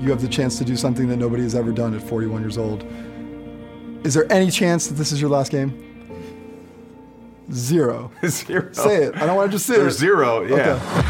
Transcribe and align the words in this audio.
You 0.00 0.08
have 0.10 0.22
the 0.22 0.28
chance 0.28 0.56
to 0.58 0.64
do 0.64 0.76
something 0.76 1.08
that 1.08 1.18
nobody 1.18 1.42
has 1.42 1.54
ever 1.54 1.72
done 1.72 1.94
at 1.94 2.02
41 2.02 2.40
years 2.40 2.56
old. 2.56 2.84
Is 4.02 4.14
there 4.14 4.30
any 4.32 4.50
chance 4.50 4.86
that 4.88 4.94
this 4.94 5.12
is 5.12 5.20
your 5.20 5.28
last 5.28 5.50
game? 5.52 5.70
Zero. 7.52 8.10
Zero. 8.26 8.72
Say 8.72 9.04
it. 9.04 9.16
I 9.16 9.26
don't 9.26 9.36
want 9.36 9.50
to 9.50 9.56
just 9.56 9.66
say 9.66 9.76
There's 9.76 9.96
it. 9.96 9.98
zero, 9.98 10.42
yeah. 10.44 10.80
Okay. 10.80 11.06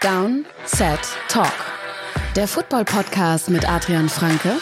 Down, 0.00 0.46
Set, 0.66 0.98
Talk. 1.28 1.52
Der 2.34 2.48
Football-Podcast 2.48 3.50
mit 3.50 3.68
Adrian 3.68 4.08
Franke 4.08 4.60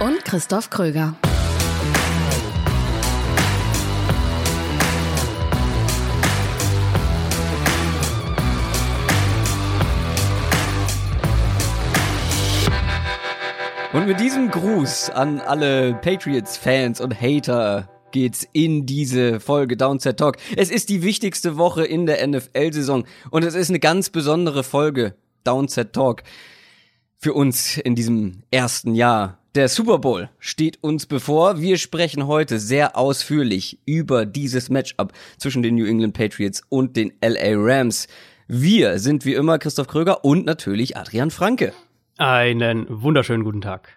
und 0.00 0.24
Christoph 0.24 0.70
Kröger. 0.70 1.14
Und 13.92 14.06
mit 14.06 14.20
diesem 14.20 14.50
Gruß 14.50 15.10
an 15.10 15.38
alle 15.40 15.92
Patriots-Fans 15.92 17.02
und 17.02 17.20
Hater 17.20 17.90
geht's 18.10 18.48
in 18.54 18.86
diese 18.86 19.38
Folge 19.38 19.76
Downset 19.76 20.16
Talk. 20.16 20.38
Es 20.56 20.70
ist 20.70 20.88
die 20.88 21.02
wichtigste 21.02 21.58
Woche 21.58 21.84
in 21.84 22.06
der 22.06 22.26
NFL-Saison 22.26 23.04
und 23.30 23.44
es 23.44 23.54
ist 23.54 23.68
eine 23.68 23.80
ganz 23.80 24.08
besondere 24.08 24.64
Folge 24.64 25.14
Downset 25.44 25.92
Talk 25.92 26.22
für 27.18 27.34
uns 27.34 27.76
in 27.76 27.94
diesem 27.94 28.44
ersten 28.50 28.94
Jahr. 28.94 29.38
Der 29.54 29.68
Super 29.68 29.98
Bowl 29.98 30.30
steht 30.38 30.82
uns 30.82 31.04
bevor. 31.04 31.60
Wir 31.60 31.76
sprechen 31.76 32.26
heute 32.26 32.58
sehr 32.58 32.96
ausführlich 32.96 33.78
über 33.84 34.24
dieses 34.24 34.70
Matchup 34.70 35.12
zwischen 35.36 35.62
den 35.62 35.74
New 35.74 35.84
England 35.84 36.14
Patriots 36.14 36.62
und 36.70 36.96
den 36.96 37.12
LA 37.22 37.56
Rams. 37.56 38.08
Wir 38.48 38.98
sind 38.98 39.26
wie 39.26 39.34
immer 39.34 39.58
Christoph 39.58 39.88
Kröger 39.88 40.24
und 40.24 40.46
natürlich 40.46 40.96
Adrian 40.96 41.30
Franke. 41.30 41.74
Einen 42.22 42.86
wunderschönen 42.88 43.42
guten 43.42 43.62
Tag. 43.62 43.88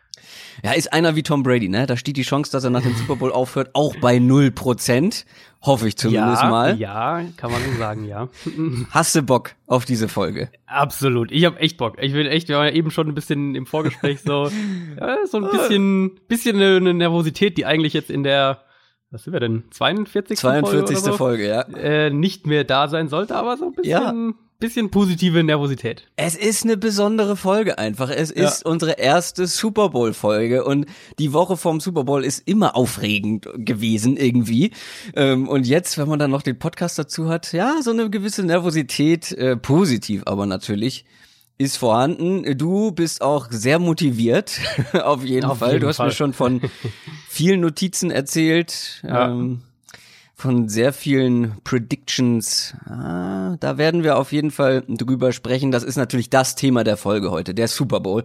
Ja, 0.64 0.72
ist 0.72 0.92
einer 0.92 1.16
wie 1.16 1.22
Tom 1.22 1.44
Brady, 1.44 1.70
ne? 1.70 1.86
Da 1.86 1.96
steht 1.96 2.18
die 2.18 2.24
Chance, 2.24 2.52
dass 2.52 2.64
er 2.64 2.72
nach 2.72 2.82
dem 2.82 2.96
Super 2.96 3.18
Bowl 3.18 3.32
aufhört, 3.32 3.70
auch 3.74 3.96
bei 3.98 4.18
0%. 4.18 5.26
Hoffe 5.62 5.88
ich 5.88 5.96
zumindest 5.96 6.42
ja, 6.42 6.50
mal. 6.50 6.80
Ja, 6.80 7.22
kann 7.38 7.52
man 7.52 7.62
so 7.64 7.78
sagen, 7.78 8.06
ja. 8.08 8.28
Hast 8.90 9.14
du 9.14 9.22
Bock 9.22 9.52
auf 9.68 9.86
diese 9.86 10.08
Folge? 10.08 10.50
Absolut. 10.66 11.32
Ich 11.32 11.46
habe 11.46 11.60
echt 11.60 11.78
Bock. 11.78 12.02
Ich 12.02 12.14
will 12.14 12.26
echt, 12.26 12.48
wir 12.48 12.58
waren 12.58 12.66
ja 12.66 12.74
eben 12.74 12.90
schon 12.90 13.08
ein 13.08 13.14
bisschen 13.14 13.54
im 13.54 13.68
Vorgespräch 13.68 14.22
so, 14.22 14.50
ja, 15.00 15.18
so 15.28 15.38
ein 15.38 15.52
bisschen, 15.52 16.20
bisschen 16.28 16.56
eine, 16.56 16.96
Nervosität, 16.96 17.60
die 17.60 17.68
eigentlich 17.68 17.94
jetzt 17.94 18.10
in 18.10 18.24
der, 18.24 18.64
was 19.12 19.26
sind 19.26 19.34
wir 19.34 19.40
denn, 19.40 19.66
42. 19.70 20.40
42. 20.40 20.98
Folge, 20.98 21.12
so, 21.12 21.16
Folge, 21.16 21.48
ja. 21.48 21.62
äh, 21.78 22.10
nicht 22.10 22.48
mehr 22.48 22.64
da 22.64 22.88
sein 22.88 23.08
sollte, 23.08 23.36
aber 23.36 23.56
so 23.56 23.66
ein 23.66 23.74
bisschen, 23.74 23.92
Ja. 23.92 24.45
Bisschen 24.60 24.90
positive 24.90 25.44
Nervosität. 25.44 26.08
Es 26.16 26.36
ist 26.36 26.64
eine 26.64 26.78
besondere 26.78 27.36
Folge 27.36 27.78
einfach. 27.78 28.10
Es 28.10 28.32
ist 28.32 28.66
unsere 28.66 28.94
erste 28.94 29.48
Super 29.48 29.90
Bowl 29.90 30.14
Folge 30.14 30.64
und 30.64 30.86
die 31.20 31.34
Woche 31.34 31.58
vom 31.58 31.80
Super 31.80 32.04
Bowl 32.06 32.24
ist 32.24 32.48
immer 32.48 32.76
aufregend 32.76 33.48
gewesen 33.58 34.18
irgendwie. 34.18 34.72
Ähm, 35.16 35.48
Und 35.48 35.68
jetzt, 35.68 35.98
wenn 35.98 36.08
man 36.08 36.20
dann 36.20 36.32
noch 36.32 36.42
den 36.42 36.58
Podcast 36.58 36.98
dazu 36.98 37.28
hat, 37.30 37.52
ja, 37.54 37.82
so 37.82 37.92
eine 37.92 38.10
gewisse 38.10 38.44
Nervosität, 38.44 39.32
äh, 39.34 39.58
positiv 39.58 40.24
aber 40.26 40.46
natürlich, 40.46 41.06
ist 41.58 41.78
vorhanden. 41.78 42.58
Du 42.58 42.92
bist 42.92 43.22
auch 43.22 43.48
sehr 43.50 43.80
motiviert, 43.80 44.60
auf 44.94 45.24
jeden 45.24 45.46
Auf 45.46 45.60
Fall. 45.60 45.74
jeden 45.74 45.82
du 45.82 45.88
hast 45.88 45.98
Fall. 45.98 46.08
mir 46.08 46.14
schon 46.14 46.34
von 46.34 46.62
vielen 47.30 47.62
Notizen 47.62 48.12
erzählt. 48.12 49.02
Ja. 49.08 49.30
Ähm, 49.30 49.62
von 50.36 50.68
sehr 50.68 50.92
vielen 50.92 51.62
Predictions. 51.64 52.76
Ah, 52.86 53.56
da 53.60 53.78
werden 53.78 54.04
wir 54.04 54.18
auf 54.18 54.34
jeden 54.34 54.52
Fall 54.52 54.84
drüber 54.88 55.32
sprechen. 55.32 55.72
Das 55.72 55.84
ist 55.84 55.96
natürlich 55.96 56.30
das 56.30 56.56
Thema 56.56 56.84
der 56.84 56.98
Folge 56.98 57.32
heute, 57.32 57.54
der 57.54 57.70
Super 57.70 58.02
Bowl. 58.02 58.24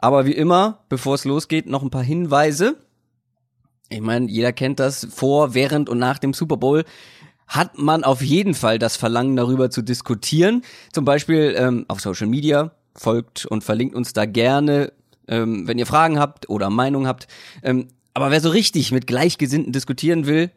Aber 0.00 0.26
wie 0.26 0.32
immer, 0.32 0.80
bevor 0.88 1.14
es 1.14 1.24
losgeht, 1.24 1.66
noch 1.66 1.82
ein 1.82 1.90
paar 1.90 2.02
Hinweise. 2.02 2.76
Ich 3.88 4.00
meine, 4.00 4.28
jeder 4.28 4.52
kennt 4.52 4.80
das. 4.80 5.06
Vor, 5.10 5.54
während 5.54 5.88
und 5.88 5.98
nach 5.98 6.18
dem 6.18 6.34
Super 6.34 6.56
Bowl 6.56 6.84
hat 7.46 7.78
man 7.78 8.02
auf 8.02 8.20
jeden 8.20 8.54
Fall 8.54 8.80
das 8.80 8.96
Verlangen, 8.96 9.36
darüber 9.36 9.70
zu 9.70 9.82
diskutieren. 9.82 10.62
Zum 10.92 11.04
Beispiel 11.04 11.54
ähm, 11.56 11.84
auf 11.88 12.00
Social 12.00 12.26
Media. 12.26 12.72
Folgt 12.96 13.46
und 13.46 13.64
verlinkt 13.64 13.94
uns 13.94 14.12
da 14.12 14.24
gerne, 14.24 14.92
ähm, 15.28 15.66
wenn 15.66 15.78
ihr 15.78 15.86
Fragen 15.86 16.18
habt 16.18 16.48
oder 16.48 16.70
Meinung 16.70 17.06
habt. 17.06 17.28
Ähm, 17.62 17.88
aber 18.12 18.30
wer 18.30 18.40
so 18.40 18.50
richtig 18.50 18.92
mit 18.92 19.06
Gleichgesinnten 19.06 19.72
diskutieren 19.72 20.26
will, 20.26 20.50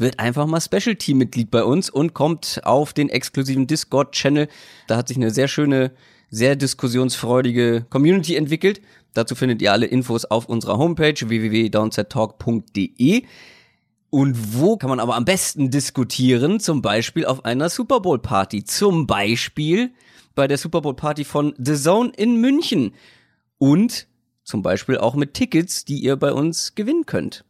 wird 0.00 0.18
einfach 0.18 0.46
mal 0.46 0.60
Special 0.60 0.96
Team 0.96 1.18
Mitglied 1.18 1.50
bei 1.50 1.62
uns 1.62 1.90
und 1.90 2.14
kommt 2.14 2.60
auf 2.64 2.92
den 2.92 3.08
exklusiven 3.08 3.66
Discord 3.66 4.12
Channel. 4.12 4.48
Da 4.86 4.96
hat 4.96 5.08
sich 5.08 5.16
eine 5.16 5.30
sehr 5.30 5.46
schöne, 5.46 5.92
sehr 6.30 6.56
diskussionsfreudige 6.56 7.86
Community 7.90 8.36
entwickelt. 8.36 8.80
Dazu 9.14 9.34
findet 9.34 9.62
ihr 9.62 9.72
alle 9.72 9.86
Infos 9.86 10.24
auf 10.24 10.46
unserer 10.46 10.78
Homepage 10.78 11.20
www.downsettalk.de. 11.20 13.24
Und 14.10 14.56
wo 14.56 14.76
kann 14.76 14.90
man 14.90 15.00
aber 15.00 15.16
am 15.16 15.24
besten 15.24 15.70
diskutieren? 15.70 16.58
Zum 16.58 16.82
Beispiel 16.82 17.26
auf 17.26 17.44
einer 17.44 17.68
Super 17.68 18.00
Bowl 18.00 18.18
Party. 18.18 18.64
Zum 18.64 19.06
Beispiel 19.06 19.92
bei 20.34 20.48
der 20.48 20.58
Super 20.58 20.80
Bowl 20.80 20.94
Party 20.94 21.24
von 21.24 21.54
The 21.58 21.74
Zone 21.74 22.12
in 22.16 22.40
München. 22.40 22.94
Und 23.58 24.08
zum 24.42 24.62
Beispiel 24.62 24.98
auch 24.98 25.14
mit 25.14 25.34
Tickets, 25.34 25.84
die 25.84 25.98
ihr 25.98 26.16
bei 26.16 26.32
uns 26.32 26.74
gewinnen 26.74 27.06
könnt. 27.06 27.44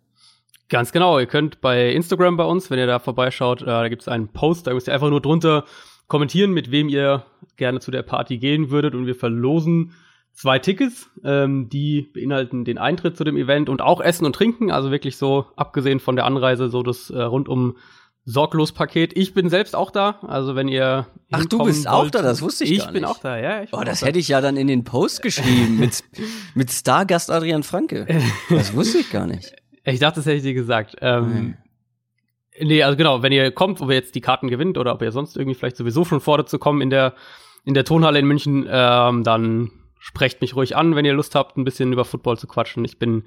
Ganz 0.71 0.93
genau. 0.93 1.19
Ihr 1.19 1.27
könnt 1.27 1.61
bei 1.61 1.93
Instagram 1.93 2.37
bei 2.37 2.45
uns, 2.45 2.71
wenn 2.71 2.79
ihr 2.79 2.87
da 2.87 2.99
vorbeischaut, 2.99 3.63
äh, 3.63 3.67
da 3.67 3.89
gibt 3.89 4.03
es 4.03 4.09
einen 4.09 4.29
Post, 4.29 4.67
da 4.67 4.73
müsst 4.75 4.89
ihr 4.89 4.95
einfach 4.95 5.11
nur 5.11 5.21
drunter 5.21 5.65
kommentieren, 6.07 6.53
mit 6.53 6.71
wem 6.71 6.89
ihr 6.89 7.25
gerne 7.57 7.81
zu 7.81 7.91
der 7.91 8.03
Party 8.03 8.39
gehen 8.39 8.71
würdet 8.71 8.95
und 8.95 9.07
wir 9.07 9.15
verlosen 9.15 9.93
zwei 10.33 10.59
Tickets, 10.59 11.11
ähm, 11.25 11.69
die 11.69 12.03
beinhalten 12.15 12.65
den 12.65 12.79
Eintritt 12.79 13.17
zu 13.17 13.25
dem 13.25 13.37
Event 13.37 13.69
und 13.69 13.83
auch 13.83 14.01
Essen 14.01 14.25
und 14.25 14.35
Trinken, 14.35 14.71
also 14.71 14.91
wirklich 14.91 15.17
so 15.17 15.47
abgesehen 15.57 16.01
von 16.01 16.17
der 16.17 16.25
Anreise 16.25 16.69
so 16.69 16.83
das 16.83 17.11
äh, 17.11 17.21
rundum 17.21 17.77
sorglos 18.25 18.73
Paket. 18.73 19.17
Ich 19.17 19.35
bin 19.35 19.49
selbst 19.49 19.75
auch 19.75 19.91
da, 19.91 20.21
also 20.27 20.55
wenn 20.55 20.69
ihr 20.69 21.07
Ach, 21.33 21.45
du 21.47 21.65
bist 21.65 21.89
auch 21.89 22.03
wollt- 22.03 22.15
da, 22.15 22.23
das 22.23 22.43
wusste 22.43 22.65
ich 22.65 22.73
Ich 22.73 22.79
gar 22.85 22.93
bin 22.93 23.03
nicht. 23.03 23.11
auch 23.11 23.19
da, 23.19 23.37
ja. 23.39 23.63
Ich 23.63 23.71
bin 23.71 23.79
Oh, 23.79 23.83
auch 23.83 23.85
das 23.85 24.01
da. 24.01 24.07
hätte 24.07 24.19
ich 24.19 24.29
ja 24.29 24.41
dann 24.41 24.57
in 24.57 24.67
den 24.69 24.85
Post 24.85 25.23
geschrieben 25.23 25.79
mit, 25.79 26.05
mit 26.55 26.71
Stargast 26.71 27.31
Adrian 27.31 27.63
Franke. 27.65 28.07
Das 28.51 28.75
wusste 28.75 28.99
ich 28.99 29.11
gar 29.11 29.27
nicht. 29.27 29.53
Ich 29.85 30.01
dachte, 30.01 30.17
das 30.17 30.27
hätte 30.27 30.37
ich 30.37 30.43
dir 30.43 30.55
gesagt. 30.55 30.97
Ähm, 31.01 31.57
Nee, 32.59 32.83
also 32.83 32.97
genau, 32.97 33.23
wenn 33.23 33.33
ihr 33.33 33.51
kommt, 33.53 33.81
ob 33.81 33.89
ihr 33.89 33.95
jetzt 33.95 34.15
die 34.15 34.21
Karten 34.21 34.49
gewinnt 34.49 34.77
oder 34.77 34.93
ob 34.93 35.03
ihr 35.03 35.13
sonst 35.13 35.37
irgendwie 35.37 35.55
vielleicht 35.55 35.77
sowieso 35.77 36.05
schon 36.05 36.21
fordert 36.21 36.49
zu 36.49 36.59
kommen 36.59 36.81
in 36.81 36.91
der, 36.91 37.15
in 37.65 37.75
der 37.75 37.85
Tonhalle 37.85 38.19
in 38.19 38.27
München, 38.27 38.67
ähm, 38.69 39.25
dann 39.25 39.71
sprecht 39.99 40.41
mich 40.41 40.57
ruhig 40.57 40.77
an, 40.77 40.97
wenn 40.97 41.05
ihr 41.05 41.13
Lust 41.13 41.35
habt, 41.35 41.57
ein 41.57 41.65
bisschen 41.65 41.93
über 41.93 42.05
Football 42.05 42.39
zu 42.39 42.47
quatschen. 42.47 42.85
Ich 42.85 42.99
bin 42.99 43.25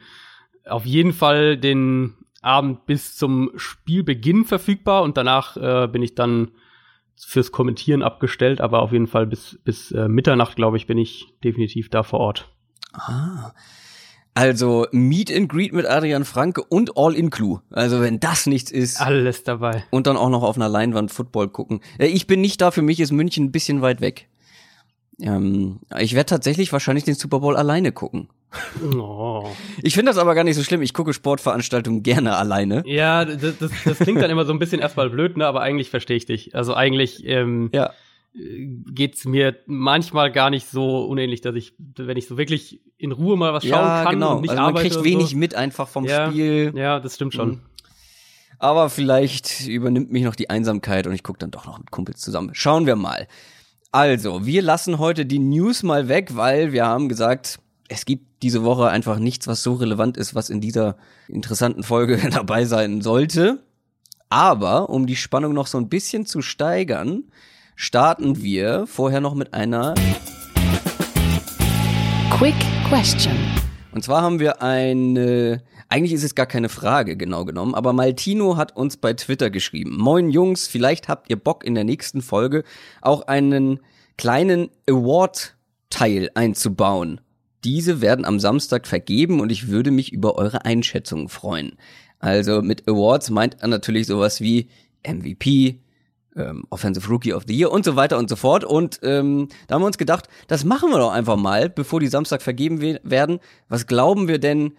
auf 0.66 0.86
jeden 0.86 1.13
Fall 1.13 1.58
den 1.58 2.16
Abend 2.42 2.86
bis 2.86 3.16
zum 3.16 3.52
Spielbeginn 3.56 4.44
verfügbar 4.46 5.03
und 5.03 5.18
danach 5.18 5.56
äh, 5.56 5.88
bin 5.88 6.03
ich 6.03 6.16
dann 6.16 6.52
fürs 7.16 7.52
Kommentieren 7.52 8.03
abgestellt, 8.03 8.59
aber 8.59 8.81
auf 8.81 8.92
jeden 8.92 9.08
Fall 9.08 9.25
bis, 9.25 9.59
bis 9.63 9.92
äh, 9.92 10.08
Mitternacht, 10.09 10.56
glaube 10.56 10.78
ich, 10.78 10.88
bin 10.88 10.97
ich 10.97 11.34
definitiv 11.44 11.90
da 11.90 12.03
vor 12.03 12.19
Ort. 12.19 12.50
Ah. 12.92 13.53
Also 14.35 14.88
Meet 14.91 15.31
and 15.35 15.47
Greet 15.49 15.73
mit 15.73 15.85
Adrian 15.85 16.25
Franke 16.25 16.63
und 16.63 16.97
All-In-Clue. 16.97 17.59
Also 17.69 18.01
wenn 18.01 18.19
das 18.19 18.47
nichts 18.47 18.71
ist. 18.71 18.99
Alles 18.99 19.44
dabei. 19.44 19.83
Und 19.91 20.07
dann 20.07 20.17
auch 20.17 20.29
noch 20.29 20.41
auf 20.44 20.55
einer 20.55 20.69
Leinwand 20.69 21.11
Football 21.11 21.49
gucken. 21.49 21.81
Äh, 21.99 22.07
Ich 22.07 22.25
bin 22.25 22.41
nicht 22.41 22.59
da, 22.61 22.71
für 22.71 22.81
mich 22.81 22.99
ist 22.99 23.11
München 23.11 23.45
ein 23.45 23.51
bisschen 23.51 23.81
weit 23.81 24.01
weg. 24.01 24.27
Ähm, 25.21 25.79
ich 25.99 26.16
werde 26.16 26.25
tatsächlich 26.29 26.73
wahrscheinlich 26.73 27.03
den 27.03 27.13
Super 27.13 27.39
Bowl 27.39 27.55
alleine 27.55 27.91
gucken. 27.91 28.29
Oh. 28.95 29.47
Ich 29.81 29.94
finde 29.95 30.11
das 30.11 30.17
aber 30.17 30.35
gar 30.35 30.44
nicht 30.44 30.55
so 30.55 30.63
schlimm. 30.63 30.81
Ich 30.81 30.94
gucke 30.94 31.13
Sportveranstaltungen 31.13 32.03
gerne 32.03 32.35
alleine. 32.35 32.83
Ja, 32.85 33.25
das, 33.25 33.57
das, 33.59 33.71
das 33.85 34.00
klingt 34.00 34.21
dann 34.21 34.29
immer 34.31 34.45
so 34.45 34.53
ein 34.53 34.59
bisschen 34.59 34.79
erstmal 34.79 35.09
blöd, 35.09 35.38
ne? 35.38 35.45
Aber 35.47 35.61
eigentlich 35.61 35.89
verstehe 35.89 36.17
ich 36.17 36.25
dich. 36.25 36.55
Also 36.55 36.73
eigentlich 36.75 37.25
ähm, 37.27 37.69
Ja. 37.73 37.91
Geht's 38.33 39.25
mir 39.25 39.57
manchmal 39.67 40.31
gar 40.31 40.50
nicht 40.50 40.68
so 40.68 41.06
unähnlich, 41.06 41.41
dass 41.41 41.56
ich, 41.56 41.74
wenn 41.77 42.18
ich 42.18 42.27
so 42.27 42.38
wirklich 42.38 42.81
in 42.97 43.12
Ruhe 43.12 43.38
mal 43.38 43.53
was 43.53 43.63
schauen 43.63 43.85
Ja, 43.85 44.03
kann 44.03 44.15
genau. 44.15 44.35
und 44.35 44.41
nicht 44.41 44.50
Also 44.51 44.62
man 44.62 44.69
arbeite 44.69 44.89
kriegt 44.89 45.03
wenig 45.03 45.31
so. 45.31 45.38
mit 45.38 45.56
einfach 45.56 45.88
vom 45.88 46.06
ja, 46.06 46.30
Spiel. 46.30 46.74
Ja, 46.75 47.00
das 47.00 47.15
stimmt 47.15 47.33
schon. 47.33 47.50
Mhm. 47.50 47.62
Aber 48.59 48.89
vielleicht 48.89 49.68
übernimmt 49.68 50.12
mich 50.12 50.24
noch 50.24 50.35
die 50.35 50.50
Einsamkeit 50.50 51.06
und 51.06 51.13
ich 51.13 51.21
gucke 51.21 51.39
dann 51.39 51.51
doch 51.51 51.65
noch 51.65 51.77
mit 51.80 51.91
Kumpels 51.91 52.21
zusammen. 52.21 52.51
Schauen 52.53 52.85
wir 52.85 52.95
mal. 52.95 53.27
Also, 53.91 54.45
wir 54.45 54.62
lassen 54.62 54.97
heute 54.97 55.25
die 55.25 55.39
News 55.39 55.83
mal 55.83 56.07
weg, 56.07 56.36
weil 56.36 56.71
wir 56.71 56.86
haben 56.86 57.09
gesagt, 57.09 57.59
es 57.89 58.06
gibt 58.06 58.41
diese 58.41 58.63
Woche 58.63 58.88
einfach 58.88 59.19
nichts, 59.19 59.47
was 59.47 59.62
so 59.62 59.74
relevant 59.74 60.18
ist, 60.18 60.33
was 60.33 60.50
in 60.50 60.62
dieser 60.62 60.97
interessanten 61.27 61.83
Folge 61.83 62.18
dabei 62.31 62.65
sein 62.65 63.01
sollte. 63.01 63.63
Aber 64.29 64.89
um 64.89 65.06
die 65.06 65.15
Spannung 65.15 65.53
noch 65.53 65.68
so 65.68 65.77
ein 65.77 65.89
bisschen 65.89 66.25
zu 66.25 66.41
steigern, 66.41 67.25
starten 67.75 68.42
wir 68.42 68.86
vorher 68.88 69.22
noch 69.22 69.36
mit 69.36 69.54
einer 69.54 69.96
Quick 72.31 72.56
Question. 72.88 73.34
Und 73.92 74.04
zwar 74.04 74.22
haben 74.22 74.40
wir 74.40 74.62
eine, 74.62 75.62
eigentlich 75.90 76.14
ist 76.14 76.24
es 76.24 76.36
gar 76.36 76.46
keine 76.46 76.70
Frage 76.70 77.16
genau 77.16 77.46
genommen, 77.46 77.75
aber 77.75 77.94
Maltino 77.94 78.58
hat 78.58 78.75
uns 78.75 78.98
bei 78.98 79.14
Twitter 79.14 79.50
geschrieben. 79.50 79.98
Moin 79.98 80.30
Jungs, 80.30 80.68
vielleicht 80.68 81.08
habt 81.08 81.30
ihr 81.30 81.36
Bock 81.36 81.64
in 81.64 81.75
der 81.75 81.84
nächsten 81.84 82.22
Folge 82.22 82.64
auch 83.02 83.28
einen 83.28 83.80
kleinen 84.18 84.70
Award-Teil 84.90 86.31
einzubauen. 86.34 87.22
Diese 87.64 88.02
werden 88.02 88.25
am 88.25 88.40
Samstag 88.40 88.88
vergeben 88.88 89.40
und 89.40 89.52
ich 89.52 89.68
würde 89.68 89.92
mich 89.92 90.12
über 90.12 90.36
eure 90.36 90.66
Einschätzungen 90.66 91.30
freuen. 91.30 91.78
Also 92.20 92.62
mit 92.62 92.88
Awards 92.88 93.30
meint 93.30 93.58
er 93.62 93.68
natürlich 93.68 94.08
sowas 94.08 94.42
wie 94.42 94.70
MVP, 95.06 95.80
ähm, 96.35 96.65
Offensive 96.69 97.07
Rookie 97.09 97.33
of 97.33 97.44
the 97.47 97.56
Year 97.56 97.71
und 97.71 97.85
so 97.85 97.95
weiter 97.95 98.18
und 98.18 98.30
so 98.30 98.35
fort. 98.35 98.63
Und 98.63 99.00
ähm, 99.03 99.50
da 99.68 99.75
haben 99.75 99.81
wir 99.81 99.88
uns 99.88 99.97
gedacht, 99.97 100.27
das 100.47 100.63
machen 100.63 100.89
wir 100.89 100.97
doch 100.97 101.12
einfach 101.12 101.38
mal, 101.38 101.69
bevor 101.69 102.00
die 102.00 102.07
Samstag 102.07 102.41
vergeben 102.41 102.81
we 102.81 103.00
werden. 103.03 103.39
Was 103.69 103.88
glauben 103.88 104.27
wir 104.27 104.39
denn, 104.39 104.74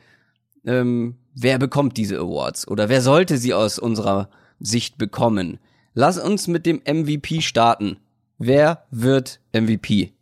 ähm, 0.67 1.17
wer 1.35 1.59
bekommt 1.59 1.97
diese 1.97 2.19
Awards 2.19 2.69
oder 2.69 2.89
wer 2.89 3.03
sollte 3.03 3.39
sie 3.39 3.55
aus 3.55 3.79
unserer 3.79 4.29
Sicht 4.59 4.99
bekommen? 4.99 5.59
Lass 5.95 6.19
uns 6.19 6.49
mit 6.49 6.67
dem 6.67 6.83
MVP 6.87 7.41
starten. 7.41 7.99
Wer 8.39 8.85
wird 8.91 9.41
MVP? 9.53 10.13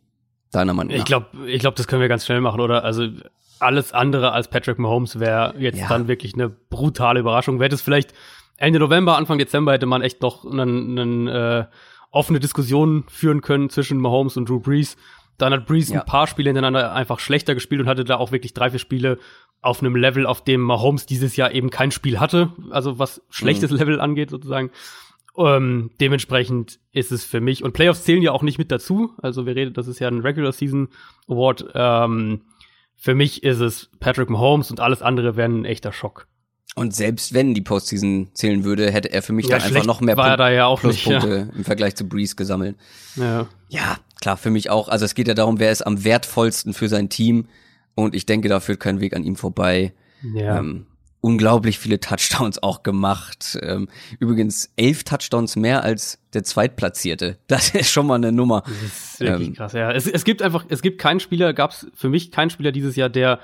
Deiner 0.51 0.73
Meinung 0.73 0.93
nach? 0.93 0.99
Ich 0.99 1.05
glaube, 1.05 1.27
ich 1.47 1.59
glaub, 1.59 1.75
das 1.75 1.87
können 1.87 2.01
wir 2.01 2.09
ganz 2.09 2.25
schnell 2.25 2.41
machen, 2.41 2.59
oder? 2.59 2.83
Also 2.83 3.07
alles 3.59 3.91
andere 3.91 4.33
als 4.33 4.49
Patrick 4.49 4.77
Mahomes 4.77 5.19
wäre 5.19 5.55
jetzt 5.57 5.79
ja. 5.79 5.87
dann 5.87 6.07
wirklich 6.07 6.35
eine 6.35 6.49
brutale 6.49 7.21
Überraschung. 7.21 7.59
Wäre 7.59 7.69
das 7.69 7.81
vielleicht 7.81 8.13
Ende 8.63 8.79
November, 8.79 9.17
Anfang 9.17 9.37
Dezember 9.37 9.73
hätte 9.73 9.85
man 9.85 10.01
echt 10.01 10.21
noch 10.21 10.45
eine, 10.45 11.69
äh, 11.69 11.75
offene 12.11 12.39
Diskussion 12.39 13.03
führen 13.09 13.41
können 13.41 13.69
zwischen 13.69 13.99
Mahomes 13.99 14.37
und 14.37 14.47
Drew 14.47 14.61
Brees. 14.61 14.95
Dann 15.37 15.51
hat 15.51 15.65
Brees 15.65 15.89
ja. 15.89 15.99
ein 15.99 16.05
paar 16.05 16.27
Spiele 16.27 16.49
hintereinander 16.49 16.93
einfach 16.93 17.19
schlechter 17.19 17.55
gespielt 17.55 17.81
und 17.81 17.87
hatte 17.87 18.05
da 18.05 18.15
auch 18.15 18.31
wirklich 18.31 18.53
drei, 18.53 18.69
vier 18.69 18.79
Spiele 18.79 19.19
auf 19.61 19.81
einem 19.81 19.97
Level, 19.97 20.25
auf 20.25 20.45
dem 20.45 20.61
Mahomes 20.61 21.05
dieses 21.05 21.35
Jahr 21.35 21.51
eben 21.51 21.71
kein 21.71 21.91
Spiel 21.91 22.21
hatte, 22.21 22.53
also 22.69 22.99
was 22.99 23.21
schlechtes 23.29 23.69
mhm. 23.71 23.77
Level 23.77 23.99
angeht 23.99 24.29
sozusagen. 24.29 24.71
Ähm, 25.35 25.91
dementsprechend 25.99 26.79
ist 26.93 27.11
es 27.11 27.25
für 27.25 27.41
mich, 27.41 27.65
und 27.65 27.73
Playoffs 27.73 28.05
zählen 28.05 28.21
ja 28.21 28.31
auch 28.31 28.43
nicht 28.43 28.59
mit 28.59 28.71
dazu, 28.71 29.11
also 29.21 29.45
wir 29.45 29.57
reden, 29.57 29.73
das 29.73 29.87
ist 29.87 29.99
ja 29.99 30.07
ein 30.07 30.21
Regular 30.21 30.53
Season 30.53 30.87
Award. 31.27 31.65
Ähm, 31.73 32.43
für 32.95 33.13
mich 33.13 33.43
ist 33.43 33.59
es 33.59 33.89
Patrick 33.99 34.29
Mahomes 34.29 34.71
und 34.71 34.79
alles 34.79 35.01
andere 35.01 35.35
wäre 35.35 35.49
ein 35.49 35.65
echter 35.65 35.91
Schock. 35.91 36.27
Und 36.75 36.95
selbst 36.95 37.33
wenn 37.33 37.53
die 37.53 37.61
Postseason 37.61 38.29
zählen 38.33 38.63
würde, 38.63 38.91
hätte 38.91 39.11
er 39.11 39.21
für 39.21 39.33
mich 39.33 39.47
ja, 39.47 39.59
dann 39.59 39.67
einfach 39.67 39.85
noch 39.85 40.01
mehr 40.01 40.15
da 40.15 40.49
ja 40.49 40.73
Pluspunkte 40.75 41.27
nicht, 41.27 41.49
ja. 41.51 41.55
im 41.55 41.63
Vergleich 41.63 41.95
zu 41.95 42.07
Breeze 42.07 42.35
gesammelt. 42.35 42.77
Ja. 43.15 43.47
ja, 43.69 43.97
klar, 44.19 44.37
für 44.37 44.49
mich 44.49 44.71
auch. 44.71 44.89
Also 44.89 45.05
es 45.05 45.13
geht 45.13 45.27
ja 45.27 45.35
darum, 45.35 45.59
wer 45.59 45.71
ist 45.71 45.83
am 45.83 46.03
wertvollsten 46.03 46.73
für 46.73 46.89
sein 46.89 47.09
Team. 47.09 47.47
Und 47.93 48.15
ich 48.15 48.25
denke, 48.25 48.49
da 48.49 48.59
führt 48.59 48.79
kein 48.79 49.01
Weg 49.01 49.15
an 49.15 49.23
ihm 49.23 49.35
vorbei. 49.35 49.93
Ja. 50.33 50.57
Ähm, 50.57 50.87
unglaublich 51.21 51.79
viele 51.79 51.99
Touchdowns 51.99 52.61
auch 52.61 52.83
gemacht. 52.83 53.57
Ähm, 53.61 53.87
übrigens 54.19 54.71
elf 54.75 55.03
Touchdowns 55.05 55.55
mehr 55.55 55.83
als 55.83 56.19
der 56.33 56.43
Zweitplatzierte. 56.43 57.37
Das 57.47 57.69
ist 57.69 57.91
schon 57.91 58.07
mal 58.07 58.15
eine 58.15 58.31
Nummer. 58.31 58.63
Das 58.65 59.13
ist 59.13 59.19
wirklich 59.19 59.47
ähm, 59.49 59.53
krass, 59.53 59.73
ja. 59.73 59.91
Es, 59.91 60.07
es 60.07 60.25
gibt 60.25 60.41
einfach, 60.41 60.65
es 60.69 60.81
gibt 60.81 60.99
keinen 60.99 61.19
Spieler, 61.19 61.53
gab 61.53 61.71
es 61.71 61.87
für 61.93 62.09
mich 62.09 62.31
keinen 62.31 62.49
Spieler 62.49 62.71
dieses 62.71 62.95
Jahr, 62.95 63.09
der 63.09 63.39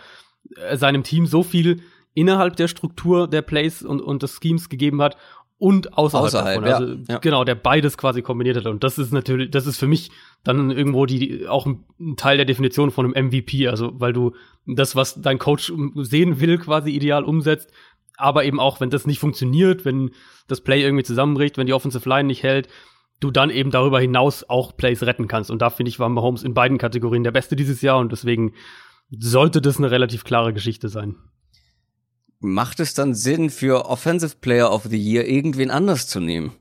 äh, 0.56 0.75
seinem 0.77 1.04
Team 1.04 1.25
so 1.25 1.44
viel 1.44 1.81
innerhalb 2.13 2.56
der 2.56 2.67
Struktur 2.67 3.27
der 3.27 3.41
Plays 3.41 3.81
und, 3.83 4.01
und 4.01 4.23
des 4.23 4.39
Schemes 4.41 4.69
gegeben 4.69 5.01
hat 5.01 5.17
und 5.59 5.97
außerhalb, 5.97 6.25
außerhalb 6.25 6.63
davon. 6.63 6.88
Also 6.88 7.03
ja. 7.09 7.17
genau, 7.19 7.44
der 7.44 7.56
beides 7.56 7.97
quasi 7.97 8.21
kombiniert 8.21 8.57
hat. 8.57 8.65
Und 8.65 8.83
das 8.83 8.97
ist 8.97 9.11
natürlich, 9.11 9.51
das 9.51 9.67
ist 9.67 9.77
für 9.77 9.88
mich 9.88 10.09
dann 10.44 10.71
irgendwo 10.71 11.06
die 11.06 11.47
auch 11.47 11.65
ein 11.65 12.15
Teil 12.15 12.38
der 12.38 12.45
Definition 12.45 12.91
von 12.91 13.06
einem 13.13 13.27
MVP. 13.27 13.67
Also 13.67 13.91
weil 14.00 14.13
du 14.13 14.33
das, 14.65 14.95
was 14.95 15.21
dein 15.21 15.38
Coach 15.38 15.71
sehen 15.95 16.39
will, 16.39 16.57
quasi 16.57 16.91
ideal 16.91 17.25
umsetzt. 17.25 17.71
Aber 18.15 18.45
eben 18.45 18.59
auch, 18.59 18.79
wenn 18.79 18.89
das 18.89 19.06
nicht 19.06 19.19
funktioniert, 19.19 19.85
wenn 19.85 20.11
das 20.47 20.61
Play 20.61 20.81
irgendwie 20.81 21.03
zusammenbricht, 21.03 21.57
wenn 21.57 21.67
die 21.67 21.73
Offensive 21.73 22.07
Line 22.07 22.27
nicht 22.27 22.44
hält, 22.44 22.69
du 23.19 23.29
dann 23.29 23.50
eben 23.50 23.69
darüber 23.69 24.00
hinaus 24.00 24.50
auch 24.50 24.75
Plays 24.75 25.03
retten 25.03 25.27
kannst. 25.27 25.51
Und 25.51 25.61
da 25.61 25.69
finde 25.69 25.89
ich, 25.89 26.00
war 26.00 26.07
Mahomes 26.07 26.44
in 26.44 26.53
beiden 26.53 26.77
Kategorien 26.77 27.23
der 27.23 27.31
Beste 27.31 27.57
dieses 27.57 27.81
Jahr 27.81 28.00
und 28.00 28.13
deswegen 28.13 28.53
sollte 29.09 29.61
das 29.61 29.77
eine 29.77 29.91
relativ 29.91 30.23
klare 30.23 30.53
Geschichte 30.53 30.88
sein 30.88 31.15
macht 32.39 32.80
es 32.80 32.94
dann 32.94 33.13
Sinn 33.13 33.50
für 33.50 33.86
Offensive 33.86 34.36
Player 34.39 34.71
of 34.71 34.83
the 34.83 34.97
Year 34.97 35.27
irgendwen 35.27 35.71
anders 35.71 36.07
zu 36.07 36.19
nehmen? 36.19 36.53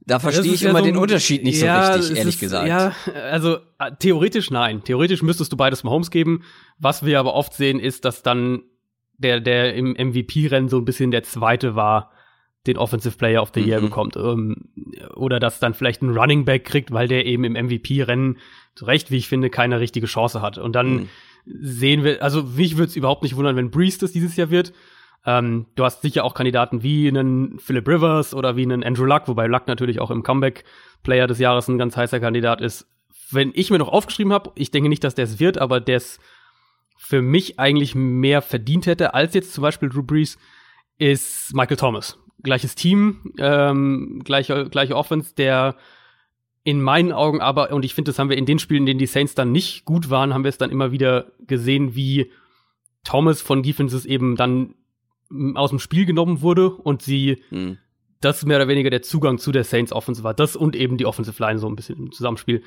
Da 0.00 0.18
verstehe 0.18 0.54
ich 0.54 0.62
ja 0.62 0.70
immer 0.70 0.78
so 0.78 0.86
den 0.86 0.96
Unterschied 0.96 1.44
nicht 1.44 1.60
ja, 1.60 1.92
so 1.92 1.98
richtig, 1.98 2.16
ehrlich 2.16 2.34
ist, 2.36 2.40
gesagt. 2.40 2.66
Ja, 2.66 2.94
also 3.30 3.58
äh, 3.78 3.92
theoretisch 3.98 4.50
nein. 4.50 4.82
Theoretisch 4.82 5.22
müsstest 5.22 5.52
du 5.52 5.56
beides 5.58 5.84
Mahomes 5.84 6.10
geben. 6.10 6.44
Was 6.78 7.04
wir 7.04 7.20
aber 7.20 7.34
oft 7.34 7.52
sehen, 7.52 7.78
ist, 7.78 8.06
dass 8.06 8.22
dann 8.22 8.62
der, 9.18 9.40
der 9.40 9.74
im 9.74 9.92
MVP-Rennen 9.92 10.70
so 10.70 10.78
ein 10.78 10.86
bisschen 10.86 11.10
der 11.10 11.24
Zweite 11.24 11.74
war, 11.74 12.10
den 12.66 12.78
Offensive 12.78 13.18
Player 13.18 13.42
of 13.42 13.52
the 13.54 13.60
Year 13.60 13.80
mhm. 13.80 13.84
bekommt. 13.84 14.16
Ähm, 14.16 14.70
oder 15.14 15.40
dass 15.40 15.60
dann 15.60 15.74
vielleicht 15.74 16.00
ein 16.00 16.16
Running 16.16 16.46
Back 16.46 16.64
kriegt, 16.64 16.90
weil 16.90 17.06
der 17.06 17.26
eben 17.26 17.44
im 17.44 17.52
MVP-Rennen, 17.52 18.38
zu 18.76 18.86
Recht, 18.86 19.10
wie 19.10 19.16
ich 19.16 19.28
finde, 19.28 19.50
keine 19.50 19.78
richtige 19.78 20.06
Chance 20.06 20.40
hat. 20.40 20.56
Und 20.56 20.72
dann 20.72 20.90
mhm 20.90 21.08
sehen 21.60 22.04
wir, 22.04 22.22
also 22.22 22.42
mich 22.42 22.76
würde 22.76 22.88
es 22.90 22.96
überhaupt 22.96 23.22
nicht 23.22 23.36
wundern, 23.36 23.56
wenn 23.56 23.70
Breeze 23.70 23.98
das 23.98 24.12
dieses 24.12 24.36
Jahr 24.36 24.50
wird. 24.50 24.72
Ähm, 25.26 25.66
du 25.74 25.84
hast 25.84 26.02
sicher 26.02 26.24
auch 26.24 26.34
Kandidaten 26.34 26.82
wie 26.82 27.08
einen 27.08 27.58
Philip 27.58 27.86
Rivers 27.88 28.34
oder 28.34 28.56
wie 28.56 28.62
einen 28.62 28.84
Andrew 28.84 29.04
Luck, 29.04 29.26
wobei 29.26 29.46
Luck 29.46 29.66
natürlich 29.66 30.00
auch 30.00 30.10
im 30.10 30.22
Comeback-Player 30.22 31.26
des 31.26 31.38
Jahres 31.38 31.68
ein 31.68 31.78
ganz 31.78 31.96
heißer 31.96 32.20
Kandidat 32.20 32.60
ist. 32.60 32.86
Wenn 33.30 33.52
ich 33.54 33.70
mir 33.70 33.78
noch 33.78 33.88
aufgeschrieben 33.92 34.32
habe, 34.32 34.52
ich 34.54 34.70
denke 34.70 34.88
nicht, 34.88 35.04
dass 35.04 35.14
der 35.14 35.24
es 35.24 35.40
wird, 35.40 35.58
aber 35.58 35.80
der 35.80 35.96
es 35.98 36.18
für 36.96 37.22
mich 37.22 37.58
eigentlich 37.58 37.94
mehr 37.94 38.42
verdient 38.42 38.86
hätte 38.86 39.14
als 39.14 39.34
jetzt 39.34 39.52
zum 39.52 39.62
Beispiel 39.62 39.88
Drew 39.88 40.02
Brees, 40.02 40.38
ist 40.98 41.54
Michael 41.54 41.76
Thomas. 41.76 42.18
Gleiches 42.42 42.74
Team, 42.74 43.32
ähm, 43.38 44.22
gleiche, 44.24 44.68
gleiche 44.68 44.96
Offense, 44.96 45.34
der 45.34 45.76
in 46.68 46.82
meinen 46.82 47.12
Augen 47.12 47.40
aber, 47.40 47.72
und 47.72 47.82
ich 47.82 47.94
finde, 47.94 48.10
das 48.10 48.18
haben 48.18 48.28
wir 48.28 48.36
in 48.36 48.44
den 48.44 48.58
Spielen, 48.58 48.82
in 48.82 48.86
denen 48.86 48.98
die 48.98 49.06
Saints 49.06 49.34
dann 49.34 49.52
nicht 49.52 49.86
gut 49.86 50.10
waren, 50.10 50.34
haben 50.34 50.44
wir 50.44 50.50
es 50.50 50.58
dann 50.58 50.68
immer 50.68 50.92
wieder 50.92 51.32
gesehen, 51.46 51.94
wie 51.94 52.30
Thomas 53.04 53.40
von 53.40 53.62
Defenses 53.62 54.04
eben 54.04 54.36
dann 54.36 54.74
aus 55.54 55.70
dem 55.70 55.78
Spiel 55.78 56.04
genommen 56.04 56.42
wurde 56.42 56.68
und 56.68 57.00
sie 57.00 57.42
hm. 57.48 57.78
das 58.20 58.44
mehr 58.44 58.58
oder 58.58 58.68
weniger 58.68 58.90
der 58.90 59.00
Zugang 59.00 59.38
zu 59.38 59.50
der 59.50 59.64
Saints 59.64 59.94
Offense 59.94 60.22
war. 60.24 60.34
Das 60.34 60.56
und 60.56 60.76
eben 60.76 60.98
die 60.98 61.06
Offensive 61.06 61.42
Line 61.42 61.58
so 61.58 61.66
ein 61.66 61.74
bisschen 61.74 61.96
im 61.96 62.12
Zusammenspiel. 62.12 62.62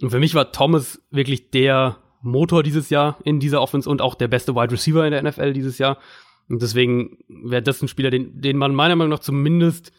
Und 0.00 0.10
für 0.10 0.18
mich 0.18 0.34
war 0.34 0.50
Thomas 0.50 1.00
wirklich 1.12 1.52
der 1.52 1.98
Motor 2.22 2.64
dieses 2.64 2.90
Jahr 2.90 3.18
in 3.22 3.38
dieser 3.38 3.62
Offense 3.62 3.88
und 3.88 4.02
auch 4.02 4.16
der 4.16 4.26
beste 4.26 4.56
Wide 4.56 4.72
Receiver 4.72 5.06
in 5.06 5.12
der 5.12 5.22
NFL 5.22 5.52
dieses 5.52 5.78
Jahr. 5.78 5.98
Und 6.48 6.60
deswegen 6.60 7.18
wäre 7.28 7.62
das 7.62 7.80
ein 7.82 7.86
Spieler, 7.88 8.10
den, 8.10 8.40
den 8.40 8.56
man 8.56 8.74
meiner 8.74 8.96
Meinung 8.96 9.12
nach 9.12 9.20
zumindest 9.20 9.92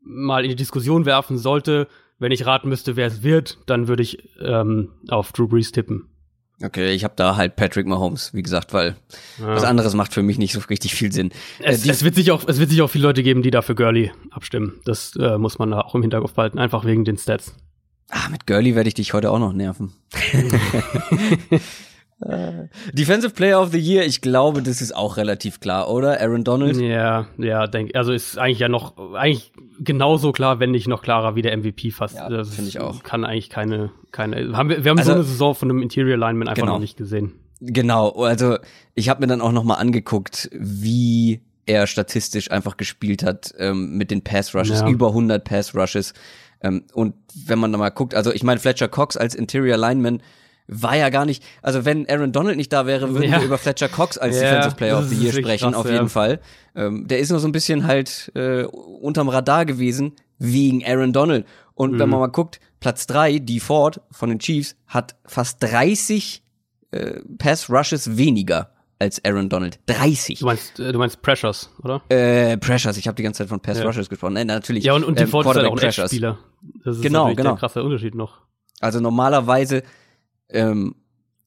mal 0.00 0.44
in 0.44 0.50
die 0.50 0.56
Diskussion 0.56 1.06
werfen 1.06 1.38
sollte, 1.38 1.88
wenn 2.24 2.32
ich 2.32 2.46
raten 2.46 2.70
müsste, 2.70 2.96
wer 2.96 3.06
es 3.06 3.22
wird, 3.22 3.58
dann 3.66 3.86
würde 3.86 4.02
ich 4.02 4.30
ähm, 4.40 4.92
auf 5.08 5.32
Drew 5.32 5.46
Brees 5.46 5.72
tippen. 5.72 6.08
Okay, 6.62 6.94
ich 6.94 7.04
habe 7.04 7.12
da 7.16 7.36
halt 7.36 7.54
Patrick 7.54 7.86
Mahomes, 7.86 8.32
wie 8.32 8.42
gesagt, 8.42 8.72
weil 8.72 8.96
ja. 9.38 9.48
was 9.48 9.64
anderes 9.64 9.92
macht 9.92 10.14
für 10.14 10.22
mich 10.22 10.38
nicht 10.38 10.54
so 10.54 10.60
richtig 10.60 10.94
viel 10.94 11.12
Sinn. 11.12 11.32
Es, 11.58 11.84
äh, 11.84 11.90
es, 11.90 12.02
wird 12.02 12.14
sich 12.14 12.30
auch, 12.30 12.48
es 12.48 12.58
wird 12.58 12.70
sich 12.70 12.80
auch 12.80 12.88
viele 12.88 13.04
Leute 13.04 13.22
geben, 13.22 13.42
die 13.42 13.50
da 13.50 13.60
für 13.60 13.74
Gurley 13.74 14.10
abstimmen. 14.30 14.80
Das 14.86 15.14
äh, 15.16 15.36
muss 15.36 15.58
man 15.58 15.72
da 15.72 15.82
auch 15.82 15.94
im 15.94 16.00
Hinterkopf 16.00 16.32
behalten, 16.32 16.58
einfach 16.58 16.86
wegen 16.86 17.04
den 17.04 17.18
Stats. 17.18 17.54
Ah, 18.08 18.30
mit 18.30 18.46
Gurley 18.46 18.74
werde 18.74 18.88
ich 18.88 18.94
dich 18.94 19.12
heute 19.12 19.30
auch 19.30 19.38
noch 19.38 19.52
nerven. 19.52 19.92
Äh, 22.24 22.68
Defensive 22.92 23.34
Player 23.34 23.60
of 23.60 23.70
the 23.72 23.78
Year, 23.78 24.04
ich 24.04 24.20
glaube, 24.20 24.62
das 24.62 24.80
ist 24.80 24.94
auch 24.94 25.16
relativ 25.16 25.60
klar, 25.60 25.90
oder? 25.90 26.20
Aaron 26.20 26.44
Donald? 26.44 26.76
Ja, 26.76 27.26
ja, 27.38 27.66
denk, 27.66 27.94
also 27.94 28.12
ist 28.12 28.38
eigentlich 28.38 28.60
ja 28.60 28.68
noch, 28.68 28.96
eigentlich 29.14 29.52
genauso 29.78 30.32
klar, 30.32 30.60
wenn 30.60 30.70
nicht 30.70 30.88
noch 30.88 31.02
klarer 31.02 31.36
wie 31.36 31.42
der 31.42 31.56
MVP 31.56 31.90
fast. 31.90 32.16
Ja, 32.16 32.44
finde 32.44 32.68
ich 32.68 32.80
auch. 32.80 33.02
Kann 33.02 33.24
eigentlich 33.24 33.50
keine, 33.50 33.90
keine, 34.10 34.56
haben 34.56 34.68
wir, 34.68 34.84
wir 34.84 34.90
haben 34.90 34.98
also, 34.98 35.10
so 35.10 35.14
eine 35.16 35.24
Saison 35.24 35.54
von 35.54 35.70
einem 35.70 35.82
Interior 35.82 36.16
Lineman 36.16 36.48
einfach 36.48 36.62
genau. 36.62 36.74
noch 36.74 36.80
nicht 36.80 36.96
gesehen. 36.96 37.32
Genau, 37.60 38.10
also 38.10 38.58
ich 38.94 39.08
habe 39.08 39.20
mir 39.20 39.26
dann 39.26 39.40
auch 39.40 39.52
noch 39.52 39.64
mal 39.64 39.74
angeguckt, 39.74 40.50
wie 40.52 41.40
er 41.66 41.86
statistisch 41.86 42.50
einfach 42.50 42.76
gespielt 42.76 43.22
hat 43.22 43.54
ähm, 43.58 43.96
mit 43.96 44.10
den 44.10 44.22
Pass 44.22 44.54
Rushes, 44.54 44.80
ja. 44.80 44.88
über 44.88 45.08
100 45.08 45.44
Pass 45.44 45.74
Rushes. 45.74 46.12
Ähm, 46.60 46.84
und 46.92 47.14
wenn 47.46 47.58
man 47.58 47.72
da 47.72 47.78
mal 47.78 47.90
guckt, 47.90 48.14
also 48.14 48.32
ich 48.32 48.42
meine 48.42 48.60
Fletcher 48.60 48.88
Cox 48.88 49.16
als 49.16 49.34
Interior 49.34 49.76
Lineman, 49.76 50.22
war 50.66 50.96
ja 50.96 51.10
gar 51.10 51.26
nicht, 51.26 51.42
also 51.62 51.84
wenn 51.84 52.08
Aaron 52.08 52.32
Donald 52.32 52.56
nicht 52.56 52.72
da 52.72 52.86
wäre, 52.86 53.10
würden 53.10 53.30
ja. 53.30 53.38
wir 53.38 53.46
über 53.46 53.58
Fletcher 53.58 53.88
Cox 53.88 54.16
als 54.16 54.36
ja, 54.36 54.42
Defensive 54.42 54.76
Player 54.76 54.98
of 54.98 55.08
the 55.08 55.16
Year 55.16 55.32
sprechen, 55.32 55.72
krass, 55.72 55.80
auf 55.80 55.86
jeden 55.86 56.04
ja. 56.04 56.08
Fall. 56.08 56.40
Ähm, 56.74 57.06
der 57.06 57.18
ist 57.18 57.30
nur 57.30 57.38
so 57.38 57.46
ein 57.46 57.52
bisschen 57.52 57.86
halt 57.86 58.32
äh, 58.34 58.64
unterm 58.64 59.28
Radar 59.28 59.66
gewesen, 59.66 60.12
wegen 60.38 60.84
Aaron 60.84 61.12
Donald. 61.12 61.46
Und 61.74 61.92
mhm. 61.92 61.98
wenn 61.98 62.08
man 62.08 62.20
mal 62.20 62.28
guckt, 62.28 62.60
Platz 62.80 63.06
drei, 63.06 63.38
die 63.38 63.60
Ford 63.60 64.00
von 64.10 64.28
den 64.28 64.38
Chiefs, 64.38 64.76
hat 64.86 65.16
fast 65.26 65.62
30 65.62 66.42
äh, 66.92 67.20
Pass-Rushes 67.38 68.16
weniger 68.16 68.70
als 68.98 69.24
Aaron 69.24 69.48
Donald. 69.48 69.78
30. 69.86 70.38
Du 70.38 70.46
meinst, 70.46 70.78
äh, 70.78 70.92
du 70.92 70.98
meinst 70.98 71.20
Pressures, 71.20 71.70
oder? 71.82 72.02
Äh, 72.08 72.56
Pressures. 72.56 72.96
Ich 72.96 73.06
habe 73.06 73.16
die 73.16 73.22
ganze 73.22 73.38
Zeit 73.38 73.48
von 73.48 73.60
Pass 73.60 73.78
ja. 73.78 73.84
Rushes 73.84 74.08
gesprochen. 74.08 74.34
Nein, 74.34 74.46
natürlich. 74.46 74.84
Ja, 74.84 74.94
und, 74.94 75.04
und 75.04 75.18
die 75.18 75.24
ähm, 75.24 75.28
Ford 75.28 75.46
ist 75.46 75.56
halt 75.56 75.66
auch 75.66 75.80
ein 75.80 75.92
Spieler. 75.92 76.38
Das 76.84 76.96
ist 76.96 77.02
genau, 77.02 77.34
genau. 77.34 77.50
der 77.50 77.58
krasse 77.58 77.82
Unterschied 77.82 78.14
noch. 78.14 78.40
Also 78.80 79.00
normalerweise 79.00 79.82
ähm, 80.54 80.94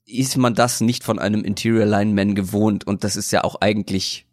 ist 0.05 0.37
man 0.37 0.53
das 0.53 0.81
nicht 0.81 1.03
von 1.03 1.19
einem 1.19 1.43
Interior 1.43 1.85
Lineman 1.85 2.35
gewohnt 2.35 2.87
und 2.87 3.03
das 3.03 3.15
ist 3.15 3.31
ja 3.31 3.43
auch 3.43 3.55
eigentlich, 3.61 4.25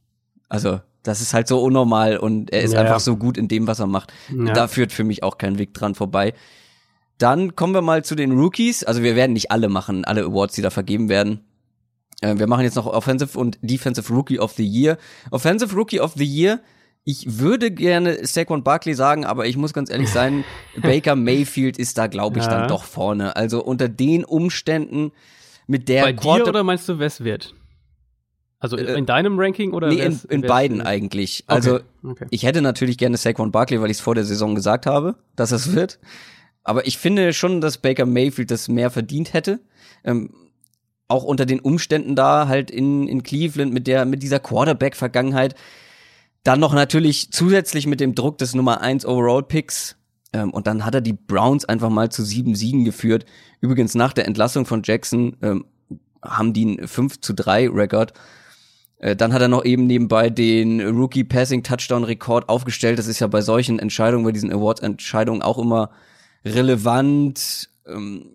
also 0.49 0.81
das 1.02 1.21
ist 1.21 1.35
halt 1.35 1.49
so 1.49 1.62
unnormal 1.62 2.16
und 2.16 2.52
er 2.52 2.62
ist 2.62 2.73
ja. 2.73 2.81
einfach 2.81 3.00
so 3.00 3.16
gut 3.16 3.37
in 3.37 3.49
dem, 3.49 3.66
was 3.66 3.81
er 3.81 3.87
macht. 3.87 4.12
Ja. 4.35 4.52
Da 4.52 4.69
führt 4.69 4.93
für 4.93 5.04
mich 5.04 5.23
auch 5.23 5.38
kein 5.38 5.59
Weg 5.59 5.75
dran 5.75 5.95
vorbei. 5.95 6.33
Dann 7.19 7.54
kommen 7.54 7.75
wir 7.75 7.83
mal 7.83 8.04
zu 8.04 8.14
den 8.14 8.33
Rookies. 8.33 8.85
Also 8.85 9.02
wir 9.02 9.14
werden 9.14 9.35
nicht 9.35 9.50
alle 9.50 9.69
machen, 9.69 10.04
alle 10.04 10.25
Awards, 10.25 10.54
die 10.54 10.62
da 10.62 10.71
vergeben 10.71 11.09
werden. 11.09 11.45
Äh, 12.23 12.38
wir 12.38 12.47
machen 12.47 12.64
jetzt 12.64 12.75
noch 12.75 12.87
Offensive 12.87 13.38
und 13.38 13.59
Defensive 13.61 14.12
Rookie 14.12 14.38
of 14.38 14.52
the 14.52 14.66
Year. 14.66 14.97
Offensive 15.31 15.75
Rookie 15.75 16.00
of 16.00 16.14
the 16.16 16.25
Year. 16.25 16.61
Ich 17.06 17.38
würde 17.38 17.70
gerne 17.70 18.25
Saquon 18.26 18.62
Barkley 18.64 18.94
sagen, 18.94 19.25
aber 19.26 19.46
ich 19.46 19.56
muss 19.58 19.73
ganz 19.75 19.90
ehrlich 19.90 20.08
sein, 20.11 20.42
Baker 20.80 21.16
Mayfield 21.16 21.78
ist 21.78 21.99
da, 21.99 22.06
glaube 22.06 22.38
ich, 22.38 22.44
Ja. 22.46 22.50
dann 22.61 22.68
doch 22.68 22.84
vorne. 22.84 23.37
Also 23.37 23.62
unter 23.62 23.88
den 23.88 24.25
Umständen 24.25 25.12
mit 25.66 25.88
der 25.88 26.02
Bei 26.04 26.12
dir 26.12 26.20
Quarter- 26.20 26.49
oder 26.49 26.64
meinst 26.64 26.88
du, 26.88 26.99
wer 26.99 27.06
es 27.06 27.23
wird? 27.23 27.54
Also 28.58 28.78
in, 28.78 28.87
Äh, 28.87 28.94
in 28.94 29.04
deinem 29.04 29.38
Ranking 29.38 29.73
oder 29.75 29.88
Nee, 29.88 30.00
in, 30.00 30.18
in 30.30 30.40
beiden 30.42 30.78
wird? 30.78 30.87
eigentlich. 30.87 31.44
Okay, 31.46 31.54
Also 31.54 31.80
okay. 32.02 32.26
ich 32.30 32.44
hätte 32.44 32.62
natürlich 32.62 32.96
gerne 32.96 33.18
Saquon 33.18 33.52
Barkley, 33.52 33.80
weil 33.82 33.90
ich 33.90 33.99
es 33.99 34.02
vor 34.02 34.14
der 34.14 34.25
Saison 34.25 34.54
gesagt 34.54 34.87
habe, 34.87 35.16
dass 35.37 35.52
es 35.52 35.75
wird. 35.75 35.99
Aber 36.62 36.87
ich 36.87 36.96
finde 36.96 37.34
schon, 37.34 37.61
dass 37.61 37.76
Baker 37.76 38.06
Mayfield 38.06 38.50
das 38.50 38.68
mehr 38.68 38.88
verdient 38.90 39.34
hätte. 39.34 39.61
Ähm, 40.04 40.30
auch 41.08 41.25
unter 41.25 41.44
den 41.44 41.61
Umständen 41.61 42.16
da 42.16 42.49
halt 42.49 42.70
in, 42.70 43.06
in 43.06 43.23
Cleveland 43.23 43.75
mit 43.75 43.87
der, 43.87 44.06
mit 44.06 44.23
dieser 44.23 44.40
Quarterback-Vergangenheit. 44.40 45.54
Dann 46.44 46.60
noch 46.60 46.72
natürlich 46.74 47.30
zusätzlich 47.32 47.86
mit 47.86 48.00
dem 48.00 48.14
Druck 48.14 48.38
des 48.38 48.54
Nummer 48.54 48.80
1 48.80 49.04
Overall-Picks. 49.06 49.96
Ähm, 50.32 50.50
und 50.50 50.66
dann 50.66 50.84
hat 50.84 50.94
er 50.94 51.00
die 51.00 51.14
Browns 51.14 51.64
einfach 51.64 51.90
mal 51.90 52.10
zu 52.10 52.22
sieben 52.22 52.54
Siegen 52.54 52.84
geführt. 52.84 53.24
Übrigens 53.60 53.94
nach 53.94 54.12
der 54.12 54.26
Entlassung 54.26 54.66
von 54.66 54.82
Jackson 54.84 55.36
ähm, 55.42 55.64
haben 56.22 56.52
die 56.52 56.66
einen 56.78 56.86
5 56.88 57.20
zu 57.20 57.34
3 57.34 57.68
Rekord. 57.70 58.12
Äh, 58.98 59.16
Dann 59.16 59.32
hat 59.32 59.42
er 59.42 59.48
noch 59.48 59.64
eben 59.64 59.86
nebenbei 59.86 60.30
den 60.30 60.80
Rookie 60.80 61.24
Passing 61.24 61.62
Touchdown 61.62 62.04
Rekord 62.04 62.48
aufgestellt. 62.48 62.98
Das 62.98 63.06
ist 63.06 63.20
ja 63.20 63.26
bei 63.26 63.40
solchen 63.42 63.78
Entscheidungen, 63.78 64.24
bei 64.24 64.32
diesen 64.32 64.52
Awards-Entscheidungen 64.52 65.42
auch 65.42 65.58
immer 65.58 65.90
relevant. 66.44 67.68
Ähm, 67.86 68.26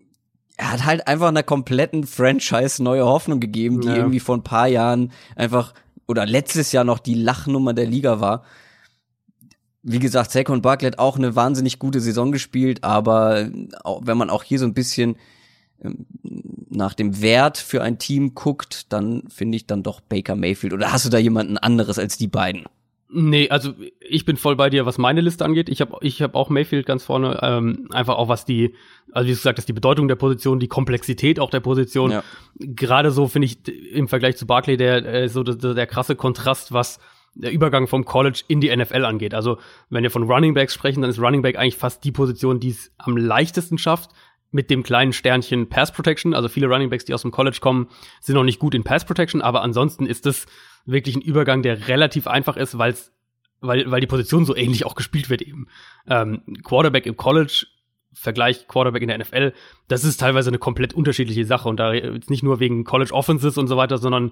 Er 0.57 0.73
hat 0.73 0.85
halt 0.85 1.07
einfach 1.07 1.29
einer 1.29 1.43
kompletten 1.43 2.05
Franchise 2.05 2.83
neue 2.83 3.05
Hoffnung 3.05 3.39
gegeben, 3.39 3.79
die 3.81 3.87
Ja. 3.87 3.95
irgendwie 3.95 4.19
vor 4.19 4.35
ein 4.35 4.43
paar 4.43 4.67
Jahren 4.67 5.11
einfach 5.37 5.73
oder 6.09 6.25
letztes 6.25 6.71
Jahr 6.71 6.83
noch 6.83 6.97
die 6.97 7.13
Lachnummer 7.13 7.73
der 7.73 7.85
Liga 7.85 8.19
war. 8.19 8.43
Wie 9.83 9.99
gesagt, 9.99 10.31
Saquon 10.31 10.63
Barkley 10.63 10.89
hat 10.89 10.99
auch 10.99 11.17
eine 11.17 11.35
wahnsinnig 11.35 11.77
gute 11.77 12.01
Saison 12.01 12.31
gespielt, 12.31 12.83
aber 12.83 13.47
wenn 14.01 14.17
man 14.17 14.31
auch 14.31 14.43
hier 14.43 14.57
so 14.57 14.65
ein 14.65 14.73
bisschen 14.73 15.17
ähm, 15.81 16.07
nach 16.69 16.95
dem 16.95 17.21
Wert 17.21 17.59
für 17.59 17.83
ein 17.83 17.99
Team 17.99 18.33
guckt, 18.33 18.91
dann 18.91 19.23
finde 19.29 19.55
ich 19.55 19.67
dann 19.67 19.83
doch 19.83 20.01
Baker 20.01 20.35
Mayfield. 20.35 20.73
Oder 20.73 20.91
hast 20.91 21.05
du 21.05 21.09
da 21.09 21.19
jemanden 21.19 21.57
anderes 21.59 21.99
als 21.99 22.17
die 22.17 22.27
beiden? 22.27 22.63
Nee, 23.11 23.49
also 23.49 23.73
ich 23.99 24.23
bin 24.23 24.37
voll 24.37 24.55
bei 24.55 24.69
dir, 24.69 24.85
was 24.85 24.99
meine 24.99 25.21
Liste 25.21 25.43
angeht. 25.43 25.67
Ich 25.67 25.81
habe 25.81 25.97
ich 26.01 26.21
hab 26.21 26.35
auch 26.35 26.49
Mayfield 26.49 26.85
ganz 26.85 27.03
vorne, 27.03 27.39
ähm, 27.41 27.87
einfach 27.91 28.15
auch 28.15 28.27
was 28.27 28.45
die, 28.45 28.75
also 29.11 29.25
wie 29.25 29.31
du 29.31 29.37
gesagt 29.37 29.57
hast, 29.57 29.67
die 29.67 29.73
Bedeutung 29.73 30.07
der 30.07 30.15
Position, 30.15 30.59
die 30.59 30.67
Komplexität 30.67 31.39
auch 31.39 31.49
der 31.49 31.59
Position. 31.59 32.11
Ja. 32.11 32.23
Gerade 32.59 33.09
so 33.09 33.27
finde 33.27 33.47
ich 33.47 33.67
im 33.67 34.07
Vergleich 34.07 34.37
zu 34.37 34.45
Barkley 34.45 34.77
der 34.77 35.03
äh, 35.05 35.27
so 35.27 35.41
der, 35.41 35.73
der 35.73 35.87
krasse 35.87 36.15
Kontrast, 36.15 36.71
was 36.71 36.99
der 37.33 37.51
Übergang 37.51 37.87
vom 37.87 38.05
College 38.05 38.43
in 38.47 38.61
die 38.61 38.75
NFL 38.75 39.05
angeht. 39.05 39.33
Also 39.33 39.57
wenn 39.89 40.03
wir 40.03 40.11
von 40.11 40.23
Running 40.23 40.53
Backs 40.53 40.75
sprechen, 40.75 41.01
dann 41.01 41.09
ist 41.09 41.19
Running 41.19 41.41
Back 41.41 41.57
eigentlich 41.57 41.77
fast 41.77 42.03
die 42.03 42.11
Position, 42.11 42.59
die 42.59 42.69
es 42.69 42.91
am 42.99 43.17
leichtesten 43.17 43.79
schafft 43.79 44.11
mit 44.51 44.69
dem 44.69 44.83
kleinen 44.83 45.13
Sternchen 45.13 45.67
Pass 45.69 45.91
Protection. 45.91 46.35
Also 46.35 46.47
viele 46.47 46.67
Running 46.67 46.89
Backs, 46.89 47.05
die 47.05 47.13
aus 47.13 47.23
dem 47.23 47.31
College 47.31 47.57
kommen, 47.59 47.87
sind 48.21 48.35
noch 48.35 48.43
nicht 48.43 48.59
gut 48.59 48.75
in 48.75 48.83
Pass 48.83 49.05
Protection, 49.05 49.41
aber 49.41 49.61
ansonsten 49.61 50.05
ist 50.05 50.25
es 50.25 50.45
wirklich 50.86 51.15
ein 51.15 51.21
Übergang, 51.21 51.62
der 51.62 51.88
relativ 51.88 52.27
einfach 52.27 52.57
ist, 52.57 52.77
weil's, 52.77 53.12
weil, 53.62 53.89
weil 53.91 54.01
die 54.01 54.07
Position 54.07 54.45
so 54.45 54.55
ähnlich 54.55 54.86
auch 54.86 54.95
gespielt 54.95 55.29
wird 55.29 55.41
eben. 55.41 55.67
Ähm, 56.07 56.41
Quarterback 56.63 57.05
im 57.05 57.17
College, 57.17 57.65
Vergleich 58.12 58.67
Quarterback 58.67 59.03
in 59.03 59.09
der 59.09 59.19
NFL, 59.19 59.53
das 59.88 60.03
ist 60.03 60.19
teilweise 60.19 60.50
eine 60.50 60.57
komplett 60.57 60.93
unterschiedliche 60.93 61.45
Sache 61.45 61.69
und 61.69 61.77
da 61.77 61.93
jetzt 61.93 62.29
nicht 62.29 62.43
nur 62.43 62.59
wegen 62.59 62.83
College 62.83 63.13
Offenses 63.13 63.57
und 63.57 63.67
so 63.67 63.77
weiter, 63.77 63.98
sondern 63.98 64.31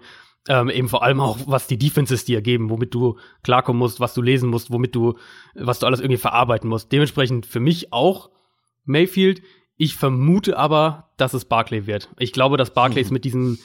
ähm, 0.49 0.69
eben 0.69 0.89
vor 0.89 1.03
allem 1.03 1.19
auch, 1.21 1.37
was 1.45 1.67
die 1.67 1.77
Defenses 1.77 2.25
dir 2.25 2.41
geben, 2.41 2.69
womit 2.69 2.93
du 2.93 3.17
klarkommen 3.43 3.79
musst, 3.79 3.99
was 3.99 4.13
du 4.13 4.21
lesen 4.21 4.49
musst, 4.49 4.71
womit 4.71 4.95
du, 4.95 5.17
was 5.53 5.79
du 5.79 5.85
alles 5.85 5.99
irgendwie 5.99 6.17
verarbeiten 6.17 6.69
musst. 6.69 6.91
Dementsprechend 6.91 7.45
für 7.45 7.59
mich 7.59 7.93
auch 7.93 8.29
Mayfield. 8.85 9.41
Ich 9.75 9.95
vermute 9.95 10.57
aber, 10.57 11.11
dass 11.17 11.33
es 11.33 11.45
Barclay 11.45 11.85
wird. 11.85 12.09
Ich 12.17 12.33
glaube, 12.33 12.57
dass 12.57 12.73
Barclay 12.73 13.01
es 13.01 13.11
mit 13.11 13.25
diesen 13.25 13.59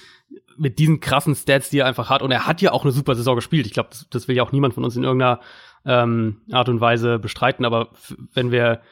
mit 0.56 0.78
diesen 0.78 1.00
krassen 1.00 1.34
Stats, 1.34 1.70
die 1.70 1.78
er 1.78 1.86
einfach 1.86 2.10
hat, 2.10 2.22
und 2.22 2.30
er 2.30 2.46
hat 2.46 2.60
ja 2.60 2.72
auch 2.72 2.84
eine 2.84 2.92
super 2.92 3.14
Saison 3.14 3.36
gespielt. 3.36 3.66
Ich 3.66 3.72
glaube, 3.72 3.90
das, 3.90 4.06
das 4.10 4.28
will 4.28 4.36
ja 4.36 4.42
auch 4.42 4.52
niemand 4.52 4.74
von 4.74 4.84
uns 4.84 4.96
in 4.96 5.04
irgendeiner 5.04 5.40
ähm, 5.84 6.42
Art 6.50 6.68
und 6.68 6.80
Weise 6.80 7.18
bestreiten. 7.18 7.64
Aber 7.64 7.90
wenn 8.34 8.50
wir 8.50 8.82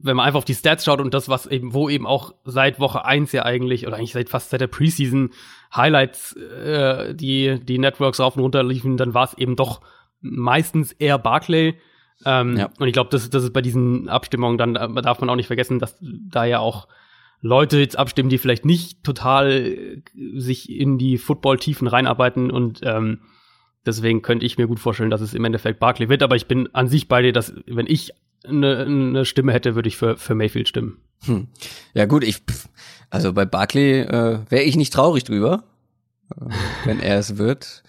wenn 0.00 0.16
man 0.16 0.26
einfach 0.26 0.38
auf 0.38 0.44
die 0.44 0.54
Stats 0.54 0.84
schaut 0.84 1.00
und 1.00 1.14
das, 1.14 1.28
was 1.28 1.46
eben, 1.46 1.72
wo 1.72 1.88
eben 1.88 2.06
auch 2.06 2.34
seit 2.44 2.80
Woche 2.80 3.04
eins 3.04 3.32
ja 3.32 3.44
eigentlich, 3.44 3.86
oder 3.86 3.96
eigentlich 3.96 4.12
seit 4.12 4.28
fast 4.28 4.50
seit 4.50 4.60
der 4.60 4.66
Preseason 4.66 5.30
Highlights, 5.74 6.32
äh, 6.34 7.14
die, 7.14 7.60
die 7.62 7.78
Networks 7.78 8.20
rauf 8.20 8.36
und 8.36 8.42
runter 8.42 8.62
liefen, 8.62 8.96
dann 8.96 9.14
war 9.14 9.24
es 9.24 9.34
eben 9.34 9.56
doch 9.56 9.80
meistens 10.20 10.92
eher 10.92 11.18
Barclay. 11.18 11.74
Ähm, 12.24 12.56
Ja. 12.56 12.70
Und 12.78 12.86
ich 12.86 12.92
glaube, 12.92 13.10
das, 13.10 13.30
das 13.30 13.44
ist 13.44 13.52
bei 13.52 13.62
diesen 13.62 14.08
Abstimmungen, 14.08 14.58
dann 14.58 14.76
äh, 14.76 15.02
darf 15.02 15.20
man 15.20 15.30
auch 15.30 15.36
nicht 15.36 15.46
vergessen, 15.46 15.78
dass 15.78 15.96
da 16.00 16.44
ja 16.44 16.58
auch 16.58 16.88
Leute 17.40 17.78
jetzt 17.78 17.98
abstimmen, 17.98 18.30
die 18.30 18.38
vielleicht 18.38 18.64
nicht 18.64 19.04
total 19.04 19.50
äh, 19.50 20.02
sich 20.36 20.70
in 20.70 20.98
die 20.98 21.18
Football-Tiefen 21.18 21.86
reinarbeiten 21.86 22.50
und 22.50 22.80
ähm, 22.82 23.20
deswegen 23.84 24.22
könnte 24.22 24.46
ich 24.46 24.58
mir 24.58 24.66
gut 24.66 24.80
vorstellen, 24.80 25.10
dass 25.10 25.20
es 25.20 25.34
im 25.34 25.44
Endeffekt 25.44 25.80
Barkley 25.80 26.08
wird, 26.08 26.22
aber 26.22 26.36
ich 26.36 26.46
bin 26.46 26.68
an 26.74 26.88
sich 26.88 27.08
bei 27.08 27.22
dir, 27.22 27.32
dass 27.32 27.54
wenn 27.66 27.86
ich 27.86 28.12
eine, 28.46 28.78
eine 28.78 29.24
Stimme 29.24 29.52
hätte, 29.52 29.74
würde 29.74 29.88
ich 29.88 29.96
für, 29.96 30.16
für 30.16 30.34
Mayfield 30.34 30.68
stimmen. 30.68 30.98
Hm. 31.24 31.48
Ja 31.94 32.04
gut, 32.06 32.24
ich 32.24 32.42
also 33.14 33.32
bei 33.32 33.44
Barkley 33.44 34.00
äh, 34.00 34.40
wäre 34.48 34.64
ich 34.64 34.74
nicht 34.74 34.92
traurig 34.92 35.22
drüber, 35.22 35.62
äh, 36.34 36.50
wenn 36.84 36.98
er 36.98 37.18
es 37.18 37.38
wird. 37.38 37.84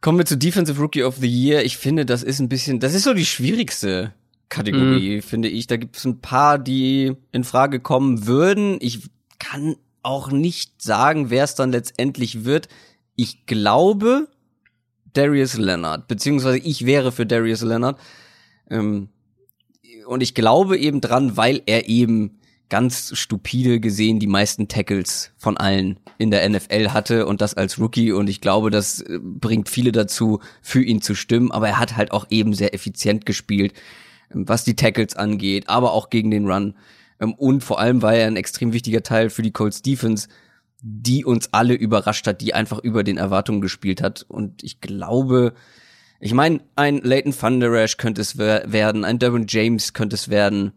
Kommen 0.00 0.16
wir 0.16 0.24
zu 0.24 0.38
Defensive 0.38 0.80
Rookie 0.80 1.04
of 1.04 1.16
the 1.16 1.28
Year. 1.28 1.64
Ich 1.64 1.76
finde, 1.76 2.06
das 2.06 2.22
ist 2.22 2.40
ein 2.40 2.48
bisschen, 2.48 2.80
das 2.80 2.94
ist 2.94 3.04
so 3.04 3.12
die 3.12 3.26
schwierigste 3.26 4.14
Kategorie, 4.52 5.22
finde 5.22 5.48
ich. 5.48 5.66
Da 5.66 5.76
gibt 5.78 5.96
es 5.96 6.04
ein 6.04 6.20
paar, 6.20 6.58
die 6.58 7.14
in 7.32 7.42
Frage 7.42 7.80
kommen 7.80 8.26
würden. 8.26 8.76
Ich 8.80 9.08
kann 9.38 9.76
auch 10.02 10.30
nicht 10.30 10.82
sagen, 10.82 11.30
wer 11.30 11.44
es 11.44 11.54
dann 11.54 11.72
letztendlich 11.72 12.44
wird. 12.44 12.68
Ich 13.16 13.46
glaube 13.46 14.28
Darius 15.14 15.56
Leonard, 15.56 16.06
beziehungsweise 16.06 16.58
ich 16.58 16.84
wäre 16.84 17.12
für 17.12 17.24
Darius 17.24 17.62
Leonard. 17.62 17.98
Ähm, 18.68 19.08
und 20.06 20.22
ich 20.22 20.34
glaube 20.34 20.76
eben 20.78 21.00
dran, 21.00 21.36
weil 21.36 21.62
er 21.66 21.88
eben 21.88 22.38
ganz 22.68 23.16
stupide 23.18 23.80
gesehen 23.80 24.18
die 24.18 24.26
meisten 24.26 24.68
Tackles 24.68 25.32
von 25.36 25.56
allen 25.56 25.98
in 26.18 26.30
der 26.30 26.48
NFL 26.48 26.88
hatte 26.88 27.26
und 27.26 27.40
das 27.40 27.54
als 27.54 27.78
Rookie 27.78 28.12
und 28.12 28.28
ich 28.28 28.40
glaube, 28.40 28.70
das 28.70 29.00
äh, 29.00 29.18
bringt 29.22 29.68
viele 29.68 29.92
dazu, 29.92 30.40
für 30.62 30.82
ihn 30.82 31.02
zu 31.02 31.14
stimmen, 31.14 31.50
aber 31.50 31.68
er 31.68 31.78
hat 31.78 31.96
halt 31.96 32.12
auch 32.12 32.26
eben 32.30 32.54
sehr 32.54 32.74
effizient 32.74 33.26
gespielt, 33.26 33.74
was 34.34 34.64
die 34.64 34.76
Tackles 34.76 35.16
angeht, 35.16 35.68
aber 35.68 35.92
auch 35.92 36.10
gegen 36.10 36.30
den 36.30 36.48
Run 36.50 36.74
Ähm, 37.20 37.34
und 37.34 37.62
vor 37.62 37.78
allem 37.78 38.02
war 38.02 38.14
er 38.14 38.26
ein 38.26 38.36
extrem 38.36 38.72
wichtiger 38.72 39.02
Teil 39.02 39.30
für 39.30 39.42
die 39.42 39.52
Colts 39.52 39.82
Defense, 39.82 40.28
die 40.80 41.24
uns 41.24 41.52
alle 41.52 41.74
überrascht 41.74 42.26
hat, 42.26 42.40
die 42.40 42.54
einfach 42.54 42.78
über 42.80 43.04
den 43.04 43.16
Erwartungen 43.16 43.60
gespielt 43.60 44.02
hat 44.02 44.24
und 44.28 44.62
ich 44.64 44.80
glaube, 44.80 45.52
ich 46.18 46.34
meine, 46.34 46.60
ein 46.76 46.98
Leighton 46.98 47.34
Van 47.40 47.60
Der 47.60 47.72
Esch 47.72 47.96
könnte 47.96 48.20
es 48.20 48.38
wer 48.38 48.70
werden, 48.72 49.04
ein 49.04 49.18
Derwin 49.18 49.46
James 49.48 49.92
könnte 49.92 50.14
es 50.16 50.28
werden. 50.28 50.72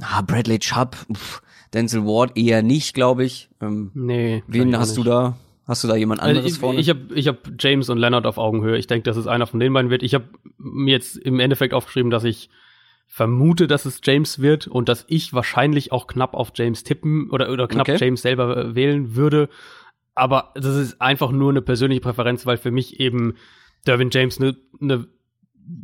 Ah, 0.00 0.22
Bradley 0.22 0.58
Chubb, 0.58 0.96
pff, 1.12 1.42
Denzel 1.72 2.04
Ward 2.04 2.36
eher 2.36 2.62
nicht, 2.62 2.94
glaube 2.94 3.24
ich. 3.24 3.48
Ähm, 3.60 3.90
Nee. 3.94 4.42
wen 4.46 4.76
hast 4.78 4.96
du 4.96 5.02
da? 5.04 5.36
Hast 5.66 5.82
du 5.82 5.88
da 5.88 5.96
jemand 5.96 6.20
Also 6.20 6.30
anderes 6.38 6.52
ich, 6.52 6.58
vorne? 6.58 6.78
ich 6.80 6.88
habe 6.90 7.00
ich 7.14 7.26
hab 7.26 7.38
James 7.58 7.88
und 7.88 7.98
Leonard 7.98 8.26
auf 8.26 8.36
Augenhöhe. 8.38 8.76
Ich 8.76 8.86
denke, 8.86 9.04
dass 9.04 9.16
es 9.16 9.26
einer 9.26 9.46
von 9.46 9.60
den 9.60 9.72
beiden 9.72 9.90
wird. 9.90 10.02
Ich 10.02 10.14
habe 10.14 10.26
mir 10.58 10.92
jetzt 10.92 11.16
im 11.16 11.40
Endeffekt 11.40 11.72
aufgeschrieben, 11.72 12.10
dass 12.10 12.22
ich 12.24 12.50
vermute, 13.14 13.68
dass 13.68 13.84
es 13.84 14.00
James 14.02 14.40
wird 14.40 14.66
und 14.66 14.88
dass 14.88 15.04
ich 15.06 15.32
wahrscheinlich 15.32 15.92
auch 15.92 16.08
knapp 16.08 16.34
auf 16.34 16.50
James 16.52 16.82
tippen 16.82 17.30
oder, 17.30 17.48
oder 17.48 17.68
knapp 17.68 17.88
Okay. 17.88 18.04
James 18.04 18.22
selber 18.22 18.56
äh, 18.56 18.74
wählen 18.74 19.14
würde. 19.14 19.48
Aber 20.16 20.50
das 20.56 20.74
ist 20.74 21.00
einfach 21.00 21.30
nur 21.30 21.50
eine 21.50 21.62
persönliche 21.62 22.00
Präferenz, 22.00 22.44
weil 22.44 22.56
für 22.56 22.72
mich 22.72 22.98
eben 22.98 23.36
Derwin 23.86 24.10
James 24.12 24.40
eine 24.40 24.56
ne 24.80 25.06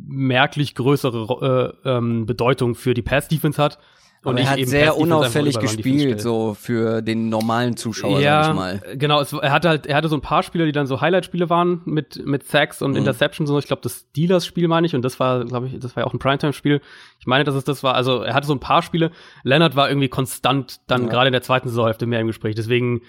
merklich 0.07 0.75
größere 0.75 1.73
äh, 1.85 1.89
ähm, 1.89 2.25
Bedeutung 2.25 2.75
für 2.75 2.93
die 2.93 3.01
Pass-Defense 3.01 3.63
hat. 3.63 3.79
Und 4.23 4.37
er 4.37 4.49
hat 4.51 4.59
sehr 4.67 4.97
unauffällig 4.97 5.57
gespielt, 5.59 6.21
so 6.21 6.53
für 6.53 7.01
den 7.01 7.29
normalen 7.29 7.75
Zuschauer, 7.75 8.19
ja, 8.19 8.43
sag 8.43 8.51
ich 8.51 8.55
mal. 8.55 8.81
Genau, 8.97 9.19
es, 9.21 9.33
er 9.33 9.51
hatte 9.51 9.69
halt, 9.69 9.87
er 9.87 9.95
hatte 9.95 10.09
so 10.09 10.15
ein 10.15 10.21
paar 10.21 10.43
Spiele, 10.43 10.65
die 10.65 10.71
dann 10.71 10.85
so 10.85 11.01
Highlight-Spiele 11.01 11.49
waren 11.49 11.81
mit 11.85 12.23
mit 12.25 12.43
Sacks 12.47 12.81
und 12.81 12.91
Mhm. 12.91 12.97
Interceptions 12.97 13.49
und 13.49 13.55
so. 13.55 13.59
Ich 13.59 13.67
glaube, 13.67 13.81
das 13.81 14.05
Steelers-Spiel 14.11 14.67
meine 14.67 14.85
ich 14.85 14.93
und 14.95 15.01
das 15.01 15.19
war, 15.19 15.43
glaube 15.45 15.67
ich, 15.67 15.79
das 15.79 15.95
war 15.95 16.03
ja 16.03 16.07
auch 16.07 16.13
ein 16.13 16.19
Primetime-Spiel. 16.19 16.81
Ich 17.19 17.25
meine, 17.27 17.43
dass 17.45 17.55
es 17.55 17.63
das 17.63 17.81
war. 17.83 17.95
Also 17.95 18.21
er 18.21 18.33
hatte 18.33 18.45
so 18.47 18.53
ein 18.53 18.59
paar 18.59 18.83
Spiele. 18.83 19.11
Leonard 19.43 19.75
war 19.75 19.89
irgendwie 19.89 20.09
konstant 20.09 20.81
dann 20.87 21.03
Ja. 21.05 21.09
gerade 21.09 21.27
in 21.27 21.33
der 21.33 21.41
zweiten 21.41 21.67
Saisonhälfte 21.69 22.05
mehr 22.05 22.19
im 22.19 22.27
Gespräch. 22.27 22.53
Deswegen 22.55 23.01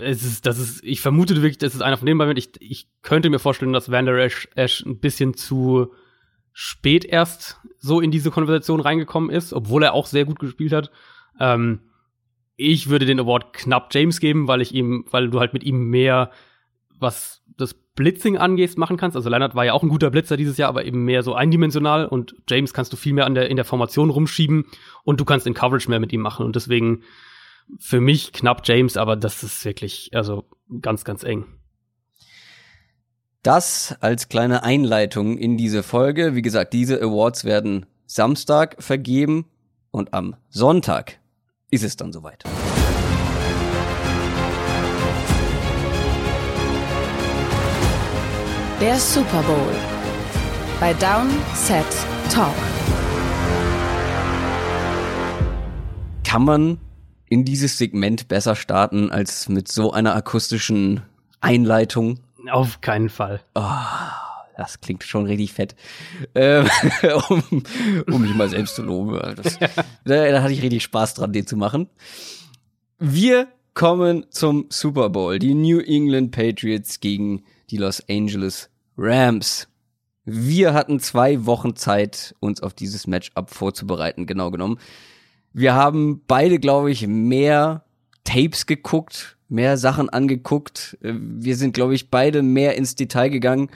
es 0.00 0.22
ist, 0.24 0.44
das 0.44 0.58
ist, 0.58 0.84
ich 0.84 1.00
vermute 1.00 1.36
wirklich, 1.36 1.58
das 1.58 1.74
ist 1.74 1.82
einer 1.82 1.96
von 1.96 2.06
den 2.06 2.18
beiden. 2.18 2.36
Ich, 2.36 2.50
ich 2.60 2.88
könnte 3.02 3.30
mir 3.30 3.38
vorstellen, 3.38 3.72
dass 3.72 3.90
Van 3.90 4.06
Der 4.06 4.16
Esch, 4.18 4.48
Esch 4.54 4.84
ein 4.84 4.98
bisschen 4.98 5.34
zu 5.34 5.92
spät 6.52 7.04
erst 7.04 7.60
so 7.78 8.00
in 8.00 8.10
diese 8.10 8.30
Konversation 8.30 8.80
reingekommen 8.80 9.30
ist, 9.30 9.52
obwohl 9.52 9.82
er 9.82 9.94
auch 9.94 10.06
sehr 10.06 10.24
gut 10.24 10.38
gespielt 10.38 10.72
hat. 10.72 10.90
Ähm, 11.40 11.80
ich 12.56 12.88
würde 12.88 13.06
den 13.06 13.20
Award 13.20 13.52
knapp 13.52 13.92
James 13.92 14.20
geben, 14.20 14.46
weil 14.48 14.60
ich 14.60 14.74
ihm, 14.74 15.06
weil 15.10 15.30
du 15.30 15.40
halt 15.40 15.52
mit 15.52 15.64
ihm 15.64 15.88
mehr 15.88 16.30
was 17.02 17.42
das 17.58 17.74
Blitzing 17.74 18.38
angehst, 18.38 18.78
machen 18.78 18.96
kannst. 18.96 19.16
Also 19.16 19.28
Leonard 19.28 19.54
war 19.54 19.66
ja 19.66 19.74
auch 19.74 19.82
ein 19.82 19.90
guter 19.90 20.10
Blitzer 20.10 20.38
dieses 20.38 20.56
Jahr, 20.56 20.70
aber 20.70 20.86
eben 20.86 21.04
mehr 21.04 21.22
so 21.22 21.34
eindimensional 21.34 22.06
und 22.06 22.34
James 22.48 22.72
kannst 22.72 22.92
du 22.94 22.96
viel 22.96 23.12
mehr 23.12 23.26
an 23.26 23.34
der, 23.34 23.50
in 23.50 23.56
der 23.56 23.66
Formation 23.66 24.08
rumschieben 24.08 24.64
und 25.04 25.20
du 25.20 25.26
kannst 25.26 25.46
in 25.46 25.52
Coverage 25.52 25.90
mehr 25.90 26.00
mit 26.00 26.12
ihm 26.12 26.22
machen 26.22 26.46
und 26.46 26.56
deswegen 26.56 27.02
für 27.78 28.00
mich 28.00 28.32
knapp 28.32 28.62
James, 28.64 28.96
aber 28.96 29.16
das 29.16 29.42
ist 29.42 29.64
wirklich, 29.64 30.10
also 30.14 30.48
ganz, 30.80 31.04
ganz 31.04 31.22
eng. 31.22 31.44
Das 33.44 33.96
als 33.98 34.28
kleine 34.28 34.62
Einleitung 34.62 35.36
in 35.36 35.56
diese 35.56 35.82
Folge. 35.82 36.36
Wie 36.36 36.42
gesagt, 36.42 36.72
diese 36.72 37.02
Awards 37.02 37.44
werden 37.44 37.86
Samstag 38.06 38.76
vergeben 38.80 39.46
und 39.90 40.14
am 40.14 40.36
Sonntag 40.48 41.18
ist 41.68 41.82
es 41.82 41.96
dann 41.96 42.12
soweit. 42.12 42.44
Der 48.80 48.96
Super 49.00 49.42
Bowl 49.42 49.74
bei 50.78 50.94
Down 50.94 51.28
Set 51.56 51.84
Talk. 52.32 52.54
Kann 56.22 56.44
man 56.44 56.78
in 57.28 57.44
dieses 57.44 57.76
Segment 57.76 58.28
besser 58.28 58.54
starten 58.54 59.10
als 59.10 59.48
mit 59.48 59.66
so 59.66 59.90
einer 59.90 60.14
akustischen 60.14 61.02
Einleitung? 61.40 62.20
Auf 62.50 62.80
keinen 62.80 63.08
Fall. 63.08 63.40
Oh, 63.54 63.62
das 64.56 64.80
klingt 64.80 65.04
schon 65.04 65.26
richtig 65.26 65.52
fett. 65.52 65.74
Ähm, 66.34 66.68
um, 67.28 67.62
um 68.10 68.22
mich 68.22 68.34
mal 68.34 68.48
selbst 68.48 68.76
zu 68.76 68.82
loben. 68.82 69.18
Das, 69.36 69.58
da, 69.58 69.76
da 70.04 70.42
hatte 70.42 70.52
ich 70.52 70.62
richtig 70.62 70.82
Spaß 70.82 71.14
dran, 71.14 71.32
den 71.32 71.46
zu 71.46 71.56
machen. 71.56 71.88
Wir 72.98 73.48
kommen 73.74 74.26
zum 74.30 74.66
Super 74.68 75.10
Bowl. 75.10 75.38
Die 75.38 75.54
New 75.54 75.80
England 75.80 76.32
Patriots 76.32 77.00
gegen 77.00 77.42
die 77.70 77.78
Los 77.78 78.02
Angeles 78.08 78.70
Rams. 78.96 79.68
Wir 80.24 80.72
hatten 80.72 81.00
zwei 81.00 81.46
Wochen 81.46 81.74
Zeit, 81.74 82.34
uns 82.38 82.62
auf 82.62 82.74
dieses 82.74 83.06
Matchup 83.06 83.50
vorzubereiten, 83.50 84.26
genau 84.26 84.50
genommen. 84.50 84.78
Wir 85.52 85.74
haben 85.74 86.22
beide, 86.26 86.58
glaube 86.58 86.92
ich, 86.92 87.06
mehr 87.06 87.84
Tapes 88.24 88.66
geguckt, 88.66 89.36
mehr 89.52 89.76
Sachen 89.76 90.08
angeguckt. 90.08 90.98
Äh, 91.02 91.12
wir 91.14 91.56
sind, 91.56 91.74
glaube 91.74 91.94
ich, 91.94 92.10
beide 92.10 92.42
mehr 92.42 92.76
ins 92.76 92.94
Detail 92.94 93.28
gegangen. 93.28 93.70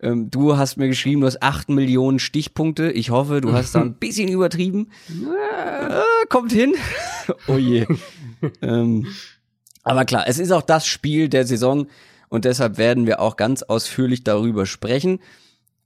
Ähm, 0.00 0.30
du 0.30 0.56
hast 0.56 0.76
mir 0.76 0.88
geschrieben, 0.88 1.22
du 1.22 1.26
hast 1.26 1.42
acht 1.42 1.68
Millionen 1.68 2.18
Stichpunkte. 2.18 2.90
Ich 2.92 3.10
hoffe, 3.10 3.40
du 3.40 3.52
hast 3.52 3.74
da 3.74 3.80
ein 3.80 3.94
bisschen 3.98 4.28
übertrieben. 4.28 4.90
Äh, 5.08 6.26
kommt 6.28 6.52
hin. 6.52 6.74
oh 7.48 7.56
je. 7.56 7.86
ähm, 8.62 9.06
aber 9.82 10.04
klar, 10.04 10.24
es 10.26 10.38
ist 10.38 10.52
auch 10.52 10.62
das 10.62 10.86
Spiel 10.86 11.28
der 11.28 11.46
Saison 11.46 11.86
und 12.28 12.44
deshalb 12.44 12.78
werden 12.78 13.06
wir 13.06 13.20
auch 13.20 13.36
ganz 13.36 13.62
ausführlich 13.62 14.24
darüber 14.24 14.66
sprechen. 14.66 15.20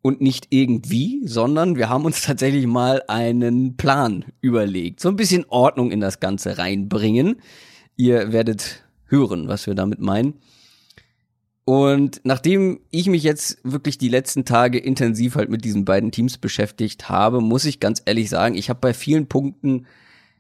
Und 0.00 0.20
nicht 0.20 0.46
irgendwie, 0.50 1.22
sondern 1.26 1.76
wir 1.76 1.88
haben 1.88 2.04
uns 2.04 2.22
tatsächlich 2.26 2.66
mal 2.66 3.02
einen 3.08 3.76
Plan 3.76 4.24
überlegt. 4.40 5.00
So 5.00 5.08
ein 5.08 5.16
bisschen 5.16 5.44
Ordnung 5.48 5.90
in 5.90 6.00
das 6.00 6.20
Ganze 6.20 6.56
reinbringen. 6.56 7.42
Ihr 7.96 8.32
werdet 8.32 8.87
hören, 9.08 9.48
was 9.48 9.66
wir 9.66 9.74
damit 9.74 10.00
meinen. 10.00 10.34
Und 11.64 12.22
nachdem 12.24 12.80
ich 12.90 13.08
mich 13.08 13.22
jetzt 13.22 13.58
wirklich 13.62 13.98
die 13.98 14.08
letzten 14.08 14.46
Tage 14.46 14.78
intensiv 14.78 15.34
halt 15.34 15.50
mit 15.50 15.66
diesen 15.66 15.84
beiden 15.84 16.10
Teams 16.10 16.38
beschäftigt 16.38 17.10
habe, 17.10 17.42
muss 17.42 17.66
ich 17.66 17.78
ganz 17.78 18.00
ehrlich 18.06 18.30
sagen, 18.30 18.54
ich 18.54 18.70
habe 18.70 18.80
bei 18.80 18.94
vielen 18.94 19.26
Punkten 19.26 19.86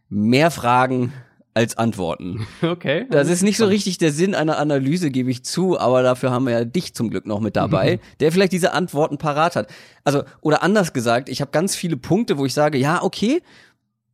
mehr 0.08 0.50
Fragen 0.50 1.12
als 1.58 1.76
Antworten. 1.76 2.46
Okay. 2.62 3.06
Das 3.10 3.28
ist 3.28 3.42
nicht 3.42 3.56
so 3.56 3.66
richtig 3.66 3.98
der 3.98 4.12
Sinn 4.12 4.34
einer 4.34 4.58
Analyse, 4.58 5.10
gebe 5.10 5.30
ich 5.30 5.44
zu, 5.44 5.78
aber 5.78 6.02
dafür 6.02 6.30
haben 6.30 6.46
wir 6.46 6.52
ja 6.52 6.64
dich 6.64 6.94
zum 6.94 7.10
Glück 7.10 7.26
noch 7.26 7.40
mit 7.40 7.56
dabei, 7.56 7.96
mhm. 7.96 8.00
der 8.20 8.32
vielleicht 8.32 8.52
diese 8.52 8.72
Antworten 8.72 9.18
parat 9.18 9.56
hat. 9.56 9.68
Also, 10.04 10.22
oder 10.40 10.62
anders 10.62 10.92
gesagt, 10.92 11.28
ich 11.28 11.40
habe 11.40 11.50
ganz 11.50 11.76
viele 11.76 11.96
Punkte, 11.96 12.38
wo 12.38 12.46
ich 12.46 12.54
sage, 12.54 12.78
ja, 12.78 13.02
okay, 13.02 13.42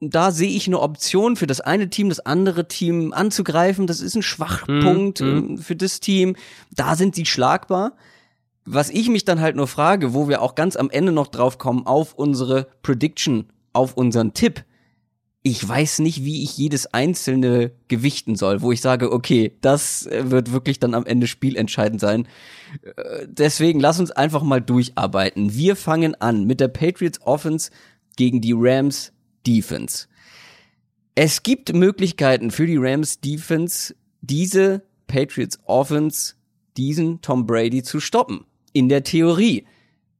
da 0.00 0.30
sehe 0.30 0.50
ich 0.50 0.66
eine 0.66 0.80
Option 0.80 1.36
für 1.36 1.46
das 1.46 1.60
eine 1.60 1.88
Team, 1.88 2.08
das 2.08 2.20
andere 2.20 2.68
Team 2.68 3.12
anzugreifen. 3.12 3.86
Das 3.86 4.00
ist 4.00 4.14
ein 4.14 4.22
Schwachpunkt 4.22 5.20
mm, 5.20 5.56
für 5.56 5.76
das 5.76 6.00
Team. 6.00 6.36
Da 6.74 6.96
sind 6.96 7.14
sie 7.14 7.26
schlagbar. 7.26 7.92
Was 8.66 8.90
ich 8.90 9.08
mich 9.08 9.24
dann 9.24 9.40
halt 9.40 9.56
nur 9.56 9.66
frage, 9.66 10.14
wo 10.14 10.28
wir 10.28 10.42
auch 10.42 10.54
ganz 10.54 10.76
am 10.76 10.90
Ende 10.90 11.12
noch 11.12 11.28
drauf 11.28 11.58
kommen, 11.58 11.86
auf 11.86 12.14
unsere 12.14 12.66
Prediction, 12.82 13.46
auf 13.72 13.94
unseren 13.96 14.34
Tipp 14.34 14.64
ich 15.46 15.68
weiß 15.68 15.98
nicht, 15.98 16.24
wie 16.24 16.42
ich 16.42 16.56
jedes 16.56 16.86
einzelne 16.94 17.70
gewichten 17.88 18.34
soll, 18.34 18.62
wo 18.62 18.72
ich 18.72 18.80
sage, 18.80 19.12
okay, 19.12 19.52
das 19.60 20.06
äh, 20.06 20.30
wird 20.30 20.52
wirklich 20.52 20.80
dann 20.80 20.94
am 20.94 21.04
Ende 21.04 21.26
spielentscheidend 21.26 22.00
sein. 22.00 22.26
Äh, 22.82 23.26
deswegen 23.28 23.78
lass 23.78 24.00
uns 24.00 24.10
einfach 24.10 24.42
mal 24.42 24.62
durcharbeiten. 24.62 25.54
Wir 25.54 25.76
fangen 25.76 26.14
an 26.14 26.44
mit 26.44 26.60
der 26.60 26.68
Patriots 26.68 27.20
Offense 27.20 27.70
gegen 28.16 28.40
die 28.40 28.54
Rams 28.56 29.12
Defense. 29.46 30.06
Es 31.14 31.42
gibt 31.42 31.72
Möglichkeiten 31.72 32.50
für 32.50 32.66
die 32.66 32.76
Rams 32.76 33.20
Defense, 33.20 33.94
diese 34.20 34.82
Patriots 35.06 35.58
Offense, 35.66 36.34
diesen 36.76 37.20
Tom 37.20 37.46
Brady 37.46 37.82
zu 37.82 38.00
stoppen. 38.00 38.44
In 38.72 38.88
der 38.88 39.04
Theorie. 39.04 39.66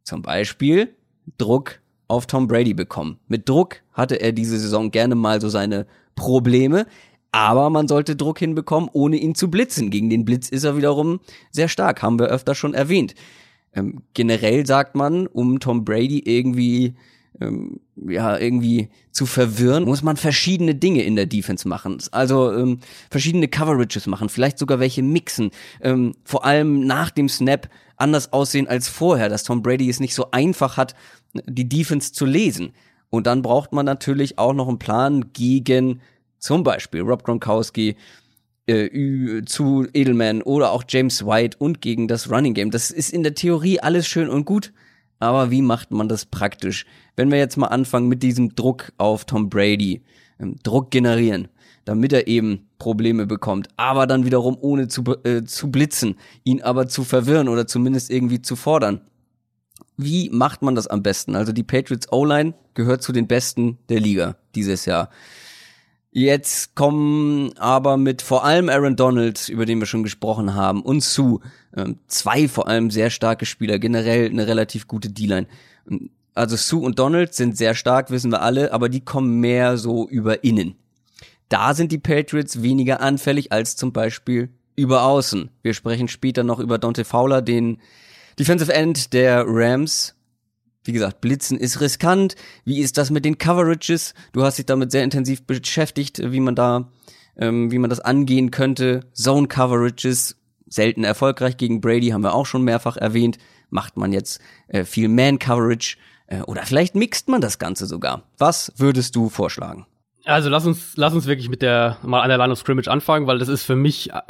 Zum 0.05 0.23
Beispiel 0.23 0.95
Druck 1.39 1.81
auf 2.07 2.27
Tom 2.27 2.47
Brady 2.47 2.75
bekommen. 2.75 3.19
Mit 3.27 3.49
Druck 3.49 3.83
hatte 3.93 4.21
er 4.21 4.33
diese 4.33 4.59
Saison 4.59 4.91
gerne 4.91 5.15
mal 5.15 5.41
so 5.41 5.49
seine 5.49 5.87
Probleme, 6.15 6.87
aber 7.33 7.71
man 7.71 7.89
sollte 7.89 8.15
Druck 8.15 8.39
hinbekommen, 8.39 8.89
ohne 8.93 9.17
ihn 9.17 9.35
zu 9.35 9.51
blitzen. 9.51 9.91
Gegen 9.91 10.11
den 10.11 10.25
Blitz 10.25 10.49
ist 10.49 10.65
er 10.65 10.77
wiederum 10.77 11.21
sehr 11.51 11.69
stark, 11.69 12.03
haben 12.03 12.19
wir 12.19 12.27
öfter 12.27 12.55
schon 12.55 12.75
erwähnt. 12.75 13.15
Ähm, 13.73 14.03
generell 14.15 14.65
sagt 14.67 14.95
man, 14.95 15.27
um 15.27 15.59
Tom 15.59 15.85
Brady 15.85 16.21
irgendwie 16.21 16.95
ähm, 17.41 17.81
ja 17.97 18.39
irgendwie 18.39 18.89
zu 19.11 19.27
verwirren, 19.27 19.85
muss 19.85 20.03
man 20.03 20.17
verschiedene 20.17 20.75
Dinge 20.75 21.03
in 21.03 21.17
der 21.17 21.27
Defense 21.27 21.67
machen. 21.67 21.99
Also 22.11 22.53
ähm, 22.53 22.81
verschiedene 23.11 23.49
Coverages 23.49 24.07
machen, 24.07 24.29
vielleicht 24.29 24.59
sogar 24.59 24.81
welche 24.81 25.03
mixen. 25.03 25.51
Ähm, 25.81 26.15
vor 26.25 26.45
allem 26.45 26.87
nach 26.87 27.11
dem 27.11 27.29
Snap 27.29 27.69
anders 27.97 28.33
aussehen 28.33 28.69
als 28.69 28.89
vorher, 28.89 29.29
dass 29.29 29.45
Tom 29.45 29.63
Brady 29.63 29.89
es 29.89 30.01
nicht 30.01 30.15
so 30.15 30.31
einfach 30.31 30.77
hat, 30.77 30.95
die 31.47 31.69
Defense 31.69 32.13
zu 32.13 32.27
lesen. 32.27 32.73
Und 33.11 33.27
dann 33.27 33.43
braucht 33.43 33.73
man 33.73 33.87
natürlich 33.87 34.39
auch 34.39 34.53
noch 34.53 34.69
einen 34.69 34.79
Plan 34.79 35.33
gegen 35.33 36.01
zum 36.39 36.63
Beispiel 36.63 37.01
Rob 37.01 37.25
Gronkowski, 37.25 37.97
äh, 38.67 39.43
zu 39.45 39.87
Edelman 39.93 40.43
oder 40.43 40.73
auch 40.73 40.85
James 40.89 41.25
White 41.25 41.59
und 41.59 41.81
gegen 41.81 42.09
das 42.09 42.31
Running 42.31 42.55
Game. 42.55 42.71
Das 42.71 42.91
ist 42.91 43.13
in 43.13 43.23
der 43.23 43.35
Theorie 43.35 43.81
alles 43.81 44.07
schön 44.07 44.29
und 44.29 44.47
gut, 44.47 44.73
aber 45.19 45.51
wie 45.51 45.63
macht 45.63 45.91
man 45.91 46.09
das 46.09 46.27
praktisch? 46.27 46.87
Wenn 47.17 47.31
wir 47.31 47.39
jetzt 47.39 47.57
mal 47.57 47.69
anfangen 47.69 48.09
mit 48.09 48.23
diesem 48.23 48.55
Druck 48.55 48.93
auf 48.99 49.25
Tom 49.25 49.49
Brady, 49.49 50.03
ähm, 50.39 50.57
Druck 50.63 50.91
generieren, 50.91 51.49
damit 51.85 52.13
er 52.13 52.27
eben 52.27 52.67
Probleme 52.79 53.27
bekommt, 53.27 53.69
aber 53.77 54.07
dann 54.07 54.25
wiederum 54.25 54.57
ohne 54.61 54.89
zu, 54.89 55.05
äh, 55.25 55.45
zu 55.45 55.71
blitzen, 55.71 56.17
ihn 56.45 56.63
aber 56.63 56.89
zu 56.89 57.05
verwirren 57.05 57.49
oder 57.49 57.67
zumindest 57.67 58.11
irgendwie 58.11 58.43
zu 58.43 58.57
fordern. 58.57 59.01
Wie 59.97 60.29
macht 60.31 60.63
man 60.63 60.75
das 60.75 60.87
am 60.87 61.03
besten? 61.03 61.37
Also 61.37 61.53
die 61.53 61.63
Patriots 61.63 62.11
O-Line 62.11 62.55
gehört 62.75 63.03
zu 63.03 63.13
den 63.13 63.29
besten 63.29 63.79
der 63.89 64.01
Liga 64.01 64.37
dieses 64.55 64.87
Jahr. 64.87 65.11
Jetzt 66.17 66.77
kommen 66.77 67.59
aber 67.59 67.97
mit 67.97 68.23
vor 68.23 68.45
allem 68.45 68.69
Aaron 68.69 68.95
Donald, 68.95 69.49
über 69.49 69.67
den 69.67 69.81
wir 69.81 69.87
schon 69.87 70.05
gesprochen 70.05 70.55
haben, 70.55 70.81
und 70.81 71.03
Sue, 71.03 71.41
ähm, 71.77 71.99
zwei 72.07 72.47
vor 72.47 72.69
allem 72.69 72.93
sehr 72.93 73.11
starke 73.11 73.47
Spieler, 73.47 73.81
generell 73.81 74.27
eine 74.27 74.47
relativ 74.47 74.87
gute 74.87 75.11
D-Line. 75.11 75.49
Also 76.33 76.55
Sue 76.55 76.85
und 76.85 77.01
Donald 77.01 77.35
sind 77.35 77.57
sehr 77.57 77.75
stark, 77.75 78.13
wissen 78.13 78.31
wir 78.31 78.43
alle, 78.43 78.73
aber 78.73 78.89
die 78.89 79.01
kommen 79.01 79.41
mehr 79.41 79.77
so 79.77 80.09
über 80.09 80.45
innen. 80.45 80.77
Da 81.49 81.75
sind 81.75 81.91
die 81.91 81.99
Patriots 81.99 82.63
weniger 82.63 83.01
anfällig 83.01 83.51
als 83.51 83.75
zum 83.75 83.93
Beispiel 83.93 84.51
über 84.77 85.03
außen. 85.03 85.51
Wir 85.63 85.75
sprechen 85.75 86.07
später 86.07 86.45
noch 86.45 86.61
über 86.61 86.79
Dante 86.79 87.05
Fowler, 87.05 87.43
den 87.43 87.79
Defensive 88.39 88.73
End 88.73 89.13
der 89.15 89.45
Rams. 89.49 90.15
Wie 90.85 90.93
gesagt, 90.93 91.23
Blitzen 91.23 91.59
ist 91.59 91.81
riskant. 91.81 92.37
Wie 92.65 92.81
ist 92.81 92.99
das 92.99 93.11
mit 93.11 93.25
den 93.25 93.39
Coverages? 93.39 94.15
Du 94.33 94.45
hast 94.45 94.59
dich 94.59 94.67
damit 94.67 94.93
sehr 94.93 95.03
intensiv 95.03 95.47
beschäftigt, 95.47 96.21
wie 96.23 96.41
man 96.41 96.55
da, 96.55 96.91
ähm, 97.37 97.73
wie 97.73 97.79
man 97.79 97.91
das 97.91 98.01
angehen 98.01 98.51
könnte. 98.51 99.01
Zone 99.15 99.49
Coverages, 99.49 100.37
selten 100.67 101.05
erfolgreich 101.05 101.57
gegen 101.57 101.81
Brady, 101.81 102.11
haben 102.11 102.23
wir 102.23 102.35
auch 102.35 102.47
schon 102.47 102.63
mehrfach 102.63 102.99
erwähnt. 102.99 103.39
Macht 103.71 103.97
man 103.97 104.13
jetzt 104.13 104.41
äh, 104.69 104.85
viel 104.85 105.09
Man 105.09 105.39
Coverage 105.39 105.97
äh, 106.27 106.43
oder 106.43 106.63
vielleicht 106.67 106.95
mixt 106.95 107.29
man 107.29 107.41
das 107.41 107.59
Ganze 107.59 107.87
sogar. 107.87 108.25
Was 108.37 108.73
würdest 108.77 109.17
du 109.17 109.31
vorschlagen? 109.31 109.87
Also 110.27 110.49
lass 110.49 110.67
uns, 110.67 110.97
lass 110.97 111.13
uns 111.15 111.27
wirklich 111.27 111.49
mit 111.49 111.61
der 111.61 111.99
mal 112.03 112.23
an 112.23 112.29
der 112.29 112.39
Line 112.39 112.53
of 112.53 112.59
Scrimmage 112.59 112.89
anfangen, 112.89 113.27
weil 113.27 113.39
das 113.39 113.49
ist 113.49 113.65
für 113.65 113.77
mich, 113.77 114.13
äh, 114.13 114.21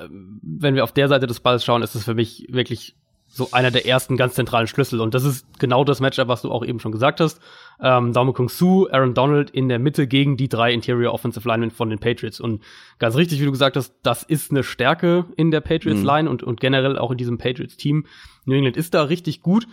wenn 0.42 0.76
wir 0.76 0.84
auf 0.84 0.92
der 0.92 1.08
Seite 1.08 1.26
des 1.26 1.40
Balls 1.40 1.64
schauen, 1.64 1.82
ist 1.82 1.96
es 1.96 2.04
für 2.04 2.14
mich 2.14 2.46
wirklich 2.50 2.96
so 3.34 3.48
einer 3.50 3.72
der 3.72 3.84
ersten 3.84 4.16
ganz 4.16 4.34
zentralen 4.34 4.68
Schlüssel. 4.68 5.00
Und 5.00 5.12
das 5.12 5.24
ist 5.24 5.58
genau 5.58 5.82
das 5.82 5.98
Matchup, 5.98 6.28
was 6.28 6.42
du 6.42 6.52
auch 6.52 6.64
eben 6.64 6.78
schon 6.78 6.92
gesagt 6.92 7.20
hast. 7.20 7.40
Ähm, 7.80 8.12
Daumen 8.12 8.32
Kung 8.32 8.48
Su, 8.48 8.86
Aaron 8.90 9.12
Donald 9.12 9.50
in 9.50 9.68
der 9.68 9.80
Mitte 9.80 10.06
gegen 10.06 10.36
die 10.36 10.48
drei 10.48 10.72
Interior 10.72 11.12
Offensive 11.12 11.46
Linemen 11.48 11.72
von 11.72 11.90
den 11.90 11.98
Patriots. 11.98 12.38
Und 12.38 12.62
ganz 13.00 13.16
richtig, 13.16 13.40
wie 13.40 13.44
du 13.44 13.50
gesagt 13.50 13.76
hast, 13.76 13.92
das 14.04 14.22
ist 14.22 14.52
eine 14.52 14.62
Stärke 14.62 15.24
in 15.36 15.50
der 15.50 15.60
Patriots 15.60 16.00
mhm. 16.00 16.06
Line 16.06 16.30
und, 16.30 16.44
und 16.44 16.60
generell 16.60 16.96
auch 16.96 17.10
in 17.10 17.18
diesem 17.18 17.36
Patriots 17.36 17.76
Team. 17.76 18.06
New 18.44 18.54
England 18.54 18.76
ist 18.76 18.94
da 18.94 19.02
richtig 19.02 19.40
gut. 19.40 19.66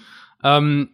Ähm, 0.43 0.89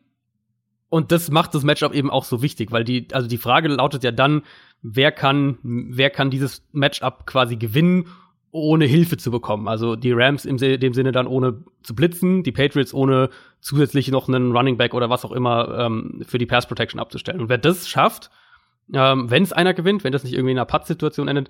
und 0.89 1.13
das 1.13 1.32
macht 1.32 1.56
das 1.56 1.63
Matchup 1.63 1.93
eben 1.93 2.10
auch 2.10 2.25
so 2.25 2.41
wichtig, 2.41 2.71
weil 2.71 2.84
die, 2.84 3.08
also 3.13 3.30
die 3.30 3.38
Frage 3.38 3.69
lautet 3.69 4.03
ja 4.03 4.12
dann, 4.12 4.41
wer 4.82 5.13
kann, 5.13 5.58
wer 5.63 6.10
kann 6.10 6.30
dieses 6.30 6.67
Matchup 6.73 7.25
quasi 7.25 7.56
gewinnen 7.56 8.08
ohne 8.58 8.86
Hilfe 8.86 9.17
zu 9.17 9.32
bekommen. 9.32 9.67
Also 9.67 9.96
die 9.96 10.12
Rams 10.12 10.46
im 10.46 10.58
dem 10.58 10.93
Sinne 10.93 11.12
dann 11.12 11.28
ohne 11.28 11.63
zu 11.84 11.96
blitzen, 11.96 12.43
die 12.43 12.52
Patriots 12.52 12.93
ohne 12.93 13.30
zusätzlich 13.62 14.10
noch 14.10 14.28
einen 14.28 14.52
Running 14.52 14.78
Back 14.78 14.93
oder 14.93 15.10
was 15.10 15.26
auch 15.26 15.32
immer 15.32 15.78
ähm, 15.80 16.24
für 16.28 16.38
die 16.38 16.46
Pass 16.46 16.67
Protection 16.67 17.00
abzustellen. 17.00 17.41
Und 17.41 17.50
wer 17.50 17.58
das 17.58 17.88
schafft, 17.88 18.30
ähm, 18.93 19.30
wenn 19.30 19.43
es 19.43 19.54
einer 19.54 19.74
gewinnt, 19.74 20.04
wenn 20.04 20.13
das 20.13 20.24
nicht 20.24 20.34
irgendwie 20.34 20.52
in 20.52 20.58
einer 20.58 20.65
Putt-Situation 20.65 21.28
endet, 21.28 21.50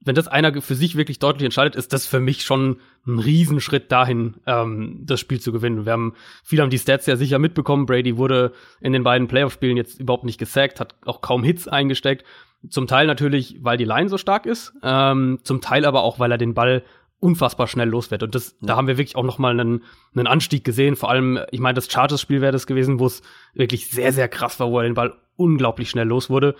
wenn 0.00 0.14
das 0.14 0.28
einer 0.28 0.60
für 0.62 0.74
sich 0.74 0.96
wirklich 0.96 1.18
deutlich 1.18 1.44
entscheidet, 1.44 1.74
ist 1.74 1.92
das 1.92 2.06
für 2.06 2.20
mich 2.20 2.44
schon 2.44 2.80
ein 3.06 3.18
Riesenschritt 3.18 3.90
dahin, 3.90 4.36
ähm, 4.46 5.00
das 5.04 5.18
Spiel 5.18 5.40
zu 5.40 5.50
gewinnen. 5.50 5.86
Wir 5.86 5.92
haben, 5.92 6.14
viele 6.44 6.62
haben 6.62 6.70
die 6.70 6.78
Stats 6.78 7.06
ja 7.06 7.16
sicher 7.16 7.38
mitbekommen. 7.38 7.86
Brady 7.86 8.16
wurde 8.16 8.52
in 8.80 8.92
den 8.92 9.02
beiden 9.02 9.26
Playoff-Spielen 9.26 9.76
jetzt 9.76 10.00
überhaupt 10.00 10.24
nicht 10.24 10.38
gesackt, 10.38 10.78
hat 10.78 10.94
auch 11.04 11.20
kaum 11.20 11.42
Hits 11.42 11.66
eingesteckt. 11.66 12.24
Zum 12.68 12.86
Teil 12.86 13.06
natürlich, 13.06 13.58
weil 13.60 13.76
die 13.76 13.84
Line 13.84 14.08
so 14.08 14.18
stark 14.18 14.46
ist, 14.46 14.72
ähm, 14.82 15.38
zum 15.42 15.60
Teil 15.60 15.84
aber 15.84 16.02
auch, 16.02 16.18
weil 16.18 16.32
er 16.32 16.38
den 16.38 16.54
Ball 16.54 16.82
unfassbar 17.20 17.66
schnell 17.66 17.88
los 17.88 18.10
wird. 18.10 18.22
Und 18.22 18.34
das, 18.34 18.56
ja. 18.60 18.68
da 18.68 18.76
haben 18.76 18.86
wir 18.86 18.98
wirklich 18.98 19.16
auch 19.16 19.24
noch 19.24 19.38
mal 19.38 19.58
einen, 19.58 19.82
einen 20.14 20.26
Anstieg 20.26 20.64
gesehen. 20.64 20.96
Vor 20.96 21.10
allem, 21.10 21.38
ich 21.50 21.60
meine, 21.60 21.74
das 21.74 21.90
Chargers-Spiel 21.90 22.40
wäre 22.40 22.52
das 22.52 22.66
gewesen, 22.66 23.00
wo 23.00 23.06
es 23.06 23.22
wirklich 23.54 23.90
sehr, 23.90 24.12
sehr 24.12 24.28
krass 24.28 24.60
war, 24.60 24.70
wo 24.70 24.78
er 24.78 24.84
den 24.84 24.94
Ball 24.94 25.16
unglaublich 25.36 25.90
schnell 25.90 26.06
los 26.06 26.30
wurde. 26.30 26.54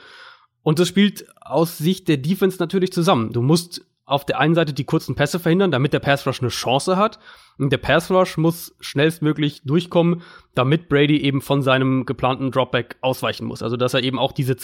Und 0.63 0.79
das 0.79 0.89
spielt 0.89 1.27
aus 1.41 1.79
Sicht 1.79 2.09
der 2.09 2.17
Defense 2.17 2.59
natürlich 2.59 2.93
zusammen. 2.93 3.33
Du 3.33 3.43
musst 3.43 3.87
auf 4.05 4.25
der 4.25 4.41
einen 4.41 4.55
Seite 4.55 4.73
die 4.73 4.85
kurzen 4.85 5.15
Pässe 5.15 5.39
verhindern, 5.39 5.71
damit 5.71 5.93
der 5.93 6.01
Pass 6.01 6.27
Rush 6.27 6.41
eine 6.41 6.49
Chance 6.49 6.97
hat. 6.97 7.19
Und 7.59 7.71
der 7.71 7.79
Pass 7.79 8.11
Rush 8.11 8.39
muss 8.39 8.75
schnellstmöglich 8.81 9.63
durchkommen, 9.65 10.23
damit 10.55 10.89
Brady 10.89 11.19
eben 11.19 11.43
von 11.43 11.63
seinem 11.63 12.07
geplanten 12.07 12.51
Dropback 12.51 12.97
ausweichen 13.03 13.47
muss. 13.47 13.63
Also, 13.63 13.77
dass 13.77 13.95
er 13.95 14.03
eben 14.03 14.19
auch 14.19 14.33
diese 14.33 14.57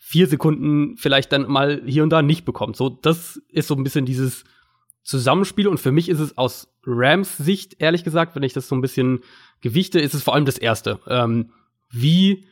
2,4 0.00 0.26
Sekunden 0.26 0.96
vielleicht 0.96 1.32
dann 1.32 1.50
mal 1.50 1.82
hier 1.84 2.02
und 2.02 2.10
da 2.10 2.22
nicht 2.22 2.44
bekommt. 2.44 2.76
So, 2.76 2.88
das 2.88 3.40
ist 3.48 3.68
so 3.68 3.74
ein 3.74 3.84
bisschen 3.84 4.06
dieses 4.06 4.44
Zusammenspiel. 5.02 5.68
Und 5.68 5.78
für 5.78 5.92
mich 5.92 6.08
ist 6.08 6.20
es 6.20 6.36
aus 6.36 6.68
Rams 6.84 7.36
Sicht, 7.36 7.76
ehrlich 7.80 8.04
gesagt, 8.04 8.36
wenn 8.36 8.42
ich 8.42 8.52
das 8.52 8.68
so 8.68 8.74
ein 8.74 8.80
bisschen 8.80 9.20
gewichte, 9.60 10.00
ist 10.00 10.14
es 10.14 10.22
vor 10.22 10.34
allem 10.34 10.44
das 10.44 10.58
Erste. 10.58 11.00
Ähm, 11.08 11.50
wie 11.90 12.46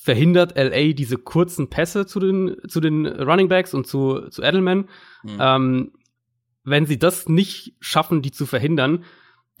verhindert 0.00 0.56
LA 0.56 0.94
diese 0.94 1.18
kurzen 1.18 1.68
Pässe 1.68 2.06
zu 2.06 2.20
den, 2.20 2.56
zu 2.66 2.80
den 2.80 3.06
Running 3.06 3.48
Backs 3.48 3.74
und 3.74 3.86
zu, 3.86 4.28
zu 4.30 4.42
Edelman. 4.42 4.88
Mhm. 5.22 5.38
Ähm, 5.38 5.92
wenn 6.64 6.86
sie 6.86 6.98
das 6.98 7.28
nicht 7.28 7.74
schaffen, 7.80 8.22
die 8.22 8.30
zu 8.30 8.46
verhindern, 8.46 9.04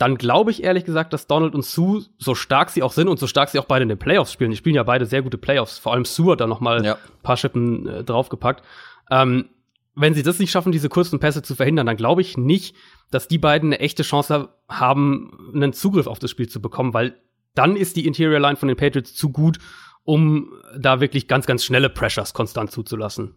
dann 0.00 0.16
glaube 0.16 0.50
ich 0.50 0.62
ehrlich 0.62 0.86
gesagt, 0.86 1.12
dass 1.12 1.26
Donald 1.26 1.54
und 1.54 1.62
Sue, 1.62 2.02
so 2.16 2.34
stark 2.34 2.70
sie 2.70 2.82
auch 2.82 2.92
sind 2.92 3.06
und 3.06 3.18
so 3.18 3.26
stark 3.26 3.50
sie 3.50 3.58
auch 3.58 3.66
beide 3.66 3.82
in 3.82 3.90
den 3.90 3.98
Playoffs 3.98 4.32
spielen, 4.32 4.50
die 4.50 4.56
spielen 4.56 4.74
ja 4.74 4.82
beide 4.82 5.04
sehr 5.04 5.20
gute 5.20 5.36
Playoffs, 5.36 5.76
vor 5.76 5.92
allem 5.92 6.06
Sue 6.06 6.32
hat 6.32 6.40
da 6.40 6.46
noch 6.46 6.60
mal 6.60 6.82
ja. 6.82 6.94
ein 6.94 7.22
paar 7.22 7.36
Schippen 7.36 7.86
äh, 7.86 8.02
draufgepackt. 8.02 8.64
Ähm, 9.10 9.50
wenn 9.94 10.14
sie 10.14 10.22
das 10.22 10.38
nicht 10.38 10.50
schaffen, 10.50 10.72
diese 10.72 10.88
kurzen 10.88 11.20
Pässe 11.20 11.42
zu 11.42 11.54
verhindern, 11.54 11.84
dann 11.84 11.98
glaube 11.98 12.22
ich 12.22 12.38
nicht, 12.38 12.74
dass 13.10 13.28
die 13.28 13.36
beiden 13.36 13.68
eine 13.68 13.80
echte 13.80 14.02
Chance 14.02 14.48
haben, 14.70 15.52
einen 15.54 15.74
Zugriff 15.74 16.06
auf 16.06 16.18
das 16.18 16.30
Spiel 16.30 16.48
zu 16.48 16.62
bekommen, 16.62 16.94
weil 16.94 17.20
dann 17.54 17.76
ist 17.76 17.96
die 17.96 18.06
Interior 18.06 18.40
Line 18.40 18.56
von 18.56 18.68
den 18.68 18.78
Patriots 18.78 19.14
zu 19.14 19.30
gut, 19.30 19.58
um 20.04 20.50
da 20.78 21.00
wirklich 21.00 21.28
ganz, 21.28 21.44
ganz 21.44 21.62
schnelle 21.62 21.90
Pressures 21.90 22.32
konstant 22.32 22.70
zuzulassen. 22.70 23.34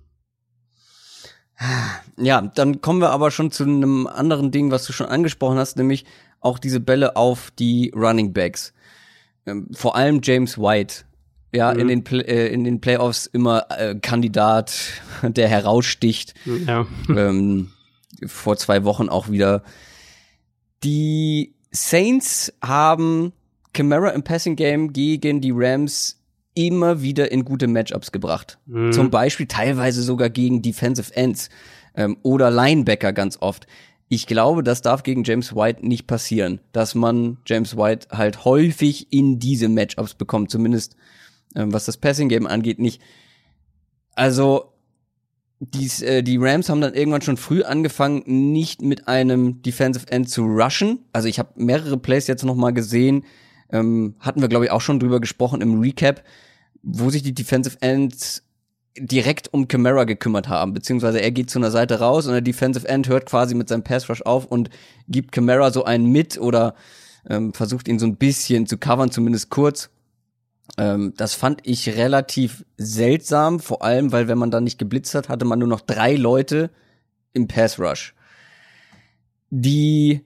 Ja, 2.17 2.41
dann 2.41 2.81
kommen 2.81 3.01
wir 3.01 3.11
aber 3.11 3.31
schon 3.31 3.51
zu 3.51 3.63
einem 3.63 4.07
anderen 4.07 4.51
Ding, 4.51 4.71
was 4.71 4.85
du 4.85 4.93
schon 4.93 5.07
angesprochen 5.07 5.57
hast, 5.57 5.77
nämlich 5.77 6.05
auch 6.41 6.59
diese 6.59 6.79
Bälle 6.79 7.15
auf 7.15 7.51
die 7.51 7.91
Running 7.95 8.33
Backs. 8.33 8.73
Ähm, 9.45 9.67
vor 9.73 9.95
allem 9.95 10.19
James 10.21 10.57
White. 10.57 11.05
Ja, 11.53 11.73
mhm. 11.73 11.79
in, 11.79 11.87
den 11.87 12.03
Play 12.03 12.21
äh, 12.21 12.47
in 12.47 12.63
den 12.63 12.81
Playoffs 12.81 13.27
immer 13.27 13.65
äh, 13.69 13.95
Kandidat, 13.95 14.73
der 15.21 15.47
heraussticht. 15.47 16.33
Ja. 16.67 16.87
Ähm, 17.09 17.71
vor 18.25 18.57
zwei 18.57 18.83
Wochen 18.83 19.09
auch 19.09 19.29
wieder. 19.29 19.63
Die 20.83 21.53
Saints 21.71 22.53
haben 22.61 23.33
Camara 23.73 24.09
im 24.09 24.23
Passing 24.23 24.55
Game 24.55 24.93
gegen 24.93 25.41
die 25.41 25.51
Rams 25.53 26.22
immer 26.55 27.01
wieder 27.01 27.31
in 27.31 27.45
gute 27.45 27.67
Matchups 27.67 28.11
gebracht. 28.11 28.59
Mhm. 28.65 28.91
Zum 28.91 29.09
Beispiel 29.09 29.47
teilweise 29.47 30.01
sogar 30.01 30.29
gegen 30.29 30.61
Defensive 30.61 31.15
Ends 31.15 31.49
ähm, 31.95 32.17
oder 32.23 32.51
Linebacker 32.51 33.13
ganz 33.13 33.37
oft. 33.41 33.67
Ich 34.09 34.27
glaube, 34.27 34.63
das 34.63 34.81
darf 34.81 35.03
gegen 35.03 35.23
James 35.23 35.55
White 35.55 35.85
nicht 35.85 36.05
passieren, 36.05 36.59
dass 36.71 36.93
man 36.93 37.37
James 37.45 37.75
White 37.77 38.09
halt 38.11 38.45
häufig 38.45 39.11
in 39.11 39.39
diese 39.39 39.69
Matchups 39.69 40.13
bekommt, 40.13 40.51
zumindest 40.51 40.95
ähm, 41.55 41.73
was 41.73 41.85
das 41.85 41.97
Passing 41.97 42.29
Game 42.29 42.47
angeht, 42.47 42.79
nicht. 42.79 43.01
Also 44.15 44.73
dies, 45.59 46.01
äh, 46.01 46.23
die 46.23 46.37
Rams 46.37 46.69
haben 46.69 46.81
dann 46.81 46.93
irgendwann 46.93 47.21
schon 47.21 47.37
früh 47.37 47.63
angefangen, 47.63 48.23
nicht 48.25 48.81
mit 48.81 49.07
einem 49.07 49.61
Defensive 49.61 50.11
End 50.11 50.29
zu 50.29 50.43
rushen. 50.43 50.99
Also 51.13 51.27
ich 51.27 51.39
habe 51.39 51.49
mehrere 51.55 51.97
Plays 51.97 52.27
jetzt 52.27 52.43
noch 52.43 52.55
mal 52.55 52.71
gesehen, 52.71 53.23
ähm, 53.73 54.15
hatten 54.19 54.39
wir, 54.39 54.47
glaube 54.47 54.65
ich, 54.65 54.71
auch 54.71 54.79
schon 54.79 54.99
drüber 54.99 55.19
gesprochen 55.19 55.59
im 55.59 55.81
Recap, 55.81 56.23
wo 56.83 57.09
sich 57.09 57.23
die 57.23 57.33
Defensive 57.33 57.77
Ends 57.81 58.43
direkt 58.97 59.51
um 59.51 59.67
Camara 59.67 60.03
gekümmert 60.03 60.47
haben, 60.47 60.73
beziehungsweise 60.73 61.19
er 61.19 61.31
geht 61.31 61.49
zu 61.49 61.57
einer 61.57 61.71
Seite 61.71 61.99
raus 61.99 62.27
und 62.27 62.33
der 62.33 62.41
Defensive 62.41 62.87
End 62.87 63.09
hört 63.09 63.25
quasi 63.25 63.55
mit 63.55 63.67
seinem 63.67 63.83
Pass 63.83 64.07
Rush 64.07 64.21
auf 64.21 64.45
und 64.45 64.69
gibt 65.07 65.31
Camara 65.31 65.71
so 65.71 65.83
einen 65.83 66.05
mit 66.11 66.37
oder 66.37 66.75
ähm, 67.27 67.53
versucht 67.53 67.87
ihn 67.87 67.97
so 67.97 68.05
ein 68.05 68.17
bisschen 68.17 68.67
zu 68.67 68.77
covern, 68.77 69.09
zumindest 69.09 69.49
kurz. 69.49 69.89
Ähm, 70.77 71.13
das 71.17 71.33
fand 71.33 71.61
ich 71.63 71.89
relativ 71.95 72.63
seltsam, 72.77 73.59
vor 73.59 73.83
allem, 73.83 74.11
weil 74.11 74.27
wenn 74.27 74.37
man 74.37 74.51
da 74.51 74.61
nicht 74.61 74.77
geblitzt 74.77 75.15
hat, 75.15 75.27
hatte 75.27 75.45
man 75.45 75.57
nur 75.57 75.67
noch 75.67 75.81
drei 75.81 76.15
Leute 76.15 76.69
im 77.33 77.47
Pass 77.47 77.79
Rush. 77.79 78.13
Die 79.49 80.21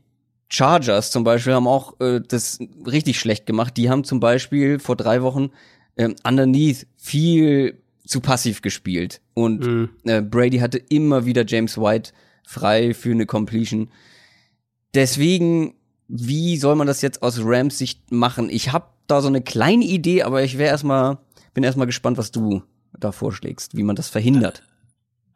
Chargers 0.50 1.12
zum 1.12 1.24
Beispiel 1.24 1.54
haben 1.54 1.68
auch 1.68 2.00
äh, 2.00 2.22
das 2.26 2.60
richtig 2.86 3.20
schlecht 3.20 3.46
gemacht. 3.46 3.76
Die 3.78 3.90
haben 3.90 4.04
zum 4.04 4.20
Beispiel 4.20 4.80
vor 4.80 4.96
drei 4.96 5.22
Wochen 5.22 5.50
ähm, 5.98 6.16
underneath 6.24 6.88
viel 6.96 7.82
zu 8.06 8.22
passiv 8.22 8.62
gespielt. 8.62 9.22
Und 9.34 9.66
mhm. 9.66 9.90
äh, 10.06 10.22
Brady 10.22 10.60
hatte 10.60 10.78
immer 10.78 11.26
wieder 11.26 11.46
James 11.46 11.78
White 11.78 12.12
frei 12.46 12.94
für 12.94 13.12
eine 13.12 13.26
Completion. 13.26 13.90
Deswegen, 14.94 15.76
wie 16.08 16.58
soll 16.58 16.76
man 16.76 16.88
das 16.88 17.02
jetzt 17.02 17.22
aus 17.22 17.40
Rams 17.44 17.78
Sicht 17.78 18.12
machen? 18.12 18.50
Ich 18.50 18.72
habe 18.72 18.88
da 19.08 19.22
so 19.22 19.28
eine 19.28 19.42
kleine 19.42 19.84
Idee, 19.84 20.24
aber 20.24 20.44
ich 20.44 20.58
wäre 20.58 20.70
erstmal, 20.70 21.18
bin 21.54 21.64
erstmal 21.64 21.88
gespannt, 21.88 22.18
was 22.18 22.32
du 22.32 22.64
da 22.98 23.12
vorschlägst, 23.12 23.76
wie 23.76 23.84
man 23.84 23.96
das 23.96 24.08
verhindert. 24.10 24.64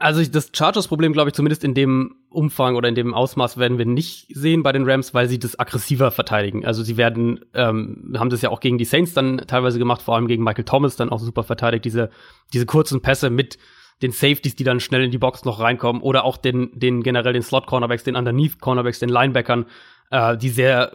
Also 0.01 0.23
das 0.25 0.49
Chargers-Problem, 0.51 1.13
glaube 1.13 1.29
ich, 1.29 1.35
zumindest 1.35 1.63
in 1.63 1.75
dem 1.75 2.15
Umfang 2.29 2.75
oder 2.75 2.89
in 2.89 2.95
dem 2.95 3.13
Ausmaß 3.13 3.57
werden 3.57 3.77
wir 3.77 3.85
nicht 3.85 4.27
sehen 4.35 4.63
bei 4.63 4.71
den 4.71 4.89
Rams, 4.89 5.13
weil 5.13 5.29
sie 5.29 5.37
das 5.37 5.59
aggressiver 5.59 6.09
verteidigen. 6.09 6.65
Also 6.65 6.81
sie 6.81 6.97
werden, 6.97 7.45
ähm, 7.53 8.15
haben 8.17 8.31
das 8.31 8.41
ja 8.41 8.49
auch 8.49 8.61
gegen 8.61 8.79
die 8.79 8.85
Saints 8.85 9.13
dann 9.13 9.43
teilweise 9.45 9.77
gemacht, 9.77 10.01
vor 10.01 10.15
allem 10.15 10.27
gegen 10.27 10.43
Michael 10.43 10.65
Thomas 10.65 10.95
dann 10.95 11.09
auch 11.09 11.19
super 11.19 11.43
verteidigt, 11.43 11.85
diese, 11.85 12.09
diese 12.51 12.65
kurzen 12.65 13.01
Pässe 13.01 13.29
mit 13.29 13.59
den 14.01 14.11
Safeties, 14.11 14.55
die 14.55 14.63
dann 14.63 14.79
schnell 14.79 15.03
in 15.03 15.11
die 15.11 15.19
Box 15.19 15.45
noch 15.45 15.59
reinkommen 15.59 16.01
oder 16.01 16.25
auch 16.25 16.37
den, 16.37 16.71
den 16.73 17.03
generell 17.03 17.33
den 17.33 17.43
Slot-Cornerbacks, 17.43 18.03
den 18.03 18.15
Underneath-Cornerbacks, 18.15 18.97
den 18.97 19.09
Linebackern, 19.09 19.65
äh, 20.09 20.35
die 20.35 20.49
sehr, 20.49 20.93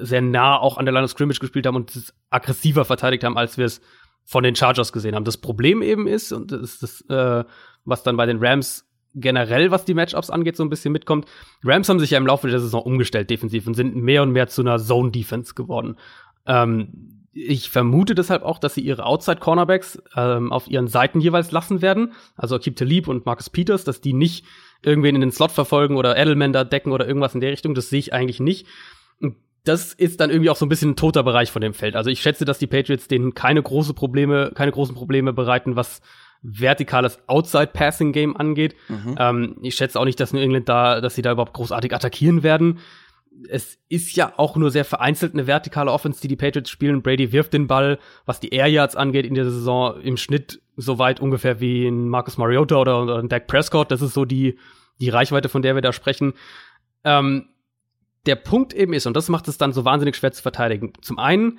sehr 0.00 0.22
nah 0.22 0.58
auch 0.58 0.78
an 0.78 0.86
der 0.86 0.92
Line 0.92 1.04
of 1.04 1.10
Scrimmage 1.10 1.40
gespielt 1.40 1.66
haben 1.66 1.76
und 1.76 1.96
das 1.96 2.14
aggressiver 2.30 2.84
verteidigt 2.84 3.24
haben, 3.24 3.36
als 3.36 3.58
wir 3.58 3.66
es 3.66 3.80
von 4.24 4.44
den 4.44 4.56
Chargers 4.56 4.92
gesehen 4.92 5.14
haben. 5.14 5.24
Das 5.24 5.36
Problem 5.36 5.82
eben 5.82 6.06
ist, 6.06 6.32
und 6.32 6.52
das 6.52 6.60
ist 6.60 6.82
das, 6.82 7.00
äh, 7.10 7.44
was 7.84 8.02
dann 8.02 8.16
bei 8.16 8.26
den 8.26 8.38
Rams 8.38 8.86
generell, 9.14 9.70
was 9.70 9.84
die 9.84 9.94
Matchups 9.94 10.30
angeht, 10.30 10.56
so 10.56 10.64
ein 10.64 10.70
bisschen 10.70 10.92
mitkommt. 10.92 11.26
Rams 11.62 11.88
haben 11.88 12.00
sich 12.00 12.10
ja 12.10 12.18
im 12.18 12.26
Laufe 12.26 12.48
der 12.48 12.60
Saison 12.60 12.82
umgestellt 12.82 13.30
defensiv 13.30 13.66
und 13.66 13.74
sind 13.74 13.94
mehr 13.96 14.22
und 14.22 14.32
mehr 14.32 14.48
zu 14.48 14.62
einer 14.62 14.78
Zone-Defense 14.78 15.54
geworden. 15.54 15.96
Ähm, 16.46 17.24
ich 17.32 17.70
vermute 17.70 18.14
deshalb 18.14 18.42
auch, 18.42 18.58
dass 18.58 18.74
sie 18.74 18.80
ihre 18.80 19.04
Outside-Cornerbacks 19.04 20.02
ähm, 20.16 20.52
auf 20.52 20.68
ihren 20.68 20.86
Seiten 20.86 21.20
jeweils 21.20 21.50
lassen 21.50 21.82
werden. 21.82 22.12
Also 22.36 22.56
Akib 22.56 22.76
Talib 22.76 23.08
und 23.08 23.26
Marcus 23.26 23.50
Peters, 23.50 23.84
dass 23.84 24.00
die 24.00 24.12
nicht 24.12 24.44
irgendwen 24.82 25.16
in 25.16 25.20
den 25.20 25.32
Slot 25.32 25.50
verfolgen 25.50 25.96
oder 25.96 26.16
Edelman 26.16 26.52
da 26.52 26.62
decken 26.64 26.92
oder 26.92 27.06
irgendwas 27.06 27.34
in 27.34 27.40
der 27.40 27.50
Richtung. 27.50 27.74
Das 27.74 27.90
sehe 27.90 27.98
ich 27.98 28.12
eigentlich 28.12 28.38
nicht. 28.38 28.66
Das 29.64 29.94
ist 29.94 30.20
dann 30.20 30.30
irgendwie 30.30 30.50
auch 30.50 30.56
so 30.56 30.66
ein 30.66 30.68
bisschen 30.68 30.90
ein 30.90 30.96
toter 30.96 31.22
Bereich 31.22 31.50
von 31.50 31.62
dem 31.62 31.74
Feld. 31.74 31.96
Also 31.96 32.10
ich 32.10 32.20
schätze, 32.20 32.44
dass 32.44 32.58
die 32.58 32.66
Patriots 32.66 33.08
denen 33.08 33.34
keine 33.34 33.62
große 33.62 33.94
Probleme, 33.94 34.52
keine 34.54 34.72
großen 34.72 34.94
Probleme 34.94 35.32
bereiten, 35.32 35.74
was 35.74 36.02
vertikales 36.44 37.18
Outside-Passing-Game 37.26 38.36
angeht. 38.36 38.76
Mhm. 38.88 39.16
Ähm, 39.18 39.56
ich 39.62 39.74
schätze 39.74 39.98
auch 39.98 40.04
nicht, 40.04 40.20
dass 40.20 40.32
New 40.32 40.40
England 40.40 40.68
da, 40.68 41.00
dass 41.00 41.14
sie 41.14 41.22
da 41.22 41.32
überhaupt 41.32 41.54
großartig 41.54 41.92
attackieren 41.94 42.42
werden. 42.42 42.78
es 43.48 43.78
ist 43.88 44.14
ja 44.16 44.32
auch 44.36 44.56
nur 44.56 44.70
sehr 44.70 44.84
vereinzelt 44.84 45.32
eine 45.32 45.46
vertikale 45.46 45.90
Offense, 45.90 46.20
die 46.20 46.28
die 46.28 46.36
Patriots 46.36 46.70
spielen. 46.70 47.02
Brady 47.02 47.32
wirft 47.32 47.52
den 47.52 47.66
Ball, 47.66 47.98
was 48.26 48.40
die 48.40 48.50
Air 48.50 48.68
Yards 48.68 48.96
angeht, 48.96 49.26
in 49.26 49.34
der 49.34 49.44
Saison 49.44 50.00
im 50.00 50.16
Schnitt 50.16 50.60
so 50.76 50.98
weit 50.98 51.20
ungefähr 51.20 51.60
wie 51.60 51.86
ein 51.86 52.08
Marcus 52.08 52.38
Mariota 52.38 52.76
oder, 52.76 53.02
oder 53.02 53.18
ein 53.18 53.28
Dak 53.28 53.46
Prescott. 53.46 53.90
Das 53.90 54.02
ist 54.02 54.14
so 54.14 54.24
die, 54.24 54.58
die 55.00 55.08
Reichweite, 55.08 55.48
von 55.48 55.62
der 55.62 55.74
wir 55.74 55.82
da 55.82 55.92
sprechen. 55.92 56.34
Ähm, 57.04 57.48
der 58.26 58.36
Punkt 58.36 58.72
eben 58.72 58.92
ist, 58.92 59.06
und 59.06 59.16
das 59.16 59.28
macht 59.28 59.48
es 59.48 59.58
dann 59.58 59.72
so 59.72 59.84
wahnsinnig 59.84 60.16
schwer 60.16 60.32
zu 60.32 60.42
verteidigen. 60.42 60.92
Zum 61.02 61.18
einen, 61.18 61.58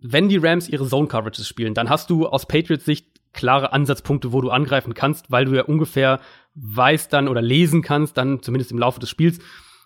wenn 0.00 0.28
die 0.28 0.38
Rams 0.38 0.68
ihre 0.68 0.86
Zone 0.86 1.08
Coverages 1.08 1.46
spielen, 1.46 1.74
dann 1.74 1.88
hast 1.90 2.10
du 2.10 2.26
aus 2.26 2.46
Patriots 2.46 2.84
Sicht 2.84 3.06
klare 3.32 3.72
Ansatzpunkte, 3.72 4.32
wo 4.32 4.40
du 4.40 4.50
angreifen 4.50 4.94
kannst, 4.94 5.30
weil 5.30 5.44
du 5.44 5.54
ja 5.54 5.64
ungefähr 5.64 6.20
weißt 6.54 7.12
dann 7.12 7.28
oder 7.28 7.42
lesen 7.42 7.82
kannst, 7.82 8.16
dann 8.16 8.42
zumindest 8.42 8.72
im 8.72 8.78
Laufe 8.78 9.00
des 9.00 9.08
Spiels, 9.08 9.38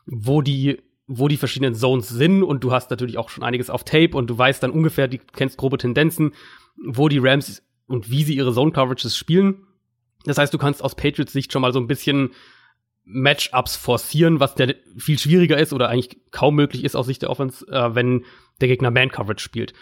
wo 0.07 0.43
die 0.43 0.83
wo 1.07 1.29
die 1.29 1.37
verschiedenen 1.37 1.75
Zones 1.75 2.09
sind 2.09 2.43
und 2.43 2.65
du 2.65 2.73
hast 2.73 2.91
natürlich 2.91 3.19
auch 3.19 3.29
schon 3.29 3.45
einiges 3.45 3.69
auf 3.69 3.85
Tape 3.85 4.17
und 4.17 4.29
du 4.29 4.39
weißt 4.39 4.63
dann 4.63 4.71
ungefähr, 4.71 5.07
du 5.07 5.19
kennst 5.19 5.59
grobe 5.59 5.77
Tendenzen, 5.77 6.33
wo 6.77 7.09
die 7.09 7.19
Rams 7.19 7.63
und 7.87 8.11
wie 8.11 8.25
sie 8.25 8.35
ihre 8.35 8.55
Zone 8.55 8.73
Coverages 8.73 9.17
spielen. 9.17 9.67
Das 10.25 10.39
heißt, 10.39 10.55
du 10.55 10.59
kannst 10.59 10.83
aus 10.83 10.95
Patriots 10.95 11.33
Sicht 11.33 11.53
schon 11.53 11.61
mal 11.61 11.73
so 11.73 11.79
ein 11.79 11.87
bisschen 11.87 12.31
Matchups 13.05 13.77
forcieren, 13.77 14.41
was 14.41 14.55
der 14.55 14.77
viel 14.97 15.19
schwieriger 15.19 15.59
ist 15.59 15.75
oder 15.75 15.91
eigentlich 15.91 16.17
kaum 16.31 16.55
möglich 16.55 16.85
ist 16.85 16.97
aus 16.97 17.07
Sicht 17.07 17.21
der 17.21 17.29
Offense, 17.29 17.67
äh, 17.69 17.95
wenn 17.95 18.25
der 18.63 18.69
Gegner 18.69 18.91
Man 18.91 19.11
Coverage 19.11 19.45
spielt. 19.45 19.75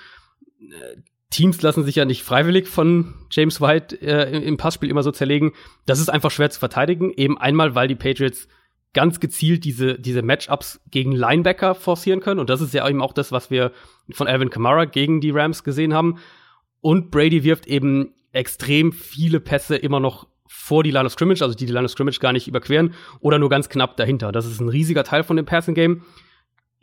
Teams 1.33 1.61
lassen 1.63 1.85
sich 1.85 1.97
ja 1.97 2.05
nicht 2.05 2.23
freiwillig 2.23 2.69
von 2.69 3.15
James 3.31 3.61
White 3.61 4.01
äh, 4.01 4.39
im 4.45 4.57
Passspiel 4.57 4.91
immer 4.91 5.03
so 5.03 5.11
zerlegen. 5.11 5.53
Das 5.87 5.99
ist 5.99 6.09
einfach 6.09 6.31
schwer 6.31 6.51
zu 6.51 6.61
verteidigen, 6.61 7.13
eben 7.13 7.39
einmal, 7.39 7.75
weil 7.75 7.89
die 7.89 7.97
Patriots 7.97 8.47
ganz 8.95 9.21
gezielt 9.21 9.65
diese, 9.65 9.99
diese 9.99 10.23
Matchups 10.23 10.81
gegen 10.91 11.13
Linebacker 11.13 11.75
forcieren 11.75 12.21
können. 12.21 12.41
Und 12.41 12.51
das 12.51 12.61
ist 12.61 12.75
ja 12.75 12.87
eben 12.89 13.01
auch 13.01 13.15
das, 13.15 13.33
was 13.33 13.51
wir 13.51 13.73
von 14.13 14.29
Alvin 14.29 14.51
Kamara 14.51 14.85
gegen 14.85 15.21
die 15.21 15.31
Rams 15.31 15.65
gesehen 15.65 15.95
haben. 15.95 16.19
Und 16.81 17.11
Brady 17.11 17.43
wirft 17.43 17.67
eben 17.67 18.13
extrem 18.33 18.93
viele 18.93 19.41
Pässe 19.41 19.77
immer 19.77 20.01
noch 20.01 20.27
vor 20.47 20.83
die 20.83 20.91
Line 20.91 21.07
of 21.07 21.13
Scrimmage, 21.13 21.43
also 21.43 21.55
die 21.55 21.65
die 21.65 21.73
Line 21.73 21.87
of 21.87 21.91
Scrimmage 21.91 22.19
gar 22.21 22.33
nicht 22.33 22.47
überqueren 22.47 22.93
oder 23.21 23.39
nur 23.39 23.49
ganz 23.49 23.71
knapp 23.71 23.97
dahinter. 23.97 24.33
Das 24.33 24.45
ist 24.45 24.61
ein 24.61 24.69
riesiger 24.69 25.05
Teil 25.05 25.25
von 25.25 25.37
dem 25.37 25.47
Passing 25.47 25.75
Game. 25.75 26.03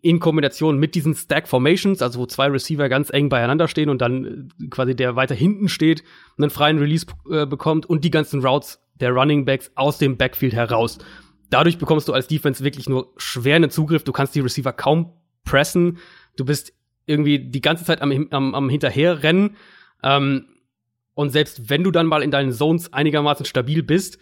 In 0.02 0.20
Kombination 0.20 0.78
mit 0.78 0.96
diesen 0.96 1.14
Stack 1.14 1.48
Formations, 1.48 2.02
also 2.02 2.20
wo 2.20 2.26
zwei 2.26 2.48
Receiver 2.48 2.88
ganz 2.90 3.10
eng 3.10 3.30
beieinander 3.30 3.68
stehen 3.68 3.90
und 3.90 4.02
dann 4.02 4.50
äh, 4.62 4.68
quasi 4.68 4.96
der 4.96 5.16
weiter 5.16 5.36
hinten 5.36 5.70
steht, 5.70 6.04
einen 6.38 6.50
freien 6.50 6.80
Release 6.80 7.06
äh, 7.30 7.46
bekommt 7.46 7.86
und 7.86 8.04
die 8.04 8.12
ganzen 8.12 8.46
Routes 8.46 8.80
der 8.96 9.12
Running 9.12 9.46
Backs 9.46 9.72
aus 9.76 9.98
dem 9.98 10.18
Backfield 10.18 10.54
heraus 10.54 11.00
dadurch 11.50 11.78
bekommst 11.78 12.08
du 12.08 12.14
als 12.14 12.28
Defense 12.28 12.64
wirklich 12.64 12.90
nur 12.90 13.14
schwer 13.18 13.56
einen 13.56 13.70
Zugriff. 13.70 14.04
Du 14.04 14.12
kannst 14.12 14.36
die 14.36 14.40
Receiver 14.40 14.74
kaum 14.74 15.14
pressen. 15.44 15.98
Du 16.38 16.46
bist 16.46 16.74
irgendwie 17.06 17.40
die 17.40 17.62
ganze 17.62 17.86
Zeit 17.86 18.02
am, 18.02 18.28
am, 18.32 18.56
am 18.56 18.70
Hinterherrennen. 18.70 19.56
Ähm, 20.04 20.46
und 21.14 21.32
selbst 21.32 21.70
wenn 21.70 21.84
du 21.84 21.92
dann 21.92 22.08
mal 22.08 22.24
in 22.24 22.32
deinen 22.32 22.52
Zones 22.52 22.94
einigermaßen 22.94 23.46
stabil 23.46 23.84
bist, 23.84 24.20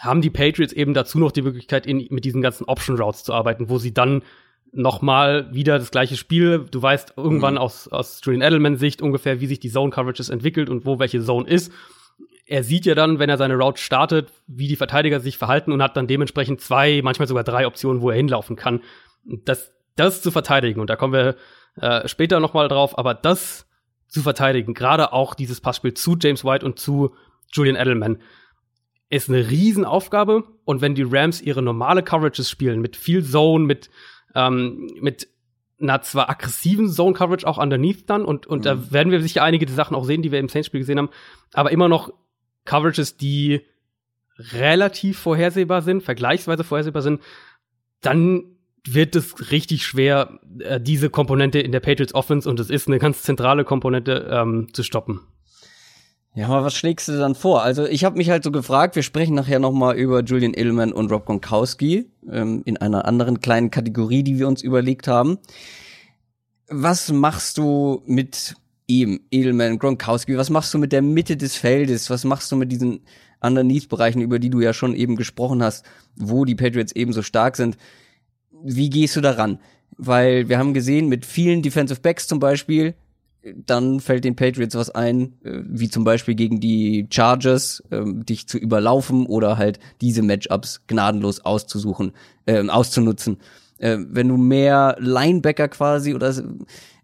haben 0.00 0.20
die 0.20 0.30
Patriots 0.30 0.72
eben 0.72 0.92
dazu 0.92 1.18
noch 1.18 1.32
die 1.32 1.42
Möglichkeit, 1.42 1.86
in, 1.86 2.06
mit 2.10 2.24
diesen 2.24 2.42
ganzen 2.42 2.64
Option 2.64 3.00
Routes 3.00 3.22
zu 3.22 3.32
arbeiten, 3.32 3.68
wo 3.68 3.78
sie 3.78 3.94
dann 3.94 4.22
noch 4.74 5.02
mal 5.02 5.52
wieder 5.54 5.78
das 5.78 5.90
gleiche 5.90 6.16
Spiel. 6.16 6.66
Du 6.70 6.82
weißt 6.82 7.14
irgendwann 7.16 7.54
mhm. 7.54 7.60
aus, 7.60 7.88
aus 7.88 8.20
Julian 8.22 8.42
Edelman 8.42 8.76
Sicht 8.76 9.02
ungefähr, 9.02 9.40
wie 9.40 9.46
sich 9.46 9.60
die 9.60 9.70
Zone 9.70 9.90
Coverages 9.90 10.28
entwickelt 10.28 10.68
und 10.68 10.84
wo 10.84 10.98
welche 10.98 11.22
Zone 11.22 11.48
ist 11.48 11.72
er 12.46 12.62
sieht 12.62 12.84
ja 12.86 12.94
dann, 12.94 13.18
wenn 13.18 13.30
er 13.30 13.38
seine 13.38 13.56
Route 13.56 13.80
startet, 13.80 14.30
wie 14.46 14.68
die 14.68 14.76
Verteidiger 14.76 15.20
sich 15.20 15.38
verhalten 15.38 15.72
und 15.72 15.82
hat 15.82 15.96
dann 15.96 16.06
dementsprechend 16.06 16.60
zwei, 16.60 17.00
manchmal 17.02 17.28
sogar 17.28 17.44
drei 17.44 17.66
Optionen, 17.66 18.02
wo 18.02 18.10
er 18.10 18.16
hinlaufen 18.16 18.56
kann. 18.56 18.82
Das, 19.24 19.72
das 19.96 20.20
zu 20.20 20.30
verteidigen, 20.30 20.80
und 20.80 20.90
da 20.90 20.96
kommen 20.96 21.14
wir 21.14 21.36
äh, 21.80 22.06
später 22.06 22.40
noch 22.40 22.52
mal 22.52 22.68
drauf, 22.68 22.98
aber 22.98 23.14
das 23.14 23.66
zu 24.08 24.22
verteidigen, 24.22 24.74
gerade 24.74 25.12
auch 25.12 25.34
dieses 25.34 25.60
Passspiel 25.60 25.94
zu 25.94 26.16
James 26.20 26.44
White 26.44 26.64
und 26.64 26.78
zu 26.78 27.14
Julian 27.52 27.76
Edelman, 27.76 28.18
ist 29.08 29.28
eine 29.28 29.48
Riesenaufgabe. 29.48 30.44
Und 30.64 30.80
wenn 30.80 30.94
die 30.94 31.06
Rams 31.08 31.40
ihre 31.40 31.62
normale 31.62 32.02
Coverages 32.02 32.50
spielen, 32.50 32.80
mit 32.80 32.96
viel 32.96 33.24
Zone, 33.24 33.64
mit, 33.64 33.90
ähm, 34.34 34.90
mit 35.00 35.28
einer 35.80 36.02
zwar 36.02 36.30
aggressiven 36.30 36.88
Zone 36.88 37.14
Coverage 37.14 37.46
auch 37.46 37.58
underneath 37.58 38.08
dann 38.08 38.24
und, 38.24 38.46
und 38.46 38.60
mhm. 38.60 38.62
da 38.62 38.92
werden 38.92 39.12
wir 39.12 39.20
sicher 39.20 39.42
einige 39.42 39.68
Sachen 39.70 39.94
auch 39.94 40.04
sehen, 40.04 40.22
die 40.22 40.32
wir 40.32 40.38
im 40.38 40.48
Saints-Spiel 40.48 40.80
gesehen 40.80 40.98
haben, 40.98 41.10
aber 41.52 41.72
immer 41.72 41.88
noch 41.88 42.12
Coverages, 42.64 43.16
die 43.16 43.62
relativ 44.38 45.18
vorhersehbar 45.18 45.82
sind, 45.82 46.02
vergleichsweise 46.02 46.64
vorhersehbar 46.64 47.02
sind, 47.02 47.22
dann 48.00 48.44
wird 48.86 49.16
es 49.16 49.50
richtig 49.50 49.84
schwer, 49.84 50.40
äh, 50.58 50.80
diese 50.80 51.08
Komponente 51.10 51.58
in 51.58 51.72
der 51.72 51.80
Patriots 51.80 52.14
Offense, 52.14 52.48
und 52.48 52.60
es 52.60 52.70
ist 52.70 52.86
eine 52.86 52.98
ganz 52.98 53.22
zentrale 53.22 53.64
Komponente, 53.64 54.28
ähm, 54.30 54.68
zu 54.72 54.82
stoppen. 54.82 55.20
Ja, 56.36 56.48
aber 56.48 56.64
was 56.64 56.74
schlägst 56.74 57.06
du 57.06 57.16
dann 57.16 57.36
vor? 57.36 57.62
Also 57.62 57.86
ich 57.86 58.02
habe 58.02 58.16
mich 58.16 58.28
halt 58.28 58.42
so 58.42 58.50
gefragt, 58.50 58.96
wir 58.96 59.04
sprechen 59.04 59.36
nachher 59.36 59.60
noch 59.60 59.70
mal 59.70 59.96
über 59.96 60.20
Julian 60.24 60.52
Edelman 60.52 60.92
und 60.92 61.12
Rob 61.12 61.26
Gronkowski 61.26 62.10
ähm, 62.28 62.62
in 62.64 62.76
einer 62.76 63.04
anderen 63.04 63.40
kleinen 63.40 63.70
Kategorie, 63.70 64.24
die 64.24 64.40
wir 64.40 64.48
uns 64.48 64.60
überlegt 64.60 65.06
haben. 65.06 65.38
Was 66.68 67.12
machst 67.12 67.56
du 67.56 68.02
mit 68.06 68.56
ihm, 68.88 69.20
Edelman, 69.30 69.78
Gronkowski, 69.78 70.36
was 70.36 70.50
machst 70.50 70.74
du 70.74 70.78
mit 70.78 70.90
der 70.90 71.02
Mitte 71.02 71.36
des 71.36 71.54
Feldes? 71.54 72.10
Was 72.10 72.24
machst 72.24 72.50
du 72.50 72.56
mit 72.56 72.72
diesen 72.72 73.00
Underneath-Bereichen, 73.40 74.20
über 74.20 74.40
die 74.40 74.50
du 74.50 74.60
ja 74.60 74.72
schon 74.72 74.94
eben 74.94 75.14
gesprochen 75.14 75.62
hast, 75.62 75.84
wo 76.16 76.44
die 76.44 76.56
Patriots 76.56 76.92
eben 76.92 77.12
so 77.12 77.22
stark 77.22 77.54
sind? 77.54 77.76
Wie 78.50 78.90
gehst 78.90 79.14
du 79.14 79.20
daran? 79.20 79.60
Weil 79.96 80.48
wir 80.48 80.58
haben 80.58 80.74
gesehen, 80.74 81.08
mit 81.08 81.24
vielen 81.26 81.62
Defensive 81.62 82.00
Backs 82.00 82.26
zum 82.26 82.40
Beispiel, 82.40 82.94
dann 83.54 84.00
fällt 84.00 84.24
den 84.24 84.36
Patriots 84.36 84.74
was 84.74 84.90
ein, 84.90 85.34
äh, 85.44 85.60
wie 85.64 85.88
zum 85.88 86.04
Beispiel 86.04 86.34
gegen 86.34 86.60
die 86.60 87.06
Chargers, 87.10 87.82
ähm, 87.90 88.24
dich 88.24 88.48
zu 88.48 88.58
überlaufen 88.58 89.26
oder 89.26 89.58
halt 89.58 89.78
diese 90.00 90.22
Matchups 90.22 90.86
gnadenlos 90.86 91.40
auszusuchen, 91.40 92.12
äh, 92.46 92.66
auszunutzen. 92.68 93.38
Äh, 93.78 93.98
wenn 94.08 94.28
du 94.28 94.36
mehr 94.36 94.96
Linebacker 94.98 95.68
quasi 95.68 96.14
oder 96.14 96.34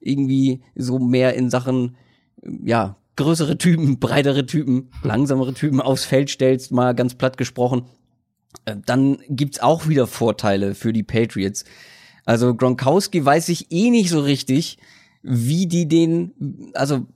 irgendwie 0.00 0.62
so 0.74 0.98
mehr 0.98 1.34
in 1.34 1.50
Sachen, 1.50 1.96
ja, 2.42 2.96
größere 3.16 3.58
Typen, 3.58 3.98
breitere 4.00 4.46
Typen, 4.46 4.90
langsamere 5.02 5.52
Typen 5.52 5.80
aufs 5.80 6.04
Feld 6.04 6.30
stellst, 6.30 6.72
mal 6.72 6.94
ganz 6.94 7.14
platt 7.14 7.36
gesprochen, 7.36 7.82
äh, 8.64 8.76
dann 8.86 9.18
gibt's 9.28 9.60
auch 9.60 9.88
wieder 9.88 10.06
Vorteile 10.06 10.74
für 10.74 10.92
die 10.92 11.02
Patriots. 11.02 11.64
Also 12.24 12.54
Gronkowski 12.54 13.24
weiß 13.24 13.48
ich 13.48 13.70
eh 13.72 13.90
nicht 13.90 14.10
so 14.10 14.20
richtig, 14.20 14.78
wie 15.22 15.66
die 15.66 15.86
den, 15.86 16.70
also 16.74 17.06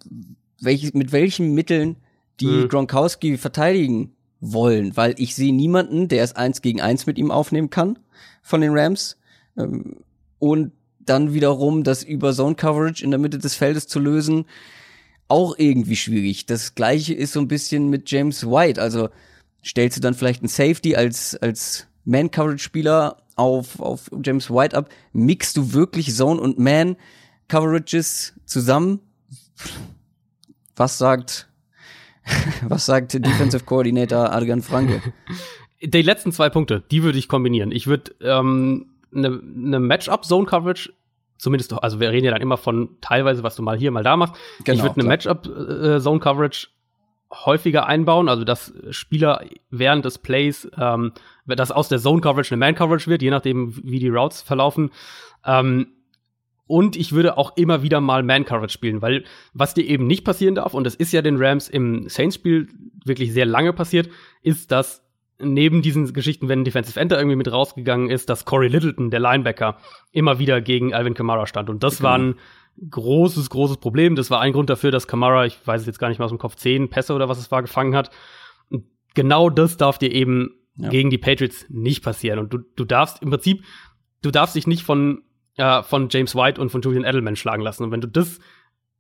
welch, 0.61 0.95
mit 0.95 1.13
welchen 1.13 1.55
Mitteln 1.55 1.97
die 2.41 2.47
mhm. 2.47 2.69
Gronkowski 2.69 3.37
verteidigen 3.37 4.13
wollen, 4.41 4.97
weil 4.97 5.15
ich 5.19 5.35
sehe 5.35 5.55
niemanden, 5.55 6.09
der 6.09 6.23
es 6.23 6.37
eins 6.37 6.63
gegen 6.63 6.81
eins 6.81 7.07
mit 7.07 7.19
ihm 7.19 7.31
aufnehmen 7.31 7.71
kann 7.71 7.99
von 8.43 8.61
den 8.61 8.77
Rams. 8.77 9.17
Ähm, 9.57 9.97
und 10.39 10.73
dann 11.01 11.35
wiederum 11.35 11.85
das 11.85 12.03
über 12.03 12.33
Zone 12.33 12.55
Coverage 12.55 13.05
in 13.05 13.11
der 13.11 13.21
Mitte 13.21 13.39
des 13.39 13.55
Feldes 13.55 13.87
zu 13.87 13.99
lösen, 13.99 14.47
auch 15.29 15.55
irgendwie 15.59 15.97
schwierig. 15.97 16.47
Das 16.47 16.75
gleiche 16.75 17.15
ist 17.15 17.33
so 17.33 17.41
ein 17.41 17.49
bisschen 17.49 17.89
mit 17.89 18.11
James 18.11 18.47
White. 18.47 18.81
Also 18.81 19.09
stellst 19.65 19.97
du 19.97 20.01
dann 20.01 20.15
vielleicht 20.15 20.43
einen 20.43 20.49
Safety 20.49 20.97
als, 20.97 21.37
als 21.37 21.87
Man 22.05 22.31
Coverage 22.31 22.63
Spieler 22.63 23.23
auf, 23.37 23.81
auf 23.81 24.11
James 24.23 24.51
White 24.51 24.77
ab? 24.77 24.91
Mixst 25.13 25.57
du 25.57 25.73
wirklich 25.73 26.15
Zone 26.15 26.41
und 26.41 26.59
Man 26.59 26.97
Coverages 27.49 28.35
zusammen? 28.47 29.01
Was 30.77 30.99
sagt, 30.99 31.49
was 32.69 32.87
sagt 32.87 33.15
Defensive 33.15 33.65
Coordinator 33.65 34.33
Adrian 34.33 34.63
Franke? 34.63 35.01
Die 35.83 36.03
letzten 36.03 36.33
zwei 36.33 36.49
Punkte, 36.49 36.83
die 36.91 37.03
würde 37.03 37.19
ich 37.19 37.29
kombinieren. 37.29 37.71
Ich 37.71 37.87
würde 37.87 38.15
ähm, 38.21 38.91
eine, 39.15 39.29
eine 39.29 39.81
Matchup-Zone-Coverage 39.81 40.93
zumindest, 41.37 41.73
also 41.75 42.01
wir 42.01 42.11
reden 42.11 42.25
ja 42.25 42.33
dann 42.33 42.41
immer 42.41 42.57
von 42.57 42.97
teilweise, 43.01 43.43
was 43.43 43.57
du 43.57 43.63
mal 43.63 43.77
hier, 43.77 43.91
mal 43.91 44.03
da 44.03 44.17
machst. 44.17 44.35
Genau, 44.65 44.79
ich 44.79 44.83
würde 44.83 45.01
eine 45.01 45.09
Matchup-Zone-Coverage 45.09 46.69
häufiger 47.31 47.87
einbauen, 47.87 48.29
also 48.29 48.45
dass 48.45 48.73
Spieler 48.91 49.45
während 49.71 50.05
des 50.05 50.19
Plays, 50.19 50.69
ähm, 50.79 51.13
dass 51.47 51.73
aus 51.73 51.89
der 51.89 51.99
Zone-Coverage 51.99 52.55
eine 52.55 52.61
Man-Coverage 52.61 53.09
wird, 53.09 53.23
je 53.23 53.31
nachdem, 53.31 53.75
wie 53.83 53.99
die 53.99 54.09
Routes 54.09 54.43
verlaufen. 54.43 54.91
Ähm, 55.45 55.89
und 56.67 56.97
ich 56.97 57.13
würde 57.13 57.37
auch 57.37 57.57
immer 57.57 57.83
wieder 57.83 58.01
mal 58.01 58.23
Man-Coverage 58.23 58.73
spielen, 58.73 59.03
weil 59.03 59.25
was 59.53 59.75
dir 59.75 59.85
eben 59.85 60.07
nicht 60.07 60.25
passieren 60.25 60.55
darf, 60.55 60.75
und 60.75 60.85
das 60.85 60.95
ist 60.95 61.13
ja 61.13 61.23
den 61.23 61.37
Rams 61.37 61.69
im 61.69 62.09
Saints-Spiel 62.09 62.69
wirklich 63.05 63.33
sehr 63.33 63.47
lange 63.47 63.73
passiert, 63.73 64.09
ist, 64.43 64.73
dass 64.73 65.05
neben 65.39 65.83
diesen 65.83 66.13
Geschichten, 66.13 66.49
wenn 66.49 66.65
Defensive 66.65 66.99
Ender 66.99 67.19
irgendwie 67.19 67.37
mit 67.37 67.51
rausgegangen 67.51 68.09
ist, 68.09 68.31
dass 68.31 68.45
Corey 68.45 68.69
Littleton, 68.69 69.11
der 69.11 69.21
Linebacker, 69.21 69.79
immer 70.13 70.39
wieder 70.39 70.61
gegen 70.61 70.95
Alvin 70.95 71.15
Kamara 71.15 71.47
stand. 71.47 71.69
Und 71.69 71.83
das 71.83 71.99
genau. 71.99 72.09
war 72.09 72.19
ein 72.19 72.35
großes, 72.91 73.51
großes 73.51 73.79
Problem. 73.79 74.17
Das 74.17 74.31
war 74.31 74.41
ein 74.41 74.53
Grund 74.53 74.71
dafür, 74.71 74.91
dass 74.91 75.07
Kamara, 75.07 75.45
ich 75.45 75.59
weiß 75.67 75.83
es 75.83 75.87
jetzt 75.87 75.99
gar 75.99 76.09
nicht 76.09 76.19
mal 76.19 76.25
aus 76.25 76.31
dem 76.31 76.39
Kopf, 76.39 76.57
zehn 76.57 76.89
Pässe 76.89 77.15
oder 77.15 77.29
was 77.29 77.39
es 77.39 77.51
war, 77.51 77.63
gefangen 77.63 77.95
hat. 77.95 78.11
Und 78.71 78.85
genau 79.15 79.51
das 79.51 79.77
darf 79.77 79.99
dir 79.99 80.13
eben 80.13 80.55
ja. 80.77 80.89
gegen 80.89 81.11
die 81.11 81.19
Patriots 81.19 81.67
nicht 81.69 82.03
passieren. 82.03 82.39
Und 82.39 82.53
du, 82.53 82.59
du 82.59 82.85
darfst 82.85 83.23
im 83.23 83.31
Prinzip, 83.31 83.65
du 84.23 84.31
darfst 84.31 84.57
dich 84.57 84.67
nicht 84.67 84.83
von 84.83 85.23
äh, 85.57 85.83
von 85.83 86.09
James 86.11 86.35
White 86.35 86.61
und 86.61 86.71
von 86.71 86.83
Julian 86.83 87.05
Edelman 87.05 87.37
schlagen 87.37 87.63
lassen. 87.63 87.85
Und 87.85 87.91
wenn 87.91 88.01
du 88.01 88.09
das, 88.09 88.41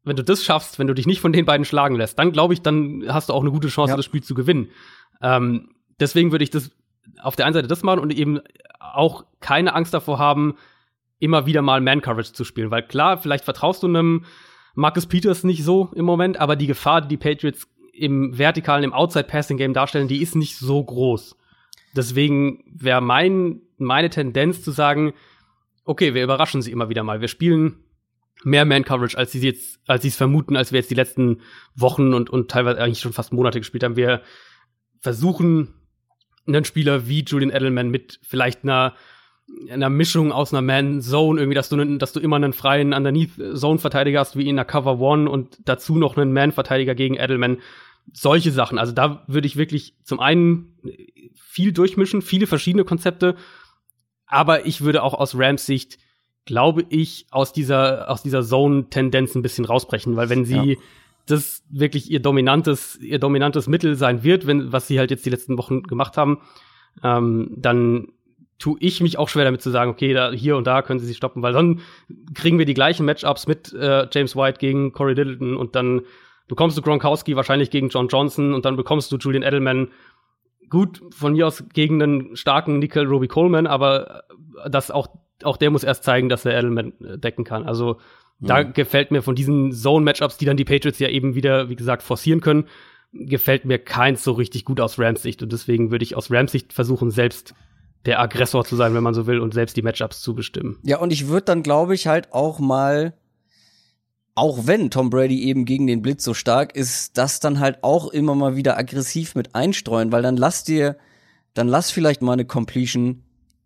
wenn 0.04 0.16
du 0.16 0.24
das 0.24 0.44
schaffst, 0.44 0.78
wenn 0.78 0.86
du 0.86 0.94
dich 0.94 1.06
nicht 1.06 1.20
von 1.20 1.32
den 1.32 1.44
beiden 1.44 1.64
schlagen 1.64 1.96
lässt, 1.96 2.18
dann 2.18 2.32
glaube 2.32 2.54
ich, 2.54 2.62
dann 2.62 3.04
hast 3.08 3.28
du 3.28 3.32
auch 3.32 3.40
eine 3.40 3.50
gute 3.50 3.68
Chance, 3.68 3.92
ja. 3.92 3.96
das 3.96 4.04
Spiel 4.04 4.22
zu 4.22 4.34
gewinnen. 4.34 4.68
Ähm, 5.22 5.70
deswegen 6.00 6.32
würde 6.32 6.44
ich 6.44 6.50
das 6.50 6.70
auf 7.22 7.36
der 7.36 7.46
einen 7.46 7.54
Seite 7.54 7.68
das 7.68 7.82
machen 7.82 8.00
und 8.00 8.12
eben 8.14 8.40
auch 8.78 9.24
keine 9.40 9.74
Angst 9.74 9.94
davor 9.94 10.18
haben, 10.18 10.56
immer 11.18 11.46
wieder 11.46 11.62
mal 11.62 11.80
Man-Coverage 11.80 12.32
zu 12.32 12.44
spielen. 12.44 12.70
Weil 12.70 12.86
klar, 12.86 13.18
vielleicht 13.18 13.44
vertraust 13.44 13.82
du 13.82 13.86
einem 13.86 14.24
Marcus 14.74 15.06
Peters 15.06 15.44
nicht 15.44 15.64
so 15.64 15.90
im 15.94 16.04
Moment, 16.04 16.38
aber 16.38 16.56
die 16.56 16.66
Gefahr, 16.66 17.00
die 17.00 17.08
die 17.08 17.16
Patriots 17.16 17.68
im 17.92 18.36
vertikalen, 18.36 18.84
im 18.84 18.92
Outside-Passing-Game 18.92 19.72
darstellen, 19.72 20.08
die 20.08 20.20
ist 20.20 20.34
nicht 20.34 20.58
so 20.58 20.82
groß. 20.82 21.36
Deswegen 21.96 22.64
wäre 22.66 23.00
mein, 23.00 23.60
meine 23.78 24.10
Tendenz 24.10 24.62
zu 24.62 24.72
sagen, 24.72 25.12
okay, 25.84 26.14
wir 26.14 26.24
überraschen 26.24 26.62
sie 26.62 26.72
immer 26.72 26.88
wieder 26.88 27.02
mal. 27.02 27.20
Wir 27.20 27.28
spielen 27.28 27.76
mehr 28.42 28.64
Man-Coverage, 28.64 29.16
als 29.16 29.32
sie 29.32 29.40
jetzt, 29.40 29.80
als 29.86 30.02
sie 30.02 30.08
es 30.08 30.16
vermuten, 30.16 30.56
als 30.56 30.72
wir 30.72 30.80
jetzt 30.80 30.90
die 30.90 30.96
letzten 30.96 31.40
Wochen 31.74 32.14
und, 32.14 32.30
und 32.30 32.50
teilweise 32.50 32.80
eigentlich 32.80 33.00
schon 33.00 33.12
fast 33.12 33.32
Monate 33.32 33.60
gespielt 33.60 33.84
haben. 33.84 33.96
Wir 33.96 34.22
versuchen, 35.00 35.74
einen 36.46 36.64
Spieler 36.64 37.08
wie 37.08 37.24
Julian 37.24 37.50
Edelman 37.50 37.90
mit 37.90 38.20
vielleicht 38.22 38.64
einer 38.64 38.94
einer 39.70 39.90
Mischung 39.90 40.32
aus 40.32 40.52
einer 40.52 40.62
Man-Zone, 40.62 41.40
irgendwie, 41.40 41.54
dass 41.54 41.68
du, 41.68 41.98
dass 41.98 42.12
du 42.12 42.20
immer 42.20 42.36
einen 42.36 42.52
freien 42.52 42.92
Underneath-Zone-Verteidiger 42.92 44.20
hast, 44.20 44.36
wie 44.36 44.48
in 44.48 44.56
der 44.56 44.64
Cover 44.64 44.98
One 45.00 45.28
und 45.28 45.58
dazu 45.64 45.96
noch 45.96 46.16
einen 46.16 46.32
Man-Verteidiger 46.32 46.94
gegen 46.94 47.16
Edelman. 47.16 47.58
Solche 48.12 48.52
Sachen. 48.52 48.78
Also 48.78 48.92
da 48.92 49.22
würde 49.26 49.46
ich 49.46 49.56
wirklich 49.56 49.96
zum 50.02 50.20
einen 50.20 50.74
viel 51.34 51.72
durchmischen, 51.72 52.22
viele 52.22 52.46
verschiedene 52.46 52.84
Konzepte, 52.84 53.36
aber 54.34 54.66
ich 54.66 54.80
würde 54.80 55.02
auch 55.04 55.14
aus 55.14 55.38
Rams 55.38 55.64
Sicht, 55.64 55.98
glaube 56.44 56.84
ich, 56.88 57.26
aus 57.30 57.52
dieser, 57.52 58.10
aus 58.10 58.22
dieser 58.22 58.42
Zone-Tendenz 58.42 59.34
ein 59.34 59.42
bisschen 59.42 59.64
rausbrechen, 59.64 60.16
weil 60.16 60.28
wenn 60.28 60.44
sie 60.44 60.72
ja. 60.72 60.76
das 61.26 61.62
wirklich 61.70 62.10
ihr 62.10 62.20
dominantes, 62.20 62.98
ihr 63.00 63.20
dominantes 63.20 63.68
Mittel 63.68 63.94
sein 63.94 64.24
wird, 64.24 64.46
wenn, 64.46 64.72
was 64.72 64.88
sie 64.88 64.98
halt 64.98 65.12
jetzt 65.12 65.24
die 65.24 65.30
letzten 65.30 65.56
Wochen 65.56 65.84
gemacht 65.84 66.16
haben, 66.16 66.40
ähm, 67.02 67.54
dann 67.56 68.08
tue 68.58 68.76
ich 68.80 69.00
mich 69.00 69.18
auch 69.18 69.28
schwer 69.28 69.44
damit 69.44 69.62
zu 69.62 69.70
sagen, 69.70 69.90
okay, 69.90 70.12
da, 70.12 70.32
hier 70.32 70.56
und 70.56 70.66
da 70.66 70.82
können 70.82 70.98
sie 70.98 71.06
sich 71.06 71.16
stoppen, 71.16 71.42
weil 71.42 71.52
dann 71.52 71.80
kriegen 72.34 72.58
wir 72.58 72.66
die 72.66 72.74
gleichen 72.74 73.06
Matchups 73.06 73.46
mit 73.46 73.72
äh, 73.72 74.08
James 74.10 74.34
White 74.34 74.58
gegen 74.58 74.92
Corey 74.92 75.14
Littleton 75.14 75.56
und 75.56 75.76
dann 75.76 76.02
bekommst 76.48 76.76
du 76.76 76.82
Gronkowski 76.82 77.36
wahrscheinlich 77.36 77.70
gegen 77.70 77.88
John 77.88 78.08
Johnson 78.08 78.52
und 78.52 78.64
dann 78.64 78.76
bekommst 78.76 79.12
du 79.12 79.16
Julian 79.16 79.44
Edelman 79.44 79.88
gut 80.74 81.00
von 81.14 81.32
mir 81.32 81.46
aus 81.46 81.64
gegen 81.72 82.02
einen 82.02 82.36
starken 82.36 82.80
Nickel 82.80 83.06
Roby 83.06 83.28
Coleman, 83.28 83.66
aber 83.66 84.24
das 84.68 84.90
auch 84.90 85.08
auch 85.42 85.56
der 85.56 85.70
muss 85.70 85.84
erst 85.84 86.04
zeigen, 86.04 86.28
dass 86.28 86.44
er 86.44 86.56
Edelman 86.58 86.92
äh, 87.00 87.18
decken 87.18 87.44
kann. 87.44 87.64
Also 87.64 87.98
mhm. 88.38 88.46
da 88.46 88.62
gefällt 88.62 89.10
mir 89.10 89.22
von 89.22 89.34
diesen 89.34 89.72
Zone 89.72 90.04
Matchups, 90.04 90.36
die 90.36 90.44
dann 90.44 90.56
die 90.56 90.64
Patriots 90.64 90.98
ja 90.98 91.08
eben 91.08 91.34
wieder, 91.34 91.68
wie 91.68 91.76
gesagt, 91.76 92.02
forcieren 92.02 92.40
können, 92.40 92.66
gefällt 93.12 93.64
mir 93.64 93.78
keins 93.78 94.24
so 94.24 94.32
richtig 94.32 94.64
gut 94.64 94.80
aus 94.80 94.98
Rams 94.98 95.22
Sicht 95.22 95.42
und 95.42 95.52
deswegen 95.52 95.90
würde 95.90 96.04
ich 96.04 96.16
aus 96.16 96.30
Rams 96.30 96.52
Sicht 96.52 96.72
versuchen 96.72 97.10
selbst 97.10 97.54
der 98.06 98.20
Aggressor 98.20 98.64
zu 98.64 98.76
sein, 98.76 98.94
wenn 98.94 99.02
man 99.02 99.14
so 99.14 99.26
will, 99.26 99.40
und 99.40 99.54
selbst 99.54 99.76
die 99.76 99.82
Matchups 99.82 100.20
zu 100.20 100.34
bestimmen. 100.34 100.78
Ja, 100.82 100.98
und 100.98 101.12
ich 101.12 101.28
würde 101.28 101.46
dann, 101.46 101.62
glaube 101.62 101.94
ich, 101.94 102.06
halt 102.06 102.32
auch 102.32 102.58
mal, 102.58 103.14
auch 104.34 104.66
wenn 104.66 104.90
Tom 104.90 105.10
Brady 105.10 105.44
eben 105.44 105.64
gegen 105.64 105.86
den 105.86 106.02
Blitz 106.02 106.24
so 106.24 106.34
stark 106.34 106.74
ist, 106.74 107.16
das 107.16 107.40
dann 107.40 107.60
halt 107.60 107.82
auch 107.82 108.08
immer 108.08 108.34
mal 108.34 108.56
wieder 108.56 108.76
aggressiv 108.76 109.34
mit 109.34 109.54
einstreuen, 109.54 110.10
weil 110.10 110.22
dann 110.22 110.36
lass 110.36 110.64
dir, 110.64 110.96
dann 111.54 111.68
lass 111.68 111.90
vielleicht 111.90 112.20
mal 112.20 112.32
eine 112.32 112.44
Completion 112.44 113.22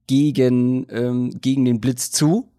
gegen, 0.07 0.87
ähm, 0.91 1.31
gegen 1.41 1.65
den 1.65 1.81
Blitz 1.81 2.11
zu. 2.11 2.51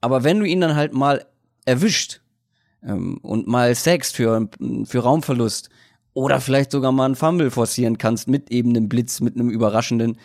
Aber 0.00 0.24
wenn 0.24 0.38
du 0.38 0.46
ihn 0.46 0.60
dann 0.60 0.76
halt 0.76 0.94
mal 0.94 1.26
erwischt 1.64 2.20
ähm, 2.82 3.18
und 3.18 3.46
mal 3.46 3.74
sagst 3.74 4.16
für, 4.16 4.48
für 4.84 4.98
Raumverlust 5.00 5.68
oder 6.14 6.40
vielleicht 6.40 6.70
sogar 6.70 6.92
mal 6.92 7.06
einen 7.06 7.16
Fumble 7.16 7.50
forcieren 7.50 7.98
kannst 7.98 8.28
mit 8.28 8.50
eben 8.50 8.70
einem 8.70 8.88
Blitz, 8.88 9.20
mit 9.20 9.36
einem 9.36 9.50
überraschenden, 9.50 10.16